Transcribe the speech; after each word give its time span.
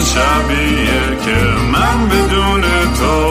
شبیه 0.00 1.16
که 1.24 1.36
من 1.72 2.08
بدون 2.08 2.62
تو 2.98 3.27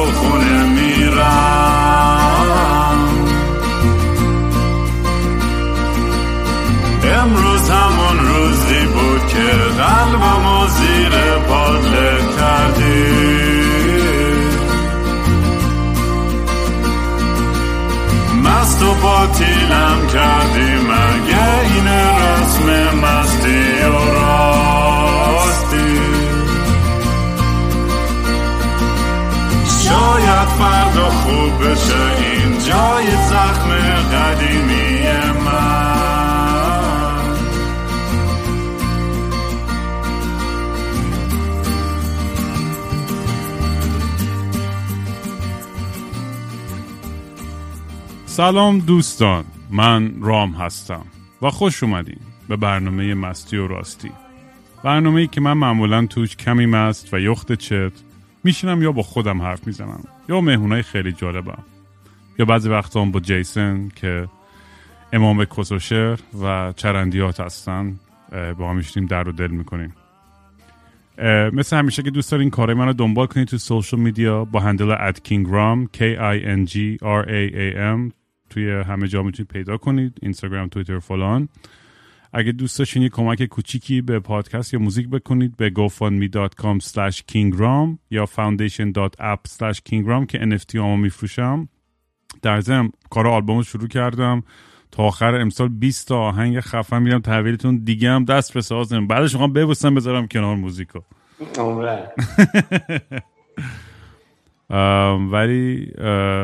سلام 48.37 48.79
دوستان 48.79 49.45
من 49.71 50.21
رام 50.21 50.51
هستم 50.51 51.05
و 51.41 51.49
خوش 51.49 51.83
اومدین 51.83 52.19
به 52.49 52.55
برنامه 52.55 53.13
مستی 53.13 53.57
و 53.57 53.67
راستی. 53.67 54.11
برنامه 54.83 55.21
ای 55.21 55.27
که 55.27 55.41
من 55.41 55.53
معمولا 55.53 56.05
توش 56.05 56.35
کمی 56.35 56.65
مست 56.65 57.13
و 57.13 57.19
یخت 57.19 57.53
چت 57.53 57.91
میشینم 58.43 58.81
یا 58.81 58.91
با 58.91 59.01
خودم 59.01 59.41
حرف 59.41 59.67
می‌زنم 59.67 60.03
یا 60.29 60.41
مهمونای 60.41 60.81
خیلی 60.81 61.11
جالبم 61.11 61.63
یا 62.39 62.45
بعضی 62.45 62.69
وقتا 62.69 63.05
با 63.05 63.19
جیسن 63.19 63.89
که 63.95 64.27
امام 65.13 65.45
کسوشر 65.45 66.19
و 66.43 66.73
چرندیات 66.75 67.39
هستن 67.39 67.99
با 68.57 68.69
هم 68.69 68.75
میشینیم 68.75 69.09
درد 69.09 69.23
و 69.23 69.31
دل 69.31 69.51
می‌کنیم. 69.51 69.93
مثل 71.53 71.77
همیشه 71.77 72.03
که 72.03 72.11
دوست 72.11 72.31
دارین 72.31 72.49
کارهای 72.49 72.79
من 72.79 72.85
رو 72.85 72.93
دنبال 72.93 73.27
کنید 73.27 73.47
تو 73.47 73.57
social 73.57 73.99
media 73.99 74.45
با 74.45 74.59
handle 74.59 74.91
at 74.91 75.23
KingRaam 75.23 75.85
K 75.85 75.97
I 76.17 76.45
N 76.45 76.71
G 76.71 76.75
R 77.01 77.25
A 77.27 77.53
A 77.53 77.77
M 77.97 78.16
توی 78.49 78.71
همه 78.71 79.07
جا 79.07 79.23
می‌تونید 79.23 79.51
پیدا 79.51 79.77
کنید 79.77 80.17
اینستاگرام 80.21 80.67
توییتر 80.67 80.99
فلان. 80.99 81.49
اگه 82.33 82.51
دوست 82.51 82.79
داشتین 82.79 83.01
یه 83.03 83.09
کمک 83.09 83.45
کوچیکی 83.45 84.01
به 84.01 84.19
پادکست 84.19 84.73
یا 84.73 84.79
موزیک 84.79 85.09
بکنید 85.09 85.57
به 85.57 85.69
gofundme.com 85.69 86.83
slash 86.83 87.21
kingram 87.31 87.97
یا 88.11 88.25
foundation.app 88.25 89.49
slash 89.57 89.77
kingram 89.89 90.25
که 90.27 90.37
NFT 90.39 90.75
همو 90.75 90.97
میفروشم. 90.97 91.69
در 92.41 92.61
ضمن 92.61 92.91
کار 93.09 93.27
آلبوم 93.27 93.63
شروع 93.63 93.87
کردم. 93.87 94.43
تا 94.91 95.03
آخر 95.03 95.35
امسال 95.35 95.67
20 95.67 96.07
تا 96.07 96.19
آهنگ 96.19 96.59
خفن 96.59 97.01
میرم 97.01 97.19
تحویلتون 97.19 97.77
دیگه 97.77 98.09
هم 98.11 98.25
دست 98.25 98.53
به 98.53 98.61
بعدش 99.07 99.31
شما 99.31 99.47
ببوسم 99.47 99.95
بذارم 99.95 100.27
کنار 100.27 100.55
موزیکو. 100.55 100.99
ولی 104.69 105.91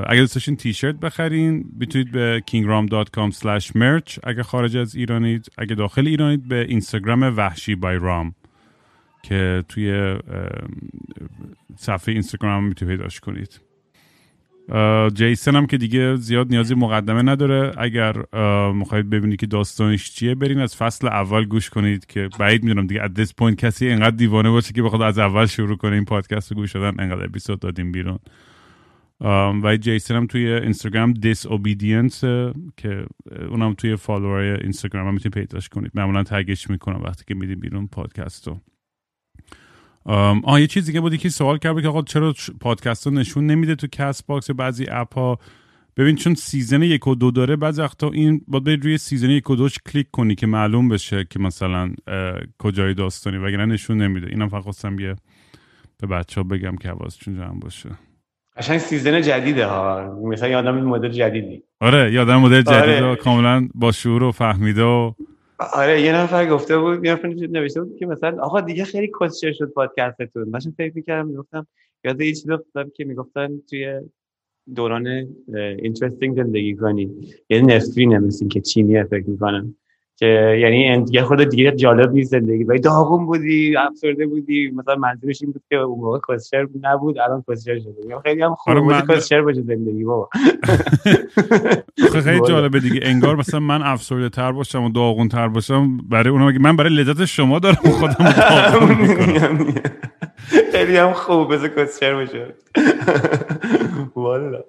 اگه 0.08 0.20
دوست 0.20 0.36
داشتین 0.36 0.56
تیشرت 0.56 0.96
بخرین 0.96 1.66
می‌تونید 1.80 2.12
به 2.12 2.44
kingram.com 2.52 3.32
merch. 3.74 4.20
اگه 4.24 4.44
خارج 4.44 4.78
از 4.78 4.96
ایرانید 4.96 5.52
اگه 5.58 5.76
داخل 5.76 6.08
ایرانید 6.08 6.48
به 6.48 6.66
اینستاگرام 6.70 7.24
وحشی 7.38 7.76
بای 7.76 7.98
رام 7.98 8.36
که 9.24 9.64
توی 9.70 10.18
صفحه 11.76 12.14
اینستاگرام 12.14 12.64
می‌تونید 12.64 12.98
پیداش 12.98 13.20
کنید. 13.20 13.73
جیسن 15.14 15.56
هم 15.56 15.66
که 15.66 15.78
دیگه 15.78 16.16
زیاد 16.16 16.50
نیازی 16.50 16.76
مقدمه 16.76 17.22
نداره. 17.22 17.72
اگر 17.78 18.14
می‌خواید 18.72 19.10
ببینید 19.10 19.40
که 19.40 19.46
داستانش 19.46 20.12
چیه 20.12 20.36
برین 20.36 20.60
از 20.60 20.76
فصل 20.76 21.08
اول 21.08 21.46
گوش 21.46 21.70
کنید 21.70 22.06
که 22.06 22.30
بعید 22.40 22.64
می‌دونم 22.64 22.88
دیگه 22.88 23.08
this 23.08 23.30
point 23.42 23.56
کسی 23.56 23.88
اینقدر 23.88 24.16
دیوانه 24.16 24.50
باشه 24.50 24.74
که 24.74 24.84
بخواد 24.84 25.02
از 25.02 25.20
اول 25.20 25.46
شروع 25.46 25.78
کنه 25.78 25.96
این 25.96 26.06
پادکست 26.06 26.52
رو 26.52 26.58
گوش 26.58 26.72
دادن 26.72 27.04
انقدر 27.04 27.26
اپیزود 27.26 27.60
دادیم 27.60 27.92
بیرون. 27.92 28.20
و 29.64 29.78
جیسن 29.78 30.16
هم 30.16 30.28
توی 30.28 30.48
اینستاگرام 30.48 31.14
هست 31.14 31.48
که 32.78 33.06
اونم 33.50 33.74
توی 33.74 33.96
فالوور 33.96 34.40
اینستاگرام 34.40 35.08
هم 35.08 35.14
می‌تونید 35.14 35.34
پیداش 35.34 35.70
کنید. 35.70 35.92
معمولا 35.96 36.24
tag 36.24 36.52
ش 36.52 36.70
می‌کنم 36.70 37.02
وقتی 37.02 37.24
که 37.28 37.36
میدیم 37.36 37.60
بیرون 37.60 37.88
پادکست 37.88 38.48
آه 40.06 40.62
یه 40.62 40.68
چیزی 40.68 40.94
که 40.94 41.02
بودی 41.02 41.18
که 41.18 41.30
سوال 41.30 41.58
کرد 41.58 41.82
که 41.82 41.88
آقا 41.88 42.02
چرا 42.02 42.34
پادکست 42.60 43.08
ها 43.08 43.14
نشون 43.14 43.46
نمیده 43.46 43.76
تو 43.76 43.88
Castbox 43.92 44.52
بعضی 44.52 44.86
اپ 44.90 45.14
ها 45.14 45.40
ببین 45.98 46.16
چون 46.16 46.36
season 46.36 46.84
یک 46.84 47.08
و 47.08 47.16
دو 47.16 47.32
داره 47.32 47.56
بعضی 47.56 47.82
وقتا 47.82 48.10
این 48.10 48.42
باید 48.48 48.64
برید 48.64 48.84
روی 48.84 48.98
season 48.98 49.30
یک 49.30 49.50
و 49.50 49.56
دوش 49.56 49.78
کلیک 49.94 50.08
کنی 50.12 50.36
که 50.36 50.48
معلوم 50.48 50.90
بشه 50.90 51.26
که 51.30 51.40
مثلا 51.40 51.92
کجای 52.60 52.94
داستانی 52.94 53.38
وگرنه 53.38 53.66
نشون 53.66 53.98
نمیده. 53.98 54.28
اینم 54.28 54.50
فقط 54.50 54.64
خواستم 54.64 55.00
یه 55.00 55.16
به 56.02 56.08
بچه 56.08 56.42
ها 56.42 56.48
بگم 56.48 56.76
که 56.76 56.90
حواسشون 56.90 57.36
جمع 57.36 57.60
باشه. 57.60 57.90
قشنگ 58.58 58.78
season 58.78 59.22
جدیده 59.22 59.66
ها. 59.66 60.20
مثلا 60.24 60.50
آدم 60.50 60.84
مدل 60.84 61.10
جدیدی. 61.10 61.64
آره 61.82 62.14
آدم 62.14 62.36
مدل 62.36 62.62
جدید 62.62 63.04
آره. 63.04 63.16
کاملا 63.16 63.68
با 63.76 63.92
شعور 63.92 64.24
و 64.24 64.32
فهمیده 64.32 64.84
و 64.84 65.14
آره 65.74 66.02
یه 66.02 66.16
نفر 66.16 66.50
گفته 66.50 66.78
بود 66.78 67.06
یه 67.06 67.14
نفر 67.14 67.28
نوشته 67.28 67.82
بود 67.82 67.98
که 67.98 68.06
مثلا 68.06 68.44
آقا 68.44 68.62
دیگه 68.62 68.84
خیلی 68.84 69.12
کسشر 69.22 69.52
شد 69.52 69.72
پادکستتون. 69.72 70.50
من 70.50 70.60
فکر 70.78 70.92
می‌کردم 70.96 71.28
می‌گفتم 71.28 71.68
یاد 72.04 72.22
یه 72.22 72.34
چیزی 72.34 72.52
افتادم 72.52 72.92
که 72.96 73.06
می‌گفتن 73.06 73.62
توی 73.70 74.00
دوران 74.76 75.08
interesting 75.56 76.36
زندگی 76.36 76.76
کنی. 76.76 77.12
یه 77.50 77.62
نفرینه 77.62 78.20
مثل 78.20 78.48
که 78.48 78.62
چینیه 78.62 79.04
فکر 79.04 79.30
می‌کنم. 79.30 79.76
که 80.24 80.58
یعنی 80.62 81.06
یه 81.12 81.24
خود 81.24 81.44
دیگه 81.44 81.72
جالب 81.72 82.12
نیست 82.12 82.32
زندگی. 82.32 82.64
ولی 82.64 82.80
داغون 82.80 83.26
بودی 83.26 83.78
افسرده 83.78 84.28
بودی. 84.28 84.72
مثلا 84.76 84.96
منظورش 84.96 85.42
این 85.42 85.52
بود 85.52 85.62
که 85.70 85.76
اون 85.76 86.00
موقع 86.00 86.20
کسشر 86.30 86.68
نبود 86.82 87.20
الان 87.20 87.44
کسشر 87.50 87.80
شده. 87.80 88.20
خیلی 88.24 88.42
هم 88.42 88.56
خوب 88.56 88.80
بود 88.80 89.12
کسشر 89.12 89.42
باشه 89.42 89.62
زندگی 89.62 90.04
بابا. 90.04 90.30
خیلی 92.14 92.42
جالبه 92.48 92.80
دیگه. 92.80 93.00
انگار 93.04 93.36
مثلا 93.36 93.60
من 93.60 93.84
افسرده 93.84 94.30
تر 94.30 94.52
باشم 94.52 94.84
و 94.84 94.90
داغون 94.90 95.28
تر 95.28 95.48
باشم 95.48 95.98
برای 95.98 96.30
اونم 96.30 96.58
من 96.62 96.76
برای 96.76 96.94
لذت 96.96 97.26
شما 97.26 97.60
دارم 97.60 97.76
خودم 97.76 98.16
داغون 98.74 99.74
خیلی 100.72 100.98
هم 100.98 101.14
خوب 101.14 101.54
بذار 101.54 101.68
کسچر 101.68 102.14
باشه. 102.14 102.56
والا. 104.16 104.64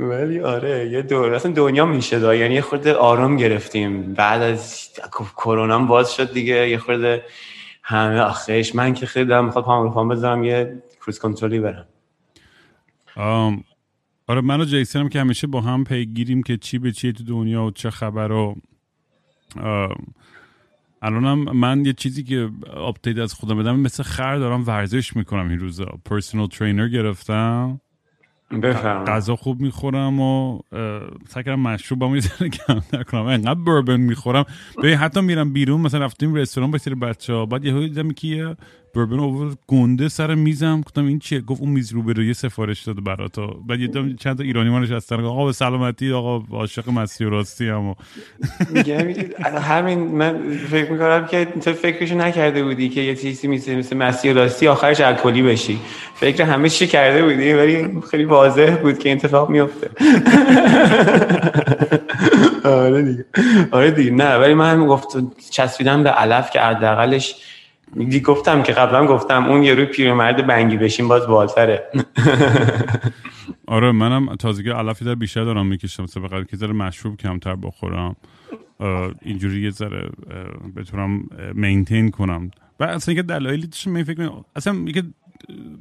ولی 0.00 0.40
آره 0.40 0.88
یه 0.90 1.02
دور 1.02 1.34
اصلا 1.34 1.52
دنیا 1.52 1.86
میشه 1.86 2.18
دا 2.18 2.34
یعنی 2.34 2.54
یه 2.54 2.60
خورده 2.60 2.94
آرام 2.94 3.36
گرفتیم. 3.36 4.14
بعد 4.14 4.42
از 4.42 4.90
کرونا 5.36 5.78
باز 5.78 6.14
شد 6.14 6.32
دیگه. 6.32 6.68
یه 6.70 6.78
خورده 6.78 7.22
همه 7.82 8.20
آخرش 8.20 8.74
من 8.74 8.94
که 8.94 9.06
خیلی 9.06 9.26
دارم 9.26 9.44
می‌خواد 9.44 9.64
پام 9.64 9.92
رو 9.94 10.08
بذارم 10.08 10.44
یه 10.44 10.82
کروز 11.00 11.18
کنترلی 11.18 11.60
برم. 11.60 11.86
آره 14.26 14.40
من 14.40 14.60
و 14.60 14.64
جیسن 14.64 15.00
هم 15.00 15.08
که 15.08 15.20
همیشه 15.20 15.46
با 15.46 15.60
هم 15.60 15.84
پیگیریم 15.84 16.42
که 16.42 16.56
چی 16.56 16.78
به 16.78 16.92
چیه 16.92 17.12
تو 17.12 17.24
دنیا 17.24 17.64
و 17.64 17.70
چه 17.70 17.90
خبر 17.90 18.32
و 18.32 18.56
الانم 21.04 21.38
من 21.56 21.84
یه 21.84 21.92
چیزی 21.92 22.22
که 22.24 22.50
update 22.76 23.18
از 23.18 23.34
خودم 23.34 23.58
بدم 23.58 23.80
مثل 23.80 24.02
خر 24.02 24.36
دارم 24.36 24.66
ورزش 24.66 25.16
می‌کنم 25.16 25.48
این 25.48 25.58
روزا. 25.58 25.98
personal 26.04 26.46
trainer 26.46 26.88
گرفتم. 26.88 27.80
غذا 29.06 29.36
خوب 29.36 29.60
می‌خورم 29.60 30.20
و 30.20 30.60
سعی 31.28 31.44
کردم 31.44 31.60
مشروب 31.60 31.98
با 31.98 32.08
می‌زنه 32.08 32.48
کم 32.48 32.82
نکنم. 32.92 33.26
انقدر 33.26 33.60
بربن 33.60 34.00
می‌خورم. 34.00 34.44
ببین 34.78 34.94
حتی 34.94 35.20
میرم 35.20 35.52
بیرون 35.52 35.80
مثلا 35.80 36.04
رفتیم 36.04 36.34
رستوران 36.34 36.70
با 36.70 36.78
سری 36.78 36.94
بچه 36.94 37.32
ها 37.32 37.46
بعد 37.46 37.64
یهو 37.64 37.80
دیدم 37.80 38.10
که 38.10 38.28
یه 38.28 38.56
بربن 38.94 39.20
اوور 39.20 39.54
گنده 39.66 40.08
سر 40.08 40.34
میزم. 40.34 40.80
گفتم 40.80 41.06
این 41.06 41.18
چیه؟ 41.18 41.40
گفت 41.40 41.60
اون 41.60 41.70
میز 41.70 41.92
رو 41.92 42.02
به 42.02 42.12
روی 42.12 42.34
سفارش 42.34 42.82
داده 42.82 43.00
براتا 43.00 43.46
بعد 43.46 43.80
یه 43.80 43.88
چند 44.20 44.36
تا 44.38 44.42
ایرانی 44.44 44.70
ما 44.70 44.78
نشستن. 44.78 45.24
آقا 45.24 45.46
به 45.46 45.52
سلامتی 45.52 46.12
آقا 46.12 46.56
عاشق 46.56 46.90
مسیح 46.90 47.28
راستی 47.28 47.68
هم. 47.68 47.94
همین 49.62 49.98
من 49.98 50.56
فکر 50.70 50.92
می‌کنم 50.92 51.26
که 51.26 51.44
تو 51.44 51.72
فکرشو 51.72 52.14
نکرده 52.14 52.64
بودی 52.64 52.88
که 52.88 53.00
یه 53.00 53.16
چیزی 53.16 53.48
مثل 53.48 53.74
مثل 53.74 53.96
مسیح 53.96 54.32
راستی 54.32 54.68
آخرش 54.68 55.00
الکلی 55.00 55.42
بشی. 55.42 55.80
فکر 56.14 56.44
همه 56.44 56.68
چی 56.68 56.86
کرده 56.86 57.22
بودی 57.22 57.52
ولی 57.52 58.02
خیلی 58.10 58.24
واضح 58.24 58.76
بود 58.82 58.98
که 58.98 59.12
اتفاق 59.12 59.50
میفته 59.50 59.90
آره 62.64 63.02
دیگه. 63.02 63.24
آره 63.70 63.90
دیگه. 63.90 64.10
نه 64.10 64.36
ولی 64.36 64.54
من 64.54 64.86
گفت 64.86 65.08
چسبیدم 65.50 66.02
به 66.02 66.10
علف 66.10 66.50
که 66.50 66.60
حداقلش 66.60 67.34
گفتم 68.24 68.62
که 68.62 68.72
قبلا 68.72 69.06
گفتم 69.06 69.44
اون 69.44 69.62
یه 69.62 69.74
روی 69.74 69.84
پیرمرد 69.84 70.46
بنگی 70.46 70.76
بشیم 70.76 71.08
باز 71.08 71.26
بالتره. 71.26 71.90
آره 73.66 73.92
منم 73.92 74.36
تازگی 74.36 74.70
علفی 74.70 75.04
در 75.04 75.14
بیشتر 75.14 75.44
دارم 75.44 75.66
می‌کشم. 75.66 76.02
مثلا 76.02 76.44
که 76.44 76.56
ذره 76.56 76.72
مشروب 76.72 77.16
کمتر 77.16 77.56
بخورم. 77.56 78.16
اینجوری 79.22 79.62
یه 79.62 79.70
ذره 79.70 80.10
بتونم 80.76 81.24
مینتین 81.54 82.10
کنم. 82.10 82.50
و 82.80 82.84
اصلا 82.84 83.12
اینکه 83.12 83.22
دلایلی 83.22 83.66
داشتم 83.66 83.90
من 83.90 84.04
فکر 84.04 84.30
اصلا 84.56 84.72
میگه 84.72 85.02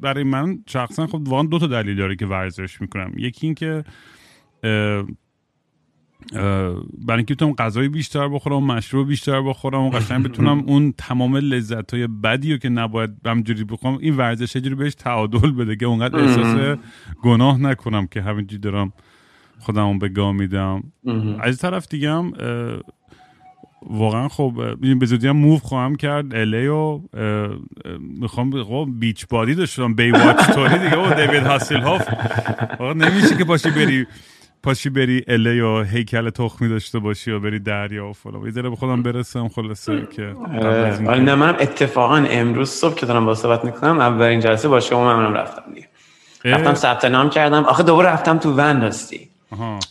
برای 0.01 0.23
من 0.23 0.59
شخصا 0.67 1.07
خب 1.07 1.27
واقعا 1.27 1.47
دو 1.47 1.59
تا 1.59 1.67
دلیل 1.67 1.97
داره 1.97 2.15
که 2.15 2.25
ورزش 2.25 2.81
می‌کنم. 2.81 3.13
یکی 3.17 3.47
اینکه 3.47 3.83
برای 6.31 7.17
اینکه 7.17 7.33
بتونم 7.33 7.53
غذای 7.53 7.87
بیشتر 7.87 8.27
بخورم 8.27 8.55
و 8.55 8.61
مشروب 8.61 9.07
بیشتر 9.07 9.41
بخورم 9.41 9.81
و 9.81 9.89
قشنگ 9.89 10.23
بتونم 10.23 10.63
اون 10.67 10.93
تمام 10.97 11.37
لذت 11.37 11.93
های 11.93 12.07
بدی 12.07 12.51
رو 12.51 12.57
که 12.57 12.69
نباید 12.69 13.09
همجوری 13.25 13.63
بخورم 13.63 13.97
این 13.97 14.17
ورزش 14.17 14.57
جوری 14.57 14.75
بهش 14.75 14.95
تعادل 14.95 15.51
بده 15.51 15.75
که 15.75 15.85
اونقدر 15.85 16.19
احساس 16.19 16.77
گناه 17.21 17.61
نکنم 17.61 18.07
که 18.07 18.21
همینجوری 18.21 18.61
دارم 18.61 18.93
خودم 19.59 19.99
به 19.99 20.09
گاه 20.09 20.31
میدم. 20.31 20.83
از 21.39 21.57
طرف 21.57 21.87
دیگه 21.87 22.11
هم 22.11 22.33
واقعا 23.89 24.27
خب 24.27 24.75
به 24.99 25.05
زودی 25.05 25.27
هم 25.27 25.37
موو 25.37 25.57
خواهم 25.57 25.95
کرد. 25.95 26.35
الی 26.35 26.67
و 26.67 26.99
می‌خوام 27.99 28.63
خب 28.63 28.87
بیچ 28.99 29.27
بادی 29.27 29.55
داشتم 29.55 29.93
بی 29.93 30.11
واچ 30.11 30.51
توری 30.53 30.77
دیگه 30.79 30.97
و 30.97 31.13
دیوید 31.13 31.43
هاسیل 31.43 31.79
هاف 31.79 32.09
نمیشه 32.81 33.37
که 33.37 33.43
پاشی 33.43 33.71
بری 33.71 34.07
پاشی 34.63 34.89
بری 34.89 35.23
اله 35.27 35.55
یا 35.55 35.81
هیکل 35.81 36.29
تخمی 36.29 36.69
داشته 36.69 36.99
باشی 36.99 37.31
یا 37.31 37.39
بری 37.39 37.59
دریا 37.59 38.09
و 38.09 38.13
فلان. 38.13 38.45
یه 38.45 38.51
به 38.51 38.75
خودم 38.75 39.03
برسم 39.03 39.47
خلاصه 39.47 40.07
که 40.15 40.35
آره. 40.59 40.99
نه 40.99 41.35
منم 41.35 41.55
اتفاقا 41.59 42.15
امروز 42.15 42.69
صبح 42.69 42.95
که 42.95 43.05
دارم 43.05 43.25
با 43.25 43.35
صحبت 43.35 43.65
می‌کنم 43.65 43.99
اولین 43.99 44.39
جلسه 44.39 44.67
با 44.67 44.79
شما 44.79 45.17
منم 45.17 45.33
رفتم 45.33 45.63
دیگه. 45.73 45.87
رفتم 46.45 46.73
ثبت 46.73 47.05
نام 47.05 47.29
کردم. 47.29 47.63
آخه 47.63 47.83
دوباره 47.83 48.09
رفتم 48.09 48.37
تو 48.37 48.53
ون 48.53 48.79
داشتی 48.79 49.29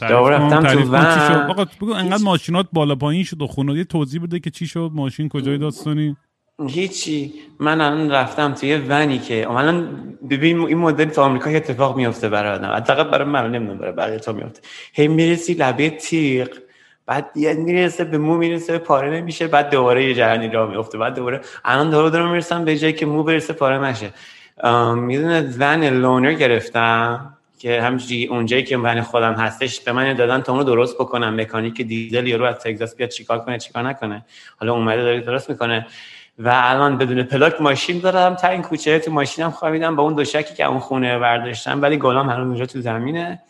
دوباره 0.09 0.37
رفتم 0.37 0.63
تو 0.63 0.93
ون. 0.93 1.51
آقا 1.51 1.65
بگو 1.65 1.93
انقدر 1.93 2.25
ماشینات 2.25 2.67
بالا 2.73 2.95
پایین 2.95 3.25
شد 3.25 3.43
و 3.43 3.47
خونه 3.47 3.75
یه 3.75 3.85
توضیح 3.85 4.23
بده 4.23 4.41
که 4.41 4.51
چی 4.51 4.67
شد 4.67 4.91
ماشین 4.95 5.29
کجای 5.29 5.59
داستانی؟ 5.59 6.17
هیچی. 6.67 7.35
من 7.59 7.81
الان 7.81 8.11
رفتم 8.11 8.55
توی 8.55 8.77
ونی 8.77 9.19
که 9.19 9.51
الان 9.51 9.89
ببین 10.31 10.61
این 10.61 10.79
مدل 10.79 11.05
تو 11.05 11.23
آمریکا 11.23 11.51
اتفاق 11.51 11.97
میفته 11.97 12.29
برای 12.29 12.53
آدم. 12.53 12.69
حداقل 12.69 13.05
برای 13.05 13.29
من 13.29 13.51
نمی‌دونم 13.51 13.79
برای 13.79 13.93
بقیه 13.93 14.19
تو 14.19 14.33
میفته 14.33 14.61
هی 14.93 15.09
می‌رسی 15.09 15.55
لبه 15.55 15.91
تیغ 15.91 16.49
بعد 17.07 17.31
یه 17.37 17.55
می‌رسه 17.55 18.05
به 18.05 18.19
مو 18.19 18.37
می‌رسه 18.37 18.79
پاره 18.79 19.11
نمیشه. 19.11 19.47
بعد 19.47 19.71
دوباره 19.71 20.05
یه 20.05 20.15
جهانی 20.15 20.49
را 20.49 20.67
میفته 20.67 20.99
بعد 20.99 21.15
دوباره 21.15 21.41
الان 21.65 21.91
دارو 21.91 22.11
دارم 22.11 22.31
می‌رسم 22.31 22.65
به 22.65 22.77
جایی 22.77 22.93
که 22.93 23.07
مو 23.07 23.23
برسه 23.23 23.53
پاره 23.53 23.79
نشه. 23.79 24.11
می‌دونه 24.95 25.55
ون 25.59 25.85
لونر 25.85 26.33
گرفتم 26.33 27.37
که 27.59 27.83
همچنین 27.83 28.31
اونجایی 28.31 28.63
که 28.63 28.79
ون 28.79 29.01
خودم 29.01 29.33
هستش 29.33 29.81
به 29.81 29.93
من 29.93 30.15
دادن 30.15 30.41
تا 30.41 30.53
اونو 30.53 30.65
درست 30.65 30.95
بکنم. 30.95 31.41
مکانیک 31.41 31.83
دیزل 31.83 32.27
یارو 32.27 32.45
از 32.45 32.59
تگزاس 32.59 32.97
بیاد 32.97 33.09
چیکار 33.09 33.39
کنه 33.39 33.59
چیکار 33.59 33.83
نکنه. 33.83 34.25
حالا 34.61 34.75
اومده 34.75 35.03
داره 35.03 35.21
درست 35.21 35.51
می‌کنه. 35.51 35.87
و 36.39 36.51
الان 36.55 36.99
بدون 36.99 37.23
پلاک 37.23 37.61
ماشین 37.61 37.99
دارم. 37.99 38.35
تا 38.35 38.49
این 38.49 38.63
کوچه 38.63 38.99
تو 38.99 39.11
ماشینم 39.11 39.51
خوابیدم 39.51 39.97
با 39.97 40.03
اون 40.03 40.15
دوشکی 40.15 40.55
که 40.55 40.65
اون 40.65 40.79
خونه 40.79 41.19
برداشتم 41.19 41.83
ولی 41.83 41.97
گلام 41.97 42.31
هنوز 42.31 42.47
اونجا 42.47 42.67
تو 42.67 42.81
زمینه. 42.81 43.43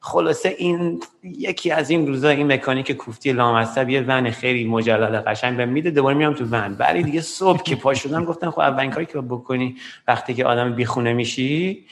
خلاصه 0.00 0.54
این 0.58 1.00
یکی 1.22 1.70
از 1.70 1.90
این 1.90 2.06
روزا 2.06 2.28
این 2.28 2.52
مکانیک 2.52 2.92
کوفتی 2.92 3.32
لامصب 3.32 3.88
یه 3.88 4.00
ون 4.00 4.30
خیلی 4.30 4.64
مجلل 4.64 5.20
قشنگ 5.20 5.56
به 5.56 5.66
میده 5.66 5.90
دوباره 5.90 6.16
میام 6.16 6.34
تو 6.34 6.44
ون. 6.44 6.76
ولی 6.78 7.02
دیگه 7.02 7.20
صبح 7.20 7.62
که 7.62 7.76
پا 7.76 7.94
شدم 7.94 8.24
گفتم 8.24 8.50
خب 8.50 8.60
اولین 8.60 8.90
کاری 8.90 9.06
که 9.06 9.20
بکنی 9.20 9.76
وقتی 10.08 10.34
که 10.34 10.44
آدم 10.44 10.74
بیخونه 10.74 11.12
میشی 11.12 11.84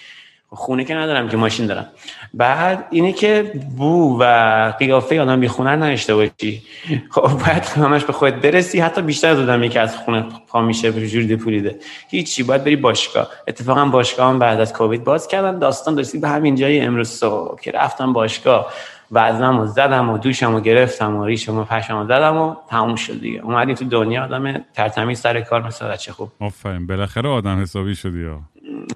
خونه 0.55 0.85
که 0.85 0.95
ندارم 0.95 1.29
که 1.29 1.37
ماشین 1.37 1.67
دارم. 1.67 1.87
بعد 2.35 2.87
اینه 2.91 3.13
که 3.13 3.53
بو 3.77 4.19
و 4.21 4.73
قیافه 4.79 5.21
آدم 5.21 5.41
بی 5.41 5.49
خونه 5.49 5.71
نداشته 5.71 6.15
باشی. 6.15 6.63
خب 7.11 7.23
باید 7.23 7.65
همش 7.65 8.05
به 8.05 8.13
خودت 8.13 8.35
برسی 8.35 8.81
حتی 8.81 9.03
بیشتر 9.03 9.29
از 9.29 9.39
آدمی 9.39 9.69
که 9.69 9.81
از 9.81 9.97
خونه 9.97 10.25
پا 10.49 10.63
میشه 10.63 10.91
به 10.91 11.09
جوری 11.09 11.37
پولیده. 11.37 11.79
هیچی 12.09 12.43
باید 12.43 12.65
بری 12.65 12.77
باشگاه. 12.77 13.29
اتفاقا 13.49 13.85
باشگاه 13.85 14.29
هم 14.29 14.39
بعد 14.39 14.61
از 14.61 14.73
کووید 14.73 15.05
باز 15.05 15.29
کردن 15.29 15.59
داستان 15.59 15.95
داشتی 15.95 16.19
به 16.19 16.29
همین 16.29 16.55
جای 16.55 16.81
امروز 16.81 17.09
صبح 17.09 17.61
که 17.61 17.71
رفتم 17.71 18.13
باشگاه. 18.13 18.73
وزنم 19.13 19.61
و 19.61 19.67
زدم 19.67 20.11
و 20.11 20.19
دوشم 20.19 20.55
و 20.55 20.61
گرفتم 20.61 21.17
و 21.17 21.25
ریشم 21.25 21.59
و 21.59 21.65
پشم 21.65 21.97
و 21.97 22.05
زدم 22.05 22.37
و 22.37 22.55
تموم 22.71 22.95
شد 22.95 23.21
دیگه. 23.21 23.41
اومدی 23.41 23.75
تو 23.75 23.85
دنیا 23.85 24.25
آدم 24.25 24.65
ترتمیز 24.75 25.21
سر 25.21 25.41
کار 25.41 25.67
مثل 25.67 25.89
بچه 25.89 26.13
خوب. 26.13 26.29
آفرین 26.41 26.87
بالاخره 26.87 27.29
آدم 27.29 27.63
حسابی 27.63 27.95
شدی 27.95 28.21
یا 28.21 28.41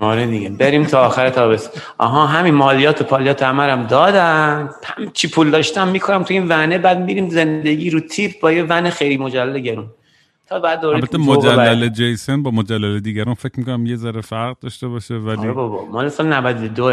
آره 0.00 0.26
دیگه. 0.26 0.48
بریم 0.48 0.84
تا 0.84 1.06
آخر 1.06 1.30
تابست 1.30 1.82
آها 1.98 2.26
همین 2.26 2.54
مالیات 2.54 3.00
و 3.00 3.04
پالیات 3.04 3.42
همرم 3.42 3.86
دادن. 3.86 4.70
هم 4.84 5.10
چی 5.12 5.28
پول 5.28 5.50
داشتم 5.50 5.88
می‌کنم 5.88 6.22
تو 6.22 6.34
این 6.34 6.48
ونه 6.48 6.78
بعد 6.78 6.98
میریم 6.98 7.28
زندگی 7.28 7.90
رو 7.90 8.00
تیپ 8.00 8.40
با 8.40 8.52
یه 8.52 8.62
ون 8.62 8.90
خیلی 8.90 9.16
مجلل 9.16 9.58
گرون. 9.58 9.86
تا 10.48 10.58
بعد 10.60 10.84
البته 10.84 11.18
مجلل 11.18 11.88
جیسن 11.88 12.42
با 12.42 12.50
مجلل 12.50 13.00
دیگران 13.00 13.34
فکر 13.34 13.52
می‌کنم 13.58 13.86
یه 13.86 13.96
ذره 13.96 14.20
فرق 14.20 14.58
داشته 14.58 14.88
باشه 14.88 15.14
ولی 15.14 15.38
آره 15.38 15.52
بابا 15.52 15.84
مال 15.84 16.08
سال 16.08 16.26
92 16.32 16.84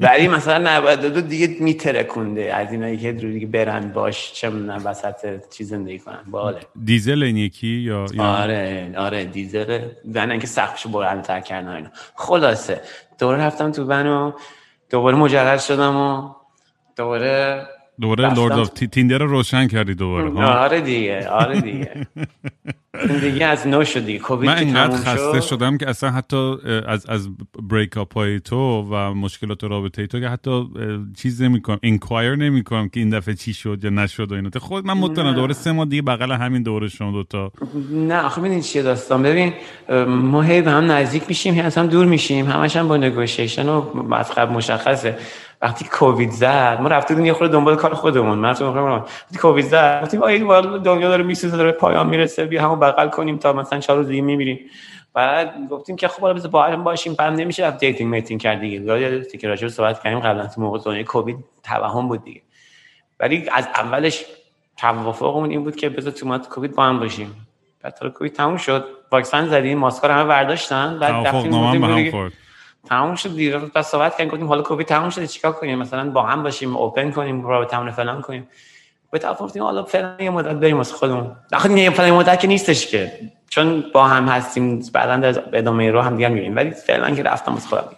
ولی 0.00 0.28
مثلا 0.28 0.58
92 0.58 1.20
دیگه 1.20 1.56
میترکونده. 1.60 2.54
از 2.54 2.72
اینایی 2.72 2.96
که 2.96 3.12
رو 3.12 3.30
دیگه 3.32 3.46
برن 3.46 3.92
باش 3.92 4.32
چه 4.32 4.50
می‌دونم 4.50 4.82
وسط 4.84 5.48
چی 5.50 5.64
زندگی 5.64 5.98
کنن. 5.98 6.22
باله. 6.30 6.60
دیزل 6.84 7.22
این 7.22 7.36
یکی 7.36 7.66
یا 7.66 8.06
آره 8.18 8.92
آره 8.96 9.24
دیزل. 9.24 9.88
ون 10.14 10.38
که 10.38 10.46
سقفشو 10.46 10.88
بلندتر 10.88 11.40
کردن 11.40 11.68
اینا. 11.68 11.90
خلاصه. 12.14 12.80
دوباره 13.18 13.42
رفتم 13.42 13.72
تو 13.72 13.84
ون 13.84 14.32
دوباره 14.90 15.16
مجلل 15.16 15.56
شدم 15.58 15.96
و 15.96 16.34
دوباره 16.96 17.66
دوباره 18.00 18.34
Lord 18.34 18.52
of 18.52 18.68
Tinder 18.68 19.18
رو 19.18 19.26
روشن 19.26 19.66
کردی 19.68 19.94
دوباره 19.94 20.44
آره 20.44 20.80
دیگه 20.80 21.28
آره 21.28 21.60
دیگه. 21.60 22.06
دیگه 23.20 23.46
از 23.46 23.66
نو 23.66 23.84
شدی. 23.84 24.18
کووید 24.18 24.50
من 24.50 24.58
اینقدر 24.58 24.96
خسته 24.96 25.40
شدم 25.40 25.78
که 25.78 25.88
اصلا 25.88 26.10
حتی 26.10 26.56
از 26.86 27.06
از 27.06 27.28
break 27.62 27.96
up 27.96 28.14
های 28.14 28.40
تو 28.40 28.86
و 28.90 29.14
مشکلات 29.14 29.64
رابطه 29.64 30.06
تو 30.06 30.20
که 30.20 30.28
حتی 30.28 30.68
چیز 31.16 31.42
نمی‌کنم 31.42 31.78
inquire 31.82 32.36
نمی‌کنم 32.36 32.88
که 32.88 33.00
این 33.00 33.10
دفعه 33.10 33.34
چی 33.34 33.54
شد 33.54 33.78
یا 33.84 33.90
نشد 33.90 34.32
و 34.32 34.34
اینا. 34.34 34.50
خود 34.58 34.86
من 34.86 34.94
مطمئنم 34.94 35.34
دوباره 35.34 35.52
سه 35.52 35.72
ماه 35.72 35.86
دیگه 35.86 36.02
بغل 36.02 36.32
همین 36.32 36.62
دوره 36.62 36.88
شما 36.88 37.12
دوتا 37.12 37.52
نه 37.90 38.22
آخه 38.22 38.40
ببین 38.40 38.60
چیه 38.60 38.82
داستان؟ 38.82 39.22
ببین 39.22 39.52
ما 40.08 40.42
هی 40.42 40.62
به 40.62 40.70
هم 40.70 40.90
نزدیک 40.90 41.22
میشیم 41.28 41.54
هی 41.54 41.60
از 41.60 41.78
هم 41.78 41.86
دور 41.86 42.06
میشیم. 42.06 42.46
همش 42.46 42.76
هم 42.76 42.88
با 42.88 42.96
negotiation 42.96 43.68
و 43.68 44.14
از 44.14 44.30
قبل 44.30 44.54
مشخصه. 44.54 45.18
وقتی 45.62 45.84
کووید 45.92 46.30
زد 46.30 46.78
ما 46.82 46.88
رفتیم 46.88 47.26
یه 47.26 47.32
خورده 47.32 47.52
دنبال 47.52 47.76
کار 47.76 47.94
خودمون. 47.94 48.38
من 48.38 48.54
تو 48.54 48.72
وقتی 48.72 49.38
کووید 49.38 49.64
زد 49.64 50.00
گفتیم 50.02 50.22
آ 50.22 50.60
دنیا 50.60 51.08
داره 51.08 51.24
میسوزه 51.24 51.56
داره 51.56 51.72
پایان 51.72 52.08
می‌رسه 52.08 52.44
بیا 52.44 52.64
همو 52.64 52.76
بغل 52.92 53.08
کنیم 53.08 53.38
تا 53.38 53.52
مثلا 53.52 53.78
چهار 53.78 53.98
روز 53.98 54.08
دیگه 54.08 54.22
میمیریم. 54.22 54.70
بعد 55.14 55.68
گفتیم 55.70 55.96
که 55.96 56.08
خب 56.08 56.22
حالا 56.22 56.48
با 56.48 56.64
هم 56.64 56.84
باشیم 56.84 57.14
بعد 57.14 57.32
نمیشه 57.32 57.66
رفت 57.66 57.78
dating 57.78 58.10
میتینگ 58.10 58.40
کرد 58.40 58.60
دیگه. 58.60 58.76
یاد 58.76 59.26
که 59.26 59.48
راجع 59.48 59.68
صحبت 59.68 60.02
کردیم 60.02 60.20
قبلا 60.20 60.46
تو 60.46 60.60
موقع 60.60 60.78
دنیای 60.78 61.04
کووید 61.04 61.36
توهم 61.62 62.08
بود 62.08 62.24
دیگه. 62.24 62.42
ولی 63.20 63.48
از 63.52 63.68
اولش 63.74 64.24
توافقمون 64.76 65.50
این 65.50 65.64
بود 65.64 65.76
که 65.76 65.88
بذار 65.88 66.12
تو 66.12 66.26
مات 66.26 66.48
کووید 66.48 66.74
با 66.74 66.82
هم 66.82 67.00
باشیم. 67.00 67.46
بعد 67.82 67.94
تا 67.94 68.08
کووید 68.10 68.32
تموم 68.32 68.56
شد. 68.56 68.84
واکسن 69.12 69.48
زدیم 69.48 69.78
ماسکار 69.78 70.10
همه 70.10 70.24
برداشتن. 70.24 70.98
بعد 70.98 71.26
رفتیم 71.26 71.50
تموم 72.88 73.14
شد 73.14 73.34
دیگه. 73.34 73.58
پس 73.58 73.90
صحبت 73.90 74.12
کردیم 74.12 74.28
گفتیم 74.28 74.46
حالا 74.46 74.62
کووید 74.62 74.86
تموم 74.86 75.10
شده 75.10 75.26
چیکار 75.26 75.52
کنیم؟ 75.52 75.78
مثلا 75.78 76.10
با 76.10 76.22
هم 76.22 76.42
باشیم 76.42 76.76
اوپن 76.76 77.10
کنیم 77.10 77.46
رابطه 77.46 77.90
فلان 77.90 78.20
کنیم. 78.20 78.48
به 79.10 79.18
تفاوت 79.18 79.56
حالا 79.56 79.82
فعلا 79.82 80.16
یه 80.20 80.30
مدت 80.30 80.56
بریم 80.56 80.76
واسه 80.76 80.94
خودمون. 80.94 81.36
آخه 81.52 81.78
یه 81.78 81.90
فعلا 81.90 82.18
مدت 82.18 82.40
که 82.40 82.48
نیستش 82.48 82.86
که. 82.86 83.12
چون 83.48 83.84
با 83.94 84.08
هم 84.08 84.24
هستیم 84.28 84.82
بعدا 84.92 85.16
در 85.16 85.58
ادامه 85.58 85.90
رو 85.90 86.00
هم 86.00 86.16
دیگه 86.16 86.28
میریم. 86.28 86.56
ولی 86.56 86.70
فعلا 86.70 87.14
که 87.14 87.22
رفتم 87.22 87.52
واسه 87.52 87.68
خودم. 87.68 87.88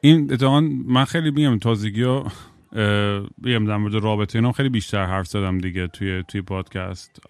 این 0.00 0.32
اتفاقا 0.32 0.60
من 0.86 1.04
خیلی 1.04 1.30
میگم 1.30 1.58
تازگی 1.58 2.02
ها 2.02 2.26
بگم 3.44 3.66
در 3.66 3.76
مورد 3.76 3.94
رابطه 3.94 4.38
اینا 4.38 4.52
خیلی 4.52 4.68
بیشتر 4.68 5.04
حرف 5.04 5.26
زدم 5.26 5.58
دیگه 5.58 5.86
توی 5.86 6.24
توی 6.28 6.42
پادکست. 6.42 7.20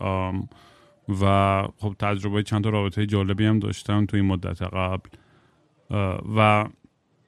و 1.21 1.63
خب 1.79 1.95
تجربه 1.99 2.43
چند 2.43 2.65
تا 2.65 2.71
رابطه 2.71 3.07
جالبی 3.07 3.47
هم 3.47 3.59
داشتم 3.59 4.07
توی 4.07 4.21
این 4.21 4.29
مدت 4.29 4.63
قبل. 4.63 5.11
و 6.37 6.65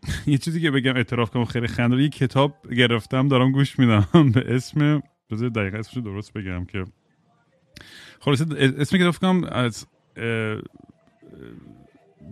یه 0.27 0.39
چیزی 0.39 0.61
که 0.61 0.71
بگم 0.71 0.97
اعتراف 0.97 1.31
کنم 1.31 1.45
خیلی 1.45 1.67
خنده 1.67 2.03
یه 2.03 2.09
کتاب 2.09 2.55
گرفتم 2.77 3.29
دارم 3.29 3.53
گوش 3.53 3.79
میدم 3.79 4.07
به 4.35 4.55
اسم 4.55 5.03
بذار 5.31 5.49
دقیقا 5.49 5.79
اسمش 5.79 6.05
درست 6.05 6.33
بگم 6.33 6.65
که 6.65 6.85
خلاصه 8.21 8.45
اسم 8.79 8.99
کتاب 8.99 9.17
کنم 9.17 9.45
از 9.45 9.87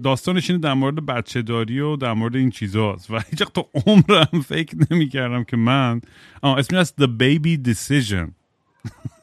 داستانش 0.02 0.50
اینه 0.50 0.62
در 0.62 0.75
مورد 0.75 1.06
بچه 1.06 1.42
داری 1.42 1.80
و 1.80 1.97
در 1.97 2.12
مورد 2.12 2.37
این 2.37 2.50
چیزاست. 2.50 3.11
و 3.12 3.21
هیچ 3.30 3.42
تو 3.42 3.68
عمرم 3.87 4.40
فکر 4.49 4.76
نمی 4.90 5.09
کردم 5.09 5.45
که 5.45 5.56
من 5.56 6.00
اسمش 6.42 6.78
از 6.78 6.95
The 7.00 7.06
Baby 7.06 7.68
Decision. 7.68 8.30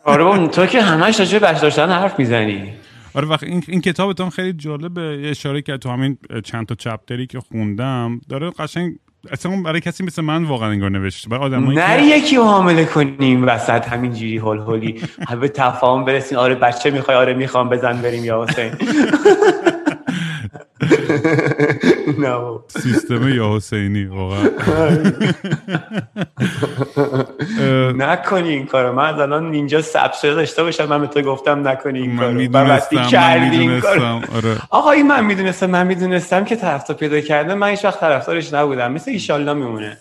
آره 0.04 0.24
بابا 0.24 0.48
تو 0.48 0.66
که 0.66 0.82
همش 0.82 1.20
راجع 1.20 1.40
بچه 1.40 1.62
داشتن 1.62 1.90
حرف 1.90 2.20
می‌زنی. 2.20 2.74
آره 3.16 3.28
وقت 3.28 3.44
این, 3.44 3.64
این 3.68 3.82
کتابتون 3.82 4.30
خیلی 4.30 4.54
جالبه. 4.54 5.22
اشاره 5.24 5.62
کرد 5.62 5.80
تو 5.80 5.90
همین 5.90 6.18
چند 6.44 6.66
تا 6.66 6.76
چپتری 6.76 7.28
که 7.28 7.40
خوندم. 7.40 8.22
داره 8.30 8.50
قشنگ 8.50 8.96
اصلا 9.32 9.62
برای 9.62 9.82
کسی 9.82 10.04
مثل 10.04 10.22
من 10.22 10.44
واقعا 10.44 10.70
انگار 10.70 10.90
نوشته. 10.90 11.30
برای 11.30 11.44
آدمایی 11.44 11.78
نری 11.78 12.06
یکی 12.06 12.36
رو 12.36 12.44
حامله 12.44 12.86
کنیم. 12.86 13.48
وسط 13.48 13.88
همینجوری 13.88 14.38
هول 14.38 14.58
هولی 14.58 15.02
به 15.42 15.48
تفاهم 15.48 16.06
برسین 16.06 16.38
آره 16.38 16.56
بچه 16.56 16.92
می‌خوای 16.92 17.18
آره 17.18 17.34
می‌خوام 17.34 17.70
بزن 17.70 18.02
بریم 18.02 18.26
یا 18.26 18.46
حسین. 18.50 18.72
نه 22.20 22.60
سیستم 22.68 23.28
یا 23.28 23.56
حسینی 23.56 24.06
واقعا. 24.06 24.50
نکنی 28.08 28.50
این 28.50 28.66
کارو. 28.66 28.94
من 28.94 29.14
از 29.14 29.20
الان 29.20 29.54
اینجا 29.54 29.82
شده 30.22 30.34
داشته 30.34 30.64
باشم 30.64 30.86
من 30.86 31.02
به 31.02 31.08
تو 31.08 31.22
گفتم 31.22 31.68
نکنی 31.68 32.02
این 32.02 32.18
کارو. 32.18 32.52
وقتی 32.52 32.96
کردی 32.96 33.58
این 33.58 33.80
کارو. 33.80 34.04
آره. 34.04 34.58
من 35.04 35.26
می‌دونستم 35.26 35.70
من 35.70 35.88
می‌دونستم 35.88 36.46
که 36.46 36.56
طرفدار 36.56 36.98
پیدا 36.98 37.22
کرده 37.22 37.54
من 37.54 37.70
هیچ 37.70 37.86
وقت 37.86 38.00
طرفدارش 38.00 38.54
نبودم. 38.54 38.92
مثل 38.92 39.12
ایشالله 39.12 39.54
میمونه. 39.54 39.98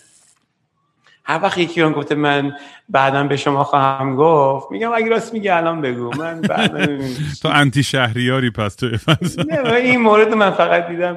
هر 1.25 1.41
وقت 1.43 1.59
یکی 1.59 1.81
رو 1.81 1.91
گفته 1.91 2.15
من 2.15 2.53
بعدا 2.89 3.25
به 3.25 3.37
شما 3.37 3.65
خواهم 3.65 4.17
گفت 4.17 4.67
میگم 4.71 4.91
اگه 4.95 5.09
راست 5.09 5.35
میگه 5.35 5.57
الان 5.57 5.81
بگو. 5.81 6.11
من 6.19 6.41
بعدا 6.41 6.99
تو 7.43 7.49
انتی 7.49 7.83
شهریاری 7.83 8.51
پس 8.51 8.75
تو 8.75 8.87
نه 8.87 9.63
من 9.63 9.73
این 9.73 10.01
مورد 10.01 10.35
من 10.35 10.51
فقط 10.51 10.89
دیدم 10.89 11.17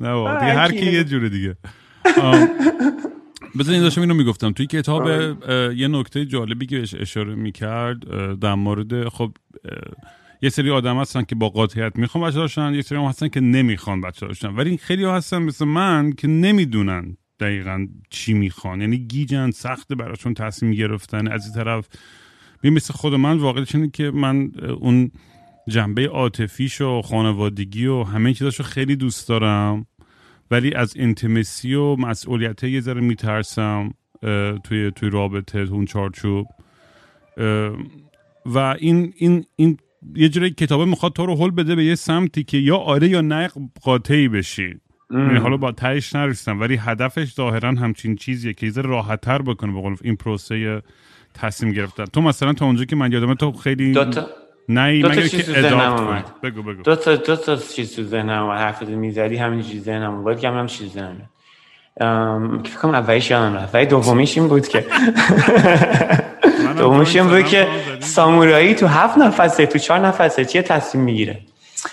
نه 0.00 0.40
دیگه 0.40 0.54
هر 0.54 0.72
کی 0.72 0.92
یه 0.92 1.04
جوره 1.04 1.28
دیگه. 1.28 1.56
آم، 2.22 2.48
بذار 3.58 3.74
این 3.74 3.82
داشتم 3.82 4.00
اینو 4.00 4.14
می‌گفتم. 4.14 4.52
توی 4.52 4.66
کتاب 4.66 5.02
اه، 5.02 5.74
یه 5.74 5.88
نکته 5.88 6.24
جالبی 6.24 6.66
که 6.66 6.78
بهش 6.78 6.94
اشاره 6.94 7.34
می‌کرد 7.34 7.98
در 8.40 8.54
مورد 8.54 9.08
خب 9.08 9.30
یه 10.42 10.50
سری 10.50 10.70
آدم 10.70 11.00
هستن 11.00 11.22
که 11.22 11.34
با 11.34 11.48
قاطعیت 11.48 11.96
می‌خوان 11.96 12.24
بچه 12.24 12.36
داشتن 12.36 12.74
یه 12.74 12.82
سری 12.82 12.98
هم 12.98 13.04
هستن 13.04 13.28
که 13.28 13.40
نمی‌خوان 13.40 14.00
بچه 14.00 14.26
داشتن 14.26 14.48
ولی 14.48 14.76
خیلی 14.76 15.04
هستن 15.04 15.38
مثل 15.38 15.64
من 15.64 16.12
که 16.12 16.28
نمی‌دونن 16.28 17.16
دقیقا 17.42 17.86
چی 18.10 18.34
می‌خوان. 18.34 18.80
یعنی 18.80 18.98
گیجن 18.98 19.50
سخته 19.50 19.94
براشون 19.94 20.34
تصمیم 20.34 20.72
گرفتن. 20.72 21.28
از 21.28 21.44
این 21.46 21.54
طرف 21.54 21.88
ببین 22.58 22.74
مثل 22.74 22.94
خود 22.94 23.14
من 23.14 23.38
واقعیتش 23.38 23.74
اینه 23.74 23.90
که 23.90 24.10
من 24.10 24.50
اون 24.80 25.10
جنبه 25.68 26.06
عاطفیش 26.06 26.80
و 26.80 27.02
خانوادگی 27.02 27.86
و 27.86 28.02
همه 28.02 28.34
چیزاشو 28.34 28.62
خیلی 28.62 28.96
دوست 28.96 29.28
دارم 29.28 29.86
ولی 30.50 30.74
از 30.74 30.94
انتمسی 30.96 31.74
و 31.74 31.96
مسئولیت 31.96 32.64
یه 32.64 32.80
ذره 32.80 33.00
میترسم 33.00 33.94
توی 34.64 34.90
توی 34.96 35.10
رابطه 35.10 35.66
تو 35.66 35.74
اون 35.74 35.84
چارچوب. 35.84 36.46
و 38.46 38.58
این 38.58 39.12
این 39.16 39.44
این 39.56 39.76
یه 40.16 40.28
جوری 40.28 40.50
کتابه 40.50 40.84
می‌خواد 40.84 41.12
تو 41.12 41.26
رو 41.26 41.36
حل 41.36 41.50
بده 41.50 41.74
به 41.74 41.84
یه 41.84 41.94
سمتی 41.94 42.44
که 42.44 42.58
یا 42.58 42.76
آره 42.76 43.08
یا 43.08 43.20
نه 43.20 43.48
قاطعی 43.82 44.28
بشی. 44.28 44.74
حالا 45.42 45.56
با 45.56 45.72
تهش 45.72 46.14
نرسیدم 46.14 46.60
ولی 46.60 46.76
هدفش 46.76 47.34
ظاهرا 47.34 47.68
همچین 47.68 48.16
چیزیه 48.16 48.52
که 48.52 48.66
یه 48.66 48.72
ذره 48.72 48.88
راحت‌تر 48.88 49.42
بکنه 49.42 49.72
به 49.72 49.80
قول 49.80 49.96
این 50.02 50.16
پروسه 50.16 50.82
تصمیم 51.34 51.72
گرفتن. 51.72 52.04
تو 52.04 52.20
مثلا 52.20 52.52
تا 52.52 52.66
اونجا 52.66 52.84
که 52.84 52.96
من 52.96 53.12
یادمه 53.12 53.34
تو 53.34 53.52
خیلی 53.52 53.92
دو 53.92 54.04
تا 54.04 54.26
نه 54.68 55.02
دو 55.02 55.08
تا 55.08 55.14
مگر 55.14 55.26
چیز 55.26 55.46
که 55.46 55.62
ذهنم 55.62 55.92
اومد. 55.92 56.24
بگو 56.42 56.62
بگو. 56.62 56.82
دو 56.82 56.96
تا 56.96 57.16
دو 57.16 57.36
تا 57.36 57.56
چیز 57.56 57.96
تو 57.96 58.02
ذهنم 58.02 58.42
اومد. 58.42 58.58
حرفت 58.58 58.82
می‌زدی 58.82 59.36
همین 59.36 59.62
چیز 59.62 59.84
ذهنم 59.84 60.14
اومد. 60.14 60.40
که 60.40 60.48
هم 60.48 60.66
چیز 60.66 60.92
ذهنم 60.92 61.28
فکر 62.64 62.76
کنم 62.82 62.94
اولیش 62.94 63.30
یادم 63.30 63.54
رفت. 63.54 63.74
ولی 63.74 63.86
دومیش 63.86 64.38
این 64.38 64.48
بود 64.48 64.68
که 64.68 64.86
دومیش 66.78 67.16
این 67.16 67.28
بود 67.28 67.44
که. 67.44 67.68
سامورایی 68.00 68.74
تو 68.74 68.86
هفت 68.86 69.18
نفسه 69.18 69.66
تو 69.66 69.78
چهار 69.78 70.00
نفسه 70.00 70.44
چیه 70.44 70.62
تصمیم 70.62 71.04
می‌گیره؟ 71.04 71.40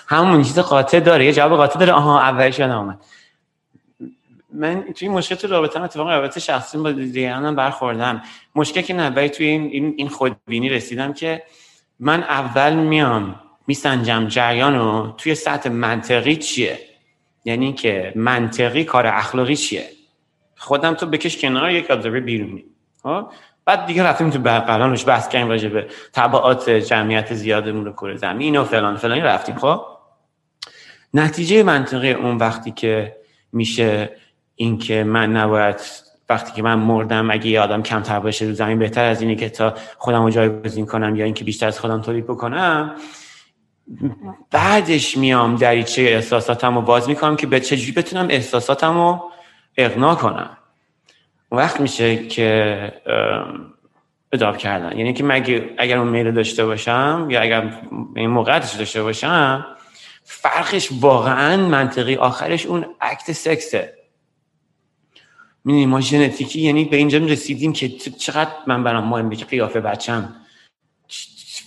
همون 0.08 0.44
چیز 0.44 0.60
قاطع 0.60 1.00
داره 1.00 1.26
یه 1.26 1.34
جواب 1.34 1.58
قاطع 1.58 1.80
داره. 1.80 1.94
آها 1.94 2.20
اولیش 2.20 2.60
یادم 2.60 2.78
اومد. 2.78 3.00
من 4.54 4.82
توی 4.82 5.08
مشکل 5.08 5.36
تو 5.36 5.48
رابطه 5.48 5.82
اتفاقا 5.82 6.10
رابطه 6.10 6.40
شخصی 6.40 6.78
با 6.78 6.92
دیگرانم 6.92 7.56
برخوردم. 7.56 8.22
مشکل 8.56 8.82
که 8.82 8.96
ولی 8.96 9.30
توی 9.30 9.46
این 9.46 9.94
این, 9.98 10.10
خودبینی 10.10 10.70
رسیدم 10.70 11.14
که 11.14 11.44
من 12.00 12.24
اول 12.24 12.74
میام 12.74 13.36
میسنجم 13.68 14.28
جریان 14.28 14.76
رو 14.76 15.14
توی 15.18 15.36
سطح 15.36 15.70
منطقی 15.70 16.36
چیه؟ 16.36 16.80
یعنی 17.46 17.74
که 17.74 18.14
منطقی 18.16 18.84
کار 18.84 19.08
اخلاقی 19.08 19.56
چیه؟ 19.56 19.90
خودم 20.58 20.94
تو 20.94 21.06
بکش 21.06 21.38
کنار 21.38 21.72
یک 21.72 21.92
ابزرور 21.92 22.20
بیرونی. 22.20 22.66
ها 23.04 23.32
بعد 23.70 23.86
دیگه 23.86 24.04
رفتیم 24.04 24.30
تو 24.30 24.50
روش 24.70 25.08
بحث 25.08 25.30
کردیم 25.30 25.50
راجع 25.50 25.70
به 25.70 25.88
تبعات 26.14 26.70
جمعیت 26.70 27.34
زیادمون 27.34 27.86
رو 27.86 27.92
کره 27.92 28.16
زمین 28.16 28.58
و 28.58 28.64
فلان 28.64 28.98
فلانی 28.98 29.22
رفتیم. 29.22 29.56
خب 29.56 29.82
نتیجه 31.14 31.64
منطقی 31.64 32.12
اون 32.12 32.38
وقتی 32.38 32.72
که 32.72 33.16
میشه 33.54 34.10
اینکه 34.56 35.04
من 35.04 35.32
نباید 35.32 35.82
وقتی 36.30 36.52
که 36.52 36.64
من 36.64 36.76
مردم 36.76 37.32
اگه 37.32 37.48
یه 37.48 37.62
آدم 37.62 37.84
کمتر 37.84 38.20
باشه 38.20 38.46
رو 38.46 38.54
زمین 38.54 38.80
بهتر 38.80 39.06
از 39.06 39.22
اینه 39.22 39.36
که 39.36 39.50
تا 39.50 39.74
خودم 39.98 40.24
رو 40.24 40.30
جایگزین 40.30 40.86
کنم 40.86 41.16
یا 41.16 41.26
اینکه 41.26 41.44
بیشتر 41.44 41.68
از 41.68 41.80
خودم 41.80 42.02
تولید 42.02 42.28
بکنم 42.28 42.96
بعدش 44.52 45.18
میام 45.18 45.56
دریچه 45.56 46.02
احساساتم 46.02 46.76
رو 46.76 46.82
باز 46.82 47.10
می‌کنم 47.10 47.36
که 47.36 47.48
به 47.48 47.60
چجوری 47.60 47.92
بتونم 47.92 48.28
احساساتم 48.30 48.94
رو 48.94 49.32
اقناع 49.78 50.16
کنم. 50.16 50.58
وقت 51.52 51.82
میشه 51.82 52.28
که 52.28 52.92
اداب 54.32 54.58
کردن. 54.58 54.98
یعنی 54.98 55.14
که 55.14 55.24
مگه 55.24 55.70
اگر 55.78 55.98
اون 55.98 56.08
میل 56.08 56.32
داشته 56.32 56.66
باشم 56.66 57.28
یا 57.30 57.42
اگر 57.42 57.80
این 58.16 58.30
موقعیتش 58.30 58.74
داشته 58.74 59.04
باشم 59.04 59.66
فرقش 60.24 60.90
واقعا 61.02 61.68
منطقی. 61.68 62.16
آخرش 62.16 62.66
اون 62.66 62.86
act 63.02 63.32
سکسه. 63.32 63.94
می‌دونی 65.66 65.86
ما 65.86 66.02
ژنتیکی 66.02 66.62
یعنی 66.62 66.86
به 66.86 66.98
اینجا 66.98 67.18
رسیدیم 67.18 67.74
که 67.74 67.90
چقدر 67.90 68.52
من 68.68 68.84
برام 68.84 69.08
مهمه 69.08 69.36
که 69.36 69.46
قیافه 69.46 69.80
بچم 69.80 70.36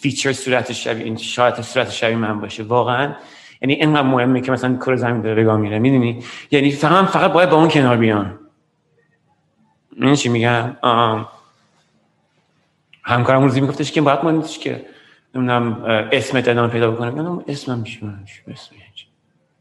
feature 0.00 0.32
صورت 0.32 0.72
شبیه 0.72 1.04
این 1.04 1.16
شاید 1.16 1.60
صورت 1.60 1.90
شبیه 1.90 2.16
من 2.16 2.40
باشه. 2.40 2.62
واقعا. 2.62 3.14
یعنی 3.62 3.74
اینقدر 3.74 4.02
مهمه 4.02 4.40
که 4.40 4.52
مثلا 4.52 4.76
کره 4.76 4.96
زمین 4.96 5.22
به 5.22 5.34
گا 5.34 5.56
میره. 5.56 5.78
می‌دونی؟ 5.78 6.24
یعنی 6.50 6.70
فقط 6.70 7.04
فقط 7.04 7.32
باید 7.32 7.50
با 7.50 7.56
اون 7.56 7.68
کنار 7.68 7.96
بیان 7.96 8.38
این 9.96 10.14
چی 10.14 10.28
میگم؟ 10.28 10.76
همکارم 13.04 13.42
روزی 13.42 13.60
میگفتش 13.60 13.92
که 13.92 14.00
باید 14.00 14.18
مهم 14.24 14.36
نیستش 14.36 14.58
که 14.58 14.86
نمی‌دونم 15.34 15.84
اسمت 16.12 16.48
ادامه 16.48 16.68
پیدا 16.68 16.90
بکنم 16.90 17.14
میگم 17.14 17.44
اسمم 17.48 17.78
میشه 17.78 18.00
اسم 18.48 18.74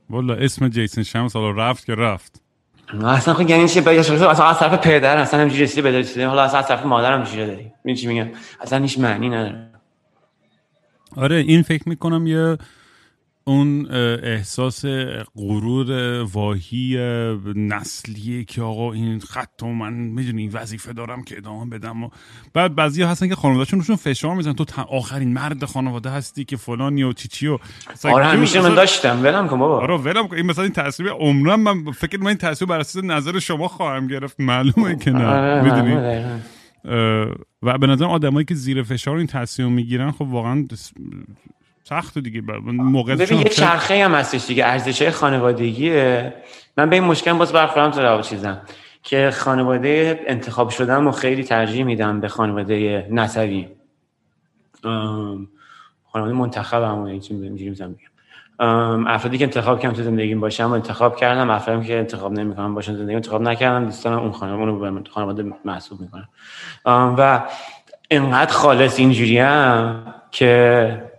والا 0.09 0.33
اسم 0.33 0.67
جیسن 0.67 1.03
شمس 1.03 1.35
حالا 1.35 1.51
رفت 1.51 1.85
که 1.85 1.95
رفت. 1.95 2.41
اصلا 3.03 3.33
خب 3.33 3.49
یعنی 3.49 3.67
چی؟ 3.67 3.79
اصلا 3.79 4.45
از 4.45 4.59
طرف 4.59 4.87
پدر 4.87 5.17
اصلا 5.17 5.39
همینجوری 5.39 5.63
رسیده 5.63 5.81
به 5.81 5.99
رسیده 5.99 6.27
حالا 6.27 6.43
اصلا 6.43 6.59
از 6.59 6.67
طرف 6.67 6.85
مادرم 6.85 7.23
چیزی 7.23 7.45
داری 7.45 7.71
این 7.85 7.95
چی 7.95 8.07
میگم؟ 8.07 8.27
اصلا 8.61 8.79
هیچ 8.79 8.99
معنی 8.99 9.29
نداره. 9.29 9.67
آره 11.15 11.35
این 11.35 11.61
فکر 11.61 11.89
می‌کنم 11.89 12.27
یه 12.27 12.57
اون 13.43 13.91
احساس 14.23 14.85
غرور 15.35 16.21
واهی 16.23 16.97
نسلیه 17.55 18.43
که 18.43 18.61
آقا 18.61 18.93
این 18.93 19.19
خط 19.19 19.63
و 19.63 19.65
من 19.65 19.93
می‌دونی 19.93 20.47
وظیفه 20.47 20.93
دارم 20.93 21.23
که 21.23 21.37
ادامه 21.37 21.69
بدم 21.69 22.03
و 22.03 22.09
بعد 22.53 22.75
بعضی 22.75 23.03
هستن 23.03 23.27
که 23.27 23.35
خانوادهشون 23.35 23.79
روشون 23.79 23.95
فشار 23.95 24.35
میزن 24.35 24.53
تو 24.53 24.65
آخرین 24.81 25.33
مرد 25.33 25.65
خانواده 25.65 26.09
هستی 26.09 26.45
که 26.45 26.57
فلانی 26.57 27.03
و 27.03 27.13
چیچی 27.13 27.47
و 27.47 27.57
آره 28.03 28.25
همیشه 28.25 28.61
من 28.61 28.75
داشتم. 28.75 29.23
ولم 29.23 29.47
کن 29.47 29.59
بابا. 29.59 29.81
آره 29.81 29.97
ولم 29.97 30.27
کن. 30.27 30.35
این 30.35 30.45
مثلا 30.45 30.63
این 30.63 30.73
تصویر 30.73 31.09
عمرم 31.09 31.59
من 31.59 31.91
فکر 31.91 32.19
من 32.19 32.27
این 32.27 32.37
تصویر 32.37 32.69
بر 32.69 32.79
اساس 32.79 33.03
نظر 33.03 33.39
شما 33.39 33.67
خواهم 33.67 34.07
گرفت. 34.07 34.39
معلومه 34.39 34.95
که 34.95 35.11
نه. 35.11 35.25
آره 35.25 35.63
می‌دونی؟ 35.63 35.95
و 37.63 37.77
به 37.77 37.87
نظر 37.87 38.05
آدمایی 38.05 38.45
که 38.45 38.55
زیر 38.55 38.83
فشار 38.83 39.17
این 39.17 39.27
تصمیم 39.27 39.71
می‌گیرن 39.71 40.11
خب 40.11 40.21
واقعا 40.21 40.67
سخت 41.83 42.17
دیگه. 42.17 42.41
موقع 42.71 43.15
ببین 43.15 43.37
یه 43.37 43.43
چرخه 43.43 44.05
هم 44.05 44.15
هستش 44.15 44.45
دیگه. 44.45 44.65
ارزش 44.65 45.09
خانوادگیه. 45.09 46.33
من 46.77 46.89
به 46.89 46.95
این 46.95 47.03
مشکل 47.05 47.33
باز 47.33 47.53
برخوردم 47.53 47.91
تو 47.91 48.01
رو 48.01 48.21
چیزم. 48.21 48.61
که 49.03 49.31
خانواده 49.33 50.19
انتخاب 50.27 50.69
شدن 50.69 51.03
رو 51.03 51.11
خیلی 51.11 51.43
ترجیح 51.43 51.83
میدم 51.83 52.19
به 52.19 52.27
خانواده 52.27 53.07
نسبی. 53.11 53.67
خانواده 56.11 56.33
منتخب 56.33 56.83
هم 56.83 57.03
اینجوری 57.03 57.75
افرادی 59.07 59.37
که 59.37 59.43
انتخاب 59.43 59.79
کردم 59.79 59.95
تو 59.95 60.03
زندگیم 60.03 60.39
باشم 60.39 60.71
انتخاب 60.71 61.15
کردم. 61.15 61.49
افرادی 61.49 61.87
که 61.87 61.97
انتخاب 61.97 62.31
نمی‌کنم 62.31 62.75
باشن 62.75 62.95
زندگی 62.95 63.15
انتخاب 63.15 63.41
نکردم 63.41 63.85
دوستانم 63.85 64.19
اون 64.19 64.31
خانواده 64.31 64.71
رو 64.71 65.03
خانواده 65.09 65.53
محسوب 65.65 66.01
می‌کنم. 66.01 66.29
و 67.17 67.43
انقدر 68.11 68.53
خالص 68.53 68.99
اینجوری 68.99 69.39
هم 69.39 70.13
که 70.31 71.10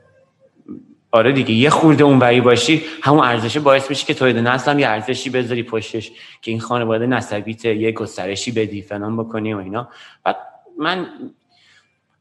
آره 1.12 1.32
دیگه 1.32 1.52
یه 1.52 1.70
خورده 1.70 2.04
اون 2.04 2.18
وری 2.18 2.40
باشی 2.40 2.82
همون 3.02 3.24
ارزشه 3.24 3.60
باعث 3.60 3.90
میشه 3.90 4.06
که 4.06 4.14
تولید 4.14 4.38
نسل 4.38 4.70
هم 4.70 4.78
یه 4.78 4.88
ارزشی 4.88 5.30
بذاری 5.30 5.62
پشتش 5.62 6.12
که 6.42 6.50
این 6.50 6.60
خانواده 6.60 7.06
نسبیت 7.06 7.64
یه 7.64 7.92
گسترشی 7.92 8.52
بدی 8.52 8.82
فلان 8.82 9.16
بکنی 9.16 9.54
و 9.54 9.58
اینا. 9.58 9.88
بعد 10.24 10.36
من 10.78 11.06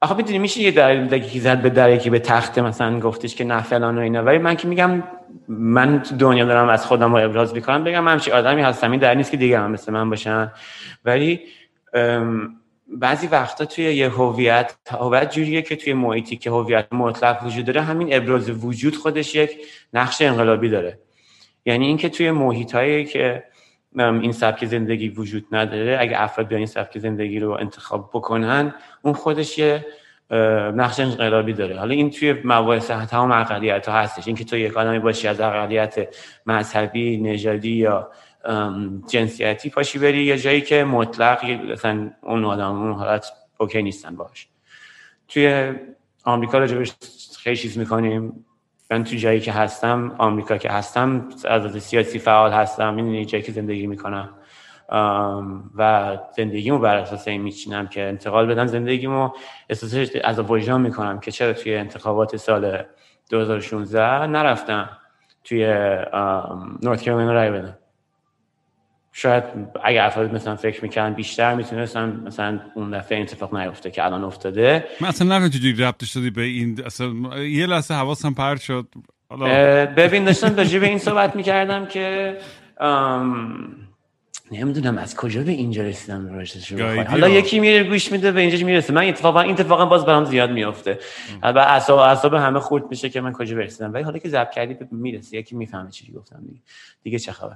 آخه 0.01 0.15
می‌دونی 0.15 0.39
میشه 0.39 0.62
یه 0.62 0.71
که 1.19 1.39
زد 1.39 1.62
به 1.62 1.69
در 1.69 1.91
یکی 1.91 2.10
به 2.10 2.19
تخت 2.19 2.60
مثلا 2.60 3.00
گفتش 3.00 3.36
که 3.36 3.43
نه 3.43 3.62
فلان 3.62 3.98
و 3.98 4.01
اینا. 4.01 4.24
ولی 4.24 4.38
من 4.38 4.55
که 4.55 4.67
میگم 4.67 5.03
من 5.48 6.01
تو 6.01 6.15
دنیا 6.15 6.45
دارم 6.45 6.69
از 6.69 6.86
خودم 6.86 7.15
رو 7.15 7.25
ابراز 7.25 7.53
می‌کنم 7.53 7.83
بگم 7.83 8.03
من 8.03 8.17
چی 8.17 8.31
آدمی 8.31 8.62
هستم 8.62 8.91
این 8.91 9.00
در 9.00 9.13
نیست 9.13 9.31
که 9.31 9.38
دیگه 9.38 9.60
هم 9.60 9.71
مثل 9.71 9.93
من 9.93 10.10
باشن. 10.10 10.51
ولی 11.05 11.39
بعضی 12.91 13.27
وقتا 13.27 13.65
توی 13.65 13.83
یه 13.83 14.10
هویت 14.10 14.75
هویت 14.89 15.31
جوریه 15.31 15.62
که 15.62 15.75
توی 15.75 15.93
محیطی 15.93 16.38
که 16.38 16.50
هویت 16.50 16.93
مطلق 16.93 17.45
وجود 17.45 17.65
داره 17.65 17.81
همین 17.81 18.13
ابراز 18.13 18.50
وجود 18.50 18.95
خودش 18.95 19.36
یک 19.36 19.57
نقش 19.93 20.21
انقلابی 20.21 20.69
داره. 20.69 21.00
یعنی 21.65 21.88
اینکه 21.88 22.10
توی 22.10 22.31
محیطایی 22.31 23.05
که 23.05 23.43
این 23.98 24.31
سبک 24.31 24.65
زندگی 24.65 25.10
وجود 25.10 25.45
نداره 25.51 25.98
اگه 26.00 26.21
افراد 26.21 26.48
بیان 26.48 26.57
این 26.57 26.67
سبک 26.67 26.98
زندگی 26.98 27.39
رو 27.39 27.51
انتخاب 27.51 28.10
بکنن 28.13 28.74
اون 29.01 29.13
خودش 29.13 29.57
یه 29.57 29.86
نقش 30.75 31.00
انقلابی 31.00 31.53
داره. 31.53 31.79
حالا 31.79 31.93
این 31.93 32.10
توی 32.10 32.36
مباحث 32.43 32.91
تمام 32.91 33.31
اقلیت 33.31 33.89
ها 33.89 33.95
هستش. 33.95 34.27
اینکه 34.27 34.43
تو 34.43 34.57
یک 34.57 34.77
آدمی 34.77 35.00
باشی 35.00 35.27
از 35.27 35.41
اقلیت 35.41 36.15
مذهبی 36.45 37.17
نژادی 37.17 37.71
یا 37.71 38.12
جنسیتی 39.07 39.69
پاشی 39.69 40.00
بری 40.00 40.24
یه 40.24 40.38
جایی 40.38 40.62
که 40.62 40.83
مطلق 40.83 41.45
مثلا 41.45 42.12
اون 42.21 42.45
آدم 42.45 42.71
اون 42.71 42.91
حالت 42.93 43.25
اوکی 43.57 43.81
نیستن 43.83 44.15
باش 44.15 44.48
توی 45.27 45.74
آمریکا 46.24 46.57
راجبش 46.57 46.93
خیلی 47.39 47.55
چیز 47.55 47.77
می‌کنیم. 47.77 48.45
من 48.91 49.03
تو 49.03 49.15
جایی 49.15 49.39
که 49.39 49.51
هستم 49.51 50.15
آمریکا 50.17 50.57
که 50.57 50.69
هستم 50.69 51.29
از 51.45 51.83
سیاسی 51.83 52.19
فعال 52.19 52.51
هستم. 52.51 52.95
این 52.95 53.25
جایی 53.25 53.43
که 53.43 53.51
زندگی 53.51 53.88
می‌کنم. 53.88 54.29
و 55.75 56.17
زندگیمو 56.36 56.79
بر 56.79 56.95
اساس 56.95 57.27
این 57.27 57.41
میچینم 57.41 57.88
که 57.88 58.01
انتقال 58.01 58.48
بدم 58.48 58.67
زندگیمو. 58.67 59.29
احساس 59.69 60.10
از 60.24 60.39
وجدان 60.39 60.81
می‌کنم 60.81 61.19
که 61.19 61.31
چرا 61.31 61.53
توی 61.53 61.75
انتخابات 61.75 62.38
سال 62.38 62.83
2016 63.29 64.27
نرفتم 64.27 64.89
توی 65.43 65.65
نورت 66.83 67.01
کرولاینا 67.01 67.33
رای 67.33 67.51
بدم. 67.51 67.77
شاید 69.13 69.43
اگر 69.83 70.05
افراد 70.05 70.33
مثلا 70.33 70.55
فکر 70.55 70.83
می‌کنن 70.83 71.13
بیشتر 71.13 71.55
می‌تونستن 71.55 72.21
مثلا 72.25 72.59
اون 72.75 72.91
دفعه 72.91 73.21
اتفاق 73.21 73.55
نیفته 73.55 73.91
که 73.91 74.05
الان 74.05 74.23
افتاده. 74.23 74.87
من 75.01 75.07
اصلا 75.07 75.27
نمی‌دونم 75.27 75.49
چجوری 75.49 75.73
ربطش 75.83 76.11
دادی 76.11 76.29
به 76.29 76.41
این 76.41 76.81
اصلا 76.85 77.39
یه 77.43 77.65
لحظه 77.65 77.93
حواسم 77.93 78.33
پرت 78.33 78.61
شد. 78.61 78.87
ببین 79.97 80.23
داشتم 80.23 80.55
راجع 80.55 80.79
به 80.79 80.87
این 80.87 80.97
صحبت 80.97 81.35
می‌کردم 81.35 81.85
که 81.85 82.37
نمی‌دونم 84.51 84.97
از 84.97 85.15
کجا 85.15 85.43
به 85.43 85.51
اینجا 85.51 85.83
رسیدم 85.83 86.45
حالا 87.07 87.29
یکی 87.29 87.59
میره 87.59 87.83
گوش 87.83 88.11
میده 88.11 88.31
به 88.31 88.41
اینجا 88.41 88.65
می‌رسه. 88.65 88.93
من 88.93 89.05
اتفاقا 89.05 89.41
این 89.41 89.51
اتفاقا 89.51 89.85
باز 89.85 90.05
برام 90.05 90.25
زیاد 90.25 90.51
میافته. 90.51 90.99
و 91.43 91.59
اعصاب 91.59 91.99
اعصاب 91.99 92.33
همه 92.33 92.59
خورد 92.59 92.83
میشه 92.89 93.09
که 93.09 93.21
من 93.21 93.33
کجا 93.33 93.55
برسیدم. 93.55 93.93
ولی 93.93 94.03
حالا 94.03 94.19
که 94.19 94.29
ضبط 94.29 94.51
کردی 94.51 94.77
می‌رسه 94.91 95.37
یکی 95.37 95.55
می‌فهمه 95.55 95.91
چی 95.91 96.13
گفتم 96.13 96.39
دیگه. 96.47 96.59
دیگه 97.03 97.19
چه 97.19 97.31
خبر؟ 97.31 97.55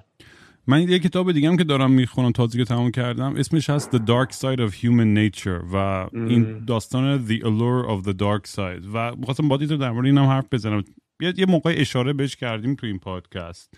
من 0.67 0.89
یه 0.89 1.00
کتاب 1.00 1.31
دیگه 1.31 1.50
هم 1.50 1.57
که 1.57 1.63
دارم 1.63 1.91
می‌خونم 1.91 2.31
تازه 2.31 2.57
که 2.57 2.65
تمام 2.65 2.91
کردم. 2.91 3.36
اسمش 3.36 3.69
هست 3.69 3.98
The 3.98 4.00
Dark 4.00 4.36
Side 4.36 4.60
of 4.60 4.74
Human 4.74 5.17
Nature 5.17 5.74
و 5.74 6.07
این 6.13 6.65
داستان 6.65 7.27
The 7.27 7.39
Allure 7.39 7.89
of 7.89 8.07
the 8.07 8.13
Dark 8.13 8.55
Side. 8.55 8.88
و 8.93 9.15
می‌خواستم 9.15 9.48
با 9.48 9.55
رو 9.55 9.77
در 9.77 9.91
مورد 9.91 10.05
اینم 10.05 10.25
حرف 10.25 10.45
بزنم. 10.51 10.84
یه, 11.22 11.34
یه 11.38 11.45
موقع 11.45 11.74
اشاره 11.77 12.13
بهش 12.13 12.36
کردیم 12.36 12.75
تو 12.75 12.88
این 12.88 13.00
پادکست. 13.00 13.74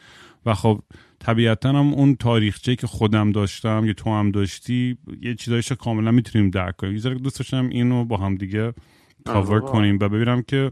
و 0.45 0.53
خب 0.53 0.81
طبیعتا 1.19 1.69
هم 1.69 1.93
اون 1.93 2.15
تاریخچه 2.15 2.75
که 2.75 2.87
خودم 2.87 3.31
داشتم 3.31 3.83
یا 3.85 3.93
تو 3.93 4.09
هم 4.09 4.31
داشتی 4.31 4.97
یه 5.21 5.35
چیزایش 5.35 5.71
کاملا 5.71 6.11
می‌تونیم 6.11 6.49
درک 6.49 6.75
کنیم. 6.75 6.95
یه 6.95 7.13
دوست 7.13 7.39
داشتم 7.39 7.69
اینو 7.69 8.05
با 8.05 8.17
هم 8.17 8.35
دیگه 8.35 8.73
کاور 9.25 9.59
کنیم 9.59 9.97
و 10.01 10.09
ببینم 10.09 10.41
که 10.41 10.71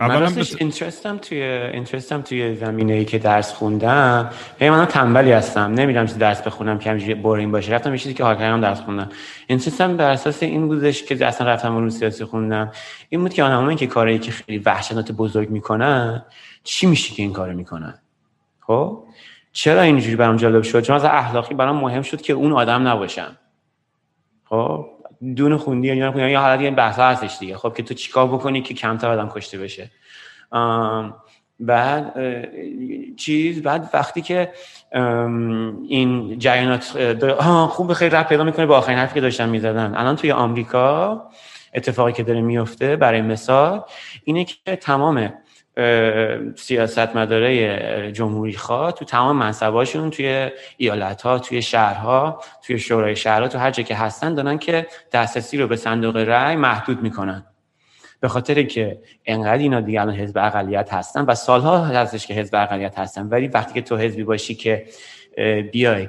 اولا 0.00 0.30
بس... 0.30 0.56
اینترستم 0.58 1.18
توی 1.18 1.42
اینترستم 1.42 2.22
توی 2.22 2.54
زمینه 2.54 2.92
ای 2.92 3.04
که 3.04 3.18
درس 3.18 3.52
خوندم. 3.52 4.30
هی 4.58 4.70
من 4.70 4.86
تنبلی 4.86 5.32
هستم. 5.32 5.60
نمی‌دونم 5.60 6.06
چه 6.06 6.14
درس 6.14 6.42
بخونم 6.42 6.78
که 6.78 6.90
همینجوری 6.90 7.14
بورینگ 7.14 7.52
باشه. 7.52 7.72
رفتم 7.72 7.92
یه 7.92 7.98
چیزی 7.98 8.14
که 8.14 8.24
حال 8.24 8.34
کردم 8.34 8.60
درس 8.60 8.80
خوندم. 8.80 9.08
اینترستم 9.46 9.96
بر 9.96 10.10
اساس 10.10 10.42
این 10.42 10.68
بودش 10.68 11.02
که 11.02 11.26
اصلا 11.26 11.46
رفتم 11.46 11.74
اون 11.74 11.90
سیاسی 11.90 12.24
خوندم. 12.24 12.72
این 13.08 13.20
بود 13.20 13.34
که 13.34 13.42
آدمایی 13.42 13.76
که 13.76 13.86
کاری 13.86 14.18
که 14.18 14.32
خیلی 14.32 14.58
وحشتناک 14.58 15.12
بزرگ 15.12 15.50
می‌کنن 15.50 16.24
چی 16.64 16.86
میشه 16.86 17.14
که 17.14 17.22
این 17.22 17.32
کارو 17.32 17.52
می‌کنن؟ 17.52 17.98
خب؟ 18.60 19.04
چرا 19.52 19.80
اینجوری 19.80 20.16
برام 20.16 20.36
جالب 20.36 20.62
شد؟ 20.62 20.80
چون 20.80 20.96
از 20.96 21.04
اخلاقی 21.04 21.54
برام 21.54 21.76
مهم 21.76 22.02
شد 22.02 22.20
که 22.20 22.32
اون 22.32 22.52
آدم 22.52 22.88
نباشم. 22.88 23.36
خب؟ 24.44 24.86
دون 25.36 25.56
خوندی 25.56 25.96
یا 25.96 26.12
خوندی 26.12 26.30
یا 26.30 26.40
حالت 26.40 26.60
این 26.60 26.74
بحث 26.74 26.98
هستش 26.98 27.36
دیگه. 27.40 27.56
خب 27.56 27.74
که 27.76 27.82
تو 27.82 27.94
چیکار 27.94 28.26
بکنی 28.26 28.62
که 28.62 28.74
کمتر 28.74 29.08
آدم 29.08 29.28
کشته 29.28 29.58
بشه. 29.58 29.90
بعد 31.60 32.14
چیز 33.16 33.62
بعد 33.62 33.90
وقتی 33.94 34.22
که 34.22 34.52
این 35.88 36.38
جریانات 36.38 36.84
خوب 37.68 37.92
خیلی 37.92 38.10
رب 38.10 38.28
پیدا 38.28 38.44
می‌کنه. 38.44 38.66
با 38.66 38.78
آخرین 38.78 38.98
حرفی 38.98 39.14
که 39.14 39.20
داشتم 39.20 39.48
می‌زدن 39.48 39.94
الان 39.96 40.16
توی 40.16 40.32
آمریکا 40.32 41.22
اتفاقی 41.74 42.12
که 42.12 42.22
داره 42.22 42.40
میفته 42.40 42.96
برای 42.96 43.22
مثال 43.22 43.82
اینه 44.24 44.44
که 44.44 44.76
تمام 44.76 45.32
سیاست 46.56 47.16
مداره 47.16 48.12
جمهوری 48.12 48.52
خواه 48.52 48.92
تو 48.92 49.04
تمام 49.04 49.36
منصباشون 49.36 50.10
توی 50.10 50.50
ایالت 50.76 51.22
ها 51.22 51.38
توی 51.38 51.62
شهرها 51.62 52.42
توی 52.62 52.78
شورای 52.78 53.16
شهرها 53.16 53.48
تو 53.48 53.58
هر 53.58 53.70
جا 53.70 53.82
که 53.82 53.94
هستن 53.94 54.34
دارن 54.34 54.58
که 54.58 54.86
دسترسی 55.12 55.58
رو 55.58 55.68
به 55.68 55.76
صندوق 55.76 56.16
رأی 56.16 56.56
محدود 56.56 57.02
می‌کنن. 57.02 57.44
به 58.20 58.28
خاطر 58.28 58.62
که 58.62 58.98
انقدر 59.26 59.58
اینا 59.58 59.80
دیگه 59.80 60.00
الان 60.00 60.14
حزب 60.14 60.38
اقلیت 60.38 60.92
هستن 60.92 61.24
و 61.24 61.34
سالها 61.34 61.84
هستش 61.84 62.26
که 62.26 62.34
حزب 62.34 62.54
اقلیت 62.54 62.98
هستن 62.98 63.26
ولی 63.26 63.48
وقتی 63.48 63.74
که 63.74 63.80
تو 63.80 63.96
حزبی 63.96 64.24
باشی 64.24 64.54
که 64.54 64.84
بیای 65.72 66.08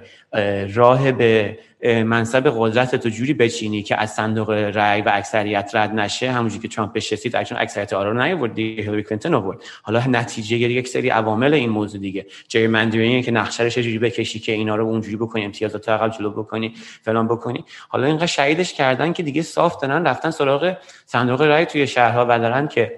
راه 0.73 1.11
به 1.11 1.57
منصب 1.83 2.53
قدرت 2.57 2.95
تو 2.95 3.09
جوری 3.09 3.33
بچینی 3.33 3.83
که 3.83 4.01
از 4.01 4.13
صندوق 4.13 4.49
رأی 4.49 5.01
و 5.01 5.11
اکثریت 5.13 5.71
رد 5.73 5.91
نشه 5.91 6.31
همونجوری 6.31 6.61
که 6.61 6.75
ترامپ 6.75 6.97
رسید 6.97 7.35
اکشن 7.35 7.55
اکثریت 7.55 7.93
آرا 7.93 8.11
رو 8.11 8.23
نیاورد 8.23 8.53
دیگه 8.53 8.83
هیلاری 8.83 9.03
کلینتون 9.03 9.33
آورد. 9.33 9.63
حالا 9.83 10.03
نتیجه 10.07 10.57
گیری 10.57 10.73
یک 10.73 10.87
سری 10.87 11.09
عوامل 11.09 11.53
این 11.53 11.69
موضوع 11.69 12.01
دیگه. 12.01 12.25
gerrymandering 12.47 13.25
که 13.25 13.31
نقشه 13.31 13.63
رو 13.63 13.69
چجوری 13.69 13.99
بکشی 13.99 14.39
که 14.39 14.51
اینا 14.51 14.75
رو 14.75 14.85
اونجوری 14.85 15.15
بکنی 15.15 15.45
امتیازات 15.45 15.89
عقب 15.89 16.11
جلو 16.11 16.29
بکنی 16.29 16.73
فلان 17.01 17.27
بکنی. 17.27 17.65
حالا 17.89 18.07
اینقدر 18.07 18.25
شدیدش 18.25 18.73
کردن 18.73 19.13
که 19.13 19.23
دیگه 19.23 19.41
صاف 19.41 19.81
دارن 19.81 20.07
رفتن 20.07 20.31
سراغ 20.31 20.77
صندوق 21.05 21.41
رأی 21.41 21.65
توی 21.65 21.87
شهرها 21.87 22.25
و 22.29 22.39
دارن 22.39 22.67
که 22.67 22.97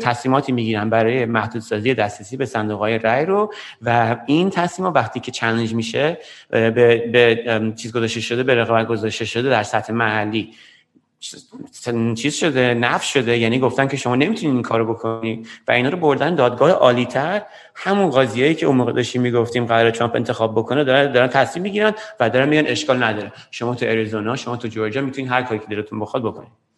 تصمیماتی 0.00 0.52
می‌گیرن 0.52 0.90
برای 0.90 1.24
محدودسازی 1.24 1.94
دسترسی 1.94 2.36
به 2.36 2.46
صندوق 2.46 2.78
های 2.78 2.98
رای 2.98 3.26
رو. 3.26 3.52
و 3.82 4.16
این 4.26 4.50
تصمیم 4.50 4.88
وقتی 4.88 5.20
که 5.20 5.30
چالش 5.30 5.72
میشه 5.72 6.18
به, 6.50 6.70
به 7.12 7.72
چیز 7.76 7.92
گذاشته 7.92 8.20
شده 8.20 8.42
به 8.42 8.54
رقابت 8.54 8.86
گذاشته 8.86 9.24
شده 9.24 9.50
در 9.50 9.62
سطح 9.62 9.92
محلی. 9.92 10.54
چیز 12.16 12.34
شده 12.34 12.74
نفس 12.74 13.06
شده 13.06 13.38
یعنی 13.38 13.58
گفتن 13.58 13.88
که 13.88 13.96
شما 13.96 14.16
نمی‌تونید 14.16 14.54
این 14.54 14.62
کارو 14.62 14.94
بکنید 14.94 15.48
و 15.68 15.72
اینا 15.72 15.88
رو 15.88 15.98
بردن 15.98 16.34
دادگاه 16.34 16.70
عالی 16.70 17.06
تر 17.06 17.42
همون 17.74 18.10
قاضیایی 18.10 18.54
که 18.54 18.66
اون 18.66 18.76
موقع 18.76 18.92
داشتیم 18.92 19.22
می‌گفتیم 19.22 19.66
قرار 19.66 19.90
ترامپ 19.90 20.16
انتخاب 20.16 20.52
بکنه 20.52 20.84
دارن 20.84 21.12
دارن 21.12 21.28
تصمیم 21.28 21.62
می‌گیرن 21.62 21.92
و 22.20 22.30
دارن 22.30 22.48
میگن 22.48 22.66
اشکال 22.66 23.02
نداره. 23.02 23.32
شما 23.50 23.74
تو 23.74 23.86
اریزونا 23.86 24.36
شما 24.36 24.56
تو 24.56 24.68
جورجیا 24.68 25.02
می‌تونید 25.02 25.30
هر 25.30 25.42
کاری 25.42 25.60
که 25.60 25.66
دلتون 25.66 26.00
بخواد 26.00 26.22
بکنید 26.22 26.69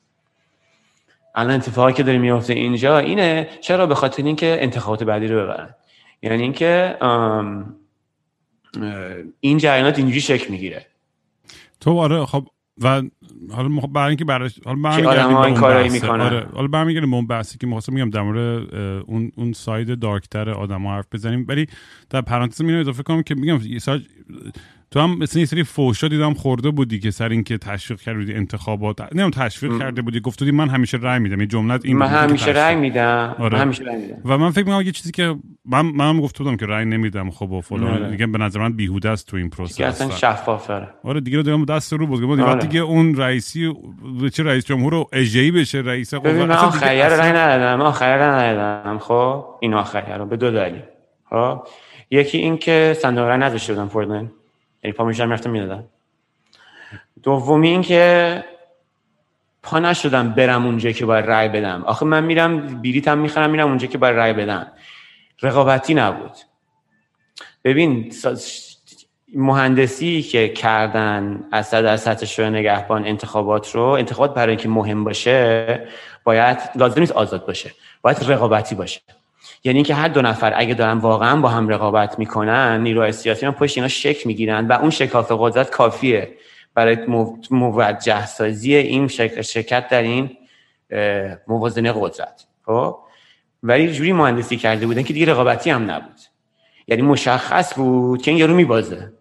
الان 1.35 1.55
اتفاقی 1.55 1.93
که 1.93 2.03
داره 2.03 2.19
میفته 2.19 2.53
اینجا 2.53 2.99
اینه 2.99 3.49
چرا؟ 3.61 3.87
به 3.87 3.95
خاطر 3.95 4.23
اینکه 4.23 4.57
انتخابات 4.61 5.03
بعدی 5.03 5.27
رو 5.27 5.43
ببرن. 5.43 5.75
یعنی 6.23 6.43
اینکه 6.43 6.97
این 9.41 9.59
جریانات 9.59 9.99
اینجوری 9.99 10.21
شکل 10.21 10.51
می‌گیره. 10.51 10.87
تو 11.81 11.99
آره 11.99 12.27
خب 12.27 12.49
و 12.83 13.03
حالا 13.53 13.69
برای 13.69 14.09
اینکه 14.09 14.25
برای 14.25 14.51
حالا 14.65 14.83
برمیگردیم 14.83 15.37
این 15.37 15.55
کارایی 15.55 15.89
می‌کنن 15.89 16.21
آره 16.21 16.47
حالا 16.55 16.67
برمیگردیم 16.67 17.15
اون 17.15 17.27
بحثی 17.27 17.59
که 17.59 17.67
می‌خواستم 17.67 17.93
میگم 17.93 18.11
در 18.11 18.23
مورد 18.23 18.75
اون 19.07 19.33
اون 19.37 19.53
ساید 19.53 19.99
دارکتر 19.99 20.51
آدم‌ها 20.51 20.95
حرف 20.95 21.07
بزنیم. 21.13 21.47
ولی 21.49 21.67
در 22.11 22.21
پرانتز 22.21 22.61
اینو 22.61 22.81
اضافه 22.81 23.03
کنم 23.03 23.23
که 23.23 23.35
میگم 23.35 23.59
تو 24.93 25.01
هم 25.01 25.19
مثل 25.19 25.39
یه 25.39 25.45
سری 25.45 25.65
فوشا 25.65 26.09
دیدم 26.09 26.35
خورده 26.35 26.71
بودی 26.71 26.99
که 26.99 27.11
سر 27.11 27.29
اینکه 27.29 27.59
تشویق 27.59 28.01
کردی 28.01 28.35
انتخابات 28.35 29.01
نمی‌دونم 29.01 29.31
تشویق 29.31 29.79
کرده 29.79 30.03
بودی 30.03 30.21
گفت 30.21 30.43
من 30.43 30.69
همیشه 30.69 30.99
رأی 30.99 31.19
میدم 31.19 31.39
این 31.39 31.49
جمله 31.49 31.79
این 31.85 31.97
من 31.97 32.07
همیشه 32.07 32.51
رأی 32.51 32.77
میدم 32.77 33.37
آره. 33.39 33.57
من 33.57 33.63
همیشه 33.63 33.85
رأی 33.85 33.97
میدم. 33.97 34.17
و 34.25 34.39
من 34.39 34.51
فکر 34.51 34.65
می‌کنم 34.65 34.81
یه 34.81 34.93
چیزی 34.93 35.11
که 35.11 35.35
من 35.65 35.81
منم 35.81 36.21
گفت 36.21 36.39
بودم 36.39 36.57
که 36.57 36.67
رأی 36.67 36.85
نمیدم 36.85 37.31
خب 37.31 37.53
و 37.53 37.61
فلان. 37.61 37.91
آره. 37.91 38.11
دیگه 38.11 38.27
به 38.27 38.39
نظر 38.39 38.61
من 38.61 38.73
بیهوده 38.73 39.09
است 39.09 39.27
تو 39.27 39.37
این 39.37 39.51
پروسه 39.51 39.85
اصلا 39.85 40.11
شفافه 40.11 40.89
آره 41.05 41.21
دیگه 41.21 41.37
رو 41.37 41.43
دارم 41.43 41.65
دست 41.65 41.93
رو 41.93 42.07
بزرگ 42.07 42.31
آره. 42.31 42.45
وقتی 42.45 42.69
که 42.69 42.79
اون 42.79 43.17
رئیسی 43.17 43.75
چه 44.33 44.43
رئیس 44.43 44.67
جمهور 44.67 44.93
رو 44.93 45.09
اجی 45.13 45.51
بشه 45.51 45.79
رئیس 45.79 46.15
ببین 46.15 46.45
من 46.45 46.51
آخر 46.51 47.09
رأی 47.09 47.33
ندادم 47.33 47.79
من 47.79 47.87
آخر 47.87 48.17
رأی 48.17 48.57
ندادم 48.57 48.99
خب؟ 48.99 49.45
این 49.61 49.75
آخر 49.75 50.19
رو 50.19 50.27
به 50.27 50.37
دو 50.37 50.51
دلیل 50.51 50.83
خب؟ 51.31 51.63
یکی 52.11 52.39
این 52.39 52.59
که 52.59 52.97
صندوق 53.03 53.25
رأی 53.25 53.39
نذاشته 53.39 53.75
بودم 53.75 54.31
یعنی 54.83 54.93
پا 54.93 55.05
می‌شدم 55.05 55.27
می‌رفتم 55.27 55.51
می‌دادم. 55.51 55.85
دومی 57.23 57.69
این 57.69 57.83
که 57.83 58.45
پا 59.63 59.79
نشدم 59.79 60.31
برم 60.31 60.67
اونجا 60.67 60.91
که 60.93 61.07
باید 61.07 61.27
رای 61.27 61.49
بدم. 61.49 61.85
آخه 61.85 62.07
من 62.07 62.25
میرم 62.25 62.81
بیریتم 62.81 63.19
می‌خرم 63.19 63.51
میرم 63.51 63.69
اونجا 63.69 63.87
که 63.87 63.99
باید 63.99 64.17
رای 64.17 64.33
بدم 64.33 64.67
رقابتی 65.43 65.95
نبود. 65.95 66.33
ببین 67.65 68.13
مهندسی 69.35 70.23
که 70.23 70.49
کردن 70.49 71.45
از 71.53 71.69
صد 71.69 71.85
از 71.85 72.01
سطح 72.01 72.27
شورای 72.27 72.51
نگهبان 72.51 73.07
انتخابات 73.07 73.75
رو 73.75 73.83
انتخابات 73.83 74.35
برای 74.35 74.51
اینکه 74.51 74.69
مهم 74.69 75.05
باشه 75.05 75.89
باید 76.25 76.59
لازم 76.75 77.01
نیست 77.01 77.13
آزاد 77.13 77.47
باشه. 77.47 77.71
باید 78.03 78.31
رقابتی 78.31 78.75
باشه. 78.75 79.01
یعنی 79.65 79.79
اینکه 79.79 79.95
هر 79.95 80.09
دو 80.09 80.23
نفر 80.23 80.53
اگه 80.57 80.75
دارن 80.75 80.99
واقعا 80.99 81.41
با 81.41 81.49
هم 81.49 81.69
رقابت 81.69 82.19
می‌کنن 82.19 82.81
نیروهای 82.81 83.13
سیاسی 83.13 83.47
هم 83.47 83.53
پشت 83.53 83.79
اینا 83.79 83.89
شک 83.89 84.27
می‌گیرن 84.27 84.67
و 84.67 84.73
اون 84.73 84.91
شکاف 84.91 85.33
قدرت 85.39 85.71
کافیه. 85.71 86.33
برای 86.75 86.97
موجه 87.51 88.27
سازی 88.27 88.75
این 88.75 89.09
شرکت 89.09 89.89
در 89.89 90.03
این 90.03 90.31
موازنه 91.49 91.93
قدرت. 91.97 92.47
خب؟ 92.67 92.97
ولی 93.63 93.93
جوری 93.93 94.13
مهندسی 94.13 94.57
کرده 94.57 94.87
بودن 94.87 95.03
که 95.03 95.13
دیگه 95.13 95.27
رقابتی 95.27 95.71
هم 95.71 95.91
نبود. 95.91 96.21
یعنی 96.89 97.03
مشخص 97.03 97.75
بود 97.75 98.23
که 98.23 98.31
این 98.31 98.41
یارو 98.41 98.55
میبازه. 98.55 99.13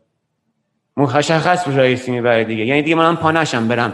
مشخص 0.98 1.66
بود 1.66 1.80
رئیسی 1.80 2.12
می‌بره 2.12 2.44
دیگه. 2.44 2.66
یعنی 2.66 2.82
دیگه 2.82 2.96
من 2.96 3.16
پا 3.16 3.32
نشم 3.32 3.68
برم. 3.68 3.94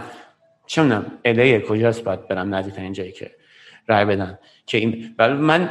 چه 0.66 0.82
می‌دونم 0.82 1.12
الیه 1.24 1.60
کجاست؟ 1.60 2.04
باید 2.04 2.28
برم 2.28 2.54
نزدیک 2.54 2.94
جایی 2.94 3.12
که 3.12 3.30
رای 3.86 4.04
بدن. 4.04 4.38
که 4.66 4.78
این 4.78 5.14
من 5.18 5.70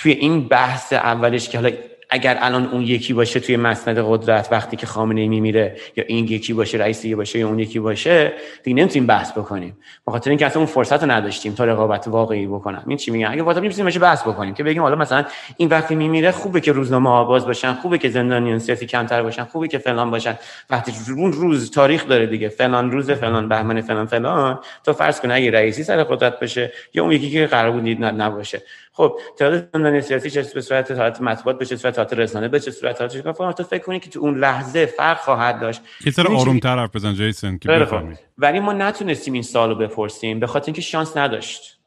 توی 0.00 0.12
این 0.12 0.48
بحث 0.48 0.92
اولش 0.92 1.48
که 1.48 1.58
حالا 1.58 1.70
اگر 2.12 2.38
الان 2.40 2.66
اون 2.66 2.82
یکی 2.82 3.12
باشه 3.12 3.40
توی 3.40 3.56
مسند 3.56 3.98
قدرت 3.98 4.48
وقتی 4.52 4.76
که 4.76 4.86
خامنه 4.86 5.20
ای 5.20 5.28
میمیره 5.28 5.76
یا 5.96 6.04
این 6.06 6.24
یکی 6.24 6.52
باشه 6.52 6.78
رئیس 6.78 7.02
دیگه 7.02 7.16
باشه 7.16 7.38
یا 7.38 7.48
اون 7.48 7.58
یکی 7.58 7.78
باشه 7.78 8.32
دیگه 8.62 8.76
نمی‌تونیم 8.76 9.06
بحث 9.06 9.32
بکنیم. 9.32 9.76
به 10.06 10.12
خاطر 10.12 10.30
اینکه 10.30 10.46
اصلا 10.46 10.62
اون 10.62 10.66
فرصت 10.66 11.02
رو 11.02 11.10
نداشتیم 11.10 11.54
تا 11.54 11.64
رقابت 11.64 12.08
واقعی 12.08 12.46
بکنم 12.46 12.84
این 12.86 12.96
چی 12.96 13.10
میگن؟ 13.10 13.26
اگه 13.26 13.42
واقعا 13.42 13.60
می‌تونیم 13.60 14.00
بحث 14.00 14.22
بکنیم 14.22 14.54
که 14.54 14.64
بگیم 14.64 14.82
حالا 14.82 14.96
مثلا 14.96 15.24
این 15.56 15.68
وقتی 15.68 15.94
میمیره 15.94 16.30
خوبه 16.30 16.60
که 16.60 16.72
روزنامه 16.72 17.10
آواز 17.10 17.46
باشن 17.46 17.72
خوبه 17.72 17.98
که 17.98 18.08
زندانیان 18.08 18.58
سیاسی 18.58 18.86
کمتر 18.86 19.22
باشن 19.22 19.44
خوبه 19.44 19.68
که 19.68 19.78
فلان 19.78 20.10
باشن. 20.10 20.38
وقتی 20.70 20.92
اون 21.16 21.32
روز 21.32 21.70
تاریخ 21.70 22.08
داره 22.08 22.26
دیگه. 22.26 22.48
فلان 22.48 22.90
روز 22.90 23.10
فلان 23.10 23.48
بهمن 23.48 23.80
فلان 23.80 24.06
فلان. 24.06 24.58
تو 24.84 24.92
فرض 24.92 25.20
کن 25.20 25.30
اگه 25.30 25.50
رئیسی 25.50 25.82
سر 25.82 26.04
قدرت 26.04 26.40
بشه 26.40 26.72
یا 26.94 27.02
اون 27.02 27.12
یکی 27.12 27.30
که 27.30 27.46
قرار 27.46 27.70
بود 27.70 27.88
نباشه. 28.04 28.62
خب 29.00 29.18
تعداد 29.36 29.68
زندانی 29.72 30.00
سیاسی 30.00 30.30
چه 30.30 30.46
به 30.54 30.60
صورت 30.60 30.90
حالت 30.90 31.20
مطبوعات 31.20 31.58
به 31.58 31.66
چه 31.66 31.76
صورت 31.76 31.98
حالت 31.98 32.12
رسانه 32.12 32.48
به 32.48 32.60
چه 32.60 32.70
صورت 32.70 33.00
حالت 33.00 33.12
چه 33.12 33.22
تو 33.52 33.62
فکر 33.62 33.82
کنی 33.82 34.00
که 34.00 34.10
تو 34.10 34.20
اون 34.20 34.38
لحظه 34.38 34.86
فرق 34.86 35.18
خواهد 35.18 35.60
داشت؟ 35.60 35.80
یه 36.06 36.12
سر 36.12 36.26
آروم 36.26 36.58
تر 36.58 36.78
حرف 36.78 36.96
بزن 36.96 37.14
جیسن 37.14 37.58
که 37.58 37.68
بفهمی. 37.68 38.14
ولی 38.38 38.60
ما 38.60 38.72
نتونستیم 38.72 39.34
این 39.34 39.42
سالو 39.42 39.74
بپرسیم 39.74 40.40
به 40.40 40.46
خاطر 40.46 40.66
اینکه 40.66 40.82
شانس 40.82 41.16
نداشت. 41.16 41.78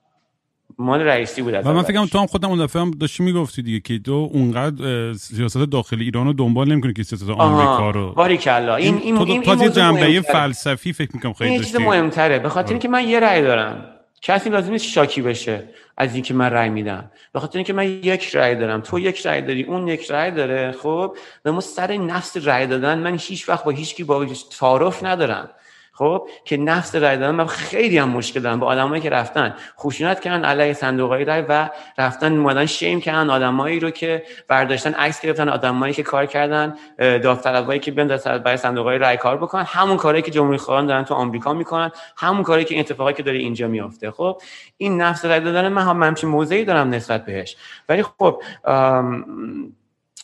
مال 0.78 1.02
رئیسی 1.02 1.41
بود 1.41 1.54
و 1.54 1.73
من 1.73 1.84
فکرم 1.84 2.06
تو 2.06 2.19
هم 2.19 2.26
خودم 2.26 2.49
اون 2.49 2.65
دفعه 2.65 2.82
هم 2.82 2.91
داشتی 2.91 3.23
می‌گفتی 3.23 3.62
دیگه 3.62 3.80
که 3.80 3.99
تو 3.99 4.30
اونقدر 4.34 5.13
سیاست 5.13 5.58
داخلی 5.58 6.04
ایران 6.04 6.28
رو 6.28 6.34
دنبال 6.34 6.71
نمی‌کنی 6.71 6.93
که 6.93 7.04
سیاست 7.04 7.30
آمریکا 7.30 7.89
رو. 7.89 8.13
باری 8.13 8.38
کلا 8.38 8.76
این 8.76 8.97
این 8.97 9.15
تو, 9.15 9.21
این, 9.23 9.49
این, 9.49 9.60
این 9.62 9.71
جنبه 9.71 10.21
فلسفی 10.21 10.93
فکر 10.93 11.10
می‌کنم 11.13 11.34
خیلی 11.34 11.49
این 11.49 11.62
چیز 11.62 11.76
مهمتره. 11.76 12.39
به 12.39 12.49
خاطر 12.49 12.69
اینکه 12.69 12.88
من 12.88 13.08
یه 13.08 13.19
رأی 13.19 13.41
دارم. 13.41 13.86
کسی 14.23 14.49
لازم 14.49 14.71
نیست 14.71 14.86
شاکی 14.86 15.21
بشه 15.21 15.63
از 15.97 16.13
اینکه 16.13 16.33
من 16.33 16.49
رأی 16.49 16.69
میدم. 16.69 17.12
به 17.33 17.39
خاطر 17.39 17.57
اینکه 17.57 17.73
من 17.73 17.88
یک 17.88 18.36
رأی 18.36 18.55
دارم. 18.55 18.81
تو 18.81 18.99
یک 18.99 19.25
رأی 19.25 19.41
داری 19.41 19.63
اون 19.63 19.88
یک 19.88 20.12
رأی 20.12 20.31
داره. 20.31 20.71
خب 20.71 21.17
و 21.45 21.51
ما 21.51 21.59
سر 21.62 21.97
نفس 21.97 22.38
رأی 22.38 22.67
دادن 22.67 22.99
من 22.99 23.17
هیچ 23.19 23.49
وقت 23.49 23.63
با 23.63 23.71
هیچکی 23.71 24.03
با 24.03 24.25
تعارف 24.59 25.03
ندارم. 25.03 25.49
خب 25.95 26.27
که 26.45 26.58
نفس 26.58 26.95
رای 26.95 27.17
دادن 27.17 27.36
من 27.36 27.45
خیلی 27.45 27.97
هم 27.97 28.10
مشکل 28.10 28.39
دارم. 28.39 28.60
با 28.60 28.67
آدمایی 28.67 29.01
که 29.01 29.10
رفتن 29.10 29.56
خشونت 29.79 30.19
کردن 30.19 30.45
علیه 30.45 30.73
صندوقای 30.73 31.25
رای 31.25 31.41
و 31.49 31.69
رفتن 31.97 32.38
اومدن 32.38 32.65
شیم 32.65 33.01
کردن 33.01 33.29
آدمایی 33.29 33.79
رو 33.79 33.89
که 33.89 34.23
برداشتن 34.47 34.93
عکس 34.93 35.21
گرفتن 35.21 35.49
آدمایی 35.49 35.93
که 35.93 36.03
کار 36.03 36.25
کردن 36.25 36.75
داوطلبایی 36.97 37.79
که 37.79 37.91
بیان 37.91 38.08
برای 38.17 38.58
صندوقای 38.58 38.97
رای 38.97 39.17
کار 39.17 39.38
بکنن. 39.38 39.63
همون 39.63 39.97
کاری 39.97 40.21
که 40.21 40.32
جمهوری 40.32 40.58
خواهان 40.58 40.86
دارن 40.86 41.03
تو 41.03 41.13
آمریکا 41.13 41.53
می‌کنن. 41.53 41.91
همون 42.17 42.43
کاری 42.43 42.65
که 42.65 42.79
اتفاقی 42.79 43.13
که 43.13 43.23
داره 43.23 43.38
اینجا 43.38 43.67
میافته. 43.67 44.12
خب 44.12 44.41
این 44.77 45.01
نفس 45.01 45.25
رای 45.25 45.39
دادن 45.39 45.67
من 45.67 45.82
هم 45.82 46.03
همچین 46.03 46.29
موضعی 46.29 46.65
دارم 46.65 46.89
نسبت 46.89 47.25
بهش. 47.25 47.58
ولی 47.89 48.03
خب 48.03 48.43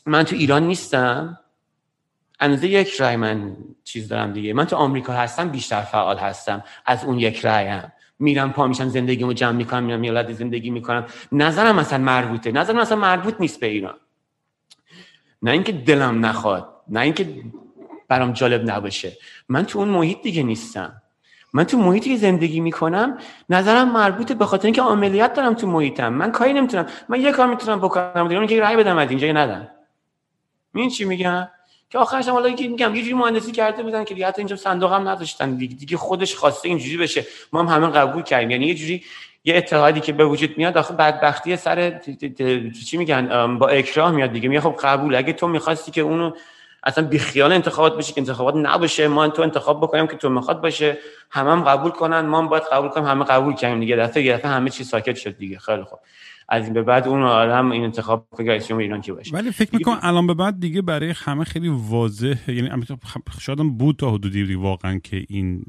من 0.06 0.24
تو 0.24 0.36
ایران 0.36 0.64
نیستم. 0.64 1.40
اندازه 2.40 2.68
یک 2.68 2.90
رای 2.94 3.16
من 3.16 3.58
چیز 3.84 4.08
دارم 4.08 4.34
دیگه. 4.34 4.54
من 4.54 4.66
تو 4.66 4.76
آمریکا 4.76 5.14
هستم 5.14 5.50
بیشتر 5.50 5.82
فعال 5.82 6.18
هستم. 6.18 6.64
از 6.86 7.06
اون 7.06 7.20
یک 7.20 7.46
هم. 7.46 7.92
میرم 8.20 8.54
پا 8.54 8.68
میشم 8.68 8.88
زندگیمو 8.88 9.34
جمع 9.34 9.52
می‌کنم 9.52 9.84
میرم 9.84 10.04
یه 10.04 10.34
زندگی 10.34 10.70
می‌کنم. 10.70 11.06
نظرم 11.32 11.76
مثلا 11.76 12.00
مربوطه. 12.00 12.52
نظرم 12.52 12.78
مثلا 12.78 12.98
مربوط 12.98 13.36
نیست 13.40 13.60
به 13.60 13.68
ایران. 13.68 13.96
نه 15.42 15.52
اینکه 15.52 15.72
دلم 15.72 16.26
نخواد 16.26 16.70
نه 16.88 17.00
اینکه 17.00 17.28
برام 18.08 18.34
جالب 18.34 18.72
نباشه. 18.72 19.18
من 19.50 19.66
تو 19.66 19.80
اون 19.80 19.88
محیط 19.88 20.22
دیگه 20.22 20.44
نیستم. 20.44 21.02
من 21.54 21.64
تو 21.64 21.78
محیطی 21.78 22.10
که 22.10 22.18
زندگی 22.18 22.60
می‌کنم 22.60 23.18
نظرم 23.50 23.92
مربوطه 23.92 24.34
به 24.34 24.46
خاطر 24.46 24.66
اینکه 24.66 24.82
عملیات 24.82 25.34
دارم 25.34 25.54
تو 25.54 25.68
محیطم. 25.68 26.14
من 26.14 26.32
کاری 26.32 26.54
نمی‌تونم. 26.54 26.86
من 27.10 27.22
یه 27.22 27.32
کار 27.32 27.48
می‌تونم 27.48 27.80
بکنم 27.80 28.28
دیگه. 28.28 28.48
که 28.48 28.60
رای 28.60 28.78
بدم 28.78 28.98
از 28.98 29.10
اینجا 29.10 29.32
ندم. 29.32 29.68
این 30.76 30.90
چی 30.90 31.06
میگم؟ 31.06 31.48
که 31.90 31.98
آخرش 31.98 32.28
هم 32.28 32.34
حالا 32.34 32.50
میگم 32.50 32.96
یه 32.96 33.02
جوری 33.02 33.14
مهندسی 33.14 33.52
کرده 33.52 33.84
بودن 33.84 34.04
که 34.04 34.14
دیگه 34.14 34.28
حتی 34.28 34.42
اینجا 34.42 34.56
صندوق 34.56 34.94
هم 34.94 35.08
نداشتن 35.08 35.56
دیگه, 35.56 35.76
دیگه 35.76 35.98
خودش 35.98 36.36
خواسته 36.36 36.70
اینجوری 36.70 36.98
بشه. 36.98 37.26
ما 37.54 37.64
هم 37.64 37.68
همه 37.68 37.94
قبول 37.94 38.24
کردیم. 38.24 38.52
یعنی 38.52 38.66
یه 38.66 38.74
جوری 38.74 39.04
یه 39.46 39.58
اتحادی 39.58 40.00
که 40.00 40.14
به 40.14 40.26
وجود 40.26 40.58
میاد 40.58 40.78
آخه 40.78 40.94
بدبختی 40.94 41.56
سر 41.56 42.00
چی 42.90 42.98
میگن؟ 42.98 43.58
با 43.58 43.68
اکراه 43.68 44.12
میاد 44.12 44.32
دیگه. 44.32 44.50
میگه 44.50 44.62
خب 44.62 44.76
قبول. 44.84 45.16
اگه 45.16 45.34
تو 45.34 45.48
می‌خواستی 45.48 45.92
که 45.92 46.02
اونو 46.02 46.32
اصلا 46.84 47.08
بیخیال 47.08 47.52
انتخابات 47.52 47.98
بشه 47.98 48.14
که 48.14 48.22
انتخابات 48.22 48.56
نباشه 48.56 49.08
ما 49.08 49.28
تو 49.28 49.42
انتخاب 49.42 49.82
بکنیم 49.82 50.08
که 50.08 50.16
تو 50.16 50.30
می‌خواد 50.30 50.62
باشه. 50.62 50.98
همه 51.30 51.52
هم 51.52 51.64
قبول 51.64 51.92
کنن. 51.92 52.22
ما 52.22 52.38
هم 52.38 52.48
باید 52.48 52.64
قبول 52.72 52.90
کنیم. 52.90 53.08
همه 53.08 53.26
قبول 53.26 53.54
کنیم 53.54 53.80
دیگه. 53.80 53.96
دفعه 53.96 54.24
یه 54.24 54.38
دفعه 54.38 54.52
همه 54.52 54.70
چی 54.70 54.84
ساکت 54.84 55.16
شد 55.16 55.38
دیگه. 55.38 55.60
خیلی 55.60 55.84
خوب. 55.84 56.00
از 56.52 56.64
این 56.64 56.74
به 56.74 56.84
بعد 56.84 57.08
اون 57.08 57.24
آدم 57.24 57.72
این 57.72 57.84
انتخاب 57.84 58.28
رئیس 58.40 58.68
جمهور 58.68 58.84
ایران 58.84 59.02
کی 59.02 59.12
باشه. 59.12 59.36
ولی 59.36 59.52
فکر 59.52 59.70
می‌کنم 59.74 60.00
الان 60.02 60.28
به 60.28 60.34
بعد 60.34 60.60
دیگه 60.60 60.82
برای 60.82 61.14
همه 61.18 61.44
خیلی 61.44 61.70
واضح 61.70 62.52
یعنی 62.52 62.70
شاید 63.40 63.78
بود 63.78 63.96
تا 63.96 64.12
حدودی 64.12 64.46
دیگه 64.46 64.60
واقعا 64.60 65.00
که 65.04 65.26
این 65.30 65.64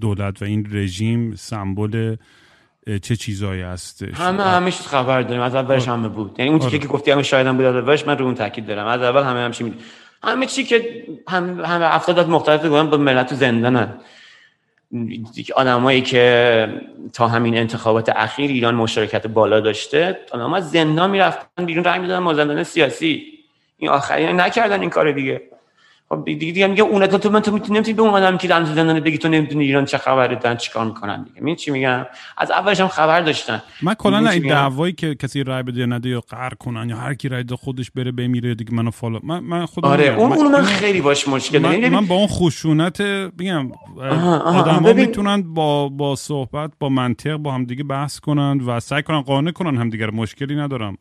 دولت 0.00 0.42
و 0.42 0.44
این 0.44 0.66
رژیم 0.72 1.34
سمبل 1.34 2.16
چه 3.02 3.16
چیزایی 3.16 3.62
هست 3.62 4.02
همه 4.02 4.70
چیز 4.70 4.86
خبر 4.86 5.22
داریم. 5.22 5.42
از 5.42 5.54
اولش 5.54 5.88
همه 5.88 6.08
بود. 6.08 6.36
یعنی 6.38 6.50
اون 6.50 6.60
چیزی 6.60 6.78
که 6.78 6.88
گفتی 6.88 7.10
همه 7.10 7.22
شاید 7.22 7.46
هم 7.46 7.56
بود 7.56 7.66
اولش 7.66 8.06
من 8.06 8.18
رو 8.18 8.24
اون 8.24 8.34
تاکید 8.34 8.66
دارم. 8.66 8.86
از 8.86 9.02
اول 9.02 9.22
همه 9.22 9.48
می 9.60 9.74
همه 10.22 10.46
چی 10.46 10.64
که 10.64 11.04
همه 11.28 11.66
همه 11.66 11.94
افراد 11.94 12.28
مختلف 12.28 12.64
گفتن 12.64 12.90
با 12.90 12.96
ملت 12.96 13.26
تو 13.26 13.34
زندانن. 13.34 13.94
آدمایی 15.56 16.02
که 16.02 16.68
تا 17.12 17.28
همین 17.28 17.56
انتخابات 17.56 18.08
اخیر 18.08 18.50
ایران 18.50 18.74
مشارکت 18.74 19.26
بالا 19.26 19.60
داشته 19.60 20.18
آدم‌ها 20.32 20.60
زندان 20.60 21.10
می‌رفتن 21.10 21.66
بیرون 21.66 21.84
رای 21.84 21.98
می‌دادن 21.98 22.18
مازندران 22.18 22.64
سیاسی. 22.64 23.24
این 23.78 23.90
آخری 23.90 24.32
نکردن 24.32 24.80
این 24.80 24.90
کار 24.90 25.12
دیگه. 25.12 25.42
خب 26.08 26.24
دیگه 26.24 26.38
دیگه 26.38 26.66
میگه 26.66 26.82
اون 26.82 27.06
تو 27.06 27.30
من 27.30 27.40
تو 27.40 27.52
می‌تونی 27.52 27.92
به 27.92 28.02
اون 28.02 28.10
آدم 28.10 28.36
که 28.36 28.48
در 28.48 28.64
زندان 28.64 29.00
بگی 29.00 29.18
تو 29.18 29.28
نمی‌دونی 29.28 29.64
ایران 29.64 29.84
چه 29.84 29.98
خبره 29.98 30.36
دارن 30.36 30.56
چیکار 30.56 30.86
می‌کنن 30.86 31.22
دیگه. 31.22 31.40
می 31.40 31.56
چی 31.56 31.70
میگم؟ 31.70 32.06
از 32.38 32.50
اولش 32.50 32.80
هم 32.80 32.88
خبر 32.88 33.20
داشتن. 33.20 33.62
من 33.82 33.94
کلا 33.94 34.30
این 34.30 34.48
دعوایی 34.48 34.92
که 34.92 35.14
کسی 35.14 35.44
رای 35.44 35.62
بده 35.62 35.80
یا 35.80 35.86
نده 35.86 36.08
یا 36.08 36.20
قهر 36.20 36.54
کنن 36.54 36.88
یا 36.88 36.96
هر 36.96 37.14
کی 37.14 37.28
رای 37.28 37.44
ده 37.44 37.56
خودش 37.56 37.90
بره 37.90 38.12
بمیره 38.12 38.54
دیگه 38.54 38.74
منو 38.74 38.90
فالو 38.90 39.18
من 39.22 39.40
من 39.40 39.66
خودم 39.66 39.88
آره 39.88 40.14
اون 40.14 40.32
اون 40.32 40.52
من 40.52 40.62
خیلی 40.62 41.00
باش 41.00 41.28
مشکل 41.28 41.58
من, 41.58 41.72
یعنی 41.72 41.88
من 41.88 42.06
با 42.06 42.14
اون 42.14 42.26
خشونت 42.26 43.00
میگم 43.38 43.70
آدما 44.44 44.92
می‌تونن 44.92 45.54
با 45.54 45.88
با 45.88 46.16
صحبت 46.16 46.70
با 46.80 46.88
منطق 46.88 47.36
با 47.36 47.52
هم 47.52 47.64
دیگه 47.64 47.84
بحث 47.84 48.18
کنن 48.18 48.60
و 48.60 48.80
سعی 48.80 49.02
کنن 49.02 49.20
قانع 49.20 49.50
کنن 49.50 49.76
هم 49.76 49.90
دیگه 49.90 50.06
مشکلی 50.06 50.56
ندارم. 50.56 50.98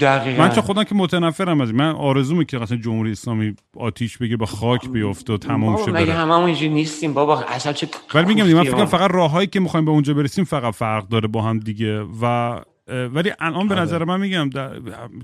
دقیقاً. 0.00 0.42
من 0.42 0.50
چه 0.50 0.60
خودم 0.60 0.84
که 0.84 0.94
متنفرم 0.94 1.60
از 1.60 1.74
من 1.74 1.90
آرزو 1.90 2.44
که 2.44 2.58
مثلا 2.58 2.76
جمهوری 2.76 3.10
اسلامی 3.10 3.54
آتیش 3.76 4.18
بگیر 4.34 4.38
به 4.38 4.46
خاک 4.46 4.88
بیفته 4.88 5.32
و 5.32 5.36
تمام 5.36 5.84
شه 5.84 5.92
مگه 5.92 6.14
هممون 6.14 6.46
اینجوری 6.46 6.68
نیستیم؟ 6.68 7.14
بابا 7.14 7.40
اصلا 7.40 7.72
چه 7.72 7.88
ولی 8.14 8.34
میگم 8.34 8.46
من 8.46 8.64
فکر 8.64 8.84
فقط 8.84 9.10
راههایی 9.10 9.46
که 9.46 9.60
می‌خوایم 9.60 9.84
به 9.84 9.90
اونجا 9.90 10.14
برسیم 10.14 10.44
فقط 10.44 10.74
فرق 10.74 11.08
داره 11.08 11.28
با 11.28 11.42
هم 11.42 11.58
دیگه. 11.58 12.06
و 12.22 12.60
ولی 12.88 13.32
الان 13.38 13.68
به 13.68 13.74
آره. 13.74 13.82
نظر 13.82 14.04
من 14.04 14.20
میگم 14.20 14.50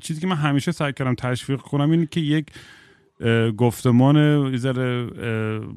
چیزی 0.00 0.20
که 0.20 0.26
من 0.26 0.36
همیشه 0.36 0.72
سعی 0.72 0.92
کردم 0.92 1.14
تشویق 1.14 1.60
کنم 1.60 1.90
اینه 1.90 2.08
که 2.10 2.20
یک 2.20 2.46
گفتمان 3.56 4.16
یه 4.52 5.06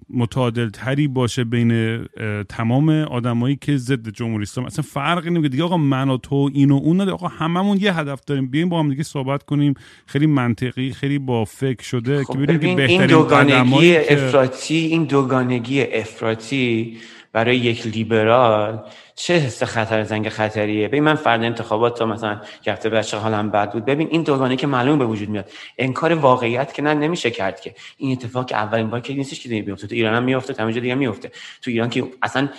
متعادل 0.10 0.70
تری 0.70 1.08
باشه 1.08 1.44
بین 1.44 2.04
تمام 2.50 2.90
آدمایی 2.90 3.56
که 3.56 3.78
ضد 3.78 4.10
جمهوری 4.10 4.44
اسلامی. 4.44 4.68
اصلا 4.68 4.86
فرقی 4.88 5.30
نمی‌کنه. 5.30 5.50
دیگه 5.50 5.64
آقا 5.64 5.78
من 5.78 6.10
و 6.10 6.18
تو 6.18 6.50
این 6.54 6.72
و 6.72 6.76
اون 6.76 7.10
آقا 7.10 7.28
هممون 7.28 7.78
یه 7.78 8.00
هدف 8.00 8.26
داریم. 8.28 8.48
بیایم 8.48 8.70
با 8.70 8.80
هم 8.80 8.90
دیگه 8.90 9.04
صحبت 9.04 9.44
کنیم. 9.44 9.74
خیلی 10.06 10.28
منطقی 10.28 10.92
خیلی 10.92 11.20
با 11.20 11.46
فکر 11.46 11.84
شده 11.84 12.24
خب 12.24 12.34
که 12.34 12.40
ببینیم 12.40 12.60
که 12.60 12.76
بهترین 12.76 13.02
این 13.02 13.10
دوگانگی 13.10 13.98
افراطی 13.98 14.76
این 14.76 15.04
دوگانگی 15.04 15.82
افراطی 15.82 16.98
برای 17.34 17.58
یک 17.58 17.88
لیبرال 17.88 18.80
چه 19.16 19.34
حس 19.34 19.64
خطر 19.64 20.04
زنگ 20.04 20.30
خطریه؟ 20.30 20.88
ببین 20.88 21.04
من 21.04 21.16
فرد 21.16 21.44
انتخابات 21.44 21.98
تا 21.98 22.06
مثلا 22.06 22.42
گفته 22.68 22.90
بچه 22.90 23.18
حالم 23.18 23.50
بد 23.50 23.72
بود؟ 23.72 23.86
ببین 23.86 24.08
این 24.12 24.24
دوگانه 24.24 24.56
که 24.56 24.68
معلوم 24.68 25.00
به 25.00 25.06
وجود 25.06 25.30
میاد 25.30 25.52
انکار 25.78 26.14
واقعیت 26.14 26.74
که 26.74 26.82
نه 26.82 26.94
نمیشه 26.94 27.32
کرد 27.32 27.62
که. 27.62 27.76
این 27.98 28.12
اتفاق 28.12 28.52
اولین 28.52 28.90
بار 28.90 29.00
که 29.00 29.14
نیستش 29.14 29.40
که 29.40 29.62
بیفته. 29.62 29.88
تو 29.88 29.96
ایران 29.96 30.16
هم 30.16 30.24
میفته 30.24 30.64
همه 30.64 30.72
دیگه 30.72 30.96
میفته 30.96 31.32
تو 31.62 31.72
ایران 31.72 31.90
که 31.90 32.04
اصلا 32.22 32.50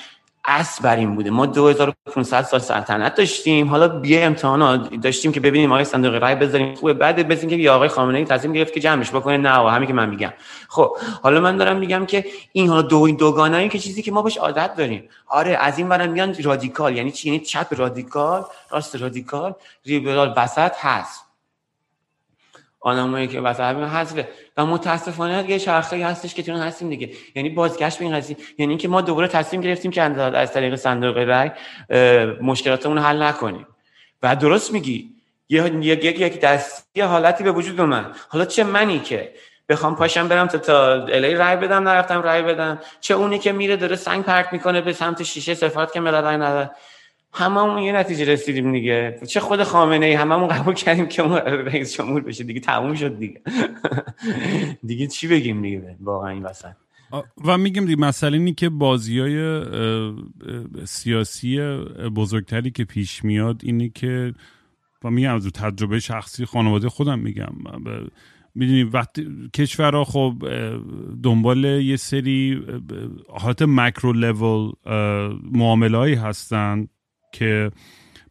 اصل 0.47 0.83
بر 0.83 0.97
این 0.97 1.15
بوده. 1.15 1.31
ما 1.31 1.47
2500 1.47 2.43
سال 2.43 2.61
سلطنت 2.61 3.15
داشتیم. 3.15 3.69
حالا 3.69 3.89
بیا 3.89 4.21
امتحانات 4.21 4.95
داشتیم 4.95 5.33
که 5.33 5.41
ببینیم 5.41 5.73
آقای 5.73 5.85
صندوق 5.85 6.15
رای 6.15 6.35
بذاریم. 6.35 6.75
خوبه. 6.75 6.93
بعد 6.93 7.29
بزنیم 7.29 7.51
که 7.51 7.57
یا 7.57 7.75
آقای 7.75 7.89
خامنه 7.89 8.19
ای 8.19 8.25
تصمیم 8.25 8.53
گرفت 8.53 8.73
که 8.73 8.81
جمعش 8.81 9.11
بکنه. 9.11 9.37
نه 9.37 9.59
و 9.59 9.67
همین 9.67 9.87
که 9.87 9.95
من 9.95 10.09
میگم. 10.09 10.33
خب 10.69 10.97
حالا 11.23 11.41
من 11.41 11.57
دارم 11.57 11.77
میگم 11.77 12.07
که 12.07 12.25
این 12.53 12.69
حالا 12.69 12.83
دو 12.83 13.03
این 13.03 13.17
دوگانه 13.17 13.57
این 13.57 13.69
که 13.69 13.79
چیزی 13.79 14.03
که 14.03 14.13
ما 14.13 14.23
بهش 14.23 14.37
عادت 14.37 14.77
داریم. 14.77 15.09
آره 15.27 15.57
از 15.57 15.79
این 15.79 15.89
برم 15.89 16.11
میان 16.11 16.37
رادیکال. 16.43 16.97
یعنی 16.97 17.11
چی؟ 17.11 17.29
یعنی 17.29 17.41
چپ 17.41 17.67
رادیکال 17.79 18.45
راست 18.71 18.97
رادیکال 18.97 19.55
لیبرال 19.87 20.35
وسط 20.37 20.73
هست. 20.79 21.34
آدمایی 22.85 23.29
که 23.29 23.41
وسط 23.41 23.61
همین 23.61 23.85
حذفه. 23.85 24.29
و 24.57 24.67
متاسفانه 24.67 25.51
یه 25.51 25.59
چرخه‌ای 25.59 26.03
هستش 26.03 26.35
که 26.35 26.43
تون 26.43 26.57
هستیم 26.57 26.89
دیگه. 26.89 27.11
یعنی 27.35 27.49
بازگشت 27.49 27.99
به 27.99 28.05
این 28.05 28.17
قضیه. 28.17 28.37
یعنی 28.59 28.73
اینکه 28.73 28.89
ما 28.89 29.01
دوباره 29.01 29.29
تصمیم 29.29 29.63
گرفتیم 29.63 29.91
که 29.91 30.03
از 30.03 30.53
طریق 30.53 30.75
صندوق 30.75 31.19
رای 31.19 31.51
مشکلاتمون 32.41 32.99
حل 32.99 33.23
نکنیم. 33.23 33.67
و 34.23 34.37
درست 34.37 34.73
میگی. 34.73 35.11
یه 35.49 35.65
یک 35.83 36.21
یک 36.21 36.41
دستی 36.41 37.01
حالتی 37.01 37.45
به 37.45 37.53
وجود 37.53 37.81
اومد. 37.81 38.17
حالا 38.29 38.45
چه 38.45 38.65
منی 38.65 38.99
که 38.99 39.35
بخوام 39.69 39.97
پاشم 39.97 40.29
برم 40.29 40.47
تا 40.47 40.59
تا 40.59 40.93
الی 40.93 41.35
رای 41.35 41.57
بدم 41.57 41.89
نرفتم 41.89 42.23
رای 42.23 42.43
بدم. 42.43 42.81
چه 43.01 43.15
اونی 43.15 43.39
که 43.39 43.53
میره 43.53 43.77
داره 43.77 43.97
سنگ 43.97 44.25
پرت 44.25 44.53
می‌کنه 44.53 44.81
به 44.81 44.93
سمت 44.93 45.23
شیشه 45.23 45.55
سفارت 45.55 45.93
که 45.93 46.01
رای 46.01 46.37
نداد. 46.37 46.71
هممون 47.35 47.83
یه 47.83 47.93
نتیجه 47.93 48.25
رسیدیم 48.25 48.73
دیگه. 48.73 49.21
چه 49.29 49.41
خود 49.41 49.63
خامنه 49.63 50.07
ای 50.07 50.13
هممون 50.13 50.49
قبول 50.49 50.75
کردیم 50.75 51.07
که 51.07 51.23
اون 51.23 51.37
رئیس 51.37 51.97
جمهور 51.97 52.23
بشه 52.23 52.45
دیگه 52.45 52.61
تموم 52.61 52.95
شد 52.95 53.19
دیگه. 53.19 53.41
دیگه 54.87 55.07
چی 55.07 55.29
بگیم 55.29 55.63
دیگه؟ 55.63 55.97
واقعا 56.01 56.31
این 56.31 56.43
وسط. 56.43 56.73
و 57.45 57.59
میگم 57.59 57.87
دیگه 57.87 58.01
مسئله 58.01 58.39
اینی 58.39 58.55
که 58.55 58.69
بازی 58.69 59.19
های 59.19 59.63
سیاسی 60.85 61.61
بزرگتری 62.17 62.71
که 62.71 62.85
پیش 62.85 63.25
میاد 63.25 63.61
اینی 63.65 63.91
که 63.91 64.35
و 65.05 65.11
میگم 65.11 65.35
از 65.35 65.47
تجربه 65.47 66.01
شخصی 66.01 66.45
خانواده 66.45 66.89
خودم 66.89 67.19
میگم. 67.19 67.55
می‌دونی 68.55 68.83
وقتی 68.83 69.51
کشورها 69.55 70.05
خب 70.05 70.35
دنبال 71.23 71.65
یه 71.65 71.97
سری 71.97 72.63
حالت 73.29 73.63
مکرو 73.63 74.13
لول 74.13 74.73
معامله 75.53 76.21
هستن. 76.21 76.89
که 77.35 77.71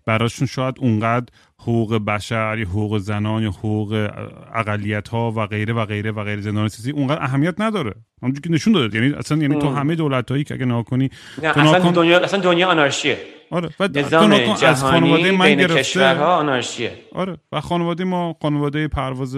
براشون 0.06 0.48
شاید 0.48 0.76
اونقدر 0.80 1.26
حقوق 1.60 1.96
بشر 1.96 2.58
یا 2.60 2.68
حقوق 2.68 2.98
زنان 2.98 3.44
یا 3.44 3.50
حقوق 3.50 4.10
اقلیت 4.54 5.08
ها 5.08 5.32
و 5.32 5.46
غیره 5.46 5.74
و 5.74 5.86
غیره 5.86 6.12
و 6.12 6.24
غیره 6.24 6.42
زندان 6.42 6.68
سیاسی 6.68 6.92
اونقدر 6.92 7.24
اهمیت 7.24 7.62
نداره. 7.62 7.94
همونجوری 8.22 8.42
که 8.42 8.54
نشون 8.54 8.74
داده. 8.74 9.00
یعنی 9.00 9.14
اصلا 9.14 9.38
یعنی 9.38 9.60
تو 9.60 9.70
همه 9.70 9.96
دولت 9.96 10.32
هایی 10.32 10.44
که 10.44 10.54
اگه 10.54 10.66
نگاه 10.66 10.84
کنی 10.84 11.10
اصلا 11.44 11.92
دنیا 11.92 12.20
اصلا 12.20 12.40
دنیا 12.40 12.68
آنارشیه. 12.70 13.18
آره 13.52 13.70
و 13.80 13.90
نظام 13.96 14.32
از 14.32 14.84
خانواده 14.84 15.32
من 15.32 15.56
گرفته 15.56 15.80
کشورها 15.80 16.36
آنارشیه. 16.36 16.92
آره 17.12 17.38
و 17.52 17.62
خانواده 17.62 18.04
ما 18.04 18.36
خانواده 18.42 18.88
پرواز 18.88 19.38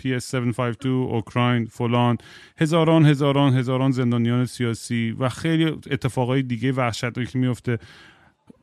PS752 0.00 0.86
اوکراین 0.86 1.66
فلان 1.66 2.18
هزاران 2.58 3.06
هزاران 3.06 3.54
هزاران 3.54 3.90
زندانیان 3.90 4.44
سیاسی 4.44 5.16
و 5.18 5.28
خیلی 5.28 5.64
اتفاقای 5.90 6.42
دیگه 6.42 6.72
وحشتناکی 6.72 7.26
که 7.26 7.38
میفته 7.38 7.78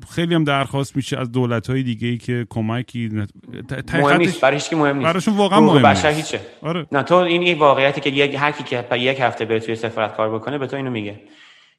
خیلی 0.10 0.36
هم 0.36 0.44
درخواست 0.44 0.96
میشه 0.96 1.18
از 1.18 1.32
دولت 1.32 1.70
های 1.70 1.84
دیگه 1.84 2.08
ای 2.08 2.18
که 2.18 2.48
کمکی 2.50 3.10
مهم 3.94 4.18
نیست 4.18 4.42
برای 4.42 4.58
هیچ 4.58 4.74
مهم 4.74 4.98
نیست. 4.98 5.08
براشون 5.08 5.38
واقعا 5.38 5.60
مهم 5.60 5.88
نیست. 5.88 6.06
هیچه. 6.06 6.42
آره. 6.62 6.86
نه 6.92 7.04
تو 7.04 7.16
این 7.16 7.42
یک 7.42 7.60
واقعیتی 7.60 8.02
که 8.02 8.10
یک 8.10 8.36
هر 8.36 8.52
کی 8.52 8.64
که 8.64 8.96
یک 8.96 9.20
هفته 9.20 9.46
به 9.46 9.60
توی 9.60 9.76
سفارت 9.76 10.16
کار 10.18 10.36
بکنه 10.36 10.58
به 10.58 10.68
تو 10.68 10.76
اینو 10.76 10.92
میگه. 10.92 11.22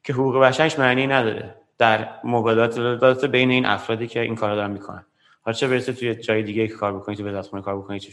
که 0.03 0.13
حقوق 0.13 0.37
بشرش 0.37 0.79
معنی 0.79 1.07
نداره. 1.07 1.55
در 1.77 2.09
مبادلات 2.23 3.25
بین 3.25 3.51
این 3.51 3.65
افرادی 3.65 4.07
که 4.07 4.21
این 4.21 4.35
کارا 4.35 4.55
دارن 4.55 4.71
می‌کنن. 4.71 5.05
حالا 5.41 5.57
چه 5.57 5.67
برسه 5.67 5.93
توی 5.93 6.15
جای 6.15 6.43
دیگه 6.43 6.67
که 6.67 6.73
کار 6.73 6.93
بکنی 6.93 7.15
تو 7.15 7.27
وزارتخونه 7.27 7.63
کار 7.63 7.77
بکنی 7.77 7.99
چی 7.99 8.11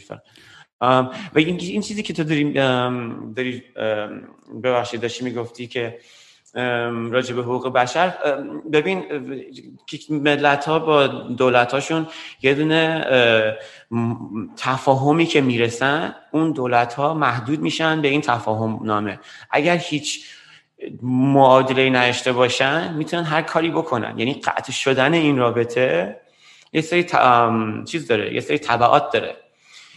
و 0.81 1.09
این 1.35 1.59
این 1.59 1.81
چیزی 1.81 2.03
که 2.03 2.13
تو 2.13 2.23
داری 2.23 2.53
داری 3.35 3.63
ببخشید 4.63 5.01
داشتی 5.01 5.23
می‌گفتی 5.23 5.67
که 5.67 5.99
راجع 7.11 7.35
به 7.35 7.41
حقوق 7.41 7.73
بشر. 7.73 8.13
ببین 8.71 9.03
ملت 10.09 10.65
ها 10.65 10.79
با 10.79 11.07
دولت 11.07 11.73
هاشون 11.73 12.07
یه 12.41 12.53
دونه 12.53 13.05
تفاهمی 14.57 15.25
که 15.25 15.41
می‌رسن 15.41 16.15
اون 16.31 16.51
دولت 16.51 16.93
ها 16.93 17.13
محدود 17.13 17.59
میشن 17.59 18.01
به 18.01 18.07
این 18.07 18.21
تفاهم 18.21 18.79
نامه 18.83 19.19
اگر 19.51 19.77
هیچ 19.77 20.25
معادله 21.03 21.89
نشته 21.89 22.31
باشن 22.31 22.93
می‌تونن 22.93 23.23
هر 23.23 23.41
کاری 23.41 23.69
بکنن. 23.69 24.19
یعنی 24.19 24.33
قطع 24.33 24.71
شدن 24.71 25.13
این 25.13 25.37
رابطه 25.37 26.19
یه 26.73 26.81
سری 26.81 27.05
چیز 27.85 28.07
داره 28.07 28.33
یه 28.33 28.39
سری 28.39 28.59
تبعات 28.59 29.11
داره. 29.13 29.35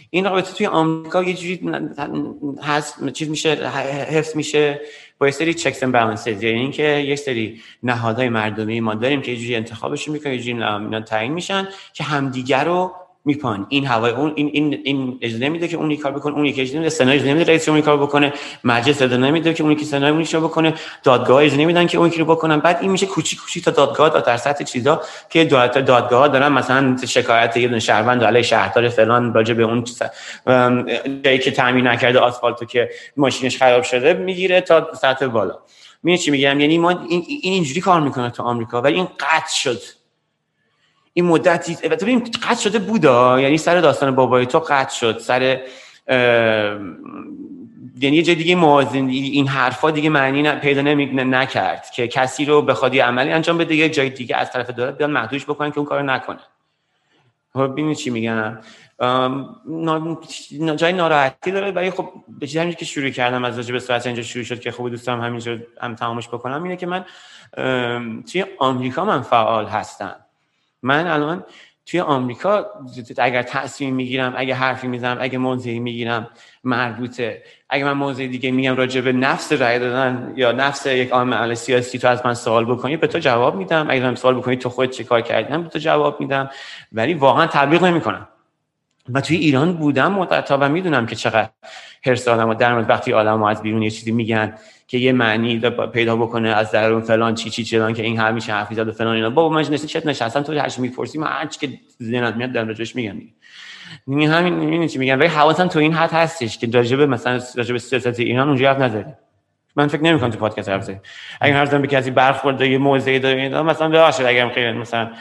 این 0.09 0.25
رابطه 0.25 0.53
توی 0.53 0.65
آمریکا 0.65 1.23
یه 1.23 1.33
جوری 1.33 1.59
هست 2.61 3.09
چیز 3.09 3.29
میشه 3.29 3.55
حفظ 4.09 4.35
میشه 4.35 4.81
با 5.19 5.25
یه 5.25 5.31
سری 5.31 5.53
چکس 5.53 5.83
اند 5.83 5.93
بالانسز 5.93 6.43
یعنی 6.43 6.59
اینکه 6.59 6.83
یه 6.83 7.15
سری 7.15 7.61
نهادهای 7.83 8.29
مردمی 8.29 8.79
ما 8.79 8.95
داریم 8.95 9.21
که 9.21 9.31
یه 9.31 9.37
جوری 9.37 9.55
انتخابشون 9.55 10.13
می‌کنن 10.13 10.33
یه 10.33 10.39
جوری 10.39 11.01
تعیین 11.01 11.33
میشن 11.33 11.67
که 11.93 12.03
همدیگر 12.03 12.63
رو 12.63 12.91
میپان 13.27 13.65
این 13.69 13.85
هوای 13.85 14.11
اون 14.11 14.33
این 14.35 14.49
این 14.53 14.81
این 14.83 15.17
اجازه 15.21 15.43
نمیده 15.43 15.67
که 15.67 15.77
اون 15.77 15.95
کار 15.95 16.11
بکنه 16.11 16.35
اون 16.35 16.45
یکی 16.45 16.61
اجازه 16.61 16.75
نمیده 16.75 16.89
سنا 16.89 17.11
اجازه 17.11 17.29
نمیده 17.29 17.45
رئیس 17.51 17.69
اون 17.69 17.81
کار 17.81 17.97
بکنه 17.97 18.33
مجلس 18.63 19.01
اجازه 19.01 19.17
نمیده 19.17 19.53
که 19.53 19.63
اون 19.63 19.71
یکی 19.71 19.85
سنا 19.85 20.09
اون 20.09 20.25
رو 20.25 20.41
بکنه 20.41 20.73
دادگاه 21.03 21.43
اجازه 21.43 21.57
نمیدن 21.61 21.87
که 21.87 21.97
اون 21.97 22.11
رو 22.11 22.25
بکنن. 22.25 22.59
بعد 22.59 22.77
این 22.81 22.91
میشه 22.91 23.05
کوچیک 23.05 23.39
کوچیک 23.39 23.65
تا 23.65 23.71
دادگاه 23.71 24.09
تا 24.09 24.19
در 24.19 24.37
سطح 24.37 24.63
چیزا 24.63 25.01
که 25.29 25.45
دولت 25.45 25.77
دادگاه 25.77 26.27
دارن 26.27 26.47
مثلا 26.47 26.97
شکایت 27.07 27.57
یه 27.57 27.67
دونه 27.67 27.79
شهروند 27.79 28.23
علیه 28.23 28.41
شهردار 28.41 28.89
فلان 28.89 29.33
راجع 29.33 29.53
به 29.53 29.63
اون 29.63 29.83
جایی 31.23 31.39
که 31.39 31.51
تامین 31.51 31.87
نکرده 31.87 32.19
آسفالتو 32.19 32.65
که 32.65 32.89
ماشینش 33.17 33.57
خراب 33.57 33.83
شده 33.83 34.13
می‌گیره 34.13 34.61
تا 34.61 34.93
سطح 35.01 35.27
بالا. 35.27 35.57
می‌دونی 36.03 36.17
چی 36.17 36.31
میگم؟ 36.31 36.59
یعنی 36.59 36.77
ما 36.77 36.89
این 36.89 37.23
این 37.27 37.53
اینجوری 37.53 37.81
کار 37.81 38.01
می‌کنه 38.01 38.29
تو 38.29 38.43
آمریکا 38.43 38.81
ولی 38.81 38.95
این 38.95 39.07
قطع 39.19 39.53
شد. 39.53 39.96
این 41.17 41.25
مدتی 41.25 41.87
ببین 41.87 42.19
قطع 42.19 42.61
شده 42.61 42.79
بودا 42.79 43.39
یعنی 43.39 43.57
سر 43.57 43.81
داستان 43.81 44.15
بابای 44.15 44.45
تو 44.45 44.59
قطع 44.59 44.95
شد 44.95 45.19
سر 45.19 45.41
یعنی 47.99 48.15
یه 48.17 48.23
جای 48.23 48.35
دیگه 48.35 48.55
موازن 48.55 49.07
این 49.07 49.47
حرفا 49.47 49.91
دیگه 49.91 50.09
معنی 50.09 50.51
پیدا 50.51 50.81
نمی 50.81 51.05
نکرد 51.05 51.89
که 51.89 52.07
کسی 52.07 52.45
رو 52.45 52.61
بخواد 52.61 52.93
یه 52.93 53.03
عملی 53.03 53.31
انجام 53.31 53.57
بده 53.57 53.75
یه 53.75 53.89
جای 53.89 54.09
دیگه 54.09 54.35
از 54.35 54.51
طرف 54.51 54.69
دولت 54.69 54.97
بیان 54.97 55.11
محدودش 55.11 55.45
بکنن 55.45 55.71
که 55.71 55.77
اون 55.77 55.87
کارو 55.87 56.03
نکنه. 56.03 56.39
خب 57.53 57.67
ببینید 57.67 57.97
چی 57.97 58.09
میگن 58.09 58.61
جای 60.75 60.93
ناراحتی 60.93 61.51
داره 61.51 61.71
ولی 61.71 61.91
خب 61.91 62.09
به 62.39 62.47
چیزی 62.47 62.73
که 62.73 62.85
شروع 62.85 63.09
کردم 63.09 63.45
از 63.45 63.57
راجع 63.57 63.73
به 63.73 63.79
صورت 63.79 64.05
اینجا 64.05 64.21
شروع 64.21 64.45
شد 64.45 64.59
که 64.59 64.71
خوب 64.71 64.89
دوستم 64.89 65.21
همینجا 65.21 65.57
هم 65.81 65.95
تمامش 65.95 66.27
بکنم 66.27 66.63
اینه 66.63 66.75
که 66.75 66.87
من 66.87 67.05
توی 68.31 68.45
آمریکا 68.59 69.05
من 69.05 69.21
فعال 69.21 69.65
هستم. 69.65 70.15
من 70.83 71.07
الان 71.07 71.43
توی 71.85 71.99
آمریکا 71.99 72.65
اگر 73.17 73.41
تصمیم 73.41 73.95
می‌گیرم 73.95 74.33
اگه 74.37 74.55
حرفی 74.55 74.87
می‌زنم 74.87 75.17
اگه 75.19 75.37
موضعی 75.37 75.79
می‌گیرم 75.79 76.29
مربوطه. 76.63 77.43
اگه 77.69 77.85
من 77.85 77.93
موضع 77.93 78.27
دیگه 78.27 78.51
میگم 78.51 78.75
راجع 78.75 79.01
به 79.01 79.11
نفس 79.11 79.53
رای 79.53 79.79
دادن 79.79 80.33
یا 80.35 80.51
نفس 80.51 80.85
یک 80.85 81.09
عامل 81.09 81.53
سیاسی 81.53 81.99
تو 81.99 82.07
از 82.07 82.25
من 82.25 82.33
سوال 82.33 82.65
بکنی 82.65 82.97
به 82.97 83.07
تو 83.07 83.19
جواب 83.19 83.55
میدم. 83.55 83.87
اگه 83.89 84.03
من 84.03 84.15
سوال 84.15 84.35
بکنی 84.35 84.55
تو 84.55 84.69
خود 84.69 84.89
چه 84.89 85.03
کار 85.03 85.21
کردی؟ 85.21 85.57
به 85.57 85.69
تو 85.69 85.79
جواب 85.79 86.19
میدم. 86.19 86.49
ولی 86.91 87.13
واقعا 87.13 87.47
تبلیغ 87.47 87.83
نمی‌کنم. 87.83 88.27
و 89.13 89.21
توی 89.21 89.37
ایران 89.37 89.73
بودم 89.73 90.11
مدت 90.11 90.51
و 90.51 90.69
می‌دونم 90.69 91.05
که 91.05 91.15
چقدر 91.15 91.49
هرس 92.05 92.27
آدم 92.27 92.53
در 92.53 92.73
مورد 92.73 92.89
وقتی 92.89 93.13
آدم 93.13 93.43
از 93.43 93.61
بیرون 93.61 93.83
یه 93.83 93.89
چیزی 93.89 94.11
میگن 94.11 94.53
که 94.87 94.97
یه 94.97 95.11
معنی 95.11 95.59
پیدا 95.93 96.15
بکنه 96.15 96.49
از 96.49 96.71
درون 96.71 97.01
فلان 97.01 97.35
چی 97.35 97.49
چی 97.49 97.63
چلان 97.63 97.93
که 97.93 98.03
این 98.03 98.19
همیشه 98.19 98.53
حرفی 98.53 98.75
زد 98.75 98.87
و 98.87 98.91
فلان 98.91 99.15
اینا. 99.15 99.29
بابا 99.29 99.55
من 99.55 99.61
نشستی 99.61 99.87
چت 99.87 100.05
نشستم؟ 100.05 100.41
تو 100.41 100.59
هرچی 100.59 100.81
می‌پرسی 100.81 101.19
من 101.19 101.27
هرچی 101.27 101.67
که 101.67 101.79
ذهنت 102.03 102.35
میاد 102.35 102.51
در 102.51 102.63
راجعش 102.63 102.95
میگم 102.95 103.21
یعنی 104.07 104.25
همین 104.25 104.53
می‌بینی 104.53 104.89
چی 104.89 104.99
میگم 104.99 105.19
ولی 105.19 105.27
حواسم 105.27 105.67
تو 105.67 105.79
این 105.79 105.93
حد 105.93 106.11
هستش 106.11 106.57
که 106.57 106.67
راجع 106.73 107.05
مثلا 107.05 107.41
راجع 107.55 107.73
به 107.73 107.79
سیاست 107.79 108.19
ایران 108.19 108.47
اونجا 108.47 108.73
حرف 108.73 108.79
نزدی. 108.79 109.11
من 109.75 109.87
فکر 109.87 110.03
نمی‌کنم 110.03 110.29
تو 110.29 110.37
پادکست 110.37 110.69
حرف 110.69 110.83
زدی 110.83 110.97
اگه 111.41 111.53
هر 111.53 111.65
به 111.65 111.87
کسی 111.87 112.11
برخورد 112.11 112.61
یه 112.61 112.77
موضعی 112.77 113.19
داره 113.19 113.61
مثلا 113.61 113.89
ببخشید 113.89 114.25
اگرم 114.25 114.49
خیلی 114.49 114.71
مثلا 114.71 115.11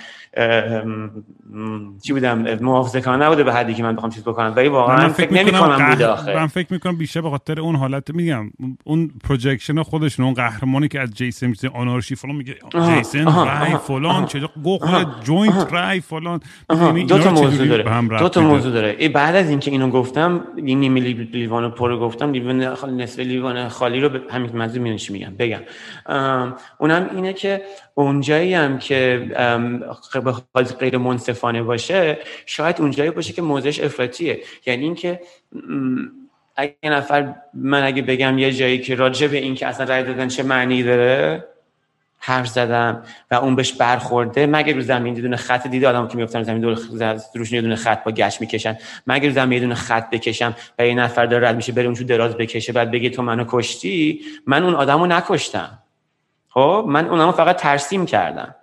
چی 2.03 2.13
بودم؟ 2.13 2.39
محافظه‌کارانه 2.61 3.25
نبوده 3.25 3.45
به 3.45 3.53
حدی 3.53 3.75
که 3.75 3.83
من 3.83 3.97
بخوام 3.97 4.13
چیز 4.13 4.23
بکنم. 4.23 4.53
ولی 4.57 4.69
واقعا 4.69 5.09
فکر 5.09 5.33
نمی‌کنم 5.33 5.91
بوده 5.91 6.07
آخه. 6.07 6.35
من 6.35 6.47
فکر 6.47 6.73
می‌کنم 6.73 6.97
بیشتر 6.97 7.21
به 7.21 7.31
خاطر 7.31 7.61
اون 7.61 7.77
حالت 7.77 8.11
میگم 8.11 8.51
اون 8.85 9.11
پروجکشن 9.25 9.83
خودشون 9.83 10.25
اون 10.25 10.35
قهرمانی 10.35 10.89
که 10.89 11.01
از 11.01 11.11
جیسن 11.11 11.47
میشه 11.47 11.69
آنارشی 11.69 12.15
فلان 12.15 12.37
میگه 12.37 12.55
جیسن 12.73 13.25
رای 13.25 13.77
فلان 13.77 14.27
چه 14.27 14.41
گو 14.63 14.79
جوینت 15.25 15.73
رای 15.73 16.01
فلان. 16.01 16.41
دو 17.09 17.19
تا 17.19 17.31
موضوع 17.31 17.67
داره 17.67 18.19
دو 18.19 18.29
تا 18.29 18.41
موضوع 18.41 18.73
داره. 18.73 19.09
بعد 19.09 19.37
از 19.37 19.51
اینکه 19.51 19.71
اینو 19.71 19.91
گفتم 19.91 20.41
این 20.57 20.81
نیمه 20.81 21.01
لیوان 21.01 21.71
پر 21.71 21.97
گفتم 21.97 22.33
لیوان 22.33 22.63
نصف 23.01 23.19
لیوان 23.19 23.69
خالی 23.69 24.01
رو 24.01 24.11
همین 24.31 24.57
منظور 24.57 24.83
میونش 24.83 25.11
میگم؟ 25.11 25.33
بگم. 25.39 25.61
اونم 26.79 27.11
اینه 27.15 27.33
که 27.33 27.63
اونجایی 27.95 28.55
هم 28.55 28.79
که 28.79 29.29
به 30.55 30.63
غیر 30.63 30.99
منصفانه 30.99 31.63
باشه 31.63 32.19
شاید 32.47 32.81
اونجایی 32.81 33.11
باشه 33.11 33.33
که 33.33 33.43
موضعش 33.43 33.81
افراطیه. 33.81 34.41
یعنی 34.67 34.85
اینکه 34.85 35.21
اگه 36.57 36.75
نفر 36.85 37.35
من 37.55 37.83
اگه 37.83 38.03
بگم 38.03 38.39
یه 38.39 38.53
جایی 38.53 38.79
که 38.79 38.95
راجع 38.95 39.27
به 39.27 39.37
این 39.37 39.55
که 39.55 39.67
اصلا 39.67 39.87
رای 39.87 40.03
دادن 40.03 40.29
چه 40.29 40.43
معنی 40.43 40.83
داره 40.83 41.45
حرف 42.19 42.49
زدم 42.49 43.03
و 43.31 43.35
اون 43.35 43.55
بهش 43.55 43.73
برخورده 43.73 44.47
مگه 44.47 44.73
رو 44.73 44.81
زمین 44.81 45.17
یه 45.17 45.23
دونه 45.23 45.37
خط 45.37 45.67
دیده 45.67 45.89
آدم 45.89 46.09
که 46.09 46.17
میفتن 46.17 46.43
زمین 46.43 46.61
دور 46.61 46.79
روش 47.35 47.53
یه 47.53 47.61
دونه 47.61 47.77
خط 47.77 48.05
با 48.05 48.13
گشت 48.13 48.41
می‌کشن 48.41 48.79
مگه 49.07 49.29
رو 49.29 49.35
زمین 49.35 49.53
یه 49.53 49.61
دونه 49.61 49.75
خط 49.75 50.11
بکشم 50.11 50.57
و 50.79 50.87
یه 50.87 50.95
نفر 50.95 51.27
داره 51.27 51.49
رد 51.49 51.57
میشه 51.57 51.73
بره 51.73 51.85
اونجور 51.85 52.07
دراز 52.07 52.37
بکشه 52.37 52.73
بعد 52.73 52.91
بگه 52.91 53.11
تو 53.11 53.23
منو 53.23 53.45
کشتی؟ 53.49 54.21
من 54.47 54.63
اون 54.63 54.75
آدمو 54.75 55.07
نکشتم. 55.07 55.79
خب 56.49 56.85
من 56.89 57.09
اونم 57.09 57.33
فقط 57.33 57.57
ترسیم 57.57 58.07
کردم. 58.07 58.55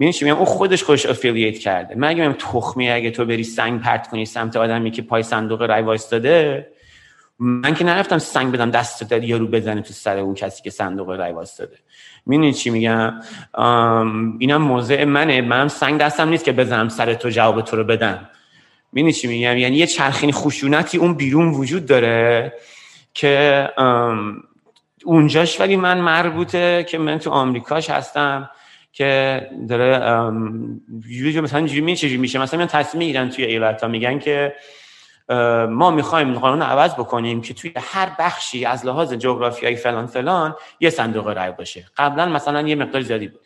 می‌دونی 0.00 0.12
چی 0.12 0.24
میگم؟ 0.24 0.36
اون 0.36 0.44
خودش 0.44 0.82
خودش 0.84 1.06
افیلیت 1.06 1.58
کرده. 1.58 1.94
من 1.94 2.08
اگه 2.08 2.32
تخمی 2.32 2.90
اگه 2.90 3.10
تو 3.10 3.24
بری 3.24 3.44
سنگ 3.44 3.80
پرت 3.80 4.08
کنی 4.08 4.26
سمت 4.26 4.56
آدمی 4.56 4.90
که 4.90 5.02
پای 5.02 5.22
صندوق 5.22 5.62
رای 5.62 5.82
وایستاده 5.82 6.66
من 7.38 7.74
که 7.74 7.84
نرفتم 7.84 8.18
سنگ 8.18 8.52
بدم 8.52 8.70
دست 8.70 9.10
داد 9.10 9.24
یارو 9.24 9.46
بزنه 9.46 9.82
تو 9.82 9.92
سر 9.92 10.18
اون 10.18 10.34
کسی 10.34 10.62
که 10.62 10.70
صندوق 10.70 11.10
رای 11.10 11.32
وایستاده. 11.32 11.76
می‌دونی 12.26 12.52
چی 12.52 12.70
میگم؟ 12.70 13.20
اینم 14.38 14.62
موضع 14.62 15.04
منه. 15.04 15.40
منم 15.40 15.68
سنگ 15.68 16.00
دستم 16.00 16.28
نیست 16.28 16.44
که 16.44 16.52
بزنم 16.52 16.88
سر 16.88 17.14
تو 17.14 17.28
جواب 17.28 17.60
تو 17.60 17.76
رو 17.76 17.84
بدم. 17.84 18.28
می‌دونی 18.92 19.12
چی 19.12 19.28
میگم؟ 19.28 19.58
یعنی 19.58 19.76
یه 19.76 19.86
چرخین 19.86 20.32
خشونتی 20.32 20.98
اون 20.98 21.14
بیرون 21.14 21.48
وجود 21.48 21.86
داره 21.86 22.52
که 23.14 23.68
اونجاش 25.04 25.60
ولی 25.60 25.76
من 25.76 26.00
مربوطه 26.00 26.86
که 26.88 26.98
من 26.98 27.18
تو 27.18 27.30
آمریکاش 27.30 27.90
هستم. 27.90 28.50
که 28.92 29.50
داره 29.68 29.88
یه 31.08 31.40
مثلا 31.40 31.66
چجوری 31.66 32.16
میشه؟ 32.16 32.38
مثلا 32.38 32.58
میان 32.58 32.68
تصمیم 32.68 32.98
می‌گیرن 32.98 33.30
توی 33.30 33.44
ایالت 33.44 33.84
میگن 33.84 34.18
که 34.18 34.54
ما 35.68 35.90
می‌خوایم 35.90 36.38
قانون 36.38 36.62
عوض 36.62 36.94
بکنیم 36.94 37.42
که 37.42 37.54
توی 37.54 37.72
هر 37.76 38.12
بخشی 38.18 38.64
از 38.64 38.86
لحاظ 38.86 39.12
جغرافیایی 39.12 39.76
فلان 39.76 40.06
فلان 40.06 40.56
یه 40.80 40.90
صندوق 40.90 41.28
رای 41.28 41.52
باشه. 41.52 41.86
قبلا 41.96 42.26
مثلا 42.26 42.68
یه 42.68 42.74
مقدار 42.74 43.02
زیادی 43.02 43.28
بود. 43.28 43.40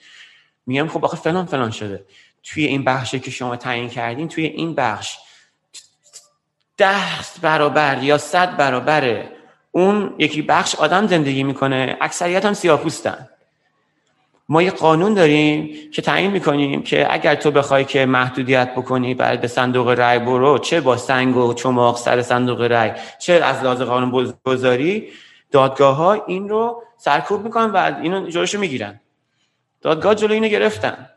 میگم 0.67 0.89
خب 0.89 1.05
آخه 1.05 1.17
فلان 1.17 1.47
فلان 1.47 1.71
شده. 1.71 2.05
توی 2.43 2.65
این 2.65 2.85
بخشی 2.85 3.21
که 3.21 3.31
شما 3.31 3.57
تعیین 3.57 3.89
کردین 3.89 4.29
توی 4.29 4.45
این 4.45 4.75
بخش 4.75 5.19
ده 6.77 6.97
برابر 7.43 8.03
یا 8.03 8.19
صد 8.19 8.57
برابر 8.57 9.25
اون 9.73 10.15
یکی 10.19 10.43
بخش 10.43 10.75
آدم 10.75 11.07
زندگی 11.07 11.43
می‌کنه. 11.43 11.97
اکثریت 12.01 12.45
هم 12.45 12.53
سیاپوستن. 12.53 13.29
ما 14.49 14.63
یه 14.63 14.71
قانون 14.71 15.15
داریم 15.15 15.71
که 15.93 16.03
تعیین 16.03 16.31
می‌کنیم 16.31 16.83
که 16.83 17.13
اگر 17.15 17.35
تو 17.35 17.51
بخوای 17.51 17.85
که 17.85 18.07
محدودیت 18.07 18.75
بکنی 18.75 19.15
بعد 19.15 19.41
به 19.41 19.49
صندوق 19.49 19.89
رای 19.89 20.19
برو 20.19 20.59
چه 20.59 20.81
با 20.81 20.97
سنگ 20.97 21.37
و 21.37 21.55
چماق 21.55 21.97
سر 21.97 22.23
صندوق 22.23 22.61
رای 22.61 22.93
چه 23.19 23.33
از 23.33 23.63
لحاظ 23.63 23.83
قانون 23.83 24.35
گذاری 24.45 25.09
دادگاه 25.51 25.97
ها 25.97 26.13
این 26.13 26.49
رو 26.49 26.83
سرکوب 26.97 27.45
می‌کنن 27.45 27.71
و 27.71 27.95
اینو 28.03 28.29
جلوشو 28.29 28.59
می‌گیرن. 28.59 29.01
دادگاه 29.83 30.15
جلو 30.15 30.33
اینو 30.33 30.49
گرفتن. 30.49 31.09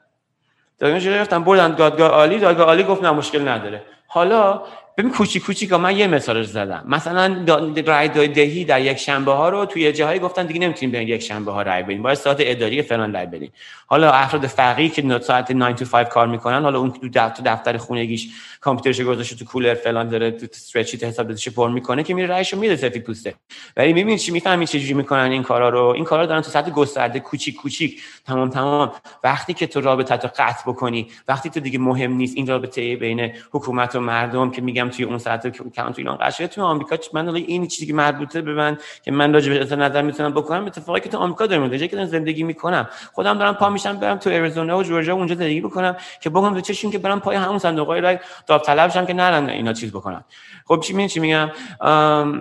دادگاه 0.79 0.99
جلو 0.99 1.13
گرفتن 1.13 1.43
بردن 1.43 1.75
دادگاه 1.75 2.11
عالی 2.11 2.39
دادگاه 2.39 2.65
عالی 2.65 2.83
گفت 2.83 3.03
نه 3.03 3.11
مشکل 3.11 3.47
نداره. 3.47 3.83
حالا 4.07 4.61
ببین 4.97 5.11
کوچیک 5.11 5.43
کوچیک 5.43 5.73
من 5.73 5.97
یه 5.97 6.07
مثال 6.07 6.43
زدم. 6.43 6.83
مثلا 6.87 7.45
رای 7.85 8.07
دهی 8.27 8.65
در 8.65 8.81
یک 8.81 8.97
شنبه 8.97 9.31
ها 9.31 9.49
رو 9.49 9.65
توی 9.65 9.91
جاهایی 9.91 10.19
گفتن 10.19 10.45
دیگه 10.45 10.59
نمی‌تونیم 10.59 10.91
به 10.91 11.05
یک 11.05 11.21
شنبه 11.21 11.51
ها 11.51 11.61
رای 11.61 11.83
بدیم. 11.83 12.01
باید 12.01 12.17
ساعت 12.17 12.37
اداری 12.39 12.81
فلان 12.81 13.13
رای 13.13 13.25
بدیم. 13.25 13.51
حالا 13.89 14.11
افراد 14.11 14.47
فقیری 14.47 14.89
که 14.89 15.19
ساعت 15.19 15.51
9 15.51 15.75
to 15.75 15.83
5 15.83 16.07
کار 16.07 16.27
می‌کنن 16.27 16.63
حالا 16.63 16.79
اون 16.79 16.91
تو 16.91 17.09
دفتر, 17.13 17.43
دفتر 17.43 17.77
خونگیش 17.77 18.29
کامپیوترش 18.61 19.01
گذاشته 19.01 19.35
تو 19.35 19.45
کولر 19.45 19.73
فلان 19.73 20.09
داره 20.09 20.31
تو 20.31 20.47
استرچیت 20.51 21.03
حساب 21.03 21.27
دادش 21.27 21.49
پر 21.49 21.69
می‌کنه 21.69 22.03
که 22.03 22.13
میره 22.13 22.27
رایشو 22.27 22.57
میده 22.57 22.75
سفید 22.75 23.03
پوسته. 23.03 23.33
ولی 23.77 23.93
می‌بینید 23.93 24.19
چی 24.19 24.31
می‌فهمید 24.31 24.67
چه 24.67 24.79
جوری 24.79 24.93
می‌کنن 24.93 25.31
این 25.31 25.43
کارا 25.43 25.69
رو؟ 25.69 25.85
این 25.85 26.03
کارا 26.03 26.25
دارن 26.25 26.41
تو 26.41 26.49
سطح 26.49 26.71
گسترده 26.71 27.19
کوچیک 27.19 27.55
کوچیک. 27.55 28.01
تمام 28.25 28.49
تمام. 28.49 28.91
وقتی 29.23 29.53
که 29.53 29.67
تو 29.67 29.81
رابطه 29.81 30.17
تو 30.17 30.27
قطع 30.37 30.63
بکنی 30.71 31.07
وقتی 31.27 31.49
تو 31.49 31.59
دیگه 31.59 31.79
مهم 31.79 32.13
نیست 32.13 32.37
این 32.37 32.47
رابطه 32.47 32.95
بین 32.95 33.31
حکومت 33.51 33.95
و 33.95 33.99
مردم 33.99 34.51
که 34.51 34.61
میگم 34.61 34.89
توی 34.89 35.05
اون 35.05 35.17
سطح 35.17 35.49
که 35.49 35.63
تو 35.63 35.93
ایران 35.97 36.17
قشنگ 36.21 36.47
تو 36.47 36.61
آمریکا 36.61 36.97
من 37.13 37.35
این 37.35 37.67
چیزی 37.67 37.85
که 37.87 37.93
مربوطه 37.93 38.41
به 38.41 38.53
من 38.53 38.77
که 39.03 39.11
من 39.11 39.33
راجع 39.33 39.63
به 39.63 39.75
نظر 39.75 40.01
می‌تونم 40.01 40.31
بکنم 40.31 40.65
اتفاقی 40.65 40.99
که 40.99 41.09
تو 41.09 41.17
آمریکا 41.17 41.45
دارم 41.45 41.77
که 41.77 42.05
زندگی 42.05 42.43
می‌کنم. 42.43 42.89
خودم 43.13 43.37
دارم 43.37 43.53
پا 43.53 43.76
میشم 43.77 43.99
برم 43.99 44.17
تو 44.17 44.29
اریزونا 44.29 44.77
و 44.77 44.83
جورجیا 44.83 45.13
اونجا 45.15 45.35
زندگی 45.35 45.61
بکنم 45.61 45.95
که 46.21 46.29
بگم 46.29 46.53
تو 46.53 46.61
چشون 46.61 46.91
که 46.91 46.97
برم 46.97 47.19
پای 47.19 47.35
همون 47.35 47.59
صندوقای 47.59 48.01
رای 48.01 48.19
داوطلب 48.47 48.91
شم 48.91 49.05
که 49.05 49.13
نرن 49.13 49.49
اینا 49.49 49.73
چیز 49.73 49.91
بکنن 49.91 50.23
خب 50.65 50.79
چی 50.79 50.93
میگم 50.93 51.07
چی 51.07 51.19
میگم؟ 51.19 51.51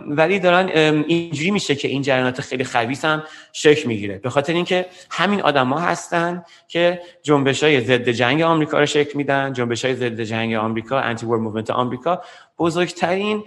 ولی 0.09 0.39
دارن 0.41 0.69
اینجوری 1.07 1.51
میشه 1.51 1.75
که 1.75 1.89
این 1.89 2.03
جریانات 2.03 2.41
خیلی 2.41 2.65
خبیث 2.65 3.05
هم 3.05 3.23
شکل 3.53 3.89
می‌گیره. 3.89 4.19
به 4.19 4.31
خاطر 4.31 4.53
اینکه 4.53 4.87
همین 5.11 5.43
آدما 5.43 5.79
هستن 5.79 6.45
که 6.69 7.01
جنبش 7.23 7.63
های 7.63 7.81
ضد 7.81 8.09
جنگ 8.09 8.43
آمریکا 8.43 8.79
رو 8.79 8.87
شکل 8.87 9.13
میدن 9.15 9.53
جنبش 9.53 9.85
های 9.85 9.95
ضد 9.95 10.21
جنگ 10.21 10.55
آمریکا 10.55 10.99
anti 11.01 11.27
war 11.27 11.39
movement 11.39 11.71
آمریکا. 11.71 12.23
بزرگترین 12.59 13.45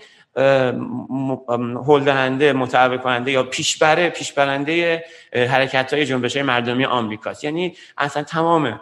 هل‌دهنده 1.87 2.53
متعبه 2.53 2.97
کننده 2.97 3.31
یا 3.31 3.43
پیشبره 3.43 4.09
پیشبرنده 4.09 5.03
حرکت 5.33 5.93
های 5.93 6.05
جنبش 6.05 6.35
های 6.35 6.43
مردمی 6.43 6.85
آمریکاست. 6.85 7.43
یعنی 7.43 7.75
اصلا 7.97 8.23
تمام 8.23 8.79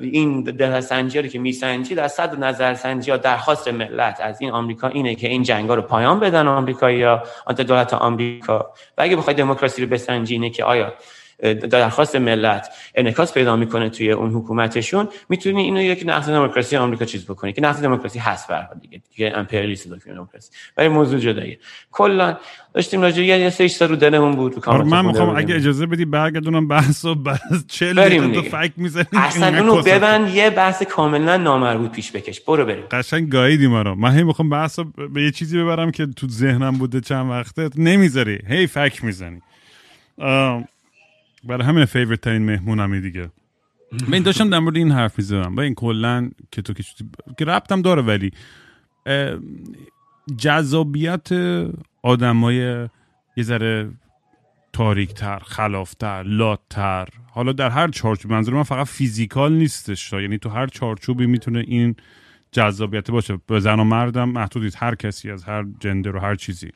این 0.00 0.42
دلسنجی 0.42 1.22
رو 1.22 1.28
که 1.28 1.38
میسنجید 1.38 1.98
از 1.98 2.12
صد 2.12 2.44
نظرسنجی 2.44 3.10
یا 3.10 3.16
درخواست 3.16 3.68
ملت 3.68 4.20
از 4.20 4.40
این 4.40 4.50
آمریکا 4.50 4.88
اینه 4.88 5.14
که 5.14 5.28
این 5.28 5.42
جنگا 5.42 5.74
رو 5.74 5.82
پایان 5.82 6.20
بدن 6.20 6.48
آمریکایی 6.48 6.98
یا 6.98 7.22
دولت 7.66 7.94
آمریکا. 7.94 8.72
و 8.98 9.02
اگه 9.02 9.16
بخوای 9.16 9.36
دموکراسی 9.36 9.82
رو 9.82 9.88
بسنجی 9.88 10.34
اینه 10.34 10.50
که 10.50 10.64
آیا 10.64 10.94
درخواست 11.70 12.16
ملت 12.16 12.68
انعکاس 12.94 13.34
پیدا 13.34 13.56
می‌کنه 13.56 13.88
توی 13.88 14.12
اون 14.12 14.30
حکومتشون 14.30 15.08
می‌تونی 15.28 15.62
اینو 15.62 15.82
یک 15.82 16.02
نقض 16.06 16.28
دموکراسی 16.28 16.76
آمریکا 16.76 17.04
چیز 17.04 17.24
بکنی. 17.24 17.52
که 17.52 17.60
نقض 17.62 17.82
دموکراسی 17.82 18.18
هست 18.18 18.48
به 18.48 18.68
دیگه 18.80 19.02
دیگه 19.10 19.32
امپریالیسم 19.36 19.96
دموکراسی. 20.06 20.50
ولی 20.76 20.88
موضوع 20.88 21.20
جداییه. 21.20 21.58
کلا 21.90 22.36
داشتیم 22.74 23.02
راجع 23.02 23.22
یه 23.22 23.50
سه 23.50 23.86
رو 23.86 23.96
دلمون 23.96 24.36
بود 24.36 24.68
آره 24.68 24.84
من 24.84 25.04
می‌خوام 25.04 25.36
اگه 25.36 25.54
اجازه 25.54 25.86
بدی 25.86 26.04
برگردونم 26.04 26.68
بحث 26.68 27.04
و 27.04 27.14
بعد 27.14 27.40
40 27.68 27.96
دقیقه 27.96 28.28
تو 28.28 28.42
فکر 28.42 28.72
می‌زنی 28.76 29.04
اصلا 29.12 29.58
اونو 29.58 29.82
ببند 29.82 30.34
یه 30.34 30.50
بحث 30.50 30.82
کاملا 30.82 31.36
نامربوط 31.36 31.90
پیش 31.90 32.12
بکش. 32.12 32.40
برو 32.40 32.64
بریم. 32.64 32.84
قشنگ 32.90 33.28
گاییدی 33.28 33.66
ما 33.66 33.82
رو. 33.82 33.94
من 33.94 34.16
هی 34.16 34.22
می‌خوام 34.22 34.48
بحث 34.48 34.78
به 35.14 35.22
یه 35.22 35.30
چیزی 35.30 35.58
ببرم 35.58 35.90
که 35.90 36.06
تو 36.06 36.28
ذهنم 36.28 36.78
بوده 36.78 37.00
چند 37.00 37.30
وقته. 37.30 37.68
نمی‌ذاری. 37.76 38.38
هی 38.48 38.66
فکر 38.66 39.04
می‌زنی. 39.04 39.42
برای 41.44 41.66
همین 41.66 41.84
favorite 41.84 42.20
ترین 42.20 42.42
مهمونمی 42.42 43.00
دیگه. 43.00 43.30
من 44.08 44.18
داشتم 44.18 44.50
در 44.50 44.58
مورد 44.58 44.76
این 44.76 44.90
حرف 44.90 45.18
می‌زدم. 45.18 45.56
و 45.56 45.60
این 45.60 45.74
کلا 45.74 46.30
که 46.52 46.62
تو 46.62 46.72
که 47.38 47.44
ربطم 47.44 47.82
داره 47.82 48.02
ولی 48.02 48.30
جذابیت 50.38 51.28
آدمای 52.02 52.56
یه 53.36 53.42
ذره 53.42 53.90
تاریکتر 54.72 55.38
خلافتر 55.38 56.22
لاتر 56.22 57.08
حالا 57.30 57.52
در 57.52 57.70
هر 57.70 57.88
چارچوب 57.88 58.32
منظور 58.32 58.54
من 58.54 58.62
فقط 58.62 58.86
physical 58.86 59.52
نیستش 59.52 60.12
یعنی 60.12 60.38
تو 60.38 60.48
هر 60.48 60.66
چارچوبی 60.66 61.26
می‌تونه 61.26 61.58
این 61.58 61.96
جذابیت 62.52 63.10
باشه. 63.10 63.38
به 63.46 63.60
زن 63.60 63.80
و 63.80 63.84
مردم 63.84 64.28
محدودید 64.28 64.74
هر 64.76 64.94
کسی 64.94 65.30
از 65.30 65.44
هر 65.44 65.66
gender 65.80 66.16
و 66.16 66.18
هر 66.18 66.34
چیزی. 66.34 66.70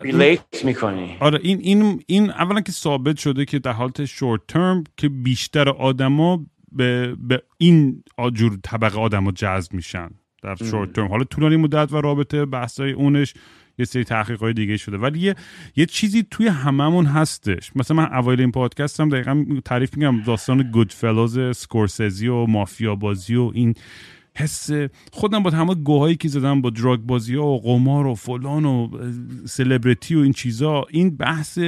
relate 0.00 0.64
می‌کنی. 0.64 1.16
آره 1.20 1.38
این 1.42 1.58
این 1.60 2.02
این 2.06 2.30
اولا 2.30 2.60
که 2.60 2.72
ثابت 2.72 3.16
شده 3.18 3.44
که 3.44 3.58
در 3.58 3.72
حالت 3.72 4.04
short 4.04 4.40
term 4.48 4.84
که 4.96 5.08
بیشتر 5.08 5.68
آدما 5.68 6.46
به, 6.72 7.16
به 7.18 7.42
این 7.58 8.04
اینجور 8.16 8.58
طبقه 8.64 8.98
آدما 8.98 9.32
جذب 9.32 9.74
میشن 9.74 10.10
در 10.42 10.54
short 10.54 10.92
term 10.92 11.08
حالا 11.08 11.24
طولانی 11.24 11.56
مدت 11.56 11.92
و 11.92 12.00
رابطه 12.00 12.44
بحثای 12.44 12.92
اونش 12.92 13.34
یه 13.78 13.84
سری 13.84 14.04
تحقیقات 14.04 14.54
دیگه 14.54 14.76
شده. 14.76 14.98
ولی 14.98 15.20
یه, 15.20 15.34
یه 15.76 15.86
چیزی 15.86 16.26
توی 16.30 16.46
هممون 16.46 17.06
هستش. 17.06 17.72
مثلا 17.76 17.96
من 17.96 18.12
اوایل 18.12 18.40
این 18.40 18.52
پادکست 18.52 19.00
هم 19.00 19.08
دقیقا 19.08 19.44
تعریف 19.64 19.96
میگم 19.96 20.22
داستان 20.22 20.70
Goodfellas 20.70 21.56
اسکورسیزی 21.56 22.28
و 22.28 22.46
مافیا 22.46 22.94
بازی 22.94 23.36
و 23.36 23.50
این 23.54 23.74
حس 24.38 24.70
خودم 25.12 25.42
با 25.42 25.50
همه 25.50 25.74
گوهایی 25.74 26.16
که 26.16 26.28
زدم 26.28 26.62
با 26.62 26.70
دراگ 26.70 27.00
بازی 27.00 27.34
ها 27.34 27.46
و 27.46 27.60
قمار 27.60 28.06
و 28.06 28.14
فلان 28.14 28.64
و 28.64 28.88
سلبریتی 29.46 30.14
و 30.14 30.18
این 30.18 30.32
چیزا 30.32 30.84
این 30.90 31.16
بحث 31.16 31.58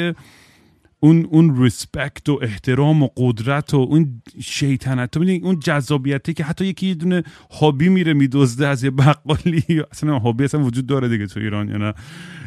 اون 1.00 1.26
اون 1.30 1.62
ریسپکت 1.62 2.28
و 2.28 2.38
احترام 2.42 3.02
و 3.02 3.08
قدرت 3.16 3.74
و 3.74 3.76
اون 3.76 4.22
شیطنت. 4.42 5.10
تو 5.10 5.24
اون 5.42 5.60
جذابیتی 5.60 6.34
که 6.34 6.44
حتی 6.44 6.64
یکی 6.64 6.86
یه 6.86 6.94
دونه 6.94 7.22
هابی 7.60 7.88
میره 7.88 8.12
میدزده 8.12 8.66
از 8.66 8.84
یه 8.84 8.90
بقالی. 8.90 9.64
یا 9.68 9.86
اصلا 9.92 10.18
هابی 10.18 10.44
اصلا 10.44 10.60
وجود 10.60 10.86
داره 10.86 11.08
دیگه 11.08 11.26
تو 11.26 11.40
ایران 11.40 11.68
یا 11.68 11.76
نه؟ 11.76 11.94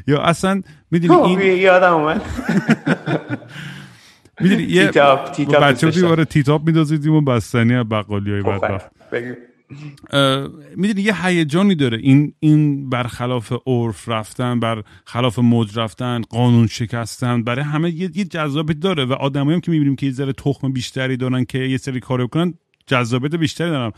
یا 0.08 0.22
اصلا 0.22 0.62
می‌دونی 0.92 1.22
این 1.22 1.62
یادم 1.62 1.94
اومد. 1.94 2.22
می‌دونی 4.42 4.64
یه 4.64 4.92
بچه 5.62 5.88
بودی 5.88 6.26
تیتاپ 6.26 6.68
می‌دزدیدیم 6.68 7.14
و 7.14 7.22
بستنی 7.22 7.84
بقالی 7.84 8.32
های 8.32 8.44
خب، 8.44 8.50
بدبخت. 8.50 8.92
می‌دونی 10.76 11.02
یه 11.02 11.26
هیجانی 11.26 11.76
داره. 11.76 11.98
این 11.98 12.34
این 12.40 12.90
برخلاف 12.90 13.54
عرف 13.68 14.10
رفتن 14.10 14.60
بر 14.60 14.84
خلاف 15.06 15.40
موج 15.40 15.80
رفتن 15.80 16.22
قانون 16.22 16.68
شکستن 16.68 17.44
برای 17.44 17.66
همه 17.66 17.92
یه, 17.92 18.10
یه 18.16 18.26
جذابیت 18.26 18.80
داره 18.80 19.06
و 19.06 19.14
آدمایی 19.14 19.56
هم 19.56 19.62
که 19.62 19.72
می‌بینیم 19.72 19.96
که 19.96 20.06
یه 20.06 20.12
ذره 20.12 20.34
تخم 20.34 20.74
بیشتری 20.74 21.18
دارن 21.18 21.46
که 21.46 21.58
یه 21.58 21.78
سری 21.78 22.00
کارو 22.00 22.28
کنن 22.28 22.54
جذابیت 22.88 23.36
بیشتری 23.36 23.70
دارن. 23.70 23.92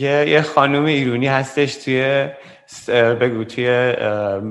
یه 0.00 0.26
یه 0.28 0.42
خانم 0.42 0.84
ایرونی 0.84 1.26
هستش 1.26 1.74
توی 1.74 2.28
بگو 3.20 3.44
توی 3.44 3.64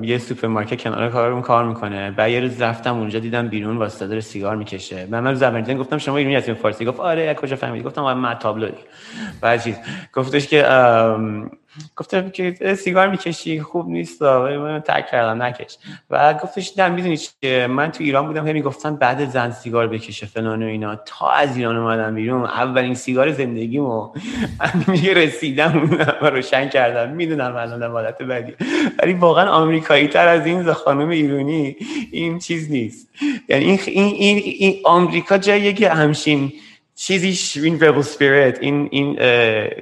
یه 0.02 0.18
سوپرمارکت 0.18 0.82
کنار 0.82 1.10
کارم 1.10 1.42
کار 1.42 1.64
می‌کنه. 1.64 2.10
بعد 2.10 2.30
یه 2.30 2.40
روز 2.40 2.62
رفتم 2.62 2.96
اونجا 2.96 3.18
دیدم 3.18 3.48
بیرون 3.48 3.76
وایساده 3.76 4.06
داره 4.06 4.20
سیگار 4.20 4.56
می‌کشه. 4.56 5.06
من 5.10 5.20
من 5.20 5.34
زبان 5.34 5.78
گفتم 5.78 5.98
شما 5.98 6.16
ایرانی 6.16 6.36
هستین 6.36 6.54
فارسی؟ 6.54 6.84
گفت 6.84 7.00
آره 7.00 7.34
کجا 7.34 7.56
فهمیدی؟ 7.56 7.84
گفتم 7.84 8.02
من 8.02 8.34
تابلو 8.34 8.68
بعد 9.40 9.62
چیز 9.62 9.76
گفتش 10.12 10.46
که 10.46 10.66
گفتم 11.96 12.30
که 12.30 12.74
سیگار 12.78 13.08
می‌کشی 13.08 13.60
خوب 13.60 13.88
نیست 13.88 14.22
من 14.22 14.80
ترک 14.80 15.10
کردم 15.10 15.42
نکش. 15.42 15.78
و 16.10 16.34
گفتش 16.34 16.78
نه 16.78 16.88
می‌دونی 16.88 17.16
چیه؟ 17.16 17.66
من 17.66 17.90
تو 17.92 18.04
ایران 18.04 18.26
بودم 18.26 18.46
که 18.46 18.52
می‌گفتن 18.52 18.96
بعد 18.96 19.30
زن 19.30 19.50
سیگار 19.50 19.88
بکشه 19.88 20.26
فلان 20.26 20.62
و 20.62 20.66
اینا. 20.66 20.96
تا 20.96 21.30
از 21.30 21.56
ایران 21.56 21.76
اومدم 21.76 22.14
بیرون 22.14 22.44
اولین 22.44 22.94
سیگار 22.94 23.32
زندگیمو. 23.32 24.12
میگه 24.86 25.14
رسیدم 25.24 25.90
و 26.22 26.30
روشن 26.30 26.68
کردم. 26.68 27.12
می‌دونم 27.12 27.56
الان 27.56 27.82
حالت 27.82 28.22
بدی. 28.22 28.54
ولی 29.02 29.12
واقعا 29.12 29.50
آمریکایی 29.50 30.08
تر 30.08 30.28
از 30.28 30.46
این 30.46 30.72
خانم 30.72 31.08
ایرانی 31.08 31.76
این 32.12 32.38
چیز 32.38 32.70
نیست. 32.70 33.08
یعنی 33.48 33.64
این 33.64 33.78
این 33.86 34.14
این, 34.14 34.36
این 34.58 34.74
آمریکا 34.84 35.38
جاییه 35.38 35.72
که 35.72 35.90
همشین 35.90 36.52
چیزی 36.94 37.60
این 37.64 37.80
ریبل 37.80 38.02
سپیریت 38.02 38.58
این 38.60 38.88
این 38.90 39.18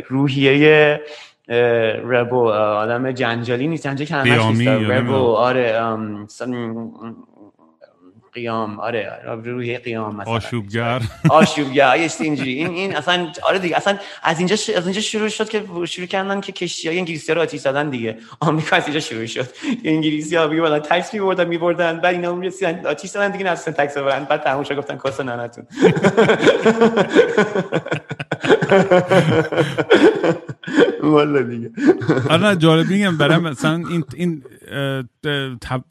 روحیه 0.08 1.00
ربو 2.04 2.48
آدم 2.48 3.12
جنجالی 3.12 3.68
نیست. 3.68 3.84
جنجالی 3.84 4.10
همش 4.10 4.56
نیست. 4.56 4.68
ربو 4.68 5.14
آره 5.34 5.80
قیام 8.34 8.80
آره 8.80 9.12
روی 9.44 9.78
قیام 9.78 10.16
مثلا. 10.16 10.32
آشوبگر. 10.32 11.02
آشوبگر 11.30 11.96
یه 11.96 12.10
اینجوری. 12.20 12.52
این 12.52 12.70
این 12.70 12.96
اصلا 12.96 13.32
آره 13.42 13.58
دیگه 13.58 13.76
اصلا 13.76 13.98
از 14.22 14.38
اینجا 14.38 14.56
ش... 14.56 14.70
از 14.70 14.84
اینجا 14.84 15.00
شروع 15.00 15.28
شد 15.28 15.48
که 15.48 15.64
شروع 15.86 16.06
کردن 16.06 16.40
که 16.40 16.52
کشتی 16.52 16.88
های 16.88 16.98
انگلیسی 16.98 17.34
رو 17.34 17.40
آتیش 17.40 17.60
زدن 17.60 17.90
دیگه. 17.90 18.18
آمریکا 18.40 18.76
از 18.76 18.84
اینجا 18.84 19.00
شروع 19.00 19.26
شد. 19.26 19.46
انگلیسی 19.84 20.36
ها 20.36 20.46
میبردن 20.46 20.78
تکس 20.78 21.14
میبردن 21.14 21.48
میبردن. 21.48 22.00
بعد 22.00 22.14
اینا 22.14 22.34
می‌رسیدن 22.34 22.86
آتیش 22.86 23.10
زدن 23.10 23.30
دیگه 23.30 23.44
نرسیدن 23.44 23.84
تکس 23.84 23.98
ببرن. 23.98 24.24
بعد 24.24 24.42
تموم 24.42 24.64
شد 24.64 24.76
گفتن 24.76 24.96
کاسه 24.96 25.22
ننتون. 25.22 25.66
والا 31.02 31.42
دیگه. 31.42 31.70
آره 32.30 32.56
جالب 32.56 32.88
میگم 32.88 33.16
برای 33.16 33.38
مثلا 33.38 33.82
این 33.90 34.04
این 34.14 34.42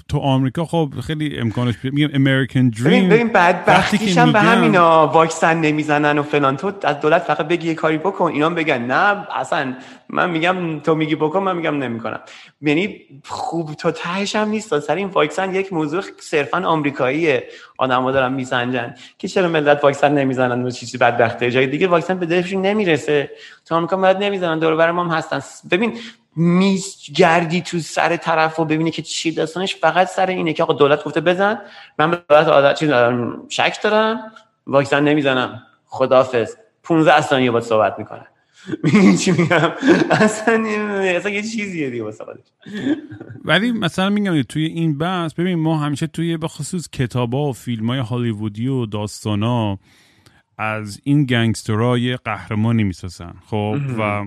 تو 0.07 0.19
آمریکا 0.19 0.65
خب 0.65 0.93
خیلی 1.03 1.39
امکانش 1.39 1.75
میگم 1.83 2.09
امریکن 2.13 2.69
دریم 2.69 3.09
ببین 3.09 3.27
بدبختیش 3.27 4.17
هم 4.17 4.31
به 4.31 4.39
همینا 4.39 5.07
واکسن 5.07 5.57
نمی‌زنن 5.57 6.19
و 6.19 6.23
فلان 6.23 6.57
تو 6.57 6.71
از 6.83 6.99
دولت 6.99 7.21
فقط 7.21 7.47
بگی 7.47 7.67
یه 7.67 7.73
کاری 7.73 7.97
بکن 7.97 8.25
اینا 8.25 8.49
بگن 8.49 8.81
نه 8.81 9.27
اصلا 9.35 9.73
من 10.09 10.29
میگم 10.29 10.79
تو 10.79 10.95
میگی 10.95 11.15
بکن 11.15 11.39
من 11.39 11.55
میگم 11.55 11.77
نمی‌کنم. 11.77 12.19
یعنی 12.61 13.01
خوب 13.25 13.73
تو 13.73 13.91
تهش 13.91 14.35
هم 14.35 14.49
نیست 14.49 14.79
سر 14.79 14.95
این 14.95 15.07
واکسن 15.07 15.55
یک 15.55 15.73
موضوع 15.73 16.03
صرفا 16.19 16.57
آمریکاییه. 16.57 17.47
آدم‌ها 17.77 18.11
دارن 18.11 18.33
میسنجن 18.33 18.95
که 19.17 19.27
چرا 19.27 19.49
ملت 19.49 19.83
واکسن 19.83 20.13
نمی‌زنن 20.13 20.63
و 20.63 20.69
چیزی 20.69 20.97
بدبخته. 20.97 21.51
جای 21.51 21.67
دیگه 21.67 21.87
واکسن 21.87 22.17
به 22.17 22.25
دلشون 22.25 22.61
نمی‌رسه. 22.61 23.31
تو 23.65 23.75
آمریکا 23.75 23.97
ملت 23.97 24.17
نمی‌زنن 24.17 24.59
دور 24.59 24.75
برم 24.75 24.99
هم 24.99 25.07
هستن. 25.07 25.39
ببین 25.71 25.97
گردی 27.15 27.61
تو 27.61 27.79
سر 27.79 28.17
طرف 28.17 28.59
و 28.59 28.65
ببینی 28.65 28.91
که 28.91 29.01
چی 29.01 29.31
داستانش 29.31 29.75
فقط 29.75 30.07
سر 30.07 30.25
اینه 30.25 30.53
که 30.53 30.63
آقا 30.63 30.73
دولت 30.73 31.03
گفته 31.03 31.21
بزن 31.21 31.57
من 31.99 32.11
به 32.11 32.23
دولت 32.29 32.47
عادت 32.47 32.79
چیز 32.79 32.89
شک 33.49 33.79
دارم 33.83 34.31
واکسن 34.67 35.03
نمی‌زنم. 35.03 35.63
خدافظ 35.85 36.55
15 36.83 37.21
ثانیه 37.21 37.51
با 37.51 37.61
صحبت 37.61 37.95
می‌کنه. 37.99 38.27
چی 39.19 39.31
میگم؟ 39.31 39.71
اصلا 40.11 40.63
اصلا 41.17 41.31
یه 41.31 41.41
چیزیه 41.41 41.89
دیگه 41.89 42.03
واسه 42.03 42.25
ولی 43.45 43.71
مثلا 43.71 44.09
میگم 44.09 44.41
توی 44.41 44.65
این 44.65 44.97
بحث 44.97 45.33
ببین 45.33 45.59
ما 45.59 45.77
همیشه 45.77 46.07
توی 46.07 46.37
به 46.37 46.47
خصوص 46.47 46.89
کتابا 46.89 47.49
و 47.49 47.53
فیلم 47.53 47.89
های 47.89 47.99
هالیوودی 47.99 48.67
و 48.67 48.85
داستانا 48.85 49.79
از 50.57 51.01
این 51.03 51.25
گنگسترها 51.25 51.97
یه 51.97 52.17
قهرمانی 52.17 52.83
می‌سازن. 52.83 53.33
خب؟ 53.45 53.77
و 53.99 54.25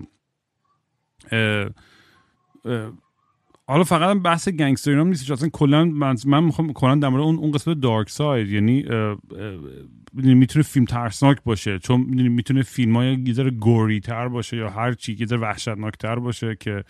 حالا 3.68 3.84
فقط 3.84 4.16
بحث 4.16 4.48
گنگستر 4.48 4.90
اینا 4.90 5.02
نیست 5.02 5.30
اصلا 5.30 5.48
کلا 5.48 5.84
من 5.84 6.16
من 6.26 6.44
می‌خوام 6.44 6.72
کلا 6.72 6.94
در 6.94 7.08
مورد 7.08 7.22
اون 7.22 7.36
اون 7.36 7.50
قسمت 7.50 7.80
دارک 7.80 8.10
ساید 8.10 8.48
یعنی 8.48 8.84
می‌تونه 10.12 10.62
فیلم 10.62 10.84
ترسناک 10.84 11.42
باشه 11.44 11.78
چون 11.78 12.00
می‌تونه 12.10 12.62
فیلم 12.62 12.96
های 12.96 13.18
یه 13.26 13.50
گوری 13.50 14.00
تر 14.00 14.28
باشه 14.28 14.56
یا 14.56 14.70
هر 14.70 14.92
چی 14.92 15.16
یه 15.20 15.36
وحشتناک 15.36 15.96
تر 15.96 16.18
باشه 16.18 16.56
که 16.60 16.84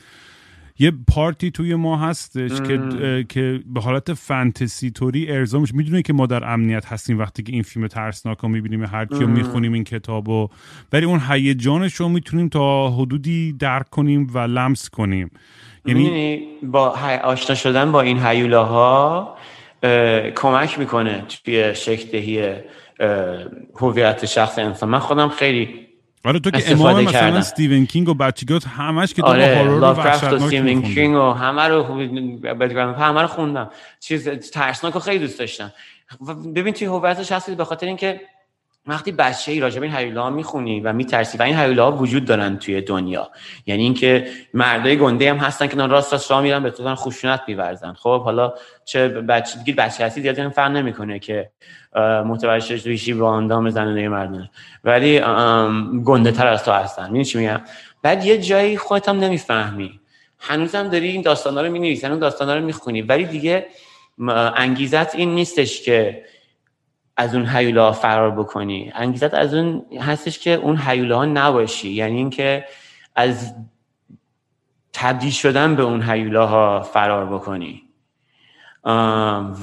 یه 0.78 0.92
پارتی 1.08 1.50
توی 1.50 1.74
ما 1.74 1.96
هستش 1.96 2.60
که 2.60 2.80
که 3.28 3.60
به 3.66 3.80
حالت 3.80 4.12
فانتزی 4.12 4.90
توری 4.90 5.30
ارضا 5.32 5.58
میشه. 5.58 5.76
می‌دونه 5.76 6.02
که 6.02 6.12
ما 6.12 6.26
در 6.26 6.52
امنیت 6.52 6.86
هستیم 6.86 7.18
وقتی 7.18 7.42
که 7.42 7.52
این 7.52 7.62
فیلم 7.62 7.86
ترسناک 7.86 8.38
رو 8.38 8.48
می‌بینیم 8.48 8.84
هر 8.84 9.04
کیو 9.04 9.26
می‌خونیم 9.26 9.72
این 9.72 9.84
کتابو. 9.84 10.48
ولی 10.92 11.06
اون 11.06 11.20
هیجانش 11.28 11.94
رو 11.94 12.08
می‌تونیم 12.08 12.48
تا 12.48 12.90
حدودی 12.90 13.52
درک 13.52 13.90
کنیم 13.90 14.30
و 14.34 14.38
لمس 14.38 14.90
کنیم. 14.90 15.30
یعنی 15.86 16.42
با 16.62 16.88
آشنا 17.24 17.56
شدن 17.56 17.92
با 17.92 18.00
این 18.00 18.18
هیولاها 18.18 19.36
کمک 20.36 20.78
می‌کنه 20.78 21.24
توی 21.44 21.74
شکل 21.74 22.54
هویت 23.80 24.26
شخص 24.26 24.58
انسان. 24.58 24.88
من 24.88 24.98
خودم 24.98 25.28
خیلی 25.28 25.85
آره 26.26 26.40
تو 26.40 26.50
که 26.50 26.72
امام 26.72 27.00
مثلا 27.00 27.12
کردن. 27.12 27.36
استیون 27.36 27.86
کینگ 27.86 28.08
و 28.08 28.14
بچگیات 28.14 28.66
همش 28.66 29.14
که 29.14 29.22
آره 29.22 29.56
هارور 29.56 29.84
و 29.84 29.84
استیون 29.84 30.82
کینگ 30.82 31.16
و 31.16 31.32
همه 31.32 31.62
رو 31.62 31.84
همه 32.94 33.22
رو 33.22 33.26
خوندم. 33.26 33.70
چیز 34.00 34.28
ترسناک 34.28 34.94
رو 34.94 35.00
خیلی 35.00 35.18
دوست 35.18 35.38
داشتم. 35.38 35.72
ببین 36.54 36.74
توی 36.74 36.86
هویتش 36.86 37.32
هستی 37.32 37.54
به 37.54 37.64
خاطر 37.64 37.86
اینکه 37.86 38.20
وقتی 38.86 39.12
بچه 39.12 39.52
ای 39.52 39.60
راجب 39.60 39.82
این 39.82 39.94
هیولا 39.94 40.30
می‌خونی 40.30 40.80
و 40.80 40.92
میترسی 40.92 41.38
و 41.38 41.42
این 41.42 41.58
هیولا 41.58 41.92
وجود 41.92 42.24
دارن 42.24 42.56
توی 42.56 42.80
دنیا 42.80 43.30
یعنی 43.66 43.82
اینکه 43.82 44.28
مردای 44.54 44.96
گنده 44.96 45.30
هم 45.30 45.36
هستن 45.36 45.66
که 45.66 45.76
راست 45.76 46.12
راست 46.12 46.30
راه 46.30 46.42
میرن 46.42 46.62
به 46.62 46.70
تو 46.70 46.94
خوشونت 46.94 47.40
میورزن. 47.48 47.92
خب 47.92 48.22
حالا 48.22 48.54
چه 48.84 49.08
بچه 49.08 49.58
دیگه 49.58 49.74
بچه 49.74 50.04
هستی 50.04 50.20
زیاد 50.20 50.38
هم 50.38 50.50
فرق 50.50 50.70
نمی‌کنه 50.70 51.18
که 51.18 51.50
متوجه 52.26 52.76
شدی 52.76 53.14
با 53.14 53.36
اندام 53.36 53.70
زنانه 53.70 54.08
مردانه 54.08 54.50
ولی 54.84 55.20
گنده 56.04 56.32
تر 56.32 56.46
از 56.46 56.64
تو 56.64 56.72
هستن. 56.72 57.02
می‌دونی 57.02 57.24
چی 57.24 57.38
میگم؟ 57.38 57.60
بعد 58.02 58.24
یه 58.24 58.38
جایی 58.38 58.76
خودت 58.76 59.08
هم 59.08 59.18
نمی‌فهمی. 59.18 60.00
هنوزم 60.38 60.88
داری 60.88 61.08
این 61.08 61.22
داستانا 61.22 61.62
رو 61.62 61.72
می‌نویسی 61.72 62.06
اون 62.06 62.18
داستانا 62.18 62.54
رو 62.56 62.64
می‌خونی. 62.64 63.02
ولی 63.02 63.24
دیگه 63.24 63.66
انگیزت 64.56 65.14
این 65.14 65.34
نیستش 65.34 65.82
که 65.82 66.24
از 67.16 67.34
اون 67.34 67.46
حیوله 67.46 67.92
فرار 67.92 68.30
بکنی. 68.30 68.92
انگیزت 68.94 69.34
از 69.34 69.54
اون 69.54 69.86
هستش 70.00 70.38
که 70.38 70.50
اون 70.50 70.76
حیوله 70.76 71.14
ها 71.14 71.24
نباشی. 71.24 71.88
یعنی 71.88 72.16
اینکه 72.16 72.64
از 73.16 73.54
تبدیل 74.92 75.30
شدن 75.30 75.76
به 75.76 75.82
اون 75.82 76.02
حیوله 76.02 76.40
ها 76.40 76.80
فرار 76.80 77.26
بکنی. 77.26 77.82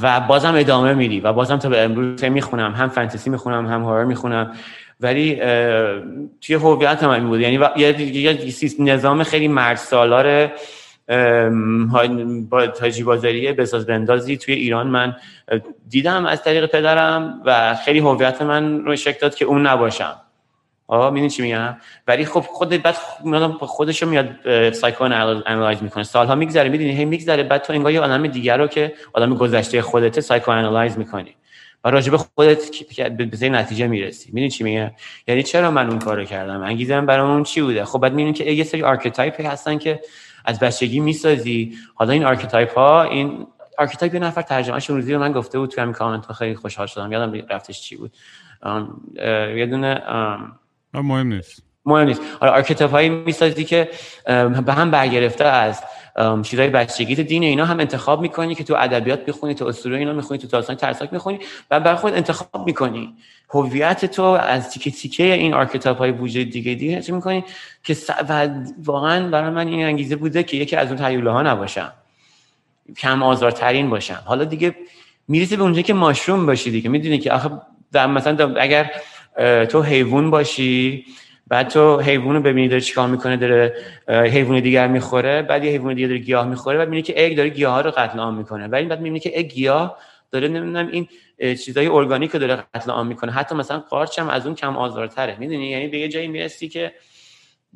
و 0.01 0.19
بازم 0.27 0.55
ادامه 0.55 0.93
میدی 0.93 1.19
و 1.19 1.33
بازم 1.33 1.57
تا 1.57 1.69
به 1.69 1.81
امروز 1.81 2.23
می‌خونم 2.23 2.71
هم 2.71 2.89
فانتزی 2.89 3.29
می‌خونم 3.29 3.67
هم 3.67 3.83
هارر 3.83 4.03
می‌خونم. 4.03 4.53
ولی 4.99 5.35
توی 6.41 6.55
هویت 6.55 7.03
هم 7.03 7.09
این 7.09 7.27
بود. 7.27 7.39
یعنی 7.39 7.59
یه 7.75 8.37
نظام 8.79 9.23
خیلی 9.23 9.47
مرد 9.47 9.77
سالار 9.77 10.51
با 12.49 12.67
تاجر 12.67 13.03
بازاری 13.03 13.53
بساز 13.53 13.85
بندازی 13.85 14.37
توی 14.37 14.53
ایران. 14.53 14.87
من 14.87 15.15
دیدم 15.89 16.25
از 16.25 16.43
طریق 16.43 16.65
پدرم 16.65 17.41
و 17.45 17.75
خیلی 17.85 17.99
هویت 17.99 18.41
من 18.41 18.85
رو 18.85 18.95
شکل 18.95 19.19
داد 19.19 19.35
که 19.35 19.45
اون 19.45 19.67
نباشم. 19.67 20.15
آه 20.87 21.09
می‌دونی 21.09 21.29
چی 21.29 21.41
میگم؟ 21.41 21.77
ولی 22.07 22.25
خب 22.25 22.39
خودت 22.39 22.81
بعد 22.81 22.95
خودش 23.59 24.03
رو 24.03 24.09
میاد 24.09 24.71
psychoanalyze 24.71 25.83
می‌کنه. 25.83 26.03
سالها 26.03 26.35
میگذره 26.35 26.69
می‌دونی؟ 26.69 26.91
هی 26.91 27.05
میگذره. 27.05 27.43
بعد 27.43 27.61
تو 27.61 27.73
انگار 27.73 27.91
یه 27.91 28.01
آدم 28.01 28.27
دیگر 28.27 28.57
رو 28.57 28.67
که 28.67 28.93
آدم 29.13 29.35
گذشته 29.35 29.81
خودت 29.81 30.19
psychoanalyze 30.19 30.97
می‌کنی. 30.97 31.35
و 31.83 31.89
راجع 31.89 32.11
به 32.11 32.17
خودت 32.17 32.59
به 33.17 33.49
نتیجه 33.49 33.87
می‌رسی. 33.87 34.29
می‌دونی 34.33 34.49
چی 34.49 34.63
میگم؟ 34.63 34.91
یعنی 35.27 35.43
چرا 35.43 35.71
من 35.71 35.89
اون 35.89 35.99
کارو 35.99 36.23
کردم؟ 36.23 36.61
انگیزه 36.61 36.95
من 36.95 37.05
برای 37.05 37.31
اون 37.31 37.43
چی 37.43 37.61
بوده؟ 37.61 37.85
خب 37.85 37.99
بعد 37.99 38.13
می‌بینی 38.13 38.33
که 38.33 38.51
یه 38.51 38.63
سری 38.63 38.83
archetype 38.83 39.45
هستن 39.45 39.77
که 39.77 39.99
از 40.45 40.59
بچگی 40.59 40.99
می‌سازی. 40.99 41.77
حالا 41.95 42.13
این 42.13 42.25
archetype 42.25 42.73
ها 42.73 43.03
این 43.03 43.47
archetype 43.77 44.13
یه 44.13 44.19
نفر 44.19 44.41
ترجمهش 44.41 44.89
روزی 44.89 45.13
رو 45.13 45.19
من 45.19 45.31
گفته 45.31 45.59
بود 45.59 45.69
تو 45.69 45.81
همین 45.81 45.93
کامنت 45.93 46.31
خیلی 46.31 46.55
خوشحال 46.55 46.87
شدم. 46.87 47.11
یادم 47.11 47.47
رفتش 47.49 47.81
چی 47.81 47.95
بود. 47.95 48.11
یه 49.55 49.65
دونه 49.65 50.01
مهم 50.93 51.27
نیست. 51.27 51.63
مهم 51.85 52.07
نیست. 52.07 52.21
آره 52.39 52.51
archetype 52.51 52.91
هایی 52.91 53.09
می‌سازی 53.09 53.63
که 53.63 53.89
به 54.65 54.73
هم 54.73 54.91
برگرفته 54.91 55.45
از 55.45 55.83
چیزای 56.43 56.69
بچگی 56.69 57.15
دین 57.15 57.43
اینا 57.43 57.65
هم 57.65 57.79
انتخاب 57.79 58.21
می‌کنی 58.21 58.55
که 58.55 58.63
تو 58.63 58.75
ادبیات 58.77 59.23
می‌خونی 59.27 59.53
تو 59.53 59.65
اسطوره 59.65 59.97
اینا 59.97 60.13
می‌خونی 60.13 60.39
تو 60.39 60.47
داستان 60.47 60.75
ترسناک 60.75 61.13
می‌خونی 61.13 61.39
و 61.71 61.79
برای 61.79 61.97
خود 61.97 62.13
انتخاب 62.13 62.65
می‌کنی. 62.65 63.13
هویت 63.49 64.05
تو 64.05 64.23
از 64.23 64.69
تیکه 64.69 64.91
تیکه 64.91 65.23
این 65.23 65.53
archetype 65.53 65.97
های 65.97 66.11
وجود 66.11 66.49
دیگه 66.49 66.73
دیگه 66.73 67.01
چه 67.01 67.13
می‌کنی؟ 67.13 67.43
که 67.83 67.97
و 68.29 68.49
واقعا 68.83 69.29
برای 69.29 69.49
من 69.49 69.67
این 69.67 69.85
انگیزه 69.85 70.15
بوده 70.15 70.43
که 70.43 70.57
یکی 70.57 70.75
از 70.75 70.87
اون 70.87 70.97
تیوله 70.97 71.31
ها 71.31 71.41
نباشم. 71.41 71.93
کم 72.97 73.23
آزارترین 73.23 73.89
باشم. 73.89 74.21
حالا 74.25 74.43
دیگه 74.43 74.75
می‌رسی 75.27 75.55
به 75.55 75.63
اونجا 75.63 75.81
که 75.81 75.93
ماشروم 75.93 76.45
باشی 76.45 76.71
دیگه. 76.71 76.89
می‌دونی 76.89 77.17
که 77.17 77.31
آخه 77.31 77.49
مثلا 77.93 78.55
اگر 78.55 78.91
تو 79.65 79.81
حیوان 79.81 80.31
باشی 80.31 81.05
بعد 81.47 81.67
تو 81.67 81.99
حیوان 81.99 82.35
رو 82.35 82.41
ببینی 82.41 82.67
داره 82.67 82.81
چیکار 82.81 83.07
می‌کنه 83.07 83.37
داره 83.37 83.73
حیوان 84.07 84.59
دیگر 84.59 84.87
می‌خوره 84.87 85.41
بعد 85.41 85.63
یه 85.63 85.71
حیوان 85.71 85.93
دیگه 85.93 86.07
داره 86.07 86.19
گیاه 86.19 86.47
می‌خوره 86.47 86.77
بعد 86.77 86.87
می‌بینی 86.87 87.01
که 87.01 87.25
اگ 87.25 87.37
داره 87.37 87.49
گیاه 87.49 87.73
ها 87.73 87.81
رو 87.81 87.91
قتل 87.91 88.19
عام 88.19 88.37
می‌کنه. 88.37 88.67
ولی 88.67 88.85
بعد 88.85 88.99
می‌بینی 88.99 89.19
که 89.19 89.39
اگ 89.39 89.45
گیاه 89.45 89.97
داره 90.31 90.47
نمی‌دونم 90.47 90.87
این 90.87 91.07
چیزای 91.39 91.87
ارگانیک 91.87 92.31
رو 92.31 92.39
داره 92.39 92.63
قتل 92.73 92.91
عام 92.91 93.07
می‌کنه. 93.07 93.31
حتی 93.31 93.55
مثلا 93.55 93.79
قارچ 93.79 94.19
هم 94.19 94.29
از 94.29 94.45
اون 94.45 94.55
کم 94.55 94.77
آزارتره. 94.77 95.35
می‌دونی؟ 95.39 95.69
یعنی 95.69 95.87
به 95.87 95.97
یه 95.99 96.07
جایی 96.07 96.27
می‌رسی 96.27 96.69
که 96.69 96.93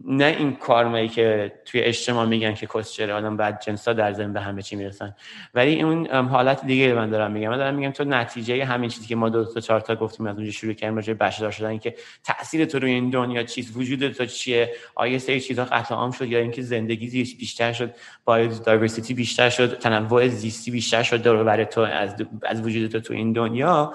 نه 0.06 0.26
این 0.26 0.56
کارمایی 0.56 1.08
که 1.08 1.54
توی 1.66 1.82
اجتماع 1.82 2.26
میگن 2.26 2.54
که 2.54 2.68
کسچره 2.76 3.14
آدم 3.14 3.38
بعد 3.38 3.62
جنسا 3.62 3.93
در 3.93 4.14
زمین 4.14 4.34
به 4.34 4.41
همه 4.41 4.62
چی 4.62 4.76
می‌رسن. 4.76 5.16
ولی 5.54 5.82
اون 5.82 6.08
حالت 6.08 6.66
دیگه 6.66 6.93
من 6.93 7.10
دارم 7.10 7.32
میگم. 7.32 7.50
من 7.50 7.58
دارم 7.58 7.76
میگم 7.76 7.91
تو 7.91 8.04
نتیجه 8.04 8.66
همین 8.66 8.89
چیزی 8.89 9.08
که 9.08 9.16
ما 9.16 9.30
دو 9.30 9.45
تا 9.45 9.60
چهار 9.60 9.80
تا 9.80 9.95
گفتیم 9.95 10.28
از 10.28 10.36
اونجا 10.36 10.52
شروع 10.52 10.74
کردیم 10.74 10.95
راجع 10.95 11.14
بشر 11.14 11.52
شدن 11.52 11.78
که 11.78 11.95
تاثیر 12.24 12.66
تو 12.66 12.80
روی 12.80 12.91
این 12.91 13.10
دنیا 13.10 13.43
چیز 13.43 13.78
وجود 13.78 14.08
تو 14.08 14.26
چیه 14.26 14.72
آیا 14.95 15.20
سری 15.20 15.41
چیزا 15.41 15.66
قتل 15.66 15.95
عام 15.95 16.12
شد 16.12 16.28
یا 16.28 16.39
اینکه 16.39 16.62
زندگی 16.62 17.24
بیشتر 17.39 17.74
شد 17.74 17.93
با 18.26 18.45
دایورسیتی 18.45 19.14
بیشتر 19.14 19.50
شد 19.50 19.78
تنوع 19.78 20.28
زیستی 20.28 20.72
بیشتر 20.72 21.04
شد 21.04 21.24
دور 21.24 21.43
بر 21.43 21.64
تو 21.64 21.82
از 21.82 22.16
از 22.43 22.62
وجود 22.62 22.91
تو 22.91 23.00
تو 23.00 23.14
این 23.14 23.34
دنیا. 23.34 23.93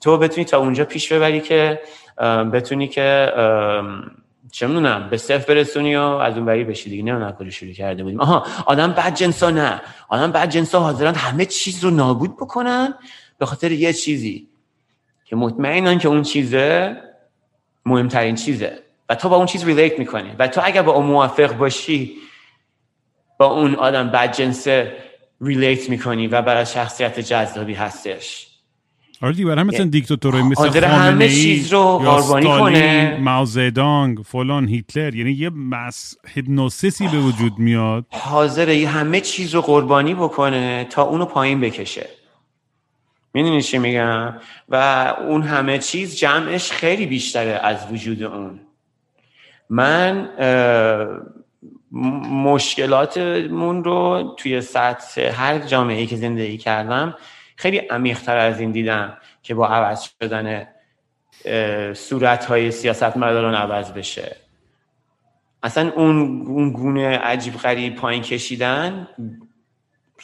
تو 0.00 0.18
بتونی 0.18 0.44
تا 0.44 0.58
اونجا 0.58 0.84
پیش 0.84 1.12
ببری 1.12 1.40
که 1.40 1.80
بتونی 2.52 2.88
که 2.88 3.32
چه 4.50 4.66
می‌دونم 4.66 5.10
به 5.10 5.16
صفر 5.16 5.54
برسونی 5.54 5.96
و 5.96 6.00
از 6.00 6.36
اون 6.36 6.46
بری 6.46 6.64
بشی 6.64 6.90
دیگه. 6.90 7.02
نه 7.02 7.32
کلی 7.32 7.50
شروع 7.50 7.72
کرده 7.72 8.02
بودیم. 8.02 8.20
آها 8.20 8.46
آدم 8.66 8.92
بعد 8.92 9.14
جنسا 9.14 9.50
نه. 9.50 9.80
آدم 10.08 10.32
بعد 10.32 10.50
جنسا 10.50 10.80
حاضرن 10.80 11.14
همه 11.14 11.44
چیز 11.44 11.84
رو 11.84 11.90
نابود 11.90 12.36
بکنن 12.36 12.94
به 13.38 13.46
خاطر 13.46 13.72
یه 13.72 13.92
چیزی. 13.92 14.48
که 15.24 15.36
مطمئنن 15.36 15.98
که 15.98 16.08
اون 16.08 16.22
چیزه 16.22 16.96
مهمترین 17.86 18.34
چیزه. 18.34 18.78
و 19.08 19.14
تو 19.14 19.28
با 19.28 19.36
اون 19.36 19.46
چیز 19.46 19.64
ریلیت 19.64 19.98
می‌کنی. 19.98 20.34
و 20.38 20.48
تو 20.48 20.60
اگر 20.64 20.82
با 20.82 20.92
اون 20.92 21.06
موافق 21.06 21.56
باشی 21.56 22.16
با 23.38 23.46
اون 23.46 23.74
آدم 23.74 24.10
بعد 24.10 24.32
جنسه 24.32 24.96
ریلیت 25.40 25.90
می‌کنی 25.90 26.26
و 26.26 26.42
برای 26.42 26.66
شخصیت 26.66 27.20
جذابی 27.20 27.74
هستش. 27.74 28.49
آره 29.22 29.32
دیگه 29.32 29.46
برای 29.46 29.64
مثلا 29.64 29.86
دیکتاتورای 29.86 30.42
مثل 30.42 30.70
خامنه 30.70 30.86
همه 30.86 31.28
چیز 31.28 31.72
رو 31.72 31.98
قربانی 31.98 32.46
کنه. 32.46 33.18
ماوزدانگ 33.20 34.18
فلان 34.18 34.68
هیتلر 34.68 35.14
یعنی 35.14 35.32
یه 35.32 35.50
مس 35.50 36.16
هیپنوسیسی 36.28 37.08
به 37.08 37.18
وجود 37.18 37.58
میاد. 37.58 38.04
حاضره 38.10 38.86
همه 38.86 39.20
چیز 39.20 39.54
رو 39.54 39.60
قربانی 39.60 40.14
بکنه 40.14 40.86
تا 40.90 41.02
اونو 41.02 41.24
پایین 41.24 41.60
بکشه. 41.60 42.08
می‌دونی 43.34 43.62
چی 43.62 43.78
میگم؟ 43.78 44.34
و 44.68 44.74
اون 45.28 45.42
همه 45.42 45.78
چیز 45.78 46.16
جمعش 46.16 46.72
خیلی 46.72 47.06
بیشتره 47.06 47.60
از 47.62 47.92
وجود 47.92 48.22
اون. 48.22 48.60
من 49.70 50.28
مشکلاتمون 52.30 53.84
رو 53.84 54.34
توی 54.36 54.60
سطح 54.60 55.20
هر 55.20 55.58
جامعه 55.58 56.06
که 56.06 56.16
زندگی 56.16 56.58
کردم 56.58 57.14
خیلی 57.60 57.78
عمیقتر 57.78 58.36
از 58.36 58.60
این 58.60 58.70
دیدم 58.70 59.16
که 59.42 59.54
با 59.54 59.68
عوض 59.68 60.00
شدن 60.02 60.68
صورت 61.94 62.44
های 62.44 62.70
سیاست 62.70 63.16
عوض 63.16 63.92
بشه. 63.92 64.36
اصلا 65.62 65.92
اون, 65.96 66.46
اون 66.46 66.72
گونه 66.72 67.18
عجیب 67.18 67.54
غریب 67.54 67.94
پایین 67.94 68.22
کشیدن 68.22 69.08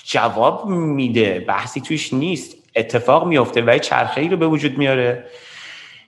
جواب 0.05 0.69
میده. 0.69 1.41
بحثی 1.41 1.81
توش 1.81 2.13
نیست. 2.13 2.57
اتفاق 2.77 3.27
میفته 3.27 3.63
و 3.63 3.79
چرخه 3.79 4.29
رو 4.29 4.37
به 4.37 4.47
وجود 4.47 4.79
میاره 4.79 5.27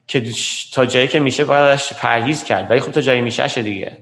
که 0.07 0.33
تا 0.73 0.87
جایی 0.87 1.09
که 1.09 1.21
میشه 1.21 1.45
بایدش 1.45 1.93
پرهیز 1.93 2.45
کرد. 2.45 2.71
ولی 2.71 2.81
خب 2.81 2.93
تا 2.93 3.01
جایی 3.01 3.21
میشه 3.21 3.63
دیگه. 3.63 3.99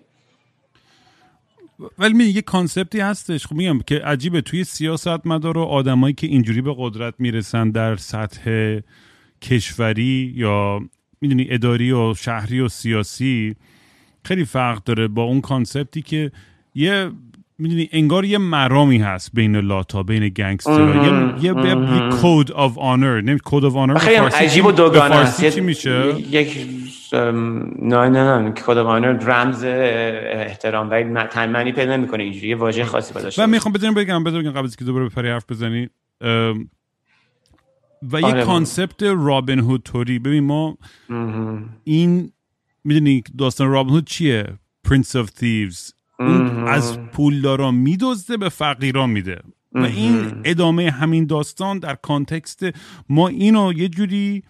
ولی 1.98 2.24
یه 2.24 2.42
concept 2.42 2.93
ی 2.93 3.00
هستش. 3.00 3.46
خب 3.46 3.56
میگم 3.56 3.78
که 3.86 3.98
عجیبه. 3.98 4.40
توی 4.40 4.64
سیاست 4.64 5.26
مدار 5.26 5.58
و 5.58 5.62
آدمایی 5.62 6.14
که 6.14 6.26
اینجوری 6.26 6.60
به 6.60 6.74
قدرت 6.78 7.14
می‌رسن 7.18 7.70
در 7.70 7.96
سطح 7.96 8.78
کشوری 9.42 10.32
یا 10.36 10.80
می‌دونی 11.20 11.46
اداری 11.50 11.92
و 11.92 12.14
شهری 12.14 12.60
و 12.60 12.68
سیاسی 12.68 13.56
خیلی 14.24 14.44
فرق 14.44 14.84
داره 14.84 15.08
با 15.08 15.22
اون 15.22 15.40
concept 15.40 15.94
ی 15.94 16.02
که 16.02 16.32
یه 16.74 17.10
می‌دونی 17.58 17.88
انگار 17.92 18.24
یه 18.24 18.38
مرامی 18.38 18.98
هست 18.98 19.30
بین 19.34 19.56
لاتا 19.56 20.02
بین 20.02 20.28
گنگستر 20.28 21.36
یه 21.42 21.54
یه 21.54 21.54
code 22.22 22.52
of 22.52 22.78
honor 22.78 23.20
نمی 23.20 23.38
code 23.44 23.64
of 23.64 23.76
honor 23.76 23.98
خیلی 23.98 24.16
عجیب 24.16 24.66
و 24.66 24.72
دوگانه 24.72 25.50
چی 25.50 25.60
میشه؟ 25.60 26.14
یک 26.30 26.66
نه 27.12 28.08
نه 28.08 28.38
نه 28.38 28.52
کد 28.52 28.78
رمز 29.28 29.64
احترام 29.64 30.90
ولی 30.90 31.04
معنی 31.04 31.72
پیدا 31.72 31.96
نمی‌کنه 31.96 32.22
اینجوری 32.22 32.48
یه 32.48 32.56
واژه 32.56 32.84
خاصی 32.84 33.14
باشه 33.14 33.44
و 33.44 33.46
می‌خوام 33.46 33.72
بدونم 33.72 33.94
بگم 33.94 34.24
بگم 34.24 34.50
قبل 34.50 34.64
از 34.64 34.76
که 34.76 34.84
دوباره 34.84 35.08
بپری 35.08 35.28
حرف 35.28 35.44
بزنی 35.50 35.88
و 38.12 38.20
یه 38.20 38.44
concept 38.44 39.02
Robin 39.02 39.58
Hood 39.58 39.82
theory. 39.82 40.18
ببین 40.18 40.44
ما 40.44 40.78
این 41.84 42.32
می‌دونی 42.84 43.22
داستان 43.38 43.68
رابن 43.68 43.90
هود 43.90 44.06
چیه؟ 44.06 44.46
Prince 44.84 45.16
of 45.16 45.30
Thieves. 45.30 45.92
اون 46.18 46.68
از 46.68 46.98
پولدارا 46.98 47.70
میدزده 47.70 48.36
به 48.36 48.48
فقیران 48.48 49.10
میده. 49.10 49.40
و 49.72 49.84
این 49.84 50.32
ادامه 50.44 50.90
همین 50.90 51.26
داستان 51.26 51.78
در 51.78 51.94
context 51.94 52.64
ما 53.08 53.28
اینو 53.28 53.72
یه 53.72 53.88
جوری 53.88 54.42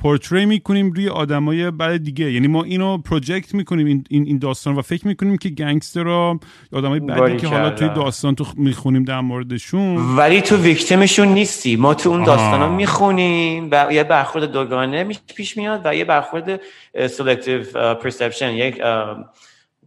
portray 0.00 0.46
می‌کنیم 0.46 0.92
روی 0.92 1.08
آدمای 1.08 1.70
بعد 1.70 2.04
دیگه. 2.04 2.32
یعنی 2.32 2.46
ما 2.46 2.64
اینو 2.64 2.98
project 2.98 3.54
می‌کنیم 3.54 3.86
این, 3.86 4.04
این 4.10 4.38
داستان 4.38 4.74
و 4.74 4.82
فکر 4.82 5.06
می‌کنیم 5.06 5.36
که 5.36 5.48
گنگستر 5.48 6.02
را 6.02 6.40
آدمای 6.72 7.00
بعدی 7.00 7.36
که 7.36 7.46
حالا 7.46 7.70
توی 7.70 7.88
داستان 7.88 8.34
تو 8.34 8.44
می‌خونیم 8.56 9.04
در 9.04 9.20
موردشون. 9.20 10.16
ولی 10.16 10.40
تو 10.40 10.56
victim 10.56 10.99
شون 10.99 11.28
نیستی. 11.28 11.76
ما 11.76 11.94
تو 11.94 12.10
اون 12.10 12.24
داستان 12.24 12.60
ها 12.60 12.68
می‌خونیم 12.68 13.68
و 13.70 13.86
یه 13.92 14.04
برخورد 14.04 14.52
دوگانه 14.52 15.04
پیش 15.36 15.56
میاد 15.56 15.80
و 15.84 15.94
یه 15.94 16.04
برخورد 16.04 16.60
selective 17.06 17.64
perception 17.94 18.50
یک 18.50 18.80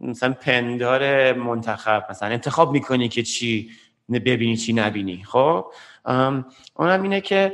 مثلا 0.00 0.32
پندار 0.32 1.32
منتخب. 1.32 2.04
مثلا 2.10 2.28
انتخاب 2.28 2.72
می‌کنی 2.72 3.08
که 3.08 3.22
چی 3.22 3.70
ببینی 4.12 4.56
چی 4.56 4.72
نبینی. 4.72 5.22
خب؟ 5.24 5.64
اونم 6.04 7.02
اینه 7.02 7.20
که 7.20 7.52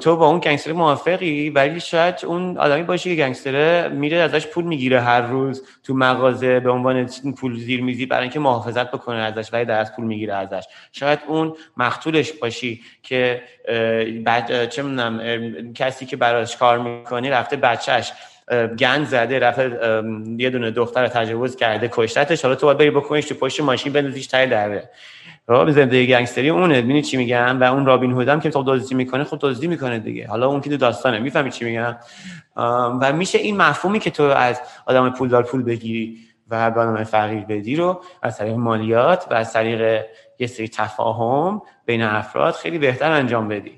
تو 0.00 0.16
با 0.16 0.26
اون 0.26 0.38
گنگستر 0.38 0.72
موافقی 0.72 1.50
ولی 1.50 1.80
شاید 1.80 2.14
اون 2.26 2.58
آدمی 2.58 2.82
باشی 2.82 3.16
که 3.16 3.22
گنگستره 3.22 3.88
میره 3.88 4.16
ازش 4.16 4.46
پول 4.46 4.64
می‌گیره 4.64 5.00
هر 5.00 5.20
روز 5.20 5.62
تو 5.84 5.94
مغازه 5.94 6.60
به 6.60 6.70
عنوان 6.70 7.08
پول 7.38 7.58
زیر 7.58 7.82
میزی 7.82 8.06
برای 8.06 8.22
اینکه 8.22 8.40
محافظت 8.40 8.90
بکنه 8.90 9.16
ازش 9.16 9.52
ولی 9.52 9.64
در 9.64 9.78
از 9.78 9.96
پول 9.96 10.04
می‌گیره 10.04 10.34
ازش. 10.34 10.64
شاید 10.92 11.18
اون 11.26 11.54
مقتولش 11.76 12.32
باشی 12.32 12.80
که 13.02 13.42
بعد 14.24 14.68
چه 14.68 14.82
می‌دونم 14.82 15.72
کسی 15.72 16.06
که 16.06 16.16
براش 16.16 16.56
کار 16.56 16.78
می‌کنی 16.78 17.30
رفته 17.30 17.56
بچهش 17.56 18.12
گند 18.78 19.06
زده 19.06 19.38
رفته 19.38 19.78
یه 20.38 20.50
دونه 20.50 20.70
دختر 20.70 21.08
تجاوز 21.08 21.56
کرده 21.56 21.90
کشتتش. 21.92 22.42
حالا 22.42 22.54
تو 22.54 22.66
باید 22.66 22.78
بری 22.78 22.90
بکنیش 22.90 23.24
تو 23.24 23.34
پشت 23.34 23.60
ماشین 23.60 23.92
بندازیش 23.92 24.26
تای 24.26 24.46
دره. 24.46 24.90
خب 25.46 25.70
زندگی 25.70 26.06
گنگستری 26.06 26.50
اونه. 26.50 26.82
ببینید 26.82 27.04
چی 27.04 27.16
میگم؟ 27.16 27.60
و 27.60 27.64
اون 27.64 27.86
رابین 27.86 28.12
هودم 28.12 28.40
که 28.40 28.50
تو 28.50 28.64
دزدی 28.66 28.94
می‌کنه 28.94 29.24
خب 29.24 29.38
دزدی 29.40 29.66
می‌کنه 29.66 29.98
دیگه. 29.98 30.28
حالا 30.28 30.48
اون 30.48 30.60
که 30.60 30.70
تو 30.70 30.76
داستانه. 30.76 31.18
می‌فهمی 31.18 31.50
چی 31.50 31.64
میگم؟ 31.64 31.96
و 33.00 33.12
میشه 33.12 33.38
این 33.38 33.56
مفهومی 33.56 33.98
که 33.98 34.10
تو 34.10 34.22
از 34.22 34.60
آدم 34.86 35.10
پولدار 35.10 35.42
پول 35.42 35.62
بگیری 35.62 36.18
و 36.50 36.70
به 36.70 36.80
آدم 36.80 37.04
فقیر 37.04 37.40
بدی 37.40 37.76
رو 37.76 38.02
از 38.22 38.38
طریق 38.38 38.54
مالیات 38.54 39.26
و 39.30 39.34
از 39.34 39.52
طریق 39.52 40.04
یه 40.38 40.46
سری 40.46 40.68
تفاهم 40.68 41.62
بین 41.86 42.02
افراد 42.02 42.54
خیلی 42.54 42.78
بهتر 42.78 43.12
انجام 43.12 43.48
بدی. 43.48 43.72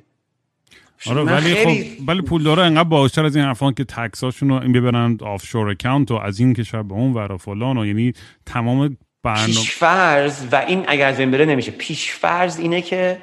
آره 1.06 1.22
ولی 1.22 1.54
خیلی... 1.54 1.96
خب 1.98 2.08
ولی 2.08 2.22
پولدارا 2.22 2.62
انقدر 2.62 2.88
باهوشتر 2.88 3.24
از 3.24 3.36
این 3.36 3.44
حرفان 3.44 3.74
که 3.74 3.84
تکساشون 3.84 4.48
رو 4.48 4.54
این 4.54 4.72
ببرن 4.72 5.18
آفشور 5.22 5.68
اکانت 5.68 6.10
و 6.10 6.14
از 6.14 6.40
این 6.40 6.54
کشور 6.54 6.82
به 6.82 6.94
اون 6.94 7.12
ور 7.12 7.36
فلان 7.36 7.78
و 7.78 7.86
یعنی 7.86 8.12
تمام 8.46 8.96
برنامه 9.22 9.66
فرض 9.70 10.44
و 10.52 10.64
این 10.68 10.84
اگر 10.86 11.08
از 11.08 11.20
این 11.20 11.30
بره 11.30 11.44
نمیشه. 11.44 11.70
پیش 11.70 12.10
فرض 12.10 12.58
اینه 12.58 12.82
که 12.82 13.18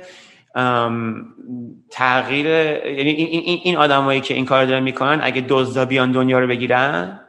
تغییر 1.92 2.46
یعنی 2.46 3.10
این, 3.10 3.42
این, 3.42 3.60
این 3.64 3.78
آدمایی 3.78 4.22
که 4.22 4.34
این 4.34 4.46
کار 4.46 4.66
دارن 4.66 4.84
می‌کنن 4.84 5.20
اگه 5.24 5.46
دزدا 5.50 5.86
بیان 5.86 6.12
دنیا 6.12 6.40
رو 6.40 6.48
بگیرن 6.48 7.20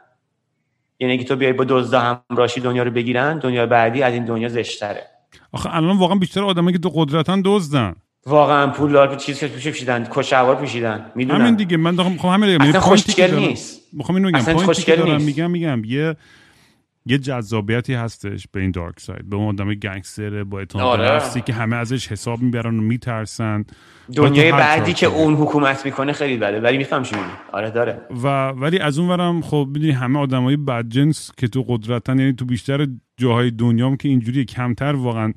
یعنی 0.99 1.13
اگه 1.13 1.23
تو 1.23 1.35
بیای 1.35 1.53
با 1.53 1.65
دزدا 1.69 2.21
همراشی 2.29 2.61
دنیا 2.61 2.83
رو 2.83 2.91
بگیرن 2.91 3.39
دنیا 3.39 3.65
بعدی 3.65 4.03
از 4.03 4.13
این 4.13 4.25
دنیا 4.25 4.49
زشتره. 4.49 5.03
آخه 5.51 5.75
الان 5.75 5.97
واقعا 5.97 6.15
بیشتر 6.15 6.43
آدمایی 6.43 6.73
که 6.73 6.79
تو 6.79 6.91
قدرتن 6.95 7.41
دزدن. 7.45 7.95
واقعا 8.25 8.67
پولدار 8.67 9.15
چیز 9.15 9.39
که 9.39 9.47
پوشیدن 9.47 10.07
کشاور 10.11 10.55
پوشیدن 10.55 11.11
می‌دونم. 11.15 11.41
همین 11.41 11.55
دیگه. 11.55 11.77
من 11.77 11.95
دارم 11.95 12.17
خب 12.17 12.27
همین 12.27 12.57
دیگه. 12.57 12.69
اصلا 12.69 12.81
خوشگل 12.81 13.35
نیست. 13.35 13.81
می‌خوام 13.93 14.15
اینو 14.15 14.31
بگم. 14.31 14.95
دارم 14.95 15.21
میگم 15.21 15.51
میگم. 15.51 15.83
یه 15.85 16.15
یه 17.09 17.17
جذابیتی 17.17 17.93
هستش 17.93 18.47
به 18.51 18.61
این 18.61 18.71
دارک 18.71 18.99
ساید 18.99 19.29
به 19.29 19.35
اون 19.35 19.47
آدم 19.47 19.73
گنگستر 19.73 20.43
با 20.43 20.59
اتهام 20.59 20.83
آره. 20.83 21.21
که 21.45 21.53
همه 21.53 21.75
ازش 21.75 22.07
حساب 22.07 22.41
می‌برن 22.41 22.79
و 22.79 22.81
میترسن. 22.81 23.65
دنیای 24.15 24.51
بعدی 24.51 24.93
که 24.93 25.05
اون 25.05 25.33
حکومت 25.33 25.85
می‌کنه 25.85 26.13
خیلی 26.13 26.37
بده 26.37 26.61
ولی 26.61 26.77
میفهم 26.77 27.03
چی 27.03 27.15
آره 27.51 27.71
داره. 27.71 28.01
و 28.23 28.47
ولی 28.47 28.79
از 28.79 28.99
اون 28.99 29.09
ورم 29.09 29.41
خب 29.41 29.67
می‌دونی 29.73 29.91
همه 29.91 30.19
آدمای 30.19 30.57
بدجنس 30.57 31.31
که 31.37 31.47
تو 31.47 31.65
قدرتن 31.67 32.19
یعنی 32.19 32.33
تو 32.33 32.45
بیشتر 32.45 32.87
جاهای 33.17 33.51
دنیام 33.51 33.97
که 33.97 34.09
اینجوری 34.09 34.45
کمتر 34.45 34.93
واقعا. 34.93 35.33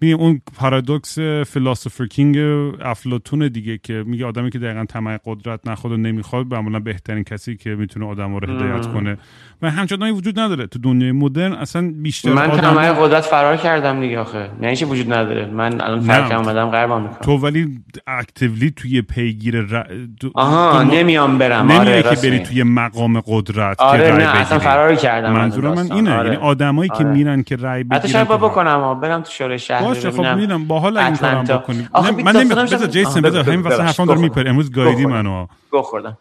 می 0.00 0.12
اون 0.12 0.40
پارادوکس 0.54 1.18
فلسفر 1.18 2.06
کینگ 2.06 2.38
افلاتون 2.80 3.48
دیگه 3.48 3.78
که 3.78 4.04
میگه 4.06 4.26
آدمی 4.26 4.50
که 4.50 4.58
دقیقا 4.58 4.84
طمع 4.84 5.18
قدرت 5.24 5.68
نخواد 5.68 5.92
و 5.92 5.96
نمی‌خواد 5.96 6.54
معمولا 6.54 6.80
بهترین 6.80 7.24
کسی 7.24 7.56
که 7.56 7.70
می‌تونه 7.70 8.06
آدم 8.06 8.36
رو 8.36 8.54
هدایت 8.54 8.86
کنه. 8.86 9.16
و 9.62 9.70
همچنان 9.70 10.10
وجود 10.10 10.40
نداره. 10.40 10.66
تو 10.66 10.78
دنیای 10.78 11.12
مدرن 11.12 11.52
اصلا 11.52 11.92
بیشتر 11.96 12.32
من 12.32 12.50
آدم 12.50 12.60
طمع 12.60 12.92
قدرت 12.92 13.24
فرار 13.24 13.56
کردم 13.56 14.00
دیگه 14.00 14.18
آخه. 14.18 14.50
یعنی 14.60 14.76
چی 14.76 14.84
وجود 14.84 15.12
نداره؟ 15.12 15.46
من 15.46 15.80
الان 15.80 16.00
فرق 16.00 16.38
اومدم 16.38 16.70
غربام 16.70 17.02
می‌کنم 17.02 17.18
تو 17.22 17.36
ولی 17.36 17.78
اکتیولی 18.06 18.70
توی 18.70 19.02
پیگیر 19.02 19.60
ر... 19.60 19.86
آها 20.34 20.82
نمیام 20.82 21.38
برم. 21.38 21.70
آره 21.70 22.02
که 22.02 22.08
بری 22.28 22.38
توی 22.38 22.62
مقام 22.62 23.20
قدرت 23.20 23.80
آره 23.80 24.06
که 24.06 24.12
نه 24.12 24.36
اصلا 24.36 24.58
فرار 24.58 24.94
کردم. 24.94 25.32
منظورم 25.32 25.74
من 25.74 25.92
اینه. 25.92 26.14
آره. 26.14 26.30
یعنی 26.30 26.42
آدمایی 26.42 26.90
آره. 26.90 26.98
که 26.98 27.04
میرن 27.04 27.42
که 27.42 27.56
رای 27.56 27.84
بگیرن 27.84 27.98
حتی 27.98 28.08
شاید 28.08 28.28
بکنم 28.28 29.00
برم 29.00 29.20
تو 29.22 29.30
شورای 29.30 29.58
شهر 29.58 29.82
باشه 29.82 30.10
خب 30.10 30.26
میرم. 30.26 30.64
باحال 30.64 30.96
این 30.96 31.16
کارم 31.16 31.44
بکنیم. 31.44 31.88
من 32.24 32.36
نمی‌خوام. 32.36 32.66
بذار 32.66 32.86
جیسون 32.86 33.22
بذار. 33.22 33.44
همین 33.44 33.60
واسه 33.60 33.82
حرفام 33.82 34.06
داره 34.06 34.20
میپره. 34.20 34.50
امروز 34.50 34.72
گایدی 34.72 35.06
منو. 35.06 35.46
گو 35.70 35.82
خوردم 35.82 36.18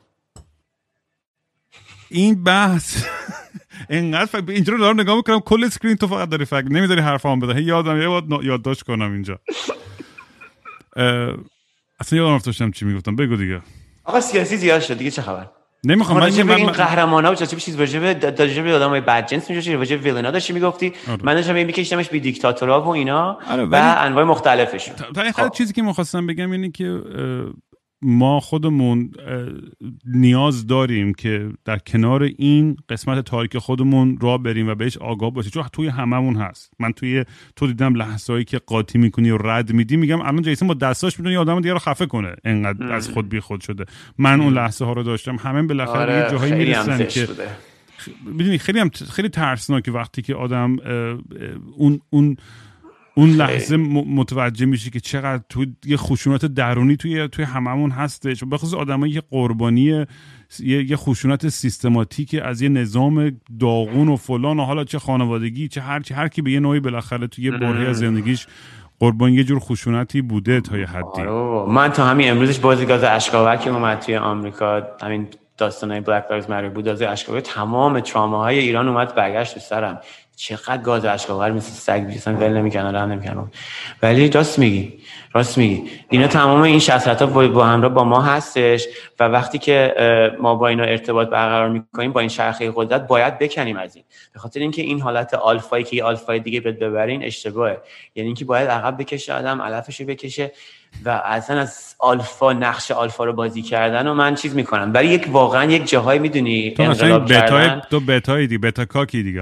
این 2.11 2.43
بحث 2.43 3.05
اینقدر 3.89 4.25
فکر 4.25 4.43
اینجا 4.51 4.73
رو 4.73 4.79
دارم 4.79 4.99
نگاه 4.99 5.15
می‌کنم 5.15 5.39
کل 5.39 5.63
اسکرین 5.63 5.95
تو 5.95 6.07
فقط 6.07 6.29
داری 6.29 6.45
فکر 6.45 6.65
نمی‌ذاری 6.65 7.01
حرفام 7.01 7.39
بده 7.39 7.61
یادم 7.61 8.01
یه 8.01 8.07
بار 8.07 8.23
یادداشت 8.43 8.83
کنم 8.83 9.11
اینجا. 9.11 9.39
اصلا 11.99 12.19
یادم 12.19 12.35
رفتم 12.35 12.71
چی 12.71 12.85
می‌گفتم. 12.85 13.15
بگو 13.15 13.35
دیگه. 13.35 13.61
آقا 14.03 14.21
سیاسی 14.21 14.57
زیاد 14.57 14.81
شد 14.81 14.97
دیگه 14.97 15.11
چه 15.11 15.21
خبر؟ 15.21 15.49
نمی‌خوام 15.83 16.19
من 16.19 16.43
من 16.43 16.55
این 16.55 16.71
قهرمانا 16.71 17.31
و 17.31 17.35
چه 17.35 17.45
چیز 17.45 17.75
راجع 17.75 17.99
به 17.99 18.33
راجع 18.39 18.61
به 18.61 18.75
آدمای 18.75 19.01
بد 19.01 19.27
جنس 19.27 19.49
میشه 19.49 19.71
راجع 19.71 19.95
به 19.95 20.03
ویلنا 20.03 20.31
داشتی 20.31 20.53
می‌گفتی؟ 20.53 20.93
آره. 21.07 21.19
من 21.23 21.33
داشتم 21.33 21.53
میکشیدمش 21.53 22.09
به 22.09 22.19
دیکتاتورا 22.19 22.81
و 22.81 22.87
اینا 22.87 23.39
آره 23.49 23.65
و 23.65 23.95
انواع 23.97 24.23
مختلفش 24.23 24.91
تا 25.13 25.31
خب. 25.31 25.49
چیزی 25.49 25.73
که 25.73 25.81
می‌خواستم 25.81 26.27
بگم 26.27 26.51
اینه 26.51 26.71
که 26.71 27.01
ما 28.01 28.39
خودمون 28.39 29.11
نیاز 30.05 30.67
داریم 30.67 31.13
که 31.13 31.49
در 31.65 31.77
کنار 31.77 32.23
این 32.23 32.77
قسمت 32.89 33.25
تاریک 33.25 33.57
خودمون 33.57 34.17
را 34.21 34.37
بریم 34.37 34.69
و 34.69 34.75
بهش 34.75 34.97
آگاه 34.97 35.33
باشیم. 35.33 35.51
چون 35.51 35.63
توی 35.73 35.87
هممون 35.87 36.35
هست. 36.35 36.73
من 36.79 36.91
توی 36.91 37.25
تو 37.55 37.67
دیدم 37.67 37.95
لحظه‌ای 37.95 38.43
که 38.43 38.57
قاطی 38.57 38.97
می‌کنی 38.97 39.29
و 39.29 39.37
رد 39.37 39.73
میدی 39.73 39.97
میگم 39.97 40.21
الان 40.21 40.41
جیسون 40.41 40.67
با 40.67 40.73
دستاش 40.73 41.19
می‌تونه 41.19 41.37
آدم 41.37 41.61
دیگه 41.61 41.73
رو 41.73 41.79
خفه 41.79 42.05
کنه. 42.05 42.35
انقدر 42.45 42.93
از 42.93 43.09
خود 43.09 43.29
بی 43.29 43.39
خود 43.39 43.61
شده. 43.61 43.85
من 44.17 44.41
اون 44.41 44.53
لحظه 44.53 44.85
ها 44.85 44.93
رو 44.93 45.03
داشتم. 45.03 45.35
همه 45.35 45.63
بالاخره 45.63 46.01
آره 46.01 46.23
یه 46.23 46.31
جاهایی 46.31 46.53
می‌رسن 46.53 47.07
که 47.07 47.27
می‌دونی 48.25 48.57
خیلی 48.57 48.79
هم 48.79 48.89
خیلی 48.89 49.29
ترسناکه 49.29 49.91
وقتی 49.91 50.21
که 50.21 50.35
آدم 50.35 50.77
اون 51.77 51.99
اون 52.09 52.37
اون 53.15 53.29
لحظه 53.29 53.77
متوجه 53.77 54.65
میشه 54.65 54.89
که 54.89 54.99
چقدر 54.99 55.43
تو 55.49 55.65
یه 55.85 55.97
خشونت 55.97 56.45
درونی 56.45 56.97
توی 56.97 57.27
توی 57.27 57.45
هممون 57.45 57.91
هستش. 57.91 58.43
به 58.43 58.57
خصوص 58.57 58.73
آدمایی 58.73 59.13
که 59.13 59.21
قربانی 59.31 60.05
یه 60.59 60.95
خشونت 60.95 61.49
سیستماتیک 61.49 62.35
از 62.43 62.61
یه 62.61 62.69
نظام 62.69 63.39
داغون 63.59 64.09
و 64.09 64.15
فلان 64.15 64.59
و 64.59 64.63
حالا 64.63 64.83
چه 64.83 64.99
خانوادگی 64.99 65.67
چه 65.67 65.81
هر 65.81 65.99
چی 65.99 66.13
هر 66.13 66.27
کی 66.27 66.41
به 66.41 66.51
یه 66.51 66.59
نوعی 66.59 66.79
بالاخره 66.79 67.27
توی 67.27 67.45
یه 67.45 67.51
برهه 67.51 67.89
از 67.89 67.97
زندگیش 67.97 68.47
قربانی 68.99 69.35
یه 69.35 69.43
جور 69.43 69.59
خشونتی 69.59 70.21
بوده 70.21 70.61
تا 70.61 70.77
یه 70.77 70.85
حدی. 70.85 71.21
آره 71.21 71.71
من 71.71 71.91
تا 71.91 72.05
همین 72.05 72.31
امروزش 72.31 72.59
بازی 72.59 72.85
گاز 72.85 73.03
اشک‌آور 73.03 73.55
که 73.55 73.69
اومد 73.69 73.99
توی 73.99 74.15
آمریکا. 74.15 74.81
همین 75.01 75.27
داستانای 75.57 76.01
Black 76.01 76.25
Lives 76.29 76.49
Matter 76.49 76.69
بود. 76.69 76.87
از 76.87 77.01
اشک‌آور 77.01 77.39
تمام 77.39 77.99
تراماهای 77.99 78.59
ایران 78.59 78.87
اومد 78.87 79.15
برگشت 79.15 79.59
سرم. 79.59 79.99
چقدر 80.35 80.77
گاز 80.77 81.05
اشکاور 81.05 81.51
مثل 81.51 81.71
سگ 81.71 82.05
بیسن 82.05 82.35
ول 82.35 82.49
نمی‌کنن 82.49 82.93
راه 82.93 83.05
نمی‌کنن 83.05 83.51
ولی 84.01 84.29
راست 84.29 84.59
میگی 84.59 84.93
راست 85.33 85.57
میگی. 85.57 85.83
اینا 86.09 86.27
تمام 86.27 86.61
این 86.61 86.79
شخصیت 86.79 87.21
ها 87.21 87.47
با 87.47 87.65
همراه 87.65 87.93
با 87.93 88.03
ما 88.03 88.21
هستش 88.21 88.87
و 89.19 89.27
وقتی 89.27 89.57
که 89.57 89.95
ما 90.39 90.55
با 90.55 90.67
اینا 90.67 90.83
ارتباط 90.83 91.29
برقرار 91.29 91.69
می‌کنیم 91.69 92.11
با 92.11 92.19
این 92.19 92.29
شرخه 92.29 92.71
قدرت 92.75 93.07
باید 93.07 93.39
بکنیم 93.39 93.77
از 93.77 93.95
این. 93.95 94.05
به 94.33 94.39
خاطر 94.39 94.59
اینکه 94.59 94.81
این 94.81 95.01
حالت 95.01 95.33
آلفایی 95.33 95.83
که 95.83 96.03
آلفای 96.03 96.39
دیگه 96.39 96.61
بد 96.61 96.79
ببرین 96.79 97.23
اشتباهه. 97.23 97.77
یعنی 98.15 98.27
اینکه 98.27 98.45
باید 98.45 98.69
عقب 98.69 99.01
بکشه 99.01 99.33
آدم 99.33 99.61
علفش 99.61 100.01
بکشه 100.01 100.51
و 101.05 101.09
اصلا 101.25 101.59
از 101.59 101.95
آلفا 101.99 102.53
نقش 102.53 102.91
آلفا 102.91 103.23
رو 103.23 103.33
بازی 103.33 103.61
کردن 103.61 104.07
و 104.07 104.13
من 104.13 104.35
چیز 104.35 104.55
می‌کنم. 104.55 104.91
ولی 104.93 105.07
یک 105.07 105.27
واقعا 105.31 105.71
یک 105.71 105.89
جاهایی 105.89 106.19
می‌دونی 106.19 106.71
تو 106.71 106.83
انقلاب 106.83 107.25
کردن. 107.25 107.81
تو 107.89 107.99
بتای 107.99 108.47
دی 108.47 108.57
بتا 108.57 108.85
کاکی 108.85 109.23
دیگه 109.23 109.41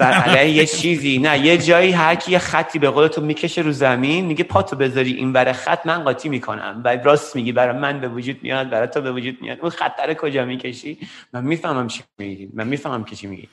بر 0.00 0.12
علیه 0.12 0.56
یه 0.56 0.66
چیزی. 0.66 1.18
نه 1.18 1.38
یه 1.38 1.58
جایی 1.58 1.92
هر 1.92 2.18
یه 2.28 2.38
خطی 2.38 2.78
به 2.78 2.90
قول 2.90 3.08
تو 3.08 3.20
می‌کشه 3.20 3.62
رو 3.62 3.72
زمین 3.72 4.24
میگه 4.24 4.44
پاتو 4.44 4.76
بذاری 4.76 5.12
این 5.12 5.32
بر 5.32 5.52
خط 5.52 5.86
من 5.86 6.04
قاطی 6.04 6.28
می‌کنم. 6.28 6.80
و 6.84 6.96
راست 6.96 7.36
میگی 7.36 7.52
برای 7.52 7.78
من 7.78 8.00
به 8.00 8.08
وجود 8.08 8.42
میاد 8.42 8.70
برای 8.70 8.88
تو 8.88 9.00
به 9.00 9.12
وجود 9.12 9.38
میاد. 9.40 9.58
اون 9.60 9.70
خط 9.70 10.14
کجا 10.14 10.44
می‌کشی؟ 10.44 10.98
من 11.32 11.44
می‌فهمم 11.44 11.88
چی 11.88 12.02
میگی. 12.18 12.48
من 12.54 12.66
می‌فهمم 12.66 13.04
که 13.04 13.16
چی 13.16 13.26
میگی. 13.26 13.48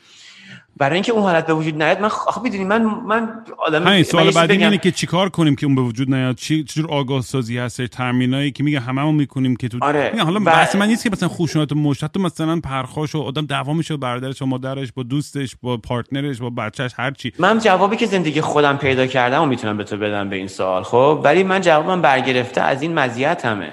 برای 0.77 0.93
اینکه 0.93 1.11
اون 1.11 1.23
حالت 1.23 1.45
به 1.47 1.53
وجود 1.53 1.83
نیاد 1.83 2.01
من 2.01 2.09
خب 2.09 2.43
می‌دونی 2.43 2.63
من 2.63 2.83
من 2.83 3.29
آدم 3.57 3.87
همین 3.87 4.03
سوال 4.03 4.31
بعدی 4.31 4.53
اینه 4.53 4.77
که 4.77 4.91
چیکار 4.91 5.29
کنیم 5.29 5.55
که 5.55 5.65
اون 5.65 5.75
به 5.75 5.81
وجود 5.81 6.13
نیاد؟ 6.13 6.35
چی 6.35 6.63
چجور 6.63 6.91
آگاه 6.91 7.21
سازی 7.21 7.57
هست 7.57 7.85
ترمینایی 7.85 8.51
که 8.51 8.63
میگه 8.63 8.79
هممون 8.79 9.15
می‌کنیم 9.15 9.55
که 9.55 9.67
تو 9.67 9.77
آره. 9.81 10.13
حالا 10.19 10.39
و... 10.39 10.43
بحث 10.43 10.75
من 10.75 10.87
نیست 10.87 11.03
که 11.03 11.09
مثلا 11.09 11.29
خشونت 11.29 11.73
مشت 11.73 12.03
حتی 12.03 12.19
مثلا 12.19 12.59
پرخاش 12.59 13.15
و 13.15 13.21
آدم 13.21 13.45
دعوا 13.45 13.73
میشه 13.73 13.97
برادرش 13.97 14.41
و 14.41 14.45
مادرش 14.45 14.91
با 14.91 15.03
دوستش 15.03 15.55
با 15.61 15.77
پارتنرش 15.77 16.37
با 16.37 16.49
بچهش 16.49 16.91
هر 16.97 17.11
چی. 17.11 17.33
من 17.39 17.59
جوابی 17.59 17.97
که 17.97 18.05
زندگی 18.05 18.41
خودم 18.41 18.77
پیدا 18.77 19.07
کردم 19.07 19.43
و 19.43 19.45
می‌تونم 19.45 19.77
به 19.77 19.83
تو 19.83 19.97
بدم 19.97 20.29
به 20.29 20.35
این 20.35 20.47
سوال 20.47 20.83
خب؟ 20.83 21.21
ولی 21.23 21.43
من 21.43 21.61
جوابم 21.61 22.01
برگرفته 22.01 22.61
از 22.61 22.81
این 22.81 22.93
مزیت 22.93 23.45
همه 23.45 23.69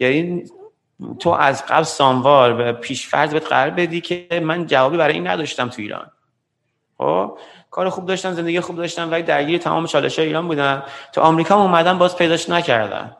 یعنی 0.00 0.42
تو 1.18 1.30
از 1.30 1.66
قبل 1.66 1.82
سانوار 1.82 2.54
به 2.54 2.72
پیش 2.72 3.08
فرض 3.08 3.32
بهت 3.32 3.46
قرار 3.46 3.70
بدی 3.70 4.00
که 4.00 4.40
من 4.42 4.66
جوابی 4.66 4.96
برای 4.96 5.14
این 5.14 5.26
نداشتم 5.26 5.68
تو 5.68 5.82
ایران. 5.82 6.10
خب؟ 6.98 7.38
کار 7.70 7.88
خوب 7.88 8.06
داشتم 8.06 8.32
زندگی 8.32 8.60
خوب 8.60 8.76
داشتم 8.76 9.10
ولی 9.10 9.22
درگیر 9.22 9.58
تمام 9.58 9.86
چالش 9.86 10.18
ایران 10.18 10.48
بودم. 10.48 10.82
تو 11.12 11.20
آمریکا 11.20 11.54
اومدم 11.54 11.98
باز 11.98 12.16
پیداش 12.16 12.48
نکردم. 12.48 13.16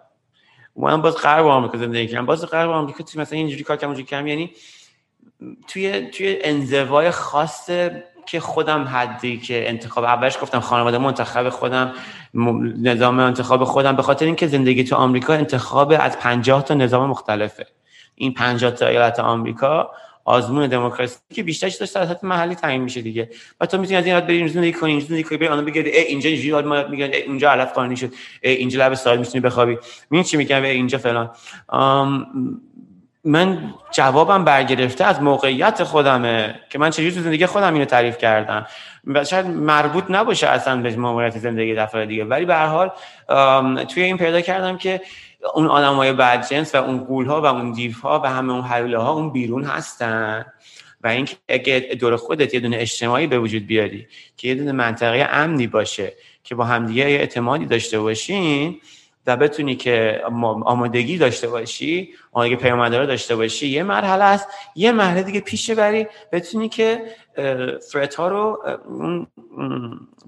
اومدم 0.75 1.03
باز 1.03 1.17
غرب 1.17 1.47
آمریکا 1.47 1.79
زندگی 1.79 2.09
کردم. 2.09 2.27
باز 2.27 2.47
غرب 2.47 2.71
آمریکا 2.71 3.05
تو 3.05 3.21
مثلا 3.21 3.39
اینجوری 3.39 3.63
کار 3.63 3.77
کردم 3.77 3.89
اونجوری 3.89 4.07
کردم. 4.07 4.27
یعنی 4.27 4.53
توی 5.69 6.11
توی 6.11 6.39
انزوای 6.41 7.11
خاص 7.11 7.71
که 8.27 8.41
خودم 8.41 8.85
حدی 8.85 9.39
که 9.39 9.69
انتخاب 9.69 10.05
اولش 10.05 10.39
گفتم 10.43 10.61
خانواده 10.61 10.99
منتخب 10.99 11.49
خودم 11.49 11.93
نظام 12.83 13.21
انتخاب 13.21 13.65
خودم. 13.65 13.97
به 13.97 14.03
خاطر 14.03 14.27
اینکه 14.27 14.47
زندگی 14.47 14.85
تو 14.85 14.97
آمریکا 14.97 15.35
انتخاب 15.35 15.95
از 16.01 16.19
50 16.19 16.65
تا 16.65 16.75
نظام 16.75 17.11
مختلفه. 17.11 17.67
این 18.15 18.35
50 18.35 18.71
تا 18.71 18.87
ایالت 18.87 19.21
آمریکا 19.21 19.91
آزمون 20.25 20.67
دموکراسی 20.67 21.19
که 21.35 21.43
بیشتر 21.43 21.69
داشت 21.69 21.93
سطح 21.93 22.27
محلی 22.27 22.55
تعیین 22.55 22.83
میشه 22.83 23.03
دیگه. 23.03 23.31
و 23.61 23.67
تو 23.67 23.79
می‌تونی 23.79 23.99
از 23.99 24.07
این 24.07 24.15
حد 24.15 24.27
بری 24.27 24.49
زندگی 24.49 24.73
کنی 24.73 24.91
اینجا 24.91 25.07
زندگی 25.07 25.23
کنی 25.23 25.39
بری 25.39 25.49
آنها 25.49 25.65
بگردی 25.65 25.91
اینجا 25.91 26.31
اینجوری 26.31 26.67
ما 26.67 26.83
میگن 26.83 27.11
اونجا 27.27 27.51
علف 27.51 27.73
قانونی 27.73 27.97
شد 27.97 28.13
اینجا 28.43 28.87
لب 28.87 28.95
سال 28.95 29.19
می‌تونی 29.19 29.41
بخوابی. 29.41 29.79
میگن 30.11 30.25
چی 30.25 30.37
میگن 30.37 30.65
اینجا 30.65 30.99
فلان. 30.99 31.31
من 33.27 33.75
جوابم 33.91 34.45
برگرفته 34.45 35.05
از 35.05 35.23
موقعیت 35.23 35.85
خودمه 35.85 36.61
که 36.71 36.79
من 36.79 36.91
چجوری 36.91 37.13
تو 37.13 37.21
زندگی 37.21 37.47
خودم 37.47 37.73
اینو 37.73 37.85
تعریف 37.85 38.19
کردم. 38.19 38.67
و 39.07 39.25
شاید 39.25 39.47
مربوط 39.47 40.05
نباشه 40.09 40.49
اصلا 40.49 40.83
به 40.83 40.97
موقعیت 40.97 41.39
زندگی 41.39 41.75
دفعه 41.75 42.07
دیگه. 42.07 42.25
ولی 42.25 42.45
به 42.45 42.55
هر 42.55 42.67
حال 42.67 42.91
توی 43.85 44.03
این 44.03 44.19
پیدا 44.19 44.41
کردم 44.41 44.79
که 44.79 45.01
اون 45.55 45.67
آدمای 45.67 46.13
بدجنس 46.13 46.75
و 46.75 46.79
اون 46.79 46.99
قولها 46.99 47.43
و 47.43 47.47
اون 47.47 47.73
دیوها 47.73 48.21
و 48.25 48.31
همه 48.31 48.53
اون 48.53 48.65
حلوله 48.65 48.99
ها 48.99 49.13
اون 49.13 49.31
بیرون 49.33 49.65
هستن. 49.65 50.45
و 51.03 51.09
اینکه 51.09 51.37
اگه 51.49 51.81
دور 52.01 52.17
خودت 52.17 52.55
یه 52.55 52.61
دونه 52.61 52.77
اجتماعی 52.81 53.27
به 53.27 53.39
وجود 53.39 53.67
بیاری 53.67 54.07
که 54.37 54.49
یه 54.49 54.55
دونه 54.55 54.73
منطقه 54.73 55.29
امنی 55.31 55.67
باشه 55.67 56.13
که 56.45 56.55
با 56.55 56.65
همدیگه 56.65 57.05
اعتمادی 57.05 57.67
داشته 57.67 58.01
باشین 58.01 58.81
و 59.27 59.37
بتونی 59.37 59.77
که 59.77 60.23
آمادگی 60.65 61.19
داشته 61.19 61.49
باشی 61.49 62.15
آمادگی 62.33 62.57
پیامدار 62.57 63.05
داشته 63.05 63.37
باشی 63.37 63.69
یه 63.69 63.83
مرحله 63.83 64.25
است 64.25 64.49
یه 64.75 64.93
مرحله 64.93 65.23
دیگه 65.23 65.41
پیش 65.41 65.71
بری 65.71 66.07
بتونی 66.33 66.69
که 66.69 67.03
فرت 67.93 68.15
ها 68.15 68.29
رو 68.29 68.63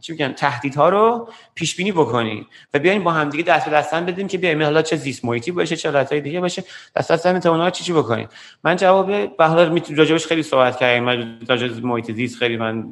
چی 0.01 0.13
میگن 0.13 0.35
ها 0.77 0.89
رو 0.89 1.29
پیش 1.55 1.77
بینی 1.77 1.93
بکنی 1.93 2.47
و 2.75 2.79
بیاین 2.79 3.05
با 3.05 3.13
هم 3.13 3.29
دیگه 3.29 3.45
دست 3.45 3.65
به 3.69 3.71
دستن 3.71 4.07
بدیم 4.07 4.29
که 4.29 4.39
بیایم 4.39 4.63
حالا 4.63 4.83
چه 4.83 4.97
زیست 4.97 5.25
محیطی 5.25 5.51
باشه 5.51 5.77
چه 5.77 5.91
های 5.91 6.21
دیگه 6.21 6.41
باشه 6.41 6.65
دست 6.97 7.13
دست 7.13 7.27
هم 7.27 7.41
اونها 7.53 7.71
چی 7.71 7.85
چی 7.85 7.93
بکنیم. 7.93 8.29
من 8.65 8.77
جواب 8.77 9.37
به 9.37 9.47
حالا 9.47 9.81
راجبش 9.97 10.27
خیلی 10.27 10.43
صحبت 10.43 10.79
کردیم 10.79 11.05
من 11.05 11.39
راجب 11.49 11.85
محیط 11.85 12.13
زیست 12.13 12.39
خیلی 12.39 12.57
من 12.57 12.85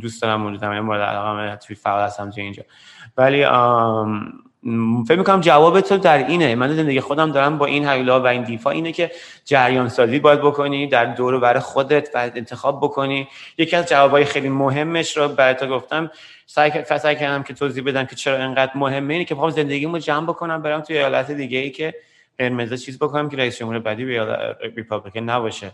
دوست 0.00 0.22
دارم 0.22 0.40
مورد 0.40 0.64
مورد 0.64 1.00
علاقه 1.00 1.56
توی 1.56 1.76
فعال 1.76 2.02
هستم 2.02 2.30
تو 2.30 2.40
اینجا. 2.40 2.62
ولی 3.16 3.44
فکر 5.08 5.18
می‌کنم 5.18 5.40
جواب 5.40 5.80
تو 5.80 5.96
در 5.96 6.26
اینه. 6.26 6.54
من 6.54 6.76
زندگی 6.76 7.00
خودم 7.00 7.32
دارم 7.32 7.58
با 7.58 7.66
این 7.66 7.88
حیولا 7.88 8.20
و 8.20 8.26
این 8.26 8.42
دیفا. 8.42 8.70
اینه 8.70 8.92
که 8.92 9.10
جریان 9.44 9.88
سازی 9.88 10.18
باید 10.18 10.40
بکنی 10.40 10.86
در 10.86 11.04
دور 11.04 11.38
بر 11.38 11.58
خودت 11.58 12.10
و 12.14 12.30
انتخاب 12.34 12.80
بکنی. 12.82 13.28
یکی 13.58 13.76
از 13.76 13.88
جوابای 13.88 14.24
خیلی 14.24 14.48
مهمش 14.48 15.16
رو 15.16 15.28
برای 15.28 15.54
تو 15.54 15.66
گفتم. 15.66 16.10
سعی 16.46 16.70
کردم 17.16 17.42
که 17.42 17.54
توضیح 17.54 17.84
بدم 17.84 18.04
که 18.04 18.16
چرا 18.16 18.44
اینقدر 18.44 18.72
مهمه. 18.74 19.14
اینه 19.14 19.24
که 19.24 19.34
بخوام 19.34 19.50
زندگیمو 19.50 19.98
جمع 19.98 20.26
بکنم 20.26 20.62
برم 20.62 20.80
توی 20.80 20.98
ایالت 20.98 21.30
دیگه 21.30 21.58
ای 21.58 21.70
که 21.70 21.94
قرمز 22.38 22.84
چیز 22.84 22.98
بکنم 22.98 23.28
که 23.28 23.36
رئیس 23.36 23.58
جمهور 23.58 23.78
بعدی 23.78 24.04
ریپابلیکن 24.76 25.20
نباشه. 25.20 25.72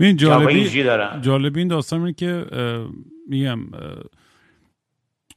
این 0.00 0.16
جالبی 0.16 0.84
جالبی 1.20 1.60
این 1.60 1.68
داستان 1.68 2.00
اینه 2.00 2.12
که 2.12 2.44
میگم 3.28 3.58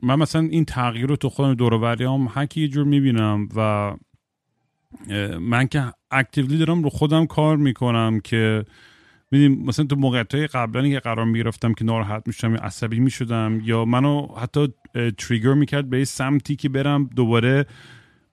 من 0.04 0.16
مثلا 0.16 0.42
این 0.42 0.66
تغییر 0.66 1.06
رو 1.06 1.16
تو 1.16 1.30
خودم 1.30 1.54
دور 1.54 2.02
هم 2.04 2.28
هر 2.32 2.48
یه 2.56 2.68
جور 2.68 2.86
می‌بینم 2.86 3.50
و 3.56 3.94
من 5.40 5.68
که 5.68 5.94
اکتیولی 6.12 6.58
دارم 6.58 6.84
رو 6.84 6.90
خودم 6.90 7.26
کار 7.26 7.58
می‌کنم 7.58 8.20
که 8.20 8.66
میدیم 9.32 9.66
مثلا 9.66 9.86
تو 9.86 9.96
موقعیت 9.96 10.36
های 10.36 10.48
قبلا 10.48 10.90
که 10.90 11.00
قرار 11.00 11.26
می‌گرفتم 11.26 11.74
که 11.74 11.86
ناراحت 11.86 12.24
می‌شدم 12.28 12.54
یا 12.54 12.60
عصبی 12.60 13.00
می‌شدم 13.00 13.62
یا 13.64 13.86
منو 13.86 14.28
حتی 14.38 14.74
تریگر 15.18 15.54
می‌کرد 15.54 15.90
به 15.90 16.06
سمتی 16.06 16.56
که 16.56 16.70
برم 16.70 17.10
دوباره 17.16 17.66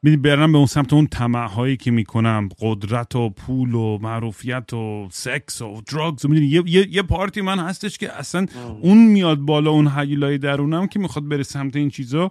میدی 0.07 0.17
برم 0.17 0.53
به 0.53 0.59
اون 0.59 0.67
سمت 0.67 0.93
اون 0.93 1.07
طمع 1.07 1.49
هایی 1.49 1.77
که 1.77 1.91
می‌کنم 1.91 2.49
قدرت 2.61 3.17
و 3.17 3.31
پول 3.31 3.75
و 3.75 3.99
معروفیت 3.99 4.73
و 4.73 5.09
سکس 5.11 5.63
و 5.63 5.81
دراگز 5.93 6.25
و 6.25 6.29
می‌دونی 6.29 6.47
یه،, 6.47 6.87
یه،, 6.91 7.03
پارتی 7.03 7.41
من 7.41 7.59
هستش 7.59 7.99
که 7.99 8.13
اصلا 8.13 8.47
اون 8.81 9.07
میاد 9.07 9.39
بالا 9.39 9.71
اون 9.71 9.89
حیلای 9.89 10.39
درونم 10.39 10.87
که 10.87 10.99
می‌خواد 10.99 11.29
بره 11.29 11.43
سمت 11.43 11.77
این 11.77 11.91
چیزا. 11.91 12.31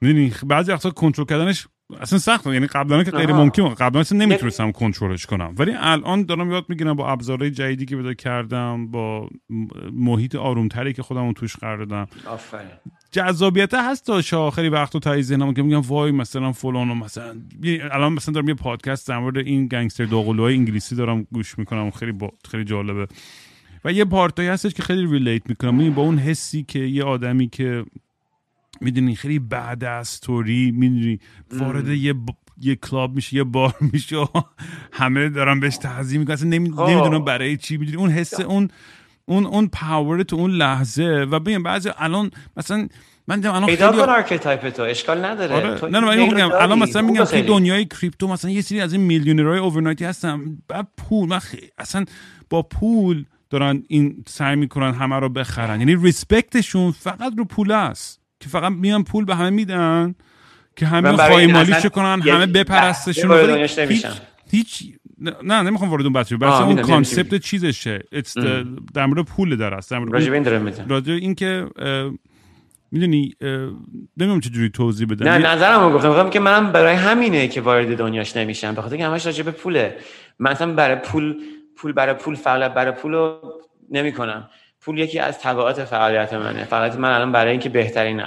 می‌دونی 0.00 0.32
بعضی 0.46 0.72
وقتا 0.72 0.90
کنترل 0.90 1.24
کردنش 1.24 1.66
اصلا 2.00 2.18
سخت 2.18 2.46
یعنی 2.46 2.66
قبلا 2.66 3.04
که 3.04 3.10
غیر 3.10 3.32
ممکن 3.32 3.68
قبلا 3.68 4.00
اصلا 4.00 4.18
نمی‌تونستم 4.18 4.72
کنترلش 4.72 5.26
کنم. 5.26 5.54
ولی 5.58 5.72
الان 5.78 6.22
دارم 6.22 6.50
یاد 6.50 6.64
می‌گیرم 6.68 6.94
با 6.94 7.10
ابزارهای 7.10 7.50
جدیدی 7.50 7.86
که 7.86 7.96
پیدا 7.96 8.14
کردم 8.14 8.86
با 8.86 9.28
محیط 9.92 10.34
آرومتری 10.34 10.92
که 10.92 11.02
خودم 11.02 11.32
توش 11.32 11.56
قرار 11.56 11.84
دادم. 11.84 12.06
جذابیت 13.12 13.74
هست 13.74 14.06
تا 14.06 14.46
آخری 14.46 14.68
وقت 14.68 14.96
و 14.96 14.98
تایی 14.98 15.22
ذهنم 15.22 15.54
که 15.54 15.62
میگم 15.62 15.80
وای 15.80 16.12
مثلا 16.12 16.52
فلان 16.52 16.90
و 16.90 16.94
مثلا 16.94 17.36
الان 17.92 18.12
مثلا 18.12 18.32
دارم 18.32 18.48
یه 18.48 18.54
پادکست 18.54 19.08
در 19.08 19.18
مورد 19.18 19.36
این 19.36 19.66
گنگستر 19.66 20.04
دوقلوهای 20.04 20.54
انگلیسی 20.54 20.96
دارم 20.96 21.26
گوش 21.32 21.58
می‌کنم. 21.58 21.90
خیلی 21.90 22.12
با... 22.12 22.32
خیلی 22.50 22.64
جالبه. 22.64 23.06
و 23.84 23.92
یه 23.92 24.04
part 24.04 24.29
هایی 24.29 24.48
هستش 24.48 24.74
که 24.74 24.82
خیلی 24.82 25.06
relate 25.06 25.48
می‌کنم. 25.48 25.94
با 25.94 26.02
اون 26.02 26.18
حسی 26.18 26.62
که 26.62 26.78
یه 26.78 27.04
آدمی 27.04 27.48
که 27.48 27.84
می‌دونی 28.80 29.16
خیلی 29.16 29.38
بعد 29.38 29.84
از 29.84 30.08
ستوری 30.08 30.70
می‌دونی 30.70 31.18
وارد 31.52 31.88
یه 31.88 32.14
یه 32.60 32.76
club 32.76 33.14
میشه 33.14 33.36
یه 33.36 33.44
بار 33.44 33.74
میشه 33.92 34.16
و 34.16 34.26
همه 34.92 35.28
دارن 35.28 35.60
بهش 35.60 35.76
تعظیم 35.76 36.20
می‌کنن 36.20 36.34
اصلا 36.34 36.50
خب. 36.50 36.90
نمی‌دونم 36.90 37.24
برای 37.24 37.56
چی 37.56 37.76
می‌دونی. 37.76 37.96
اون 37.96 38.10
حس 38.10 38.40
اون 38.40 38.68
اون 39.26 39.46
اون 39.46 39.68
power 39.68 40.22
تو 40.22 40.36
اون 40.36 40.50
لحظه 40.50 41.26
و 41.30 41.40
ببین 41.40 41.62
بعضی 41.62 41.90
الان 41.98 42.30
مثلا 42.56 42.88
من 43.28 43.46
الان 43.46 43.66
پیدا 43.66 43.92
کن 43.92 43.98
archetype 43.98 44.68
تو 44.68 44.82
اشکال 44.82 45.24
نداره. 45.24 45.54
آره. 45.54 45.90
نه 45.90 46.00
نه 46.00 46.26
من 46.26 46.40
الان 46.40 46.78
مثلا 46.78 47.02
میگم 47.02 47.24
که 47.24 47.42
دنیای 47.42 47.84
crypto 47.84 48.28
مثلا 48.28 48.50
یه 48.50 48.60
سری 48.60 48.80
از 48.80 48.92
این 48.92 49.02
میلیونرهای 49.02 49.58
overnight 49.58 49.99
ی 49.99 50.04
هستن 50.04 50.58
بعد 50.68 50.88
پول 50.96 51.28
من 51.28 51.40
اصلا 51.78 52.04
با 52.50 52.62
پول 52.62 53.24
دارن 53.50 53.82
این 53.88 54.24
سعی 54.26 54.56
می‌کنن 54.56 54.94
همه 54.94 55.16
رو 55.16 55.28
بخرن. 55.28 55.80
یعنی 55.80 55.96
ریسپکتشون 55.96 56.90
فقط 56.90 57.32
رو 57.38 57.44
پول 57.44 57.72
است. 57.72 58.20
که 58.40 58.48
فقط 58.48 58.72
میان 58.72 59.04
پول 59.04 59.24
به 59.24 59.34
همه 59.34 59.50
میدن 59.50 60.14
که 60.76 60.86
همه 60.86 61.16
خواهی 61.16 61.46
مالیش 61.46 61.86
کنن 61.86 62.20
همه 62.20 62.46
بپرستشون 62.46 63.66
هیچ, 63.88 64.06
هیچ 64.50 64.94
نه 65.42 65.62
نمی‌خوام 65.62 65.90
وارد 65.90 66.02
اون 66.02 66.12
بحث 66.12 66.32
بس 66.32 66.60
اون 66.60 66.82
کانسپت 66.82 67.34
چیزشه 67.34 68.02
در 68.94 69.06
مورد 69.06 69.24
پول 69.24 69.56
در 69.56 69.74
است 69.74 69.90
در 69.90 69.98
مورد 69.98 70.12
راجع 70.88 71.12
این 71.12 71.34
که 71.34 71.66
می‌دونی 72.92 73.34
نمی‌دونم 74.16 74.40
چه 74.40 74.50
جوری 74.50 74.70
توضیح 74.70 75.06
بدم. 75.06 75.28
نه 75.28 75.38
نظرم 75.38 75.80
رو 75.80 75.92
گفتم 75.92 76.08
گفتم 76.08 76.30
که 76.30 76.40
منم 76.40 76.72
برای 76.72 76.94
همینه 76.94 77.48
که 77.48 77.60
وارد 77.60 77.96
دنیاش 77.96 78.36
نمیشم 78.36 78.74
بخاطر 78.74 78.96
که 78.96 79.06
همش 79.06 79.26
راجع 79.26 79.42
به 79.42 79.50
پوله. 79.50 79.96
مثلا 80.40 80.74
برای 80.74 80.96
پول 80.96 81.34
پول 81.76 81.92
برای 81.92 82.14
پول 82.14 82.34
فعالیت 82.34 82.74
برای 82.74 82.92
پول 82.92 83.12
رو 83.12 83.40
نمی‌کنم. 83.90 84.48
پول 84.88 84.98
یکی 84.98 85.18
از 85.18 85.38
تبعات 85.38 85.84
فعالیت 85.84 86.32
منه. 86.32 86.64
فعالیت 86.64 86.96
من 86.96 87.10
الان 87.10 87.32
برای 87.32 87.50
اینکه 87.50 87.68
بهترین 87.68 88.22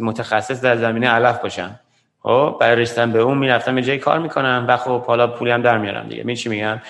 متخصص 0.00 0.60
در 0.60 0.76
زمینه 0.76 1.08
علف 1.08 1.38
باشم. 1.38 1.80
خب 2.20 2.56
برای 2.60 2.82
رسیدن 2.82 3.12
به 3.12 3.18
اون 3.18 3.38
می‌رفتم 3.38 3.78
یه 3.78 3.84
جایی 3.84 3.98
کار 3.98 4.18
می‌کنم 4.18 4.64
و 4.68 4.76
خب 4.76 5.04
حالا 5.04 5.26
پولی 5.26 5.50
هم 5.50 5.62
در 5.62 5.78
میارم 5.78 6.08
دیگه. 6.08 6.22
می 6.22 6.36
چی 6.36 6.48
میگم؟ 6.48 6.80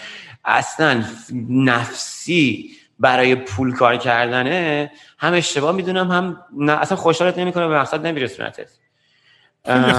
اصلا 0.45 1.05
نفسی 1.51 2.71
برای 2.99 3.35
پول 3.35 3.75
کار 3.75 3.97
کردنه 3.97 4.91
هم 5.19 5.33
اشتباه 5.33 5.73
می‌دونم 5.73 6.11
هم 6.11 6.41
نه 6.57 6.73
اصلا 6.73 6.97
خوشحالت 6.97 7.39
نمی‌کنه 7.39 7.69
به 7.69 7.79
مقصد 7.79 8.07
نمیرسونتت 8.07 8.69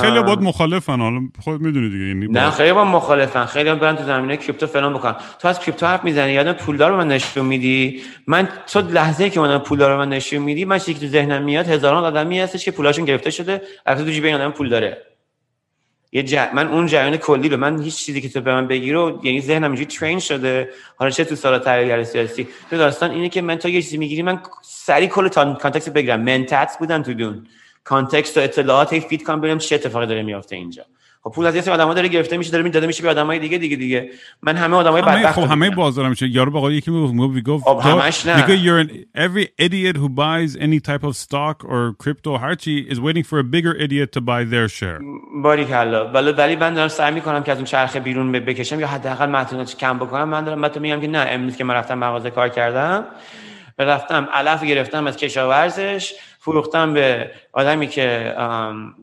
خیلی 0.02 0.24
باید 0.24 0.40
مخالفن. 0.40 1.00
حالا 1.00 1.22
خود 1.40 1.62
می‌دونی 1.62 1.90
دیگه 1.90 2.06
یعنی 2.06 2.28
نه 2.28 2.52
خیلی 2.52 2.74
با 2.74 2.84
مخالفن. 2.84 3.46
خیلی 3.46 3.70
هم 3.70 3.80
برن 3.80 3.96
تو 3.96 4.04
زمینه 4.04 4.38
کریپتو 4.38 4.68
فلان 4.68 4.94
بکن 4.94 5.16
تو 5.40 5.48
از 5.48 5.60
کریپتو 5.60 5.86
حرف 5.86 6.04
می‌زنی؟ 6.04 6.32
یادم 6.32 6.54
پولدار 6.54 6.92
رو 6.92 6.98
من 6.98 7.08
نشون 7.08 7.46
میدی؟ 7.46 8.02
من 8.28 8.50
تو 8.68 8.82
لحظه 8.82 9.30
که 9.30 9.40
من 9.40 9.58
پولدار 9.58 9.92
رو 9.92 9.98
من 9.98 10.10
نشون 10.10 10.40
میدی 10.40 10.66
من 10.66 10.80
چیزی 10.80 10.94
تو 10.94 11.08
ذهنم 11.08 11.44
میاد 11.44 11.68
هزاران 11.68 12.04
آدمی 12.04 12.40
هستش 12.40 12.66
که 12.66 12.72
پولاشون 12.72 13.06
گرفته 13.06 13.30
شده 13.30 13.62
البته 13.86 14.06
تو 14.06 14.12
جیب 14.12 14.26
این 14.26 14.36
آدم 14.36 14.52
پول 14.52 14.70
داره. 14.70 14.98
یه 16.12 16.50
من 16.54 16.68
اون 16.68 16.88
جریان 16.88 17.18
کلی 17.18 17.50
رو 17.50 17.58
من 17.58 17.82
هیچ 17.82 17.96
چیزی 17.96 18.22
که 18.22 18.30
تو 18.30 18.42
به 18.42 18.54
من 18.54 18.68
بگی 18.68 18.92
رو 18.92 19.20
یعنی 19.24 19.42
ذهنم 19.42 19.72
اینجوری 19.72 19.86
ترین 19.86 20.20
شده. 20.20 20.70
حالا 20.96 21.12
چه 21.12 21.26
تو 21.26 21.36
سال 21.36 21.60
تحلیل 21.60 22.04
سیاسی؟ 22.04 22.48
تو 22.70 22.78
داستان 22.78 23.12
اینه 23.12 23.30
که 23.30 23.42
من 23.42 23.56
تو 23.56 23.70
یه 23.70 23.82
چیزی 23.82 23.98
می‌گیری 23.98 24.22
من 24.22 24.40
سری 24.62 25.08
کل 25.08 25.28
کانتکست 25.28 25.94
بگیرم. 25.94 26.22
منتکس 26.22 26.78
بودن 26.78 27.04
تو 27.04 27.14
دون. 27.14 27.48
context 27.86 28.38
و 28.38 28.42
اطلاعات 28.42 29.00
fit 29.00 29.24
کنم 29.24 29.42
ببینم 29.42 29.58
چه 29.58 29.76
اتفاقی 29.76 30.06
داره 30.06 30.24
میافته 30.24 30.56
اینجا. 30.56 30.84
خب 31.24 31.32
پول 31.32 31.46
از 31.46 31.56
یه 31.56 31.62
سری 31.62 31.74
آدم‌ها 31.74 31.94
داره 31.94 32.08
گرفته 32.08 32.38
میشه 32.38 32.52
داره 32.52 32.64
می‌داده 32.64 32.88
میشه 32.88 33.04
به 33.04 33.10
آدمای 33.10 33.40
دیگه 33.40 33.58
دیگه 33.58 33.76
دیگه. 33.76 34.10
من 34.42 34.56
همه 34.56 34.78
آدمای 34.78 35.02
بدبخت 35.02 35.40
خب 35.40 35.52
همه 35.52 35.70
بازار 35.70 36.10
میشه. 36.10 36.28
یارو 36.28 36.60
قول 36.60 36.74
یکی 36.74 36.92
می‌گفت 36.92 37.14
می‌گفت 37.14 37.64
خب 37.64 37.80
همش 37.80 38.26
نه. 38.26 38.46
میگه 38.46 38.64
you're 38.64 38.88
an 38.88 38.92
every 39.18 39.66
idiot 39.66 39.98
who 39.98 40.10
buys 40.10 40.62
any 40.62 40.80
type 40.80 41.04
of 41.04 41.16
stock 41.16 41.64
or 41.64 42.06
crypto 42.06 42.28
هرچی 42.28 42.88
is 42.90 42.96
waiting 42.96 43.24
for 43.24 43.40
a 43.40 43.44
bigger 43.56 43.74
idiot 43.86 44.12
to 44.18 44.22
buy 44.22 44.44
their 44.52 44.68
share. 44.80 45.02
باری 45.44 45.66
کلا. 45.66 46.12
ولی 46.12 46.32
ولی 46.32 46.56
من 46.56 46.74
دارم 46.74 46.88
سعی 46.88 47.14
می‌کنم 47.14 47.44
که 47.44 47.52
از 47.52 47.58
اون 47.58 47.66
چرخه 47.66 48.00
بیرون 48.00 48.32
بکشم 48.32 48.80
یا 48.80 48.88
حداقل 48.88 49.30
متونات 49.30 49.78
کم 49.78 49.98
بکنم. 49.98 50.30
من 50.30 50.44
دارم 50.44 50.60
من 50.60 50.72
میگم 50.80 51.02
که 51.02 51.08
نه 51.08 51.26
امروز 51.30 51.58
که 51.58 51.64
من 51.64 51.74
رفتم 51.74 51.98
مغازه 51.98 52.30
کار 52.30 52.50
کردم 52.50 53.06
رفتم 53.80 54.28
علف 54.34 54.64
گرفتم 54.64 55.08
از 55.08 55.18
کشاورزش. 55.18 56.14
فروختن 56.46 56.94
به 56.94 57.32
آدمی 57.54 57.88
که 57.88 58.36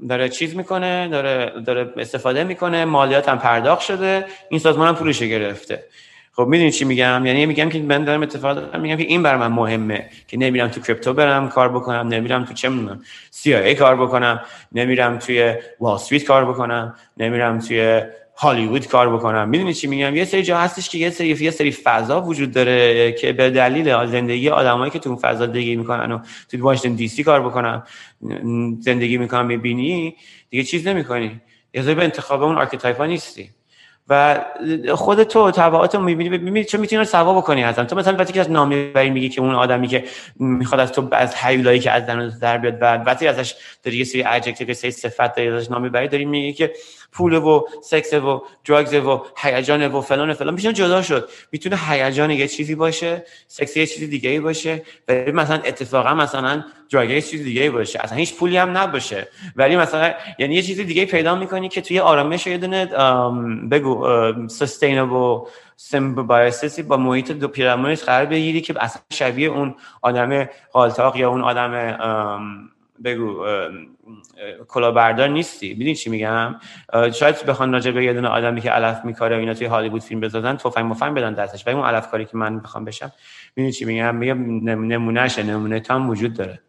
داره 0.09 0.29
چیز 0.29 0.57
می‌کنه 0.57 1.09
داره 1.09 1.53
داره 1.67 1.93
استفاده 1.97 2.45
می‌کنه 2.45 2.85
مالیات 2.85 3.29
هم 3.29 3.39
پرداخت 3.39 3.81
شده 3.81 4.25
این 4.49 4.61
سازمان 4.61 4.89
هم 4.89 4.95
پولش 4.95 5.23
گرفته. 5.23 5.85
خب 6.33 6.47
می‌دونی 6.47 6.71
چی 6.71 6.85
میگم؟ 6.85 7.27
یعنی 7.27 7.47
میگم 7.47 7.69
که 7.69 7.79
من 7.79 8.05
دارم 8.05 8.23
اتفاق 8.23 8.55
دارم 8.55 8.81
میگم 8.81 8.97
که 8.97 9.03
این 9.03 9.23
بر 9.23 9.37
من 9.37 9.47
مهمه 9.47 10.11
که 10.29 10.39
نمیرم 10.39 10.69
تو 10.69 10.81
کریپتو 10.81 11.13
برم 11.13 11.49
کار 11.49 11.69
بکنم 11.69 12.09
نمیرم 12.09 12.45
تو 12.45 12.55
چه 12.55 12.69
می‌دونم 12.69 13.01
CIA 13.43 13.75
کار 13.79 13.97
بکنم 13.97 14.41
نمیرم 14.73 15.19
توی 15.19 15.55
وال 15.81 16.19
کار 16.29 16.45
بکنم 16.45 16.95
نمیرم 17.17 17.59
توی 17.59 18.03
هالیوود 18.37 18.87
کار 18.87 19.17
بکنم. 19.17 19.49
می‌دونی 19.49 19.75
چی 19.75 19.87
میگم؟ 19.87 20.17
یه 20.17 20.25
سری 20.25 20.43
جا 20.43 20.59
هستش 20.59 20.89
که 20.89 20.99
یه 20.99 21.11
سری 21.11 21.29
یه 21.29 21.51
سری 21.51 21.73
فضا 21.73 22.23
وجود 22.23 22.53
داره 22.53 23.13
که 23.13 23.33
به 23.33 23.51
دلیل 23.51 24.07
زندگی 24.07 24.49
آدمایی 24.49 24.91
که 24.91 24.99
تو 24.99 25.11
اون 25.11 25.19
فضا 25.19 25.47
زندگی 25.47 25.77
می‌کنن 25.77 26.13
و 26.13 26.19
تو 26.51 26.63
واشنگتن 26.63 26.95
دی 26.95 27.09
سی 27.09 27.25
کار 27.25 27.49
بکنم 27.49 27.87
زندگی 28.81 29.19
می‌کنم 29.19 29.47
می‌بینی؟ 29.47 30.17
دیگه 30.51 30.65
چیز 30.65 30.87
نمی‌کنی. 30.87 31.41
یه 31.75 31.83
به 31.95 32.05
انتخاب 32.05 32.43
اون 32.43 32.59
نیستی. 33.07 33.51
و 34.13 34.45
خود 34.95 35.23
تو 35.23 35.51
تبعات 35.51 35.95
می‌بینی 35.95 36.31
ببینی 36.31 36.65
چه 36.65 36.79
می‌تونی 36.79 37.05
سوا 37.05 37.35
بکنی 37.35 37.65
ازم 37.65 37.85
تو 37.85 37.97
مثلا 37.97 38.17
وقتی 38.17 38.33
که 38.33 38.41
از 38.41 38.51
نامی 38.51 38.85
بری 38.85 39.11
میگی 39.11 39.29
که 39.29 39.41
اون 39.41 39.55
آدمی 39.55 39.89
که 39.89 40.05
می‌خواد 40.37 40.81
از 40.81 40.93
تو 40.93 41.09
از 41.13 41.35
حیولایی 41.35 41.81
که 41.81 41.91
از 41.91 42.07
زن 42.07 42.39
در 42.41 42.59
بیاد 42.59 42.79
و 42.81 42.85
وقتی 42.85 43.27
ازش 43.27 43.55
داری 43.83 43.97
یه 43.97 44.05
سری 44.05 44.23
ادجکتیو 44.23 44.69
یه 44.69 44.75
سری 44.75 44.91
صفت 44.91 45.35
داری 45.37 45.49
ازش 45.49 45.71
نامی 45.71 45.89
بری 45.89 46.09
داری 46.09 46.25
میگی 46.25 46.53
که 46.53 46.73
پول 47.13 47.33
و 47.35 47.65
سکس 47.83 48.13
و 48.13 48.43
درگز 48.65 48.95
و 48.95 49.25
هیجان 49.37 49.87
و 49.87 50.01
فلان 50.01 50.31
و 50.31 50.35
فلان. 50.35 50.55
میشه 50.55 50.73
جدا 50.73 51.03
شد. 51.03 51.29
می‌تونه 51.53 51.77
هیجان 51.89 52.31
یه 52.31 52.49
چیزی 52.49 52.75
باشه 52.75 53.25
سکس 53.47 53.77
یه 53.77 53.87
چیزی 53.87 54.07
دیگه 54.07 54.31
ای 54.31 54.41
باشه 54.41 54.83
ولی 55.09 55.33
مثلا 55.33 55.57
اتفاقا 55.57 56.15
مثلا 56.15 56.65
درگ 56.93 57.11
یه 57.11 57.21
چیزی 57.21 57.45
دیگه 57.45 57.71
باشه 57.71 57.99
اصلا 58.03 58.19
هیچ 58.19 58.37
پولی 58.37 58.57
هم 58.57 58.79
نباشه. 58.79 59.29
ولی 59.57 59.77
مثلا 59.77 60.15
یعنی 60.39 60.55
یه 60.55 60.63
چیزی 60.63 60.85
دیگه 60.85 61.07
پیدا 61.07 61.35
می‌کنی 61.35 61.69
که 61.69 61.81
توی 61.81 62.01
آرامش 62.01 62.47
یه 62.47 62.59
دونه 62.59 62.87
بگو 63.71 64.07
سستینبل 64.49 65.39
سمبایسیسی 65.77 66.83
با 66.83 66.97
محیط 66.97 67.33
دو 67.33 67.49
پیرامونش 67.49 68.03
قرار 68.03 68.27
بگیری 68.27 68.61
که 68.61 68.75
اصلا 68.81 69.03
شبیه 69.13 69.49
اون 69.49 69.75
آدم 70.03 70.49
قالتاق 70.73 71.17
یا 71.17 71.31
اون 71.31 71.43
آدم 71.43 71.73
بگو 73.05 73.45
کلاهبردار 74.69 75.29
نیستی. 75.29 75.69
می‌دونی 75.69 75.95
چی 75.95 76.11
میگم؟ 76.11 76.55
شاید 77.15 77.47
بخوان 77.47 77.73
راجع 77.73 77.91
به 77.91 78.05
یه 78.05 78.13
دونه 78.13 78.29
آدمی 78.29 78.61
که 78.61 78.71
علف 78.71 79.05
میکاره 79.05 79.37
اینا 79.37 79.55
توی 79.55 79.67
هالیوود 79.67 80.03
فیلم 80.03 80.21
بسازن 80.21 80.57
تفنگ 80.57 80.85
مفنگ 80.85 81.15
بدن 81.15 81.35
دستش. 81.35 81.67
ولی 81.67 81.77
اون 81.77 81.85
علف 81.87 82.11
کاری 82.11 82.25
که 82.25 82.37
من 82.37 82.59
بخوام 82.61 82.85
بشم 82.85 83.13
می‌دونی 83.57 83.73
چی 83.73 83.85
میگم؟ 83.85 84.17
میگم 84.17 84.71
نمونهشه 84.93 85.43
نمونه 85.43 85.81
تام 85.81 86.11
وجود 86.11 86.35
داره. 86.35 86.61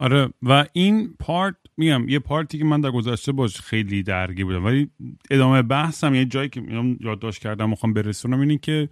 آره 0.00 0.28
و 0.42 0.66
این 0.72 1.14
part 1.18 1.56
میگم 1.76 2.08
یه 2.08 2.18
part 2.18 2.50
ی 2.50 2.58
که 2.58 2.64
من 2.64 2.80
در 2.80 2.90
گذشته 2.90 3.32
باش 3.32 3.60
خیلی 3.60 4.02
درگیر 4.02 4.44
بودم. 4.44 4.64
ولی 4.64 4.90
ادامه 5.30 5.62
بحثم 5.62 6.14
یه 6.14 6.24
جایی 6.24 6.48
که 6.48 6.62
یادداشت 7.00 7.42
کردم 7.42 7.70
می‌خوام 7.70 7.92
برسونم 7.92 8.40
اینه 8.40 8.58
که 8.58 8.88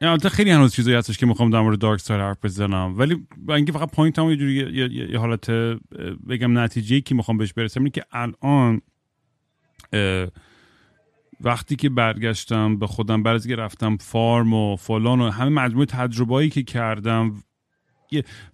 البته 0.00 0.28
خیلی 0.28 0.50
هنوز 0.50 0.74
چیزایی 0.74 0.96
هستش 0.96 1.18
که 1.18 1.26
می‌خوام 1.26 1.50
در 1.50 1.60
مورد 1.60 1.78
dark 1.78 2.00
side 2.00 2.20
حرف 2.20 2.44
بزنم. 2.44 2.94
ولی 2.98 3.26
اینکه 3.48 3.72
فقط 3.72 3.90
point 3.90 4.18
م 4.18 4.30
یه 4.30 4.36
جوری 4.36 4.54
یه, 5.12 5.18
حالت 5.18 5.50
بگم 6.28 6.58
نتیجه 6.58 7.00
که 7.00 7.14
می‌خوام 7.14 7.38
بهش 7.38 7.52
برسم 7.52 7.80
اینه 7.80 7.90
که 7.90 8.04
الان 8.12 8.80
وقتی 11.40 11.76
که 11.76 11.88
برگشتم 11.88 12.76
به 12.78 12.86
خودم 12.86 13.22
بعد 13.22 13.34
از 13.34 13.50
رفتم 13.50 13.96
farm 13.96 14.54
و 14.54 14.76
فلان 14.76 15.20
و 15.20 15.30
همه 15.30 15.50
مجموعه 15.50 15.86
تجربهایی 15.86 16.50
که 16.50 16.62
کردم 16.62 17.42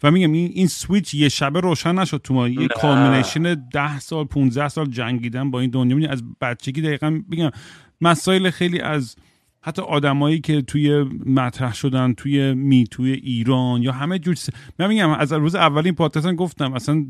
و 0.03 0.11
میگم 0.11 0.33
این 0.33 0.51
این 0.55 0.67
سویچ 0.67 1.15
یه 1.15 1.29
شبه 1.29 1.61
روشن 1.61 1.99
نشد 1.99 2.21
تو 2.25 2.35
ما. 2.35 2.49
یه 2.49 2.69
combination 2.69 3.55
ده 3.55 4.01
سال 4.01 4.25
15 4.25 4.69
سال 4.69 4.87
جنگیدن 4.87 5.51
با 5.51 5.61
این 5.61 5.71
دنیا. 5.71 6.11
از 6.11 6.23
بچگی 6.41 6.83
دقیقا 6.83 7.23
بگم 7.31 7.51
مسائل 8.01 8.51
خیلی 8.51 8.81
از 8.81 9.17
حتی 9.65 9.83
آدمایی 9.83 10.41
که 10.41 10.63
توی 10.63 11.03
مطرح 11.27 11.75
شدن 11.75 12.13
توی 12.13 12.55
می 12.55 12.85
توی 12.91 13.13
ایران 13.13 13.83
یا 13.83 13.93
همه 13.93 14.19
جور 14.19 14.37
من 14.79 14.89
میگم 14.89 15.11
از 15.11 15.33
روز 15.33 15.55
اولین 15.55 15.95
پادکست 15.95 16.33
گفتم 16.33 16.73
اصلا 16.73 17.07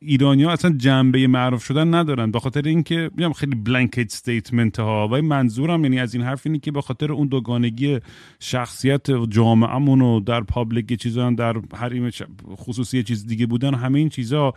ایرانی 0.00 0.42
ها 0.42 0.52
اصلا 0.52 0.70
جنبه 0.76 1.26
معروف 1.26 1.64
شدن 1.64 1.94
ندارن. 1.94 2.30
به 2.30 2.40
خاطر 2.40 2.62
اینکه 2.62 3.10
میگم 3.16 3.32
خیلی 3.32 3.54
blanket 3.54 4.12
statement 4.12 4.80
ها 4.80 5.08
و 5.08 5.22
منظورم 5.22 5.84
یعنی 5.84 6.00
از 6.00 6.14
این 6.14 6.22
حرف 6.22 6.46
اینه 6.46 6.58
که 6.58 6.72
به 6.72 6.80
خاطر 6.80 7.12
اون 7.12 7.26
دوگانگی 7.28 7.98
شخصیت 8.40 9.10
جامعهمون 9.10 10.02
و 10.02 10.20
در 10.20 10.40
public 10.40 11.00
چیزا 11.00 11.30
در 11.30 11.56
حریم 11.74 12.10
خصوصی 12.56 13.02
چیز 13.02 13.26
دیگه 13.26 13.46
بودن 13.46 13.74
همه 13.74 13.98
این 13.98 14.08
چیزها 14.08 14.54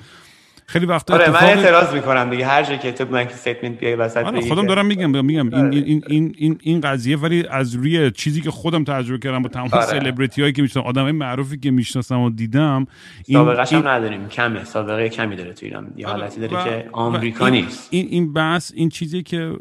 خیلی 0.67 0.85
وقتا 0.85 1.13
آره 1.13 1.29
من 1.29 1.43
اعتراض 1.43 1.93
می‌کنم 1.93 2.29
دیگه 2.29 2.45
هر 2.45 2.63
جایی 2.63 2.79
که 2.79 2.91
تو 2.91 3.05
blanket 3.05 3.27
statement 3.27 3.79
بیای 3.79 3.95
وسط 3.95 4.17
آره 4.17 4.41
خودم 4.41 4.65
دارم 4.65 4.85
میگم 4.85 5.25
میگم 5.25 5.45
این, 5.45 5.53
آره. 5.53 5.75
این, 5.75 6.03
این, 6.07 6.35
این, 6.37 6.59
این 6.61 6.81
قضیه 6.81 7.17
ولی 7.17 7.47
از 7.47 7.75
روی 7.75 8.11
چیزی 8.11 8.41
که 8.41 8.51
خودم 8.51 8.83
تجربه 8.83 9.19
کردم 9.19 9.41
با 9.41 9.49
تمام 9.49 9.69
آره. 9.71 9.85
سلبریتی 9.85 10.41
هایی 10.41 10.53
که 10.53 10.61
می‌شناسم 10.61 10.87
آدمای 10.87 11.11
معروفی 11.11 11.57
که 11.57 11.71
می‌شناسم 11.71 12.19
و 12.19 12.29
دیدم 12.29 12.85
این 13.25 13.37
سابقه 13.37 13.75
این... 13.75 13.87
نداریم 13.87 14.27
کمه 14.27 14.63
سابقه 14.63 15.09
کمی 15.09 15.35
داره 15.35 15.53
تو 15.53 15.65
ایران 15.65 15.93
یه 15.95 16.07
آره، 16.07 16.17
حالتی 16.17 16.47
داره 16.47 16.63
که 16.63 16.89
آمریکا 16.91 17.49
نیست 17.49 17.87
این 17.91 18.07
این 18.09 18.33
بحث 18.33 18.71
این 18.75 18.89
چیزی 18.89 19.23
که 19.23 19.53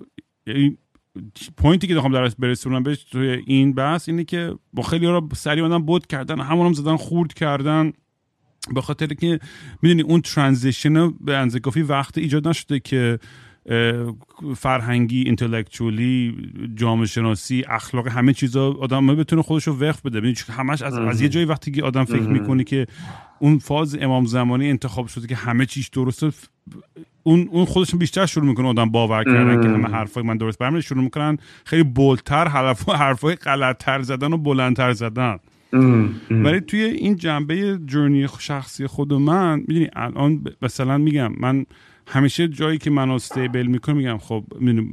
این 0.47 0.79
point 1.57 1.82
ی 1.82 1.87
که 1.87 1.95
می‌خوام 1.95 2.13
درست 2.13 2.37
برسونم 2.39 2.83
بهش 2.83 3.05
توی 3.05 3.43
این 3.47 3.75
بحث 3.75 4.09
اینه 4.09 4.25
که 4.25 4.55
با 4.73 4.83
خیلی 4.83 5.07
رو 5.07 5.29
سریع 5.35 5.65
آدم 5.65 5.83
بود 5.83 6.07
کردن 6.07 6.41
همون 6.41 6.67
هم 6.67 6.73
زدن 6.73 6.97
خورد 6.97 7.35
کردن 7.35 7.93
به 8.75 8.81
خاطر 8.81 9.07
که 9.07 9.41
می‌دونی 9.83 10.03
اون 10.03 10.21
transition 10.21 11.11
به 11.11 11.37
اندازه 11.37 11.61
کافی 11.61 11.83
وقت 11.83 12.19
ایجاد 12.19 12.49
نشده 12.49 12.81
که 12.81 13.19
فرهنگی 14.57 15.23
intellectually 15.23 16.37
جامعه 16.75 17.07
شناسی 17.07 17.65
اخلاق 17.69 18.09
همه 18.09 18.33
چیزا 18.33 18.73
آدم 18.73 19.07
بتونه 19.07 19.43
خودش 19.43 19.67
رو 19.67 19.79
وفق 19.81 20.01
بده. 20.01 20.21
ببینید 20.21 20.45
همش 20.51 20.83
از, 20.83 20.95
از 20.95 21.21
یه 21.21 21.29
جایی 21.29 21.47
وقتی 21.47 21.71
که 21.71 21.83
آدم 21.83 22.05
فکر 22.05 22.29
می‌کنه 22.29 22.65
که 22.65 22.87
اون 23.39 23.59
فاز 23.59 23.99
امام 24.01 24.25
زمانی 24.25 24.71
انتخاب 24.71 25.07
شده 25.07 25.27
که 25.27 25.37
همه 25.37 25.67
چیز 25.67 25.91
درسته 25.93 26.31
اون 27.23 27.49
اون 27.51 27.65
خودشون 27.65 27.99
بیشتر 27.99 28.27
شروع 28.27 28.47
می‌کنه 28.47 28.69
آدم 28.69 28.91
باور 28.91 29.25
کردن 29.25 29.63
که 29.63 29.69
همه 29.69 29.89
حرفای 29.89 30.23
من 30.23 30.37
درست. 30.37 30.59
برمیاد 30.59 30.83
شروع 30.83 31.05
می‌کنن 31.05 31.39
خیلی 31.65 31.83
بولتر 31.83 32.49
حرفای 32.89 33.35
غلطتر 33.35 34.03
زدن 34.03 34.33
و 34.33 34.37
بلندتر 34.37 34.93
زدن. 34.93 35.39
ولی 36.31 36.61
توی 36.61 36.81
این 36.81 37.17
جنبه 37.17 37.79
جرنی 37.87 38.29
شخصی 38.39 38.87
خود 38.87 39.13
من 39.13 39.59
می‌دونی 39.59 39.89
الان 39.93 40.45
مثلا 40.63 40.99
میگم 40.99 41.33
من 41.41 41.67
همیشه 42.07 42.49
جایی 42.49 42.79
که 42.79 42.91
منو 42.91 43.13
استیبل 43.13 43.67
می‌کنه 43.67 43.95
میگم 43.95 44.19
خب 44.19 44.45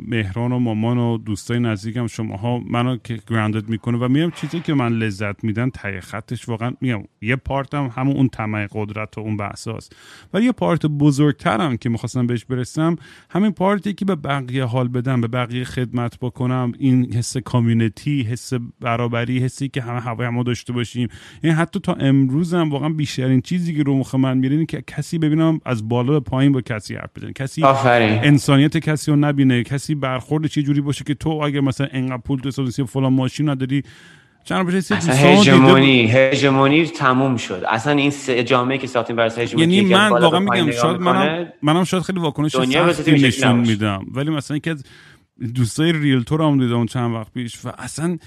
مهران 0.08 0.52
و 0.52 0.60
مامان 0.60 0.98
و 0.98 1.18
دوستای 1.18 1.60
نزدیکم 1.60 2.08
شماها 2.08 2.60
منو 2.60 2.98
که 2.98 3.20
گراندد 3.28 3.70
می‌کنه 3.70 3.98
و 3.98 4.08
میگم 4.08 4.32
چیزی 4.32 4.60
که 4.60 4.74
من 4.74 4.94
لذت 4.94 5.44
میدن 5.44 5.70
تای 5.70 6.02
خطش 6.02 6.50
واقعا 6.50 6.74
میگم 6.82 7.04
یه 7.22 7.36
پارتم 7.36 7.92
همون 7.96 8.16
اون 8.16 8.30
طمع 8.30 8.68
قدرت 8.72 9.18
و 9.18 9.22
اون 9.22 9.38
بحثاست 9.38 9.96
ولی 10.34 10.46
یه 10.46 10.52
پارت 10.52 10.86
بزرگترم 10.86 11.78
که 11.78 11.90
می‌خواستم 11.90 12.28
بهش 12.28 12.46
برسم 12.46 12.96
همین 13.30 13.52
پارتی 13.52 13.94
که 13.94 14.06
به 14.06 14.16
بقیه 14.16 14.64
حال 14.64 14.88
بدم 14.88 15.22
به 15.22 15.28
بقیه 15.28 15.64
خدمت 15.64 16.18
بکنم 16.22 16.72
این 16.80 17.14
حس 17.14 17.38
کامیونیتی 17.38 18.22
حس 18.22 18.54
برابری 18.80 19.40
حسی 19.40 19.70
که 19.70 19.82
همه 19.82 20.00
هوای 20.00 20.30
ما 20.30 20.44
داشته 20.44 20.74
باشیم. 20.74 21.08
یعنی 21.44 21.56
حتی 21.56 21.80
تا 21.80 21.94
امروزم 21.94 22.70
واقعا 22.70 22.90
بیشترین 22.90 23.42
چیزی 23.42 23.76
که 23.76 23.84
رو 23.84 23.98
مخ 23.98 24.16
من 24.16 24.38
میره 24.38 24.66
که 24.66 24.84
کسی 24.88 25.18
ببینم 25.18 25.60
از 25.66 25.90
بالا 25.90 26.14
به 26.14 26.20
پایین 26.20 26.52
با 26.52 26.62
کسی 26.62 26.96
حرف 27.02 27.32
کسی 27.36 27.64
آفرین. 27.64 28.20
انسانیت 28.24 28.78
کسی 28.78 29.12
رو 29.12 29.18
نبینه. 29.18 29.64
کسی 29.64 29.96
برخورد 29.96 30.46
چه 30.46 30.62
جوری 30.62 30.82
باشه 30.82 31.04
که 31.04 31.14
تو 31.14 31.30
اگه 31.30 31.62
مثلا 31.62 31.88
انقدر 31.92 32.18
پول 32.18 32.40
تو 32.40 32.86
فلان 32.86 33.14
ماشین 33.14 33.50
نداری 33.50 33.84
چند 34.44 34.68
بشه 34.68 34.96
اصلا 34.96 35.16
هژمونی 35.16 36.12
هژمونی 36.12 36.86
تموم 36.86 37.38
شد. 37.38 37.64
اصلا 37.70 37.94
این 37.94 38.12
جامعه 38.46 38.78
که 38.78 38.88
ساختیم 38.88 39.16
برای 39.16 39.32
هژمونی 39.38 39.76
یعنی 39.76 39.94
من 39.94 40.10
واقعا 40.10 40.40
میگم 40.40 40.72
شاید 40.72 41.02
منم 41.02 41.48
منم 41.62 41.84
شاید 41.84 42.04
خیلی 42.04 42.20
واکنش 42.20 42.52
سختی 42.52 43.12
نشون 43.12 43.60
میدم. 43.60 44.06
ولی 44.12 44.30
مثلا 44.30 44.58
یکی 44.58 44.70
از 44.70 44.84
دوستای 45.56 45.92
ریلتور 45.92 46.42
هم 46.42 46.60
دیدم 46.60 46.86
چند 46.86 47.14
وقت 47.14 47.34
پیش 47.34 47.66
و 47.66 47.72
اصلا 47.78 48.18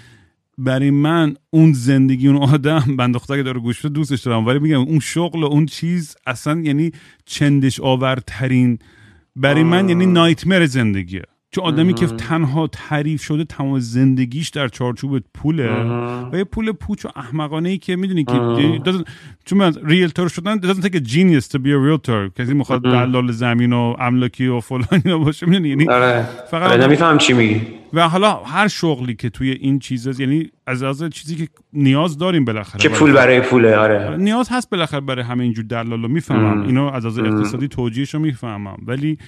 برای 0.58 0.90
من 0.90 1.36
اون 1.50 1.72
زندگی 1.72 2.28
اون 2.28 2.36
آدم 2.36 2.96
بند 2.98 3.16
که 3.26 3.42
داره 3.42 3.60
گوش 3.60 3.84
دوستش 3.84 4.20
دارم. 4.20 4.46
ولی 4.46 4.58
میگم 4.58 4.80
اون 4.80 4.98
شغل 5.00 5.42
و 5.42 5.46
اون 5.46 5.66
چیز 5.66 6.16
اصلا 6.26 6.60
یعنی 6.60 6.92
چندش 7.24 7.80
آورترین. 7.80 8.78
برای 9.36 9.62
من 9.62 9.88
یعنی 9.88 10.06
نایتمر 10.06 10.66
زندگیه. 10.66 11.22
چون 11.54 11.64
آدمی 11.64 11.94
که 11.94 12.06
تنها 12.06 12.66
تعریف 12.66 13.22
شده 13.22 13.44
تمام 13.44 13.78
زندگیش 13.78 14.48
در 14.48 14.68
چارچوب 14.68 15.18
پوله 15.34 15.84
و 16.32 16.36
یه 16.36 16.44
پول 16.44 16.72
پوچ 16.72 17.04
و 17.04 17.08
احمقانه 17.16 17.68
ای 17.68 17.78
که 17.78 17.96
می‌دونی 17.96 18.24
که 18.24 18.32
چون 19.44 19.58
من 19.58 19.72
ریلتور 19.84 20.28
شدن 20.28 20.60
doesn't 20.60 20.82
take 20.82 20.96
a 20.96 21.00
genius 21.00 21.46
to 21.48 21.58
be 21.58 21.68
a 21.68 21.78
realtor. 21.86 22.38
کسی 22.38 22.54
می‌خواد 22.54 22.82
دلال 22.82 23.32
زمین 23.32 23.72
و 23.72 23.96
املاکی 23.98 24.46
و 24.46 24.60
فلان 24.60 25.24
باشه 25.24 25.46
می‌دونی؟ 25.46 25.68
یعنی 25.68 25.88
آره. 25.88 26.28
فقط 26.50 26.70
آره 26.70 26.86
نمیفهم 26.86 27.18
چی 27.18 27.32
میگی. 27.32 27.62
و 27.92 28.08
حالا 28.08 28.34
هر 28.34 28.68
شغلی 28.68 29.14
که 29.14 29.30
توی 29.30 29.50
این 29.50 29.78
چیزه 29.78 30.20
یعنی 30.20 30.50
از 30.66 30.82
از 30.82 31.02
چیزی 31.10 31.36
که 31.36 31.48
نیاز 31.72 32.18
داریم 32.18 32.44
بالاخره 32.44 32.80
که 32.80 32.88
پول 32.88 33.12
برای 33.12 33.40
پوله 33.40 33.76
آره. 33.76 34.16
نیاز 34.16 34.48
هست 34.50 34.70
بالاخره 34.70 35.00
برای 35.00 35.24
همه 35.24 35.44
اینجور 35.44 35.64
دلال 35.64 36.10
می‌فهمم. 36.10 36.62
اینو 36.62 36.84
از 36.84 37.06
از 37.06 37.18
اقتصادی 37.18 37.68
توجیهش 37.68 38.14
رو 38.14 38.20
می‌فهمم. 38.20 38.76
ولی 38.86 39.18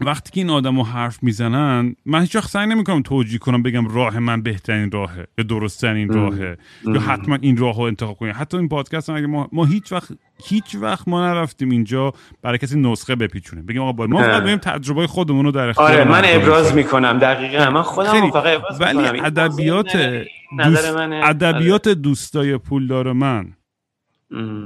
وقتی 0.00 0.30
که 0.30 0.40
این 0.40 0.50
آدم 0.50 0.76
رو 0.76 0.84
حرف 0.84 1.22
می‌زنن 1.22 1.94
من 2.06 2.20
هیچ 2.20 2.36
وقت 2.36 2.50
سعی 2.50 2.66
نمی‌کنم 2.66 3.02
توجیه 3.02 3.38
کنم 3.38 3.62
بگم 3.62 3.88
راه 3.88 4.18
من 4.18 4.42
بهترین 4.42 4.90
راهه 4.90 5.26
یا 5.38 5.44
درستترین 5.44 6.08
راهه 6.08 6.58
یا 6.84 7.00
حتما 7.00 7.38
این 7.40 7.56
راه 7.56 7.76
رو 7.76 7.82
انتخاب 7.82 8.16
کنیم. 8.16 8.34
حتی 8.36 8.56
این 8.56 8.68
پادکست 8.68 9.10
هم 9.10 9.16
اگه 9.16 9.26
ما, 9.26 9.48
ما 9.52 9.64
هیچ 9.64 9.92
وقت 9.92 10.08
هیچ 10.44 10.74
وقت 10.74 11.08
ما 11.08 11.26
نرفتیم 11.26 11.70
اینجا 11.70 12.12
برای 12.42 12.58
کسی 12.58 12.80
نسخه 12.80 13.16
بپیچونیم. 13.16 13.66
بگیم 13.66 13.82
آقا 13.82 14.06
ما 14.06 14.22
فقط 14.22 14.42
بریم 14.42 14.58
تجربه 14.58 15.06
خودمون 15.06 15.44
رو 15.44 15.52
در 15.52 15.68
اختیار 15.68 15.92
آره 15.92 16.04
من 16.04 16.22
ابراز 16.24 16.74
می‌کنم. 16.74 17.18
دقیقا. 17.18 17.70
من 17.70 17.82
خودم 17.82 18.30
فقط 18.30 18.46
ابراز 18.46 18.80
ولی 18.80 19.20
ادبیات 19.20 19.96
دوست 20.64 20.96
ادبیات 21.22 21.88
دوستای 21.88 22.58
پولدار 22.58 23.12
من. 23.12 23.52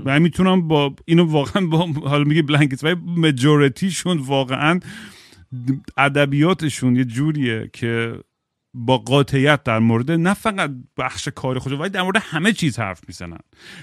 و 0.05 0.21
می‌تونم 0.21 0.69
با 0.69 0.95
اینو 1.05 1.25
واقعا 1.25 1.67
با 1.67 1.89
حالا 2.07 2.25
میگه 2.25 2.43
بلانکت 2.43 2.85
و 2.85 2.97
مجورتیشون 3.17 4.19
واقعا 4.19 4.81
ادبیاتشون 5.97 6.97
یه 6.97 7.05
جوریه 7.05 7.71
که 7.73 8.21
با 8.75 8.99
قاطعیت 8.99 9.63
در 9.63 9.79
مورد 9.79 10.11
نه 10.11 10.35
فقط 10.35 10.71
بخش 10.97 11.29
کار 11.29 11.59
خودش 11.59 11.79
ولی 11.79 11.91
در 11.91 12.03
مورد 12.03 12.17
همه 12.21 12.53
چیز 12.53 12.79
حرف 12.79 13.01
می‌زنن. 13.09 13.39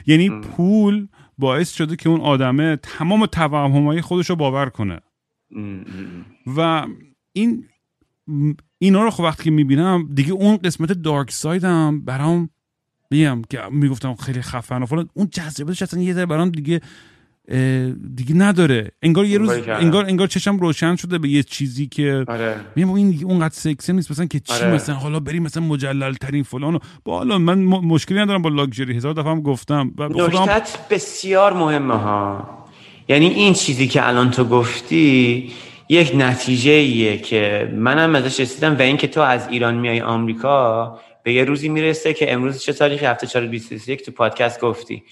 یعنی 0.07 0.29
پول 0.29 1.07
باعث 1.37 1.73
شده 1.73 1.95
که 1.95 2.09
اون 2.09 2.21
آدمه 2.21 2.75
تمام 2.75 3.25
توهمهای 3.25 4.01
خودش 4.01 4.29
رو 4.29 4.35
باور 4.35 4.69
کنه. 4.69 4.99
و 6.57 6.87
این 7.33 7.65
اینا 8.79 9.03
رو 9.03 9.09
خب 9.09 9.23
وقتی 9.23 9.43
که 9.43 9.51
می‌بینم 9.51 10.09
دیگه 10.13 10.31
اون 10.31 10.57
قسمت 10.57 10.91
دارک 10.91 11.31
سایدم 11.31 12.01
برام 12.01 12.49
میگم 13.11 13.41
که 13.49 13.61
می‌گفتم 13.71 14.15
خیلی 14.15 14.41
خفن 14.41 14.83
و 14.83 14.85
فلان 14.85 15.09
اون 15.13 15.29
جذابیتش 15.29 15.81
اصلا 15.81 16.01
یه 16.01 16.13
ذره 16.13 16.25
برام 16.25 16.49
دیگه 16.49 16.81
دیگه 18.15 18.35
نداره. 18.35 18.91
انگار 19.01 19.25
یه 19.25 19.37
روز 19.37 19.49
انگار 19.67 20.05
انگار 20.05 20.27
چشم 20.27 20.57
روشن 20.57 20.95
شده 20.95 21.17
به 21.17 21.29
یه 21.29 21.43
چیزی 21.43 21.87
که 21.87 22.25
آره. 22.27 22.55
میگم 22.75 22.93
این 22.93 23.19
اونقدر 23.23 23.53
سکسی 23.53 23.93
نیست. 23.93 24.11
مثلا 24.11 24.25
که 24.25 24.39
چی 24.39 24.53
آره. 24.53 24.73
مثلا؟ 24.73 24.95
حالا 24.95 25.19
بریم 25.19 25.43
مثلا 25.43 25.63
مجلل 25.63 26.13
ترین 26.13 26.43
فلان 26.43 26.79
با 27.05 27.17
حالا 27.17 27.37
من 27.37 27.59
مشکلی 27.63 28.19
ندارم 28.19 28.41
با 28.41 28.49
لاکچری 28.49 28.95
هزار 28.95 29.13
دفعه 29.13 29.31
هم 29.31 29.41
گفتم. 29.41 29.93
نکتت 29.99 30.77
بسیار 30.89 31.53
مهمه 31.53 31.97
ها. 31.97 32.49
یعنی 33.07 33.27
این 33.27 33.53
چیزی 33.53 33.87
که 33.87 34.07
الان 34.07 34.31
تو 34.31 34.43
گفتی 34.43 35.51
یک 35.89 36.11
نتیجه 36.15 36.71
ایه 36.71 37.17
که 37.17 37.73
منم 37.75 38.15
ازش 38.15 38.39
رسیدم 38.39 38.77
و 38.77 38.81
اینکه 38.81 39.07
تو 39.07 39.21
از 39.21 39.47
ایران 39.49 39.75
میای 39.75 40.01
آمریکا 40.01 40.99
به 41.23 41.33
یه 41.33 41.43
روزی 41.43 41.69
می‌رسه 41.69 42.13
که 42.13 42.33
امروز 42.33 42.61
چه 42.61 42.73
تاریخی؟ 42.73 43.05
هفته 43.05 43.27
421 43.27 44.05
تو 44.05 44.11
پادکست 44.11 44.61
گفتی. 44.61 45.03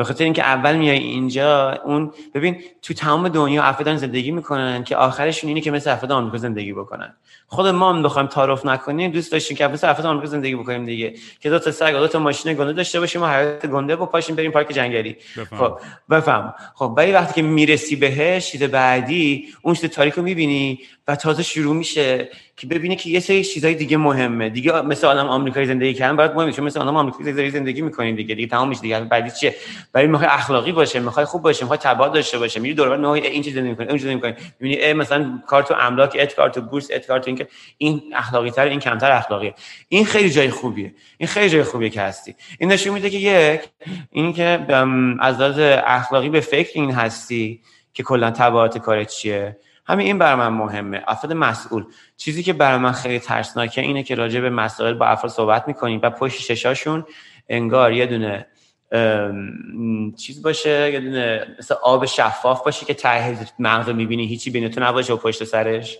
به 0.00 0.04
خاطر 0.04 0.24
اینکه 0.24 0.42
اول 0.42 0.76
میای 0.76 0.98
اینجا 0.98 1.72
اون 1.84 2.12
ببین 2.34 2.56
تو 2.82 2.94
تمام 2.94 3.28
دنیا 3.28 3.62
افراد 3.62 3.96
زندگی 3.96 4.30
می‌کنن 4.30 4.84
که 4.84 4.96
آخرشون 4.96 5.48
اینه 5.48 5.60
که 5.60 5.70
مثل 5.70 5.90
افراد 5.90 6.12
آمریکا 6.12 6.38
زندگی 6.38 6.72
بکنن. 6.72 7.14
خود 7.46 7.66
ما 7.66 7.92
هم 7.92 8.02
بخوایم 8.02 8.28
تعارف 8.28 8.66
نکنیم 8.66 9.10
دوست 9.10 9.32
داشتیم 9.32 9.56
که 9.56 9.66
مثل 9.66 9.88
افراد 9.88 10.06
آمریکا 10.06 10.26
زندگی 10.26 10.54
بکنیم 10.54 10.86
دیگه. 10.86 11.14
که 11.40 11.50
دو 11.50 11.58
تا 11.58 11.70
سگ 11.70 11.92
دو 11.92 12.08
تا 12.08 12.18
ماشین 12.18 12.54
گنده 12.54 12.72
داشته 12.72 13.00
باشیم 13.00 13.22
و 13.22 13.26
حیات 13.26 13.66
گنده 13.66 13.96
با 13.96 14.06
پاشیم 14.06 14.36
بریم 14.36 14.50
پارک 14.50 14.68
جنگلی. 14.72 15.16
خب 15.58 15.78
بفهم. 16.10 16.54
خب 16.74 16.94
ولی 16.96 17.12
وقتی 17.12 17.34
که 17.34 17.42
می‌رسی 17.42 17.96
بهش 17.96 18.50
چیز 18.50 18.62
بعدی 18.62 19.48
اون 19.62 19.74
چیز 19.74 19.90
تاریک 19.90 20.14
رو 20.14 20.22
می‌بینی 20.22 20.80
و 21.08 21.16
تازه 21.16 21.42
شروع 21.42 21.76
میشه 21.76 22.28
که 22.56 22.66
ببینه 22.66 22.96
که 22.96 23.10
یه 23.10 23.20
سری 23.20 23.44
چیزای 23.44 23.74
دیگه 23.74 23.96
مهمه. 23.96 24.48
دیگه 24.48 24.82
مثل 24.82 25.06
آدم 25.06 25.26
آمریکایی 25.26 25.66
زندگی 25.66 25.94
کردن 25.94 26.16
برات 26.16 26.34
مهمه. 26.34 26.52
چون 26.52 26.64
مثل 26.64 26.80
آدم 26.80 26.96
آمریکایی 26.96 27.50
زندگی 27.50 27.82
می‌کنین 27.82 28.14
دیگه. 28.14 28.34
دیگه 28.34 28.48
تمام 28.48 28.68
میشه 28.68 28.80
دیگه. 28.80 29.00
بعدی 29.00 29.30
چیه؟ 29.30 29.54
برای 29.92 30.06
می‌خوای 30.06 30.28
اخلاقی 30.30 30.72
باشه 30.72 31.00
می‌خوای 31.00 31.26
خوب 31.26 31.42
باشه 31.42 31.64
می‌خوای 31.64 31.78
تبعات 31.78 32.12
داشته 32.12 32.38
باشه 32.38 32.60
میری 32.60 32.74
دور 32.74 32.96
می‌خوای 32.96 33.26
این 33.26 33.42
چیز 33.42 33.54
زندگی 33.54 33.74
کنی 33.74 33.86
اون 33.86 33.96
چیز 33.96 34.06
زندگی 34.06 34.20
کنی 34.20 34.34
می‌بینی 34.60 34.92
مثلا 34.92 35.42
کارت 35.46 35.70
املاک 35.70 36.16
ات 36.20 36.34
کارت 36.34 36.58
بورس 36.58 36.88
ات 36.92 37.06
کارت 37.06 37.26
اینکه 37.26 37.48
این 37.78 38.02
اخلاقی 38.14 38.50
تر 38.50 38.64
این 38.64 38.80
کمتر 38.80 39.12
اخلاقیه. 39.12 39.54
این 39.88 40.04
خیلی 40.04 40.30
جای 40.30 40.50
خوبیه. 40.50 40.94
این 41.18 41.26
خیلی 41.28 41.50
جای 41.50 41.62
خوبیه 41.62 41.90
که 41.90 42.00
هستی. 42.00 42.34
این 42.58 42.72
نشون 42.72 42.94
میده 42.94 43.10
که 43.10 43.18
یک 43.18 43.60
این 44.10 44.32
که 44.32 44.66
از 45.20 45.40
لحاظ 45.40 45.58
اخلاقی 45.84 46.28
به 46.28 46.40
فکر 46.40 46.70
این 46.74 46.92
هستی 46.92 47.60
که 47.92 48.02
کلا 48.02 48.30
تبعات 48.30 48.78
کارت 48.78 49.08
چیه. 49.08 49.58
همین 49.86 50.06
این 50.06 50.18
برای 50.18 50.34
من 50.34 50.48
مهمه. 50.48 51.02
افراد 51.06 51.32
مسئول. 51.32 51.84
چیزی 52.16 52.42
که 52.42 52.52
برای 52.52 52.78
من 52.78 52.92
خیلی 52.92 53.18
ترسناکه 53.18 53.80
اینه 53.80 54.02
که 54.02 54.14
راجع 54.14 54.40
به 54.40 54.50
مسائل 54.50 54.94
با 54.94 55.06
افراد 55.06 55.32
صحبت 55.32 55.68
می‌کنیم 55.68 56.00
و 56.02 56.10
پشت 56.10 56.40
ششاشون 56.40 57.06
انگار 57.48 57.92
یه 57.92 58.06
دونه 58.06 58.46
چیز 60.16 60.42
باشه 60.42 60.92
یه 60.92 61.00
دونه 61.00 61.46
مثل 61.58 61.74
آب 61.82 62.06
شفاف 62.06 62.64
باشه 62.64 62.86
که 62.86 62.94
ته 62.94 63.36
مغز 63.58 63.88
می‌بینی 63.88 64.26
هیچی 64.26 64.50
بین 64.50 64.68
تو 64.68 64.80
نباشه 64.80 65.12
و 65.12 65.16
پشت 65.16 65.44
سرش. 65.44 65.98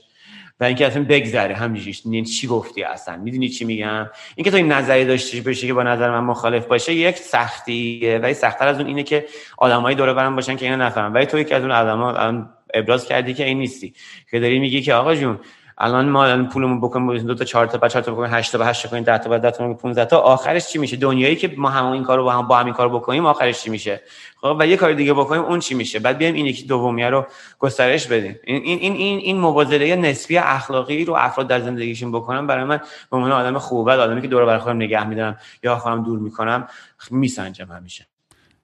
و 0.61 0.64
اینکه 0.64 0.86
اصلا 0.86 1.07
بگذره 1.09 1.55
همینجوریش. 1.55 2.03
چی 2.41 2.47
گفتی 2.47 2.82
اصلا؟ 2.82 3.16
می‌دونی 3.16 3.49
چی 3.49 3.64
میگم؟ 3.64 4.11
اینکه 4.36 4.51
تو 4.51 4.57
این 4.57 4.72
نظری 4.72 5.05
داشته 5.05 5.41
باشی 5.41 5.66
که 5.66 5.74
با 5.74 5.82
نظر 5.82 6.11
من 6.11 6.20
مخالف 6.20 6.66
باشه 6.66 6.95
یک 6.95 7.16
سختیه. 7.16 8.18
ولی 8.18 8.34
سختتر 8.34 8.68
از 8.68 8.78
اون 8.78 8.86
اینه 8.86 9.03
که 9.03 9.26
آدمایی 9.59 9.97
دور 9.97 10.14
برم 10.14 10.36
باشن 10.36 10.57
که 10.57 10.66
اینو 10.66 10.84
نفهمن. 10.84 11.12
ولی 11.12 11.26
تو 11.26 11.38
یکی 11.38 11.55
از 11.55 11.62
اون 11.62 11.72
آدما 11.72 12.49
ابراز 12.74 13.07
کردی 13.07 13.34
که 13.34 13.45
این 13.45 13.59
نیستی. 13.59 13.95
که 14.30 14.41
داری 14.41 14.59
میگی 14.59 14.82
که 14.82 14.95
آقا 14.95 15.14
جون 15.14 15.38
الان 15.82 16.08
ما 16.08 16.24
الان 16.24 16.48
پولمون 16.48 16.80
بکنیم 16.80 17.18
دو 17.18 17.34
تا 17.34 17.44
چهار 17.44 17.66
تا 17.66 17.78
بعد 17.78 17.90
چهار 17.90 18.02
تا 18.02 18.12
بکنیم 18.12 18.30
8 18.34 18.52
تا 18.52 18.58
بعد 18.58 18.68
8 18.68 18.90
کنیم 18.90 19.02
10 19.02 19.18
تا 19.18 19.30
بعد 19.30 19.42
10 19.42 19.50
تا 19.50 19.74
15 19.74 20.04
تا 20.04 20.18
آخرش 20.18 20.68
چی 20.68 20.78
میشه؟ 20.78 20.96
دنیایی 20.96 21.36
که 21.36 21.54
ما 21.56 21.68
هم 21.70 21.86
این 21.86 22.02
کارو 22.02 22.24
با 22.24 22.32
هم 22.32 22.48
با 22.48 22.58
هم 22.58 22.64
این 22.64 22.74
کارو 22.74 22.98
بکنیم 22.98 23.26
آخرش 23.26 23.62
چی 23.62 23.70
میشه؟ 23.70 24.00
خب 24.36 24.56
و 24.60 24.66
یه 24.66 24.76
کار 24.76 24.92
دیگه 24.92 25.12
بکنیم 25.12 25.42
اون 25.42 25.58
چی 25.60 25.74
میشه؟ 25.74 25.98
بعد 25.98 26.18
بیایم 26.18 26.34
این 26.34 26.46
یکی 26.46 26.66
دومیه 26.66 27.10
رو 27.10 27.26
گسترش 27.58 28.06
بدیم. 28.06 28.36
این 28.44 28.62
این 28.62 28.92
این 28.92 29.18
این, 29.18 29.40
مبادله 29.40 29.96
نسبی 29.96 30.38
اخلاقی 30.38 31.04
رو 31.04 31.14
افراد 31.14 31.46
در 31.46 31.60
زندگیشون 31.60 32.12
بکنن 32.12 32.46
برای 32.46 32.64
من 32.64 32.80
به 33.10 33.16
عنوان 33.16 33.32
آدم 33.32 33.58
خوبه 33.58 33.92
آدمی 33.92 34.22
که 34.22 34.28
دور 34.28 34.44
بر 34.44 34.58
خودم 34.58 34.76
نگه 34.76 35.08
میدارم 35.08 35.36
یا 35.62 35.76
خودم 35.76 36.02
دور 36.02 36.18
می‌کنم 36.18 36.66
میسنجم 37.10 37.66
همیشه. 37.66 38.06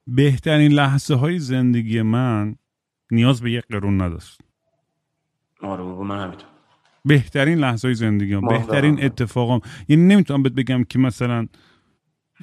بهترین 0.06 0.72
لحظه 0.72 1.14
های 1.14 1.38
زندگی 1.38 2.02
من 2.02 2.56
نیاز 3.10 3.40
به 3.42 3.50
یک 3.50 3.64
قرون 3.70 4.02
نداشت. 4.02 4.38
آره 5.62 5.82
من 5.82 6.22
همینطور. 6.22 6.55
بهترین 7.06 7.58
لحظه 7.58 7.92
زندگیم 7.92 8.48
بهترین 8.48 9.04
اتفاقم 9.04 9.60
یعنی 9.88 10.02
نمی‌تونم 10.02 10.42
بهت 10.42 10.52
بگم 10.52 10.84
که 10.84 10.98
مثلا 10.98 11.46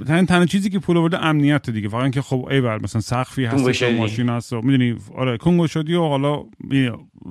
تنها 0.08 0.26
تنها 0.26 0.46
چیزی 0.46 0.70
که 0.70 0.80
پول 0.80 0.98
آورده 0.98 1.26
امنیت 1.26 1.70
دیگه. 1.70 1.90
فقط 1.90 2.02
اینکه 2.02 2.22
خب 2.22 2.48
ای 2.52 2.62
بر 2.62 2.82
مثلا 2.84 3.02
سقفی 3.02 3.46
هست 3.46 3.84
ماشین 3.84 4.30
هست 4.30 4.54
می‌دونی 4.54 4.96
آره 5.16 5.38
کنگو 5.38 5.68
شدی 5.68 5.94
و 5.94 6.02
حالا 6.02 6.44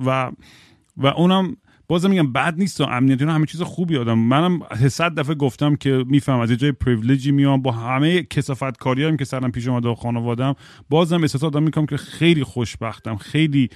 و 0.06 0.30
و 0.96 1.06
اونم 1.06 1.56
بازم 1.88 2.10
میگم 2.10 2.32
بد 2.32 2.54
نیست 2.58 2.80
و 2.80 2.84
امنیت 2.84 3.20
اینا 3.20 3.32
همه 3.32 3.46
چیز 3.46 3.62
خوبی 3.62 3.96
آدم. 3.96 4.18
منم 4.18 4.60
صد 4.88 5.14
دفعه 5.14 5.34
گفتم 5.34 5.76
که 5.76 6.04
میفهم 6.06 6.40
از 6.40 6.50
یه 6.50 6.56
جای 6.56 6.72
پریویلژی 6.72 7.32
میام 7.32 7.62
با 7.62 7.72
همه 7.72 8.22
کسافت 8.22 8.76
کاری 8.76 9.04
هم 9.04 9.16
که 9.16 9.24
سرم 9.24 9.52
پیش 9.52 9.68
اومده 9.68 9.88
و 9.88 9.94
خانوادم 9.94 10.54
بازم 10.90 11.20
احساس 11.20 11.44
آدم 11.44 11.62
می‌کنم 11.62 11.86
که 11.86 11.96
خیلی 11.96 12.44
خوشبختم. 12.44 13.16
خیلی 13.16 13.68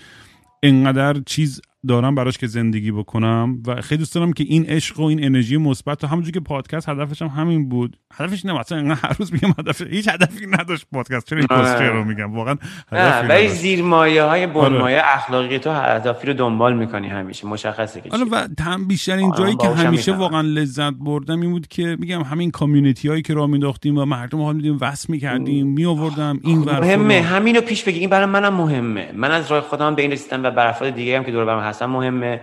انقدر 0.63 1.21
چیز 1.27 1.61
دارم 1.89 2.15
براش 2.15 2.39
که 2.39 2.47
زندگی 2.47 2.93
بکنم 2.93 3.63
و 3.67 3.81
خیلی 3.81 3.99
دوست 3.99 4.15
دارم 4.15 4.33
که 4.33 4.45
این 4.45 4.67
عشق 4.67 5.01
و 5.01 5.03
این 5.03 5.25
انرژی 5.25 5.57
مثبت 5.57 6.05
و 6.05 6.07
همونجوری 6.07 6.33
که 6.33 6.41
پادکست 6.41 6.89
هدفش 6.89 7.23
هم 7.23 7.29
همین 7.29 7.69
بود. 7.69 7.97
هدفش 8.15 8.45
نه 8.45 8.61
مثلا 8.61 8.95
هر 8.95 9.17
روز 9.19 9.33
میگم 9.33 9.55
هدف 9.59 9.83
هیچ 9.83 10.09
هدفی 10.09 10.47
نداشت 10.47 10.87
پادکست. 10.93 11.27
چرا 11.27 11.39
این 11.39 11.47
پست 11.47 11.83
رو 11.83 12.05
میگم؟ 12.05 12.35
واقعا 12.35 12.57
هدفی 12.93 13.29
ولی 13.29 13.49
زیر 13.49 13.83
مایه 13.83 14.23
های 14.23 14.47
بنمایه 14.47 14.99
آره. 14.99 15.15
اخلاقی 15.15 15.59
تو 15.59 15.71
هدفی 15.71 16.27
رو 16.27 16.33
دنبال 16.33 16.77
می‌کنی 16.77 17.09
همیشه 17.09 17.47
مشخصه 17.47 18.01
که 18.01 18.11
حالا 18.11 18.27
و 18.31 18.49
بیشتر 18.89 19.17
این 19.17 19.33
جایی 19.39 19.57
که 19.57 19.69
همیشه 19.69 20.13
واقعا 20.13 20.41
لذت 20.41 20.93
بردم 20.93 21.41
این 21.41 21.51
بود 21.51 21.67
که 21.67 21.97
میگم 22.01 22.23
همین 22.23 22.51
کامیونیتی 22.51 23.09
هایی 23.09 23.23
که 23.23 23.35
راه 23.35 23.47
مینداختیم 23.47 23.99
و 23.99 24.05
مردم 24.05 24.41
حال 24.41 24.57
میدیم 24.57 24.79
وصل 24.81 25.13
می‌کردیم 25.13 25.67
می 25.67 25.85
آوردم 25.85 26.41
این 26.43 26.59
ور 26.59 26.81
مهمه. 26.81 27.21
همینو 27.21 27.61
پیش 27.61 27.85
بگی. 27.85 27.99
این 27.99 28.11
برای 28.11 28.27
منم 28.27 28.55
مهمه. 28.55 29.13
من 29.15 29.31
از 29.31 29.51
راه 29.51 29.61
خودم 29.61 29.95
به 29.95 30.03
این 30.03 30.13
رسیدم 30.13 30.43
و 30.43 30.51
بر 30.51 30.67
افراد 30.67 30.95
دیگه 30.95 31.17
هم 31.17 31.25
که 31.25 31.33
دور 31.33 31.45
برم 31.45 31.59
هستن 31.77 31.87
مهمه 31.87 32.41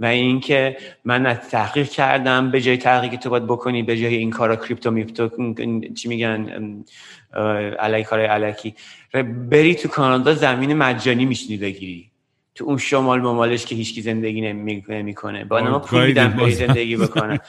و 0.00 0.04
اینکه 0.06 0.76
من 1.04 1.34
تحقیق 1.34 1.88
کردم 1.88 2.50
به 2.50 2.60
جای 2.60 2.76
تحقیقی 2.76 3.16
تو 3.16 3.30
باید 3.30 3.46
بکنی 3.46 3.82
به 3.82 3.96
جای 3.96 4.14
این 4.14 4.30
کارا 4.30 4.56
کریپتو 4.56 4.90
میپتو 4.90 5.54
چی 5.94 6.08
میگن 6.08 6.84
علی 7.78 8.04
کار 8.04 8.20
علکی 8.20 8.74
بری 9.50 9.74
تو 9.74 9.88
کانادا 9.88 10.34
زمین 10.34 10.74
مجانی 10.74 11.24
میشنی 11.24 11.56
بگیری. 11.56 12.11
تو 12.54 12.64
اون 12.64 12.78
شمال 12.78 13.20
ممالش 13.20 13.66
که 13.66 13.74
هیچکی 13.74 14.02
زندگی 14.02 14.40
نمی‌کنه. 14.88 15.44
با 15.44 15.60
ما 15.62 15.70
آه، 15.70 15.82
پول 15.82 16.06
میدن. 16.06 16.50
زندگی 16.50 16.96
بکنه 16.96 17.40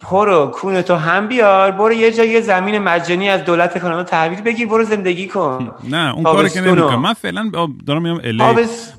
پرو 0.00 0.46
کونه 0.46 0.82
تو 0.82 0.94
هم 0.94 1.28
بیار 1.28 1.70
برو 1.70 1.92
یه 1.92 2.12
جای 2.12 2.28
یه 2.28 2.40
زمین 2.40 2.78
مجانی 2.78 3.28
از 3.28 3.44
دولت 3.44 3.78
کانادا 3.78 4.04
تحویل 4.04 4.40
بگیر 4.40 4.66
برو 4.68 4.84
زندگی 4.84 5.26
کن. 5.28 5.74
نه 5.90 6.14
اون 6.14 6.24
کاری 6.24 6.50
که. 6.50 6.60
نمی‌کنم. 6.60 7.00
من 7.02 7.12
فعلا 7.12 7.50
دارم 7.86 8.02
میام 8.02 8.20
الی. 8.24 8.42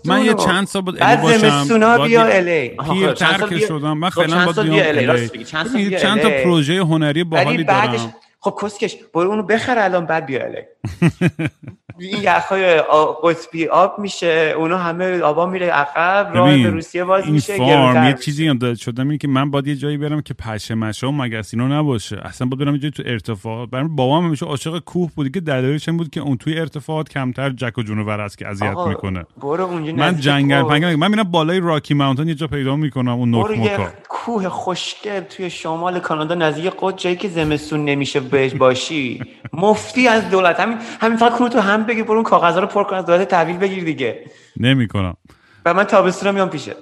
من 0.06 0.26
یه 0.26 0.34
چند 0.34 0.68
سال 0.68 0.82
بود 0.82 0.97
الی 1.02 1.22
باشم. 1.22 2.08
بیا 2.08 2.24
الی 2.26 2.72
خب، 2.80 3.14
چند 3.14 3.50
بیا- 3.50 3.68
شدم. 3.68 3.97
من 3.97 4.10
خب، 4.10 4.22
فعلا 4.26 4.52
بیا 4.64 4.86
الی 4.86 5.00
الی 5.00 5.06
راست 5.06 5.34
میگی. 5.76 5.97
چند 5.97 6.22
تا. 6.22 6.30
پروژه 6.30 6.80
هنری 6.84 7.24
باحالی 7.24 7.64
دارم. 7.64 8.14
خب 8.39 8.60
کسکش. 8.62 8.95
برو 9.14 9.30
اونو 9.30 9.43
بخر 9.43 9.80
الان 9.80 10.06
بعد 10.06 10.26
بیا 10.26 10.43
الی 10.45 10.58
این 12.00 12.24
یخهای 12.24 12.82
قطبی 13.24 13.68
آب 13.68 14.00
میشه 14.00 14.54
اونا 14.58 14.78
همه 14.78 15.20
آبا 15.20 15.45
میره 15.45 15.70
عقب 15.70 16.32
راه 16.34 16.58
به 16.58 16.70
روسیه 16.70 17.04
باز 17.04 17.24
این 17.24 17.34
میشه 17.34 17.58
فارم 17.58 18.08
یه. 18.08 18.14
چیزی 18.14 18.45
یاد 18.45 18.76
شدم 18.76 19.04
اینه 19.04 19.18
که 19.18 19.28
من 19.28 19.52
باید 19.52 19.68
یه 19.68 19.76
جایی 19.76 19.97
برم 19.97 20.22
که 20.22 20.34
پشه 20.34 20.76
مشه 20.76 21.08
و 21.08 21.12
مگسینا 21.12 21.68
نباشه. 21.68 22.20
اصلا 22.24 22.47
باید 22.47 22.60
برم 22.60 22.74
یه 22.74 22.80
جایی 22.80 22.91
تو 22.91 23.04
ارتفاعات. 23.06 23.70
برام 23.70 23.95
بابام 23.95 24.26
همیشه 24.26 24.45
عاشق 24.45 24.80
کوه 24.80 25.12
بود 25.16 25.32
که 25.32 25.39
دلیلش 25.39 25.89
این 25.89 25.97
بود 25.97 26.10
که 26.10 26.20
اون 26.20 26.38
توی 26.38 26.60
ارتفاعات 26.60 27.10
کمتر 27.10 27.50
جک 27.50 27.78
و 27.78 27.84
جونور 27.84 28.22
است 28.22 28.38
که 28.38 28.47
اذیت 28.47 28.78
می‌کنه. 28.88 29.26
برو 29.41 29.64
اونجا 29.64 29.93
من 29.93 30.18
جنگل. 30.18 30.64
پنگل 30.64 30.95
من 30.95 31.12
میرم 31.12 31.24
بالای 31.24 31.60
راکی 31.60 31.93
ماونتن 31.93 32.28
یه 32.28 32.36
جا 32.36 32.47
پیدا 32.47 32.76
می‌کنم 32.76 33.12
اون 33.12 33.32
نوک 33.32 33.45
برو 33.45 33.56
موکا. 33.56 33.84
یه 33.84 33.89
کوه 34.10 34.50
خوشگل 34.50 35.20
توی 35.20 35.50
شمال 35.50 36.00
کانادا 36.00 36.36
نزدیک 36.36 36.74
قد 36.80 36.95
جایی 36.95 37.16
که 37.16 37.28
زمستون 37.28 37.86
نمیشه 37.86 38.20
بهش 38.20 38.54
باشی. 38.54 39.22
مفتی 39.54 40.08
از 40.08 40.30
دولت. 40.30 40.60
همین 40.60 40.78
همین 41.02 41.18
فقط 41.18 41.52
تو 41.52 41.60
هم 41.60 41.84
بگیر 41.90 42.04
برو 42.04 42.14
اون 42.14 42.24
کاغذا 42.24 42.60
رو 42.60 42.68
پر 42.68 42.84
کن 42.84 42.96
از 42.96 43.06
دولت 43.06 43.28
تحویل 43.28 43.58
بگیر 43.58 43.84
دیگه. 43.84 44.26
نمی‌کنم. 44.58 45.18
و 45.66 45.74
من 45.74 45.84
تابستون 45.84 46.32
میام 46.32 46.50
پیشه. 46.50 46.76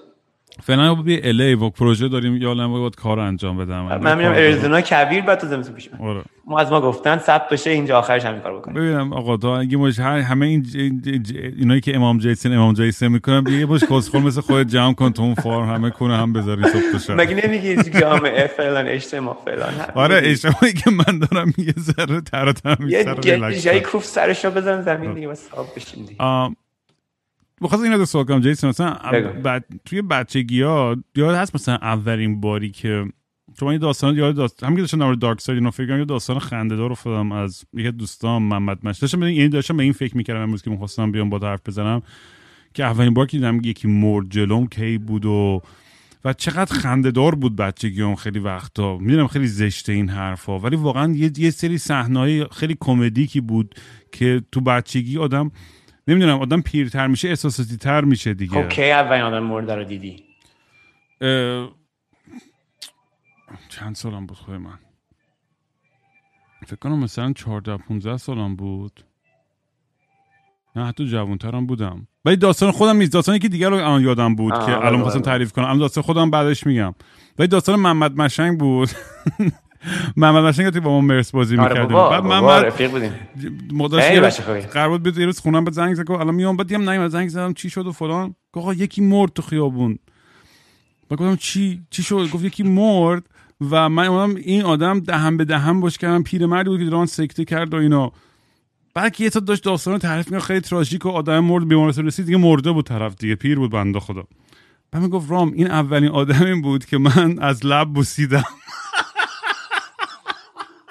فعلا 0.64 0.96
بیا 0.96 1.20
الی 1.24 1.54
و 1.54 1.70
پروژه 1.70 2.08
داریم. 2.08 2.38
یا 2.38 2.50
الان 2.50 2.72
باید 2.72 2.96
کار 2.96 3.20
انجام 3.20 3.58
بدم. 3.58 3.82
من 3.82 4.18
میرم. 4.18 4.32
اریزونا 4.32 4.82
کویر 4.82 5.22
بعد 5.22 5.40
تو 5.40 5.48
زمستون 5.48 5.76
پیش 5.76 5.90
آره. 6.00 6.22
ما 6.46 6.60
از 6.60 6.72
ما 6.72 6.82
گفتن 6.82 7.18
ثبت 7.18 7.50
بشه 7.50 7.70
اینجا 7.70 7.98
آخرش 8.00 8.26
همین 8.26 8.42
کار 8.42 8.58
بکنیم. 8.58 8.78
ببینم 8.78 9.14
آقا 9.14 9.38
تو 9.38 9.48
اگه 9.48 9.78
مش 9.78 10.00
هر 10.00 10.18
همه 10.20 10.46
این 10.46 10.64
ج... 10.64 10.68
ج- 10.68 11.28
ج- 11.30 11.36
اینایی 11.58 11.82
که 11.82 11.96
امام 11.96 12.18
جیسن 12.18 12.54
امام 12.54 12.74
جیسن 12.74 13.08
می‌کنم 13.08 13.44
یه 13.48 13.66
باش 13.66 13.84
کسخل 13.84 14.20
مثل 14.20 14.42
خودت 14.42 14.68
جمع 14.68 14.94
کن 14.94 15.10
تو 15.12 15.22
اون 15.22 15.36
فارم 15.36 15.70
همه 15.70 15.90
کنه 15.90 16.18
هم 16.18 16.34
بذاری 16.34 16.64
صبح 16.64 16.98
شب. 16.98 17.22
مگه 17.22 17.48
نمیگی 17.48 17.76
جامعه 18.00 18.48
فلان 18.48 18.88
اجتماع 18.88 19.38
فلان. 19.46 19.74
آره 19.96 20.20
اجتماعی 20.24 20.74
که 20.74 20.90
من 20.92 21.20
دارم 21.20 21.54
یه 21.58 21.74
ذره 21.80 22.22
تر 22.22 22.46
و 22.46 22.54
تمیز 22.54 22.92
یه 22.92 23.62
جایی. 23.62 23.80
کوف 23.80 24.06
سرشو 24.06 24.52
بزن 24.52 24.82
زمین 24.82 25.14
دیگه 25.14 25.28
بس 25.28 25.50
آب 25.54 25.68
بشین 25.76 26.06
دیگه. 26.06 26.22
بخواست 27.62 27.84
این 27.84 27.94
رو 27.94 28.06
سوال 28.06 28.26
کنم. 28.26 28.42
جیسن 28.42 28.68
مثلا. 28.68 28.98
بعد 29.44 29.66
توی 29.86 30.02
بچگی 30.02 30.62
ها 30.62 30.96
یاد 31.16 31.36
هست 31.36 31.56
مثلا 31.56 31.76
اولین 31.76 32.42
باری 32.42 32.72
که 32.72 33.06
شما 33.60 33.74
یه 33.74 33.80
داستان 33.80 34.18
یاد 34.18 34.36
داستان 34.36 34.70
هم 34.70 34.76
که 34.76 34.82
داشتم 34.82 35.16
دارک 35.16 35.42
ساید 35.42 35.58
اینو 35.58 35.72
فکر 35.72 35.88
کنم 35.88 36.00
یه 36.00 36.06
داستان 36.06 36.40
خنده 36.40 36.76
دار 36.76 36.92
افتادم 36.92 37.32
از 37.32 37.66
یکی 37.74 37.88
از 37.88 37.98
دوستان 37.98 38.42
محمد 38.42 38.80
مش 38.84 39.00
داشتم 39.00 39.24
این 39.24 39.38
یعنی 39.38 39.50
داشتم 39.50 39.78
به 39.78 39.84
این 39.84 39.94
فکر 39.94 40.18
می‌کردم 40.18 40.42
امروز 40.42 40.62
که 40.62 40.70
می‌خواستم 40.70 41.12
بیام 41.12 41.30
با 41.30 41.38
حرف 41.38 41.62
بزنم 41.66 42.02
که 42.74 42.84
اولین 42.84 43.14
بار 43.14 43.26
که 43.26 43.38
دیدم 43.38 43.62
یکی 43.64 43.88
مرد 43.88 44.30
جلوم 44.30 44.68
کی 44.68 44.98
بود 44.98 45.26
و 45.26 45.62
و 46.26 46.34
چقدر 46.34 46.76
خنده 46.76 47.12
دار 47.12 47.36
بود 47.36 47.56
بچگی 47.56 48.02
هم 48.02 48.16
خیلی 48.16 48.40
وقتا. 48.40 48.98
می‌دونم 48.98 49.28
خیلی 49.28 49.48
زشته 49.48 49.94
این 49.94 50.10
حرفا 50.10 50.60
ولی 50.60 50.76
واقعا 50.76 51.14
یه, 51.14 51.32
یه 51.38 51.52
سری 51.52 51.78
صحنه‌های 51.78 52.46
خیلی 52.52 52.78
کمدیکی 52.80 53.42
بود 53.42 53.76
که 54.12 54.42
تو 54.52 54.62
بچگی 54.62 55.18
آدم 55.18 55.52
نمی‌دونم 56.08 56.40
آدم 56.40 56.62
پیرتر 56.62 57.08
میشه 57.08 57.28
احساساتی 57.28 57.78
تر 57.78 58.04
میشه 58.06 58.34
دیگه. 58.34 58.64
خب 58.64 58.70
کی 58.70 58.92
اولین 58.92 59.24
آدم 59.24 59.44
مرده 59.44 59.76
رو 59.76 59.84
دیدی؟ 59.84 60.24
اه، 61.22 61.70
چند 63.70 63.96
سالم 63.96 64.26
بود 64.26 64.38
خود 64.38 64.56
من؟ 64.56 64.80
فکر 66.66 66.76
کنم 66.76 67.00
مثلا 67.00 67.34
14 67.34 67.78
15 67.78 68.18
سالم 68.18 68.56
بود. 68.56 69.04
نه 70.76 70.86
حتی 70.86 71.06
جوانترم 71.06 71.66
بودم. 71.66 72.08
ولی 72.26 72.36
داستان 72.36 72.72
خودم 72.72 72.98
نیست. 72.98 73.14
داستانی 73.14 73.40
که 73.40 73.50
دیگر 73.50 73.70
رو 73.70 73.76
الان 73.76 74.02
یادم 74.02 74.36
بود 74.36 74.54
که 74.54 74.60
بله، 74.60 74.86
الان 74.86 75.02
خواستم 75.02 75.20
بله. 75.20 75.26
تعریف 75.26 75.52
کنم 75.52 75.66
الان 75.66 75.78
داستان 75.78 76.04
خودم 76.04 76.32
بعدش 76.32 76.66
میگم. 76.68 76.96
ولی 77.40 77.48
داستان 77.48 77.80
محمد 77.80 78.18
مشنگ 78.18 78.60
بود. 78.60 78.90
محمد 80.18 80.44
مشنگ 80.44 80.74
که 80.74 80.80
با 80.80 80.92
ما 80.92 81.02
مرس 81.02 81.32
بازی 81.32 81.58
آره 81.58 81.70
می‌کردیم. 81.70 81.98
بعد 81.98 82.24
بابا 82.24 82.28
محمد 82.30 82.66
رفیق 82.66 82.92
بودیم. 82.92 83.12
خوبی. 84.42 84.62
قرار 84.62 84.98
بود 84.98 85.18
یه 85.18 85.26
روز 85.26 85.40
خونم 85.40 85.66
به 85.66 85.72
زنگ 85.72 85.94
زد 85.94 86.04
گفت 86.04 86.22
الان 86.22 86.36
میام. 86.36 86.58
بعد 86.58 86.68
دیدم 86.68 86.90
نیومد 86.90 87.12
زنگ 87.12 87.30
زدم 87.30 87.54
چی 87.54 87.70
شد 87.70 87.88
و 87.88 87.92
فلان. 87.92 88.36
گفت 88.54 88.64
آقا 88.64 88.74
یکی 88.74 89.02
مرد 89.02 89.34
تو 89.34 89.42
خیابون. 89.42 90.00
و 91.12 91.16
گفتم 91.16 91.36
چی؟ 91.36 91.82
چی 91.90 92.04
شد؟ 92.04 92.30
گفت 92.34 92.44
یکی 92.44 92.64
مرد 92.64 93.24
و 93.72 93.90
من 93.90 94.08
اومدم 94.08 94.36
این 94.36 94.64
آدم 94.64 95.00
دهن 95.00 95.38
به 95.38 95.46
دهن 95.46 95.80
باش 95.80 95.98
کردم. 95.98 96.24
پیرمردی 96.24 96.70
بود 96.70 96.80
که 96.80 96.86
دران 96.86 97.06
سکته 97.06 97.46
کرد 97.46 97.74
و 97.74 97.78
اینا. 97.78 98.12
بعد 98.94 99.14
که 99.14 99.24
یه 99.24 99.30
تا 99.30 99.40
داشت 99.40 99.64
داستان 99.64 99.94
رو 99.94 100.00
تعریف 100.00 100.26
می‌کرد 100.26 100.44
خیلی 100.44 100.60
تراژیک 100.60 101.06
و 101.06 101.10
آدم 101.10 101.40
مرد 101.40 101.68
بیمارستان 101.68 102.06
رسید. 102.06 102.26
دیگه 102.26 102.38
مرده 102.38 102.72
بود 102.72 102.86
طرف 102.86 103.16
دیگه 103.16 103.36
پیر 103.36 103.60
بود 103.60 103.72
بنده 103.72 104.00
خدا. 104.00 104.24
بعد 104.92 105.02
می‌گفت 105.04 105.32
رام 105.32 105.52
این 105.52 105.72
اولین 105.72 106.10
آدمی 106.10 106.62
بود 106.62 106.86
که 106.86 106.98
من 106.98 107.40
از 107.40 107.66
لب 107.66 107.94
بوسیدم. 107.94 108.44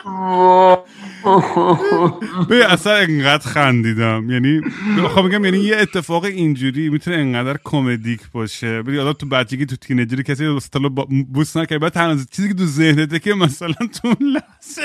به 2.48 2.72
اصلا 2.72 2.94
انقدر 2.94 3.48
خندیدم. 3.50 4.30
یعنی 4.30 4.60
خب 5.08 5.22
میگم 5.24 5.44
یعنی 5.44 5.58
یه 5.58 5.76
اتفاق 5.76 6.24
اینجوری 6.24 6.88
می‌تونه 6.88 7.16
انقدر 7.16 7.58
کمدیک 7.64 8.20
باشه. 8.32 8.82
ببین 8.82 9.00
آدم 9.00 9.12
تو 9.12 9.26
بچگی 9.26 9.66
تو 9.66 9.76
تینیجری 9.76 10.22
کسی 10.22 10.44
با- 10.90 11.06
بوس 11.34 11.56
نکرد 11.56 11.80
بعد 11.80 11.92
تنها 11.92 12.16
چیزی 12.32 12.48
که 12.48 12.54
تو 12.54 12.64
ذهنته 12.64 13.18
که 13.18 13.34
مثلا 13.34 13.74
تو 14.02 14.14
لحظه. 14.20 14.82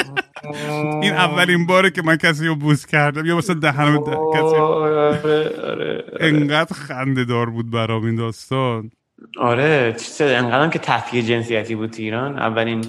این 1.02 1.14
اولین 1.14 1.66
باره 1.66 1.90
که 1.92 2.02
من 2.02 2.16
کسی 2.16 2.48
رو 2.48 2.56
بوس 2.56 2.86
کردم. 2.86 3.26
یا 3.26 3.38
مثلا 3.38 3.56
دهنم 3.56 3.98
ده- 4.04 4.18
کسی 4.36 4.56
آره 4.56 5.50
آره 5.72 6.04
انقدر 6.20 6.74
خنده 6.74 7.26
دار 7.26 7.50
بود 7.50 7.72
برام 7.72 8.06
این 8.06 8.16
داستان. 8.16 8.92
آره 9.40 9.96
چیز 10.00 10.22
انقدرم 10.22 10.70
که 10.70 10.80
تفکیک 10.80 11.26
جنسیتی 11.28 11.76
بود 11.76 11.92
تو 11.92 12.02
ایران. 12.02 12.40
اولین 12.40 12.86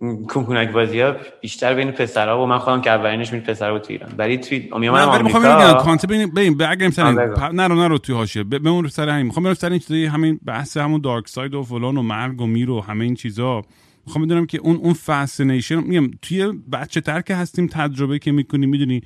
کنکونک 0.00 0.70
بازی 0.72 1.00
ها 1.00 1.16
بیشتر 1.40 1.74
بین 1.74 1.90
پسرها 1.90 2.42
و 2.42 2.46
من 2.46 2.58
خودم 2.58 2.80
که 2.80 2.90
اولینش 2.90 3.30
بین 3.30 3.40
پسرها 3.40 3.72
بود 3.72 3.82
تو 3.82 3.92
ایران. 3.92 4.14
ولی 4.18 4.38
توی 4.38 4.68
نه 4.72 4.88
ولی 4.88 5.22
می‌خوام 5.22 5.44
آمریکا 5.44 5.74
concept 5.74 6.10
ببین 6.10 6.30
ببین 6.30 6.56
برگردیم 6.56 6.90
سر 6.90 7.12
بگو. 7.12 7.34
پ- 7.34 7.54
نرو 7.54 7.74
نرو 7.74 7.98
توی 7.98 8.14
حاشیه. 8.14 8.44
ب- 8.44 8.58
بمون 8.58 8.88
سر 8.88 9.08
همین. 9.08 9.26
می‌خوام 9.26 9.44
برم 9.44 9.54
سر 9.54 9.70
این 9.70 9.78
چیزای 9.78 10.04
همین 10.04 10.40
بحث 10.44 10.76
همون 10.76 11.00
dark 11.00 11.28
side 11.28 11.54
و 11.54 11.62
فلان 11.62 11.96
و 11.96 12.02
مرگ 12.02 12.40
و 12.40 12.46
میر 12.46 12.70
و 12.70 12.80
همه 12.80 13.04
این 13.04 13.14
چیزا. 13.14 13.62
می‌خوام 14.06 14.24
بدونم 14.24 14.46
که 14.46 14.58
اون 14.58 14.76
اون 14.76 14.92
fascination 14.92 15.80
میگم 15.80 16.10
توی 16.22 16.52
بچه 16.72 17.00
تر 17.00 17.20
که 17.20 17.34
هستیم 17.34 17.66
تجربه 17.66 18.18
که 18.18 18.32
می‌کنیم 18.32 18.68
می‌دونی 18.70 19.00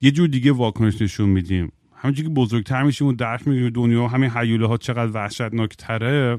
یه 0.00 0.10
جور 0.10 0.28
دیگه 0.28 0.52
واکنش 0.52 1.02
نشون 1.02 1.28
میدیم. 1.28 1.72
همونجوری 1.96 2.28
که 2.28 2.34
بزرگتر 2.34 2.82
میشیم 2.82 3.06
و 3.06 3.12
درک 3.12 3.48
می‌گیریم 3.48 3.70
دنیا 3.70 4.08
همین 4.08 4.30
هیولا 4.30 4.66
ها 4.66 4.76
چقدر 4.76 5.12
وحشتناک 5.12 5.76
تره 5.76 6.36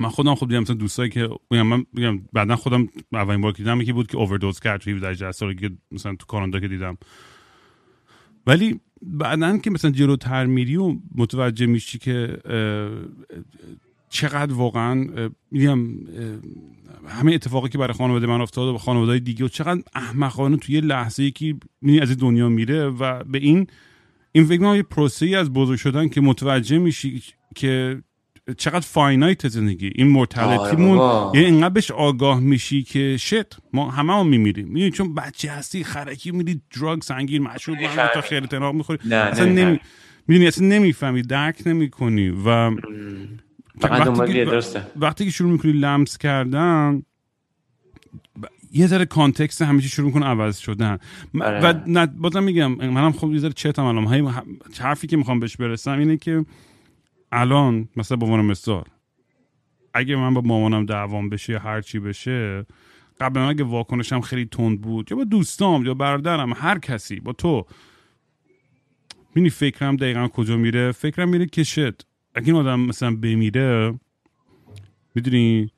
من 0.00 0.08
خودم 0.08 0.34
خب 0.34 0.48
دیدم 0.48 0.60
مثلا 0.60 0.76
دوستایی 0.76 1.10
که 1.10 1.28
من 1.50 1.86
میگم 1.92 2.20
بعدا 2.32 2.56
خودم 2.56 2.88
اولین 3.12 3.40
بار 3.40 3.52
که 3.52 3.58
دیدم 3.58 3.80
یکی 3.80 3.92
بود 3.92 4.06
که 4.06 4.16
اووردوز 4.16 4.60
کرد 4.60 4.80
توی 4.80 4.92
17 4.92 5.08
18 5.08 5.32
سالگی 5.32 5.68
که 5.68 5.74
مثلا 5.92 6.16
تو 6.16 6.26
کانادا 6.26 6.60
که 6.60 6.68
دیدم. 6.68 6.98
ولی 8.46 8.80
بعدا 9.02 9.58
که 9.58 9.70
مثلا 9.70 9.90
جلوتر 9.90 10.46
میری 10.46 10.76
و 10.76 10.96
متوجه 11.14 11.66
میشی 11.66 11.98
که 11.98 12.38
چقدر 14.08 14.52
واقعا 14.52 15.06
میگم 15.50 15.78
همه 17.08 17.32
اتفاقی 17.32 17.68
که 17.68 17.78
برای 17.78 17.94
خانواده 17.94 18.26
من 18.26 18.40
افتاد 18.40 18.74
و 18.74 18.78
خانواده 18.78 19.18
دیگه 19.18 19.44
و 19.44 19.48
چقدر 19.48 19.82
احمقانه 19.94 20.56
توی 20.56 20.80
لحظه 20.80 21.24
یکی 21.24 21.58
می‌بینی 21.80 22.00
از 22.00 22.10
این 22.10 22.18
دنیا 22.18 22.48
میره 22.48 22.88
و 22.88 23.24
به 23.24 23.38
این 23.38 23.66
این 24.32 24.44
فکر 24.44 24.76
یه 24.76 24.82
پروسه 24.82 25.26
ای 25.26 25.34
از 25.34 25.52
بزرگ 25.52 25.78
شدن 25.78 26.08
که 26.08 26.20
متوجه 26.20 26.78
میشی 26.78 27.22
که 27.54 28.02
چقدر 28.58 28.80
finite 28.80 29.48
زندگی 29.48 29.90
این 29.94 30.08
mortality 30.08 30.76
مون 30.76 30.98
بابا. 30.98 31.38
یعنی 31.38 31.46
اینقدر 31.46 31.68
بهش 31.68 31.90
آگاه 31.90 32.40
میشی 32.40 32.82
که 32.82 33.16
shit 33.16 33.56
ما 33.72 33.90
همه 33.90 34.12
هم 34.12 34.26
میمیریم. 34.26 34.68
می‌دونی 34.68 34.90
چون 34.90 35.14
بچه 35.14 35.50
هستی 35.50 35.84
خرکی 35.84 36.30
میری 36.30 36.60
drug 36.80 37.02
سنگین 37.02 37.42
مشروب 37.42 37.78
تا 38.14 38.20
خرتناق 38.20 38.74
می‌خوری. 38.74 38.98
نه، 39.04 39.16
اصلا 39.16 39.44
نمی‌فهمی. 39.44 39.66
نمی 39.70 39.78
می‌دونی 40.28 40.46
اصلا 40.48 40.66
نمی‌فهمی 40.66 41.22
درک 41.22 41.62
نمی‌کنی 41.66 42.28
و 42.28 42.70
فقط 43.80 44.06
وقتی 44.18 44.32
که- 44.32 44.44
وقتی 44.96 45.24
که 45.24 45.30
شروع 45.30 45.52
می‌کنی 45.52 45.72
لمس 45.72 46.18
کردن 46.18 47.02
ب- 48.42 48.46
یه 48.72 48.86
ذره 48.86 49.04
context 49.04 49.62
همیشه 49.62 49.88
شروع 49.88 50.06
می‌کنه 50.06 50.26
عوض 50.26 50.56
شدن. 50.58 50.98
آره. 51.40 51.60
و 51.60 51.74
نه 51.86 52.06
بازم 52.06 52.42
میگم 52.42 52.72
منم 52.74 53.12
خب 53.12 53.32
یه 53.32 53.38
ذره 53.38 53.52
چتم 53.52 53.84
الان. 53.84 54.06
حرفی 54.80 55.06
که 55.06 55.16
می‌خوام 55.16 55.40
بهش 55.40 55.56
برسم 55.56 55.98
اینه 55.98 56.16
که 56.16 56.44
الان 57.34 57.88
مثلا 57.96 58.16
به 58.16 58.26
عنوان 58.26 58.44
مثال 58.44 58.84
اگه 59.94 60.16
من 60.16 60.34
با 60.34 60.40
مامانم 60.40 60.86
دعوام 60.86 61.28
بشه 61.28 61.52
یا 61.52 61.58
هر 61.58 61.80
چی 61.80 61.98
بشه 61.98 62.66
قبلا 63.20 63.48
اگه 63.48 63.64
واکنشم 63.64 64.20
خیلی 64.20 64.44
تند 64.44 64.80
بود 64.80 65.10
یا 65.10 65.16
با 65.16 65.24
دوستام 65.24 65.86
یا 65.86 65.94
برادرم 65.94 66.52
هر 66.52 66.78
کسی 66.78 67.20
با 67.20 67.32
تو 67.32 67.66
می‌دونی 69.28 69.50
فکرم 69.50 69.96
دقیقا 69.96 70.28
کجا 70.28 70.56
میره؟ 70.56 70.92
فکرم 70.92 71.28
میره 71.28 71.46
که 71.46 71.64
شد 71.64 72.02
اگه 72.34 72.46
این 72.46 72.56
آدم 72.56 72.80
مثلا 72.80 73.16
بمیره 73.16 73.94
می‌دونی 75.14 75.70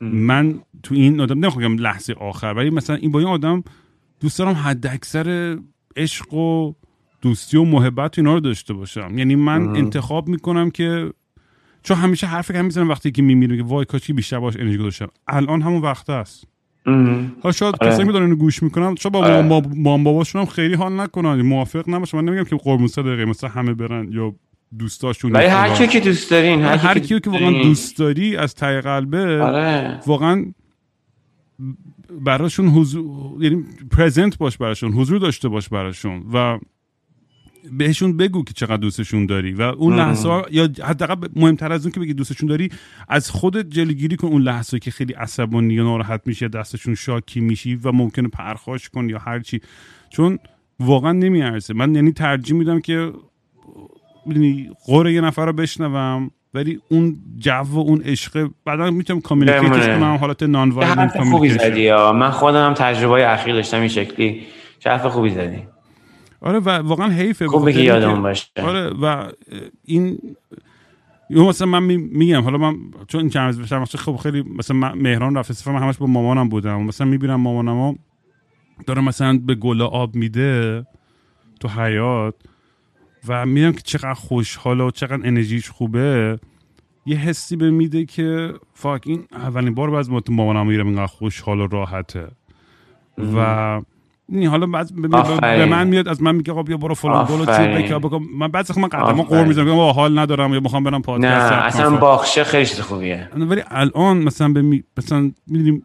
من 0.00 0.60
تو 0.82 0.94
این 0.94 1.20
آدم 1.20 1.38
نمی‌خوام 1.38 1.78
لحظه 1.78 2.12
آخر 2.12 2.54
ولی 2.56 2.70
مثلا 2.70 2.96
این 2.96 3.10
با 3.10 3.18
این 3.18 3.28
آدم 3.28 3.64
دوست 4.20 4.38
دارم 4.38 4.54
حد 4.54 4.86
اکثر 4.86 5.58
عشق 5.96 6.34
و 6.34 6.72
دوستی 7.26 7.56
و 7.56 7.64
محبت 7.64 8.18
اینا 8.18 8.34
رو 8.34 8.40
داشته 8.40 8.74
باشم. 8.74 9.18
یعنی 9.18 9.34
من 9.34 9.76
انتخاب 9.76 10.28
می‌کنم 10.28 10.70
که 10.70 11.10
چون 11.82 11.96
همیشه 11.96 12.26
حرفی 12.26 12.52
که 12.52 12.62
می‌زنم 12.62 12.88
وقتی 12.88 13.10
که 13.10 13.22
میمیرم 13.22 13.56
که 13.56 13.62
وای 13.62 13.84
کاش 13.84 14.10
بیشتر 14.10 14.40
باش 14.40 14.56
انرژی 14.56 14.78
گذاشتم. 14.78 15.08
الان 15.28 15.62
همون 15.62 15.82
وقت 15.82 16.10
است. 16.10 16.44
ها 17.44 17.52
شاید 17.52 17.74
آره. 17.80 17.92
کسایی 17.92 18.08
اینو 18.08 18.36
گوش 18.36 18.62
می‌کنم 18.62 18.94
شاید 18.94 19.12
با 19.12 19.18
آره. 19.18 19.42
مام 19.42 19.72
مام 19.76 20.04
باباشون 20.04 20.40
هم 20.40 20.46
خیلی 20.46 20.74
حال 20.74 21.00
نکنن. 21.00 21.42
موافق 21.42 21.88
نباشه 21.88 22.16
من 22.16 22.24
نمیگم 22.24 22.44
که 22.44 22.56
قربون 22.56 22.86
صدقه 22.86 23.24
مثلا 23.24 23.50
همه 23.50 23.74
برن 23.74 24.08
یا 24.12 24.34
دوستاشون 24.78 25.32
ولی 25.32 25.46
هر. 25.46 25.76
کیو 25.76 25.86
که 25.86 26.00
دوست 26.00 26.30
دارین 26.30 26.62
هر, 26.62 26.76
هر, 26.76 26.98
کیو 26.98 27.18
که 27.18 27.30
واقعا 27.30 27.62
دوست 27.62 27.98
داری 27.98 28.36
از 28.36 28.54
ته 28.54 28.80
قلبه 28.80 29.42
آره. 29.42 30.00
واقعا 30.06 30.44
براشون 32.20 32.68
حضور 32.68 33.44
یعنی 33.44 33.64
پرزنت 33.90 34.38
باش 34.38 34.58
براشون 34.58 34.92
حضور 34.92 35.18
داشته 35.18 35.48
باش 35.48 35.68
براشون. 35.68 36.24
و 36.32 36.58
بهشون 37.72 38.16
بگو 38.16 38.44
که 38.44 38.52
چقدر 38.52 38.76
دوستشون 38.76 39.26
داری 39.26 39.52
و 39.52 39.62
اون 39.62 39.96
لحظه 39.96 40.28
ها 40.28 40.46
یا 40.50 40.68
حداقل 40.84 41.28
مهمتر 41.36 41.72
از 41.72 41.86
اون 41.86 41.92
که 41.92 42.00
بگی 42.00 42.14
دوستشون 42.14 42.48
داری 42.48 42.68
از 43.08 43.30
خودت 43.30 43.70
جلوگیری 43.70 44.16
کن 44.16 44.28
اون 44.28 44.42
لحظه 44.42 44.78
که 44.78 44.90
خیلی 44.90 45.12
عصبانی 45.12 45.74
یا 45.74 45.82
ناراحت 45.82 46.20
میشی 46.26 46.44
یا 46.44 46.48
دستشون 46.48 46.94
شاکی 46.94 47.40
میشی 47.40 47.74
و 47.74 47.92
ممکنه 47.92 48.28
پرخاش 48.28 48.88
کن 48.88 49.08
یا 49.08 49.18
هر 49.18 49.40
چی. 49.40 49.60
چون 50.10 50.38
واقعا 50.80 51.12
نمیارزه. 51.12 51.74
من 51.74 51.94
یعنی 51.94 52.12
ترجیح 52.12 52.56
میدم 52.56 52.80
که 52.80 53.12
می‌دونی 54.26 54.70
قور 54.84 55.10
یه 55.10 55.20
نفر 55.20 55.46
رو 55.46 55.52
بشنوم 55.52 56.30
ولی 56.54 56.80
اون 56.88 57.16
جو 57.38 57.50
و 57.50 57.78
اون 57.78 58.02
عشق 58.02 58.50
بعدا 58.64 58.90
می‌تونم 58.90 59.20
کامیونیکیتش. 59.20 59.86
کنم 59.86 60.16
حالت 60.20 60.42
نان 60.42 60.72
حرف 60.72 61.16
خوبی 61.16 61.48
زدی 61.48 61.80
یا 61.80 62.12
من 62.12 62.30
خودم 62.30 62.66
هم 62.66 62.74
تجربه 62.74 63.32
اخیر 63.32 63.54
داشتم 63.54 63.78
این 63.78 63.88
شکلی. 63.88 64.42
حرف 64.86 65.06
خوبی 65.06 65.30
زدی؟ 65.30 65.62
آره 66.40 66.58
و 66.58 66.68
واقعا 66.70 67.08
حیفه 67.08 67.48
که 67.48 67.54
اینکه- 67.56 67.82
یادمون 67.82 68.22
باشه. 68.22 68.46
آره 68.62 68.90
و 68.90 69.32
این 69.84 70.18
یا 71.30 71.44
مثلا 71.48 71.66
من 71.68 71.82
می- 71.82 71.96
میگم 71.96 72.42
حالا 72.42 72.58
من 72.58 72.76
چون 73.08 73.20
این 73.20 73.30
چند 73.30 73.60
مثلا 73.60 73.84
خب 73.84 74.16
خیلی 74.16 74.42
مثلا 74.42 74.76
من 74.76 74.92
مهران 74.98 75.36
رفت 75.36 75.50
استفا 75.50 75.72
من 75.72 75.82
همش 75.82 75.96
با 75.96 76.06
مامانم 76.06 76.48
بودم. 76.48 76.82
مثلا 76.82 77.06
می‌بینم 77.06 77.34
مامانم 77.40 77.98
داره 78.86 79.00
مثلا 79.02 79.38
به 79.46 79.54
گل 79.54 79.82
آب 79.82 80.14
میده 80.14 80.86
تو 81.60 81.68
حیات 81.68 82.34
و 83.28 83.46
میدم 83.46 83.72
که 83.72 83.80
چقدر 83.80 84.14
خوشحاله 84.14 84.84
و 84.84 84.90
چقدر 84.90 85.26
انرژیش 85.28 85.70
خوبه. 85.70 86.38
یه 87.06 87.16
حسی 87.16 87.56
به 87.56 87.70
میده 87.70 88.04
که 88.04 88.54
فاک 88.74 89.02
این 89.06 89.24
اولین 89.32 89.74
بار 89.74 89.90
باز 89.90 90.10
ما 90.10 90.20
تو 90.20 90.32
مامانم 90.32 90.66
میرم 90.66 90.86
اینقدر 90.86 91.06
خوشحال 91.06 91.60
و 91.60 91.66
راحته. 91.66 92.28
و 93.34 93.80
این 94.28 94.46
حالا 94.46 94.66
بعد 94.66 94.90
به, 95.40 95.66
من 95.66 95.88
میاد 95.88 96.08
از 96.08 96.22
من 96.22 96.34
میگه 96.34 96.52
آقا 96.52 96.62
بیا 96.62 96.76
برو 96.76 96.94
فلان 96.94 97.24
برو 97.24 97.44
چی 97.44 97.50
آفرین. 97.50 97.98
بکن. 97.98 98.26
من 98.38 98.48
بعد 98.48 98.78
من 98.78 98.88
قدم 98.88 99.22
قور. 99.22 99.44
می‌زنم 99.44 99.64
میگم 99.64 99.78
حال 99.78 100.18
ندارم 100.18 100.54
یا 100.54 100.60
می‌خوام 100.60 100.84
برم 100.84 100.94
نه 100.94 101.00
پادکست 101.00 101.48
ضبط 101.48 101.62
اصلا. 101.62 101.96
باخشه 101.96 102.44
خیلی 102.44 102.66
چیز 102.66 102.80
خوبیه. 102.80 103.28
ولی 103.36 103.62
الان 103.70 104.16
مثلا 104.16 104.48
به 104.48 104.62
می... 104.62 104.84
مثلا 104.96 105.32
می‌دونیم 105.46 105.82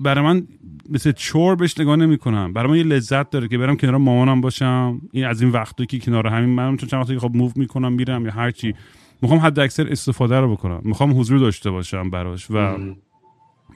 برای 0.00 0.24
من 0.24 0.46
مثل 0.90 1.12
چور 1.12 1.54
بهش 1.54 1.80
نگاه 1.80 1.96
نمی 1.96 2.18
کنم 2.18 2.52
برای 2.52 2.70
من 2.70 2.76
یه 2.76 2.82
لذت 2.82 3.30
داره 3.30 3.48
که 3.48 3.58
برم 3.58 3.76
کنار 3.76 3.96
مامانم 3.96 4.40
باشم. 4.40 5.00
این 5.12 5.24
از 5.24 5.42
این 5.42 5.50
وقتی 5.50 5.86
که 5.86 5.98
کنار 5.98 6.26
همین 6.26 6.50
منم 6.50 6.76
چون 6.76 6.88
چند 6.88 7.00
وقتی 7.00 7.18
خب 7.18 7.30
موو 7.34 7.50
می‌کنم 7.56 7.92
میرم 7.92 8.24
یا 8.26 8.32
هر 8.32 8.50
چی. 8.50 8.74
می‌خوام 9.22 9.40
حد 9.40 9.58
اکثر 9.58 9.86
استفاده 9.90 10.40
رو 10.40 10.52
بکنم. 10.52 10.80
می‌خوام 10.84 11.20
حضور 11.20 11.38
داشته 11.38 11.70
باشم 11.70 12.10
براش 12.10 12.46
و 12.50 12.76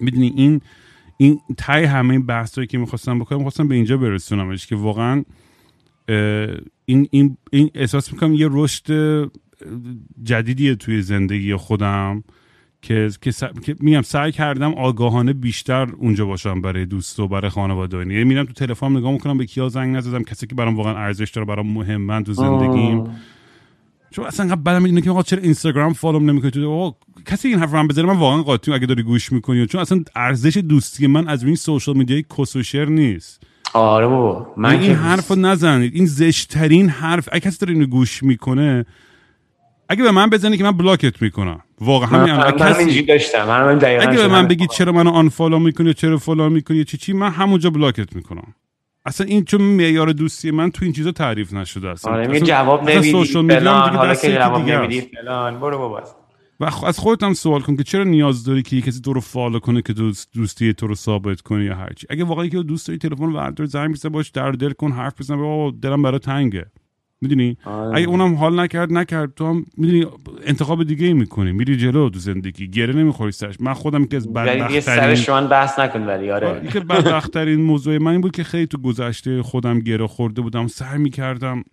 می‌دونی 0.01 0.33
این 0.37 0.61
این 1.21 1.41
تای 1.57 1.85
همه 1.85 2.11
این 2.11 2.27
بحثایی 2.27 2.67
که 2.67 2.79
می‌خواستم 2.79 3.19
بکنم 3.19 3.39
می‌خواستم 3.39 3.69
به 3.69 3.75
اینجا 3.75 3.97
برسونمش 3.97 4.67
که 4.67 4.77
واقعا 4.77 5.25
این, 6.85 7.09
این, 7.11 7.37
این 7.51 7.71
احساس 7.75 8.13
می‌کنم 8.13 8.35
یه 8.35 8.49
رشد 8.51 8.93
جدیدیه 10.23 10.75
توی 10.75 11.03
زندگی 11.03 11.55
خودم 11.55 12.25
که, 12.83 13.11
که, 13.21 13.31
س- 13.31 13.45
که 13.63 13.77
میگم 13.81 14.03
سعی 14.03 14.33
کردم 14.33 14.75
آگاهانه 14.75 15.33
بیشتر 15.33 15.89
اونجا 15.97 16.27
باشم 16.27 16.61
برای 16.61 16.87
دوست 16.87 17.21
و 17.21 17.29
برای 17.29 17.51
خانواده. 17.51 17.97
یعنی 17.99 18.25
میرم 18.25 18.45
تو 18.45 18.53
تلفن 18.53 18.97
نگاه 18.97 19.13
می‌کنم 19.13 19.39
به 19.39 19.47
کیا 19.47 19.69
زنگ 19.69 19.97
نزدم 19.97 20.23
کسی 20.23 20.47
که 20.47 20.55
برام 20.55 20.77
واقعا 20.77 20.97
ارزش 20.97 21.31
داره 21.31 21.47
برام 21.47 21.73
مهمن 21.73 22.25
تو 22.25 22.33
زندگیم 22.33 23.05
چون 24.11 24.27
اصلا 24.27 24.45
انقدر 24.45 24.61
بدم 24.61 24.85
اینه 24.85 25.01
که 25.01 25.11
آقا 25.11 25.23
چرا 25.23 25.43
اینستاگرام 25.43 25.93
follow 25.93 26.25
م 26.25 26.31
نمی‌کنی؟ 26.31 26.51
تو 26.51 26.71
آقا 26.71 26.97
کسی 27.27 27.49
این 27.49 27.59
حرف 27.59 27.75
هم 27.75 27.89
بزنه 27.89 28.05
من 28.07 28.17
واقعا 28.17 28.43
قاطی 28.43 28.73
اگه 28.73 28.87
داری 28.87 29.03
گوش 29.03 29.33
می‌کنی. 29.33 29.67
چون 29.67 29.81
اصلا 29.81 30.03
ارزش 30.17 30.57
دوستی 30.57 31.07
من 31.07 31.29
از 31.29 31.45
این 31.45 31.55
social 31.55 31.97
media 31.97 32.20
ی 32.20 32.25
کسشر 32.39 32.85
نیست. 32.85 33.43
آره 33.75 34.07
بابا 34.07 34.55
من 34.57 34.71
این 34.71 34.81
که 34.81 34.95
حرف 34.95 35.29
رو 35.29 35.37
نزنید. 35.37 35.95
این 35.95 36.07
زشت‌ترین 36.07 36.89
حرف 36.89 37.29
اگه 37.33 37.41
کسی 37.41 37.59
داره 37.59 37.73
اینو 37.73 37.87
گوش 37.87 38.23
می‌کنه 38.23 38.87
اگه 39.89 40.03
به 40.03 40.11
من 40.11 40.31
بزنی 40.31 40.57
که 40.57 40.65
من 40.65 40.73
block 40.73 41.14
ت 41.14 41.23
می‌کنم. 41.23 41.61
واقعا 41.81 42.11
من, 42.11 42.29
همین 42.29 42.35
من, 42.35 42.45
من 42.45 42.73
کسی 42.73 43.03
داشتم. 43.03 43.49
من 43.49 43.65
من 43.65 43.85
اگه 43.85 44.17
به. 44.17 44.29
من 44.29 44.49
بگی 44.49 44.67
چرا 44.67 44.93
منو 44.93 45.11
unfollow 45.11 45.59
می‌کنی 45.59 45.95
چرا 45.95 46.19
follow 46.19 46.51
می‌کنی 46.51 46.85
چی 46.85 46.97
چی 46.97 47.13
من 47.13 47.31
همونجا 47.31 47.71
block 47.71 48.09
ت 48.09 48.17
می‌کنم. 48.17 48.55
اصلا 49.09 49.27
این 49.27 49.45
چون 49.45 49.63
معیار 49.63 50.13
دوستی 50.13 50.51
من 50.51 50.71
تو 50.71 50.85
این 50.85 50.93
چیزا 50.93 51.13
تعریف 51.13 51.53
نشده 51.53 51.89
اصلا. 51.89 52.13
آره 52.13 52.27
میگه 52.27 52.41
جواب 52.41 52.91
نمیدی. 52.91 53.11
social 53.11 53.43
media 53.43 53.59
دیگه 53.59 53.97
حالا 53.97 54.15
که 54.15 54.33
جواب 54.33 54.69
نمیدی. 54.69 55.01
فلان 55.01 55.61
برو 55.61 55.79
بابا. 55.79 56.03
و 56.61 56.65
از 56.87 56.99
خودت 56.99 57.23
هم 57.23 57.35
سوال 57.35 57.61
کن 57.61 57.77
که 57.77 57.85
چرا 57.85 58.05
نیاز 58.05 58.45
داری 58.45 58.63
که 58.63 58.77
یه 58.77 58.83
کسی 58.83 59.01
تو 59.01 59.13
رو 59.13 59.21
فالو 59.21 59.59
کنه 59.59 59.83
که 59.83 59.93
دوست 59.93 60.29
دوستی 60.35 60.73
تو 60.73 60.87
رو 60.87 60.95
ثابت 60.95 61.41
کنه 61.41 61.65
یا 61.65 61.75
هرچی 61.75 62.07
اگه 62.11 62.25
واقعا 62.25 62.47
که 62.47 62.63
دوست 62.63 62.87
داری 62.87 62.99
تلفن 62.99 63.33
بردار 63.33 63.67
زنگ 63.67 63.93
بزن 63.93 64.09
باش 64.09 64.31
در 64.31 64.53
دل 64.53 64.73
کن 64.73 64.93
حرف 64.93 65.21
بزن 65.21 65.37
بابا 65.37 65.77
دلم 65.83 66.03
برای 66.03 66.19
تنگه. 66.19 66.67
می‌دونی؟ 67.21 67.57
آره. 67.65 67.97
اگه 67.97 68.09
اونم 68.09 68.35
حال 68.35 68.61
نکرد 68.61 68.93
نکرد. 68.93 69.35
تو 69.35 69.47
هم 69.47 69.65
می‌دونی 69.77 70.07
انتخاب 70.47 70.85
دیگه 70.85 71.07
ای 71.07 71.13
می‌کنی. 71.13 71.53
میری 71.53 71.77
جلو 71.77 72.11
تو 72.11 72.19
زندگی. 72.19 72.69
گره 72.69 72.95
نمی‌خوری 72.95 73.33
سرش. 73.33 73.61
من 73.61 73.73
خودم 73.73 74.05
که 74.05 74.17
از 74.17 74.27
دیگه 74.27 74.41
بدبختترین 74.41 74.81
سرش 74.81 75.29
من 75.29 75.49
بحث 75.49 75.79
نکن 75.79 76.03
ولی. 76.03 76.31
آره. 76.31 76.63
یکی 76.65 76.81
بدبختترین 76.81 77.61
موضوع 77.61 77.99
من 77.99 78.13
این 78.13 78.21
بود 78.21 78.33
که 78.33 78.45
خیلی 78.45 78.67
تو 78.67 78.79
گذشته 78.79 79.43
خودم 79.43 79.79
گره 79.79 80.07
خورده 80.07 80.41
بودم 80.43 80.67
سعی 80.67 80.99
می‌کردم 80.99 81.65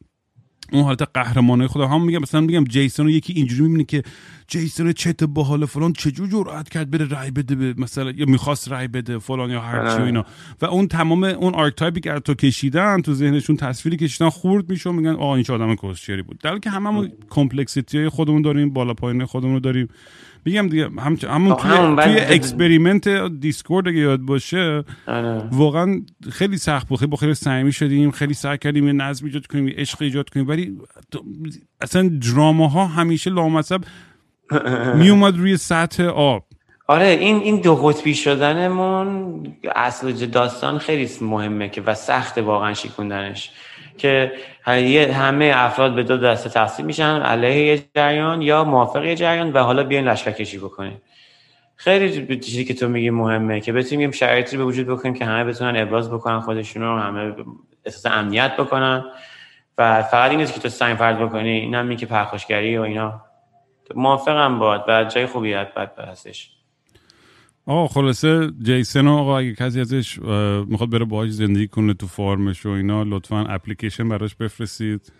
اون 0.71 0.83
حالت 0.83 1.01
قهرمانه 1.13 1.67
خودم 1.67 1.87
هم 1.87 2.05
میگم 2.05 2.19
مثلا 2.21 2.41
میگم 2.41 2.63
جیسون 2.63 3.05
رو 3.05 3.11
یکی 3.11 3.33
اینجوری 3.33 3.61
می‌بینه 3.61 3.83
که 3.83 4.03
جیسون 4.47 4.93
چت 4.93 5.23
باحال 5.23 5.65
فلان 5.65 5.93
چجور 5.93 6.29
جرأت 6.29 6.69
کرد 6.69 6.91
بره 6.91 7.05
رای 7.05 7.31
بده 7.31 7.55
به 7.55 7.73
مثلا 7.77 8.11
یا 8.11 8.25
می‌خواست 8.25 8.71
رای 8.71 8.87
بده 8.87 9.19
فلان 9.19 9.49
یا 9.51 9.61
هر 9.61 9.95
چی 9.95 10.01
و 10.01 10.05
اینا. 10.05 10.25
و 10.61 10.65
اون 10.65 10.87
تمام 10.87 11.23
اون 11.23 11.55
archetype 11.55 11.95
ی 11.95 11.99
که 11.99 12.19
تو 12.19 12.33
کشیدن 12.33 13.01
تو 13.01 13.13
ذهنشون 13.13 13.55
تصویری 13.57 13.97
کشیدن 13.97 14.29
خورد 14.29 14.69
میشه 14.69 14.91
میگن 14.91 15.15
آه 15.15 15.31
این 15.31 15.43
چه 15.43 15.53
آدم 15.53 15.75
کسشری 15.75 16.21
بود. 16.21 16.39
در 16.39 16.49
حالی 16.49 16.59
که 16.59 16.69
هممون 16.69 17.11
complexity 17.29 17.97
های 17.97 18.09
خودمون 18.09 18.41
داریم 18.41 18.69
بالا 18.69 18.93
پایین 18.93 19.25
خودمون 19.25 19.53
رو 19.53 19.59
داریم. 19.59 19.87
میگم 20.45 20.67
دیگه 20.67 20.89
هم 20.99 21.17
همون 21.29 21.55
توی, 21.55 21.71
بعد- 21.95 22.03
توی 22.03 22.35
experiment 22.35 23.09
Discord 23.39 23.87
اگه 23.87 23.97
یادت 23.97 24.19
باشه 24.19 24.83
آره. 25.07 25.43
واقعا 25.51 26.01
خیلی 26.31 26.57
سخت 26.57 26.87
بود. 26.87 26.99
خیلی 26.99 27.09
با 27.11 27.17
خیلی 27.17 27.33
صمیمی 27.33 27.71
شدیم 27.71 28.11
خیلی 28.11 28.33
سعی 28.33 28.57
کردیم 28.57 28.87
یه 28.87 28.93
نظم 28.93 29.25
ایجاد 29.25 29.47
کنیم 29.47 29.67
یه 29.67 29.73
عشق 29.77 30.01
ایجاد 30.01 30.29
کنیم. 30.29 30.47
ولی 30.47 30.77
اصلا 31.81 32.09
دراما 32.33 32.67
همیشه 32.87 33.29
لامصب 33.29 33.81
می 34.99 35.09
اومد 35.09 35.37
روی 35.37 35.57
سطح 35.57 36.03
آب. 36.03 36.45
آره 36.87 37.07
این 37.07 37.35
این 37.35 37.61
دو 37.61 37.75
قطبی 37.75 38.13
شدنمون 38.15 39.43
اصل 39.75 40.11
داستان 40.25 40.77
خیلی 40.77 41.09
مهمه 41.21 41.69
که 41.69 41.81
و 41.81 41.93
سخت 41.93 42.37
واقعا 42.37 42.73
شیکوندنش 42.73 43.51
که 43.97 44.31
همه 45.13 45.51
افراد 45.55 45.95
به 45.95 46.03
دو 46.03 46.17
دسته 46.17 46.49
تقسیم 46.49 46.85
میشن 46.85 47.21
علیه 47.21 47.65
یه 47.65 47.83
جریان 47.95 48.41
یا 48.41 48.63
موافق 48.63 49.03
یه 49.03 49.15
جریان 49.15 49.53
و 49.53 49.59
حالا 49.59 49.83
بیاین 49.83 50.07
لشکر 50.07 50.31
کشی 50.31 50.57
بکنیم. 50.57 51.01
خیلی 51.75 52.39
چیزی 52.39 52.65
که 52.65 52.73
تو 52.73 52.87
میگی 52.87 53.09
مهمه 53.09 53.61
که 53.61 53.73
بتونیم 53.73 54.09
یه 54.09 54.11
شرایطی 54.11 54.57
به 54.57 54.63
وجود 54.63 54.87
بکنیم 54.87 55.13
که 55.13 55.25
همه 55.25 55.43
بتونن 55.43 55.81
ابراز 55.81 56.11
بکنن 56.11 56.39
خودشون 56.39 56.81
رو 56.81 56.99
همه 56.99 57.35
احساس 57.85 58.05
امنیت 58.05 58.57
بکنن 58.57 59.05
و 59.77 60.03
فقط 60.03 60.29
این 60.31 60.39
نیست 60.39 60.53
که 60.53 60.59
تو 60.59 60.69
سنگ 60.69 60.97
فرد 60.97 61.19
بکنی 61.19 61.49
این 61.49 61.75
هم 61.75 61.89
این 61.89 61.97
که 61.97 62.07
و 62.79 62.81
اینا. 62.81 63.21
موافقم 63.95 64.59
باد 64.59 64.85
و 64.87 65.03
جای 65.03 65.25
خوبی 65.25 65.53
بد 65.53 65.99
هستش. 65.99 66.54
آقا 67.67 67.87
خلاصه 67.87 68.51
جیسن 68.63 69.07
آقا 69.07 69.37
اگه 69.37 69.53
کسی 69.53 69.81
ازش 69.81 70.19
می‌خواد 70.67 70.89
بره 70.89 71.05
باهاش 71.05 71.29
زندگی 71.29 71.67
کنه 71.67 71.93
تو 71.93 72.07
فارمش 72.07 72.65
و 72.65 72.69
اینا 72.69 73.03
لطفا 73.03 73.45
اپلیکیشن 73.49 74.09
براش 74.09 74.35
بفرستید. 74.35 75.11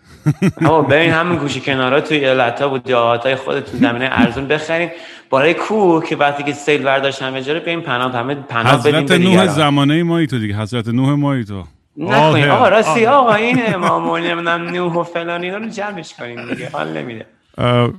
آقا 0.64 0.82
برین 0.82 1.12
همین 1.12 1.38
گوشه 1.38 1.60
کنارا 1.60 2.00
توی 2.00 2.16
ایالت‌ها 2.16 2.74
و 2.74 2.78
دیهات‌های 2.78 3.36
خودتون 3.36 3.80
زمینه 3.80 4.08
ارزون 4.12 4.48
بخرین. 4.48 4.90
بالای 5.30 5.54
کوه 5.54 6.06
که 6.06 6.16
وقتی 6.16 6.42
که 6.42 6.52
سیل 6.52 6.82
برداشت 6.82 7.22
همه 7.22 7.42
جا 7.42 7.52
رو 7.52 7.60
پناه 7.60 8.12
همه 8.12 8.34
پناه 8.34 8.82
بدین 8.82 8.94
حضرت 8.94 9.20
نوح. 9.20 9.46
زمانه 9.46 10.02
مایی 10.02 10.26
تو 10.26 10.38
دیگه 10.38 10.54
حضرت 10.54 10.88
نوح 10.88 11.10
مایی 11.10 11.44
تو. 11.44 11.64
نکنیم 11.96 12.50
آقا 12.50 12.68
راستی 12.68 13.06
آقا 13.06 13.34
این 13.34 13.74
امام 13.74 14.16
نمی‌دونم 14.16 14.62
نوح 14.62 14.94
و 14.94 15.02
فلان 15.02 15.42
اینا 15.42 15.56
رو 15.56 15.68
جمعش 15.68 16.14
کنیم 16.14 16.54
دیگه 16.54 16.70
حال 16.72 16.96
نمیده. 16.96 17.26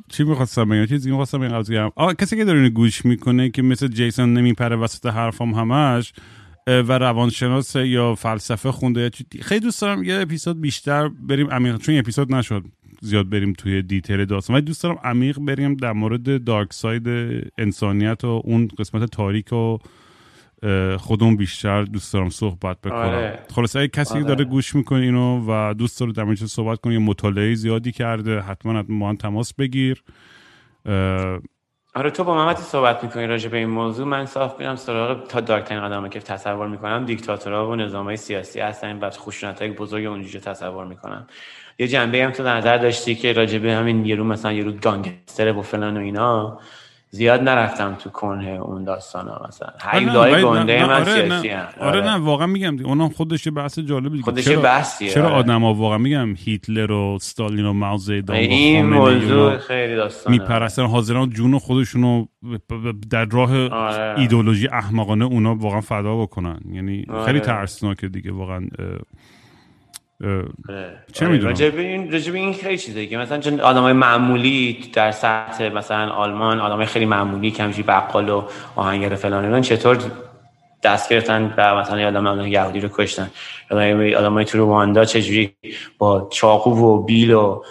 چی 0.10 0.24
می‌خواستم 0.24 0.70
بگم؟ 0.70 0.86
چیزی 0.86 1.10
می‌خواستم 1.10 1.38
بگم 1.38 1.92
آقا 1.96 2.14
کسی 2.14 2.38
که 2.38 2.46
داره 2.46 2.70
گوش 2.70 3.06
می‌کنه 3.06 3.50
که 3.50 3.62
مثل 3.62 3.88
جیسون 3.88 4.34
نمیپره 4.34 4.76
وسط 4.76 5.06
حرفام 5.06 5.54
همش 5.54 6.14
و 6.68 6.98
روانشناس 6.98 7.76
یا 7.76 8.16
فلسفه 8.16 8.72
خونده 8.72 9.12
خیلی 9.42 9.60
دوست 9.60 9.82
دارم 9.82 10.04
یه 10.04 10.16
اپیزود 10.16 10.62
بیشتر 10.62 11.08
بریم 11.08 11.52
عمیق 11.52 11.78
چون 11.78 11.98
اپیزود 11.98 12.36
نشد 12.36 12.64
زیاد 13.02 13.30
بریم 13.30 13.54
توی 13.54 13.82
دیتیل 13.82 14.26
داستان. 14.26 14.56
ولی 14.56 14.66
دوست 14.66 14.84
دارم 14.84 14.98
عمیق 15.04 15.40
بریم 15.40 15.74
در 15.74 15.94
مورد 15.94 16.44
دارک 16.44 16.74
ساید 16.74 17.08
انسانیت 17.58 18.24
و 18.24 18.42
اون 18.44 18.68
قسمت 18.80 19.12
تاریک 19.12 19.54
و 19.54 19.78
خودمون 21.00 21.38
بیشتر 21.38 21.84
دوست 21.84 22.14
دارم 22.14 22.30
صحبت 22.30 22.82
بکنم 22.82 23.00
آره. 23.00 23.40
خلاصه 23.56 23.80
اگه 23.80 23.88
کسی 23.88 24.14
آره. 24.14 24.24
داره 24.24 24.46
گوش 24.46 24.76
می‌کنه 24.76 25.00
اینو 25.00 25.46
و 25.48 25.74
دوست 25.74 26.00
داره 26.00 26.12
در 26.12 26.36
صحبت 26.36 26.80
کنه 26.80 26.98
مطالعه 26.98 27.56
زیادی 27.56 27.92
کرده 27.92 28.40
حتما 28.40 28.84
ما 28.90 29.10
هم 29.10 29.16
تماس 29.16 29.54
بگیر 29.54 30.04
آره 31.96 32.10
تو 32.10 32.24
با 32.24 32.36
محمد 32.36 32.58
صحبت 32.58 33.04
می‌کنی 33.04 33.28
راجع 33.28 33.50
به 33.50 33.58
این 33.58 33.70
موضوع 33.70 34.08
من 34.08 34.26
صاف 34.26 34.60
میرم 34.60 34.76
سراغ 34.76 35.28
تا 35.28 35.40
دارکترین 35.40 35.82
آدمه 35.82 36.10
که 36.10 36.20
تصور 36.20 36.68
می‌کنم 36.68 37.06
دیکتاتورها 37.06 37.70
و 37.70 37.76
نظامهای 37.76 38.18
سیاسی 38.18 38.60
هستن 38.60 39.00
و 39.00 39.10
خشونت 39.10 39.62
های 39.62 39.72
بزرگ 39.72 40.06
اونجوری 40.06 40.40
تصور 40.40 40.86
می‌کنم 40.86 41.28
یه 41.80 41.88
جنبه 41.88 42.24
هم 42.24 42.32
تو 42.32 42.44
نظر 42.44 42.78
داشتی 42.78 43.16
که 43.16 43.34
راجع 43.34 43.60
به 43.60 43.74
همین 43.74 44.06
یه 44.06 44.16
رو 44.16 44.24
مثلا 44.24 44.54
یه 44.54 44.64
رو 44.64 44.72
گانگستر 44.72 45.58
و 45.58 45.62
فلان 45.62 45.98
و 45.98 46.00
اینا 46.00 46.60
زیاد 47.10 47.42
نرفتم 47.42 47.96
تو 47.96 48.10
کنه 48.10 48.48
اون 48.48 48.84
داستان 48.84 49.28
ها 49.28 49.46
مثلا 49.48 49.70
هیولای 49.92 50.44
گنده 50.44 50.86
من 50.86 50.94
آره 50.94 51.06
سیاسی 51.06 51.48
نه. 51.48 51.68
آره, 51.80 52.02
نه 52.02 52.16
واقعا 52.16 52.48
میگم 52.48 52.86
اونم 52.86 53.10
خودش 53.10 53.46
یه 53.46 53.52
بحث 53.52 53.80
جالب 53.80 54.12
دیگه 54.12 54.24
خودش 54.24 54.46
چرا 54.46 54.62
بحثیه 54.62 55.10
چرا 55.10 55.26
آره. 55.26 55.36
آدم 55.36 55.62
ها 55.64 55.74
واقعا 55.74 55.98
میگم 55.98 56.36
هیتلر 56.38 56.92
و 56.92 57.14
استالین 57.16 57.66
و 57.66 57.74
ماوزیدان 57.74 58.36
این 58.36 58.86
موضوع 58.86 59.58
خیلی 59.58 59.96
داستان 59.96 60.34
میپرستن 60.34 60.86
حاضران 60.86 61.30
جون 61.30 61.60
خودشونو 61.60 62.26
در 63.10 63.26
راه 63.26 63.68
آره. 63.68 64.20
ایدولوژی 64.20 64.68
احمقانه 64.68 65.26
اونا 65.26 65.56
واقعا 65.56 65.82
فدا 65.82 66.18
بکنن 66.18 66.60
یعنی 66.72 67.06
آره. 67.10 67.26
خیلی 67.26 67.40
ترسناکه 67.40 68.08
دیگه 68.08 68.32
واقعا 68.32 68.68
چه 70.22 71.26
آره، 71.26 71.32
می‌دونم 71.32 71.50
راجب 71.50 71.78
این 71.78 72.12
راجب 72.12 72.34
این 72.34 72.54
خیلی 72.54 72.78
چیزه 72.78 73.06
که 73.06 73.18
مثلا 73.18 73.40
چون 73.40 73.60
آدمای 73.60 73.94
معمولی 73.94 74.90
در 74.94 75.12
سطح 75.12 75.70
مثلا 75.70 76.10
آلمان 76.10 76.60
آدمای 76.60 76.86
خیلی 76.86 77.06
معمولی 77.06 77.52
کمشی 77.52 77.84
بقال 77.84 78.30
و 78.30 78.44
آهنگر 78.76 79.16
فلان 79.16 79.46
اینا 79.46 79.62
چطور 79.62 79.98
دست 80.84 81.10
گرفتن 81.10 81.54
و 81.58 81.76
مثلا 81.76 82.08
آدم 82.08 82.28
آدم 82.28 82.48
یهودی 82.48 82.80
رو 82.80 82.90
کشتن؟ 82.94 83.30
آدمای 83.72 84.46
تو 84.46 84.58
رواندا 84.58 85.06
چجوری 85.06 85.56
با 85.98 86.30
چاقو 86.32 86.72
و 86.72 87.04
بیل 87.04 87.32
و 87.32 87.64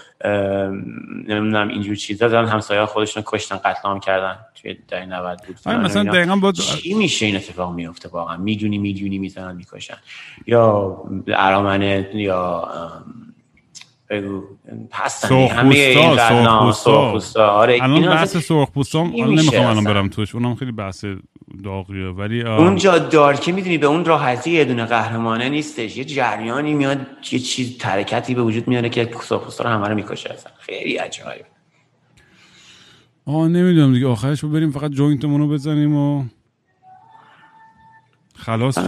نمی‌دونم 1.28 1.68
اینجور 1.68 1.94
چیزا 1.94 2.28
دارن 2.28 2.48
همسایه 2.48 2.86
خودشون 2.86 3.23
کشتن 3.27 3.56
قتل 3.56 3.89
عام 3.89 4.01
کردن. 4.01 4.39
توی 4.74 4.76
در 4.88 5.05
90 5.05 5.43
بود. 5.47 5.56
آره 5.66 5.78
مثلا 5.78 6.05
دقیقاً 6.05 6.36
با 6.36 6.52
چی 6.52 6.94
میشه 6.94 7.26
این 7.26 7.36
اتفاق 7.36 7.74
میفته 7.74 8.09
واقعا؟ 8.09 8.36
می‌دونی 8.36 8.78
می‌دونی 8.78 9.18
می‌زنن 9.18 9.56
می‌کشن. 9.56 9.97
یا 10.47 10.97
ارامنه 11.28 12.10
یا 12.14 12.68
بگو 14.10 14.43
هستن. 14.93 15.47
همه 15.47 15.74
این 15.74 16.16
سرخپوستا 16.72 17.48
آره 17.48 17.78
الان 17.82 18.10
بحث 18.10 18.36
سرخپوستا 18.36 19.02
نمی‌خوام 19.02 19.66
الان 19.66 19.84
برم 19.84 20.09
توش 20.09 20.34
اونم 20.34 20.55
خیلی 20.55 20.72
بحث 20.72 21.05
داغیه. 21.64 22.06
ولی 22.06 22.43
اونجا 22.43 22.98
دارکه 22.98 23.52
می‌دونی 23.52 23.78
به 23.78 23.86
اون 23.86 24.05
راحتی 24.05 24.51
یه 24.51 24.64
دونه 24.64 24.84
قهرمانه 24.84 25.48
نیستش. 25.48 25.97
یه 25.97 26.05
جریانی 26.05 26.74
میاد 26.74 26.98
یه 27.32 27.38
چیز 27.38 27.78
ترکتی 27.78 28.34
به 28.34 28.43
وجود 28.43 28.68
میاره 28.68 28.88
که 28.88 29.10
سرخپوستا 29.22 29.64
رو 29.64 29.70
همه 29.70 29.88
رو 29.88 29.94
می‌کشه 29.94 30.30
اصلا. 30.30 30.52
خیلی 30.59 30.97
عجایب. 30.97 31.47
آه 33.26 33.48
نمی‌دونم 33.48 33.92
دیگه. 33.92 34.06
آخرش 34.06 34.44
بریم 34.44 34.70
فقط 34.70 34.90
جوینتمون 34.90 35.40
رو 35.40 35.48
بزنیم 35.48 35.96
و 35.96 36.24
خلاص 38.34 38.78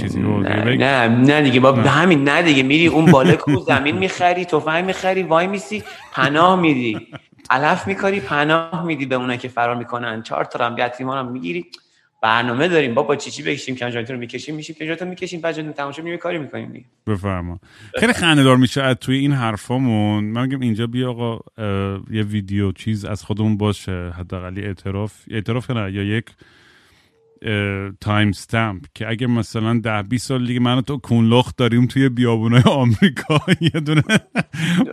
چیزی. 0.00 0.18
نه, 0.20 0.76
نه 0.76 1.08
نه 1.08 1.42
دیگه. 1.42 1.60
با 1.60 1.72
همین 1.72 2.24
نه 2.24 2.42
دیگه. 2.42 2.62
میری 2.62 2.86
اون 2.86 3.04
بالا 3.04 3.36
کو 3.36 3.60
زمین 3.60 3.98
می‌خری 3.98 4.44
تفنگ 4.44 4.84
می‌خری 4.84 5.22
وای 5.22 5.46
میسی 5.46 5.82
پناه 6.12 6.60
میدی. 6.60 7.08
علف 7.50 7.86
میکاری 7.86 8.20
پناه 8.20 8.86
میدی 8.86 9.06
به 9.06 9.14
اونایی 9.14 9.38
که 9.38 9.48
فرار 9.48 9.76
می‌کنن. 9.76 10.22
چهار 10.22 10.44
تا 10.44 10.66
هم 10.66 10.78
یتیمان 10.78 11.18
هم 11.18 11.32
می‌گیری. 11.32 11.66
برنامه 12.24 12.68
داریم. 12.68 12.94
با 12.94 13.02
با 13.02 13.16
چی 13.16 13.30
چی 13.30 13.42
بکشیم؟ 13.42 13.74
که 13.74 13.86
رو 13.88 14.18
می‌کشیم؟ 14.18 14.54
میشیم 14.54 14.76
که 14.78 14.86
جاتون 14.86 15.08
می‌کشیم. 15.08 15.40
بعد 15.40 15.72
تماشا 15.72 16.02
می‌بینیم 16.02 16.18
کاری 16.18 16.38
می‌کنیم 16.38 16.84
بفرما. 17.06 17.60
خیلی 17.98 18.12
خنده‌دار 18.12 18.56
میشه 18.56 18.94
توی 18.94 19.18
این 19.18 19.32
حرفامون. 19.32 20.24
من 20.24 20.42
میگم 20.42 20.60
اینجا 20.60 20.86
بیا 20.86 21.10
آقا 21.10 21.40
یه 22.10 22.22
ویدیو 22.22 22.72
چیز 22.72 23.04
از 23.04 23.24
خودمون 23.24 23.56
باشه 23.56 24.12
حداقل 24.18 24.58
اعتراف. 24.58 25.14
اعتراف 25.30 25.70
نه 25.70 25.92
یا 25.92 26.02
یک 26.02 26.24
timestamp 28.00 28.84
که 28.94 29.08
اگه 29.08 29.26
مثلا 29.26 29.80
ده 29.84 30.02
20 30.02 30.28
سال 30.28 30.46
دیگه 30.46 30.60
من 30.60 30.80
تو 30.80 30.96
کونلخ 30.98 31.52
داریم 31.56 31.86
توی 31.86 32.08
بیابونای 32.08 32.62
آمریکا 32.66 33.40
یه 33.74 33.80
دونه 33.80 34.02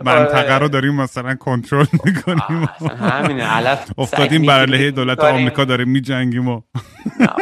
منطقه 0.04 0.58
رو 0.58 0.68
داریم 0.68 0.94
مثلا 0.94 1.34
کنترل 1.34 1.86
می‌کنیم. 2.04 2.68
افتادیم 3.98 4.46
بر 4.46 4.60
علیه 4.60 4.90
دولت 4.90 5.20
آمریکا 5.20 5.64
داریم 5.64 5.88
میجنگیم 5.88 6.48
و 6.48 6.60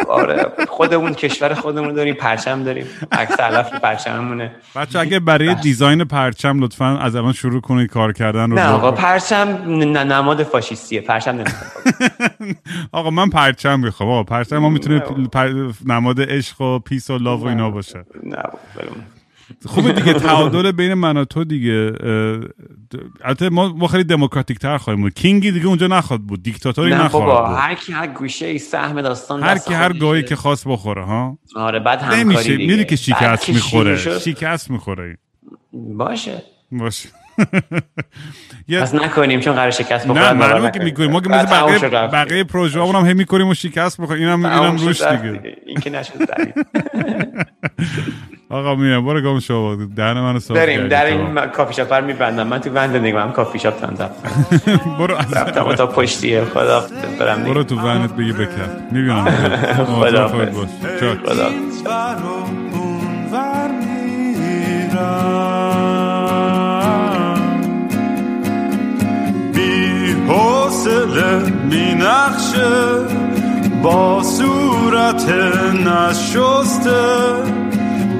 آره. 0.09 0.47
خودمون 0.69 1.15
کشور 1.15 1.55
خودمون 1.55 1.95
داریم 1.95 2.15
پرچم 2.15 2.63
داریم. 2.63 2.87
عکس 3.13 3.41
علف 3.41 3.73
پرچممونه. 3.73 4.51
بچه 4.77 4.99
اگه 4.99 5.21
برای 5.21 5.55
design 5.55 6.05
پرچم 6.05 6.61
لطفا 6.65 6.99
از 6.99 7.17
الان 7.17 7.33
شروع 7.33 7.61
کنید 7.61 7.91
کار 7.91 8.13
کردن 8.13 8.51
رو. 8.51 8.57
نه 8.57 8.67
آقا 8.67 8.93
پرچم 8.93 9.49
نماد 9.97 10.43
فاشیستیه. 10.43 11.01
پرچم 11.01 11.31
نمی‌خوام 11.31 11.71
آقا 12.93 13.11
من 13.11 13.31
پرچم 13.31 13.81
می‌خوام. 13.81 14.11
آقا 14.11 14.23
پرچم 14.23 14.59
ما 14.59 14.69
می‌تونه 14.69 15.00
نماد 15.87 16.21
عشق 16.21 16.61
و 16.61 16.79
پیس 16.79 17.11
و 17.11 17.19
لاو 17.19 17.41
و 17.41 17.47
اینا 17.47 17.71
باشه. 17.71 18.05
خوبه 19.67 19.93
دیگه. 19.93 20.13
تعادل 20.29 20.73
بین 20.73 20.95
من 20.95 21.17
و 21.17 21.25
تو 21.25 21.45
دیگه 21.45 21.93
البته 23.25 23.49
ما 23.49 23.87
خیلی 23.87 24.05
دموکراتیک 24.05 24.59
تر 24.59 24.79
خواهیم 24.79 25.03
بود. 25.03 25.15
کینگی 25.15 25.53
دیگه 25.53 25.67
اونجا 25.67 25.87
نخواد 25.87 26.21
بود. 26.21 26.43
دیکتاتوری 26.43 26.91
نخواد 26.91 27.25
بود. 27.25 27.59
هر 27.59 27.75
کی 27.75 27.93
هر 27.93 28.07
گوشه 28.07 28.59
سهم 28.59 29.03
داستان 29.03 29.43
هر 29.43 29.59
کی 29.59 29.75
هر 29.75 29.93
گاهی 29.93 30.23
که 30.23 30.37
خواست 30.37 30.69
بخوره 30.69 31.05
ها؟ 31.05 31.39
آره 31.57 31.79
بعد 31.81 32.03
همکاری 32.03 32.45
دیگه 32.45 32.57
می‌دونی 32.57 32.85
که 32.85 32.97
شکست 32.97 33.49
می‌خوره. 33.49 33.97
شکست 33.97 34.71
می‌خوره. 34.71 35.19
باشه. 35.73 36.43
باشه. 36.73 37.09
پس 38.81 38.95
نکنیم 38.95 39.41
چون 39.41 39.55
قرار 39.55 39.71
شکست 39.71 40.07
بخوریم 40.07 40.25
نه 40.25 40.33
معلومه 40.33 40.71
که 40.71 40.81
می‌کنیم 40.81 41.11
ما 41.11 41.21
که 41.21 41.29
مثل 41.29 41.47
بقیه 41.47 41.89
بقیه 42.09 42.45
پروژه 42.45 42.83
هم 42.83 43.07
هی 43.07 43.15
می‌کنیم 43.15 43.49
و 43.49 43.55
شکست 43.55 44.01
بخوریم. 44.01 44.29
اینم 44.29 44.45
اینم 44.45 44.77
روش 44.77 45.03
دیگه. 45.03 45.57
این 45.67 45.81
که 45.81 45.91
نشد 45.91 46.13
آقا 48.51 48.75
میام 48.75 49.07
برو 49.07 49.21
گم 49.21 49.41
شو. 49.41 49.77
دهن 49.97 50.21
منو 50.21 50.39
صاف 50.39 50.57
داریم 50.57 50.89
در 50.89 51.07
این 51.07 51.41
کافی 51.47 51.75
شاپ 51.75 51.93
رو 51.93 52.05
میبندم 52.05 52.47
من 52.47 52.61
تو 52.61 52.71
وند 52.71 52.97
نگم 52.97 53.33
کافی 53.33 53.59
شاپ 53.59 53.81
تام 53.81 54.11
برو 54.99 55.15
رفتم 55.15 55.75
تا 55.75 55.87
پشتیه. 55.87 56.45
خدا 56.45 56.85
برم 57.21 57.45
برو 57.45 57.65
تو 57.65 57.77
وندت 57.77 58.13
بگی 58.13 58.33
بکن. 58.33 58.87
می‌بینم. 58.91 59.25
خدا 60.01 60.29
خدا 60.29 61.51
حوصله 70.31 71.53
می 71.71 71.95
نخشه 71.95 72.71
با 73.83 74.23
صورت 74.23 75.29
نشسته. 75.87 77.03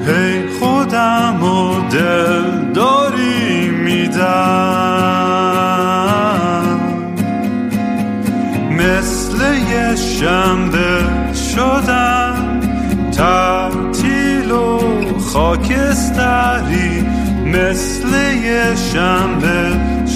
هی 0.07 0.59
خودم 0.59 1.43
و 1.43 1.89
دل 1.89 2.71
داری 2.73 3.69
میدم. 3.69 4.31
مثل 8.71 9.37
یه 9.71 9.95
شنبه 9.95 11.03
شدم 11.55 12.59
تعطیل 13.11 14.51
و 14.51 14.79
خاکستری. 15.19 17.05
مثل 17.45 18.07
یه 18.43 18.75
شنبه 18.75 20.00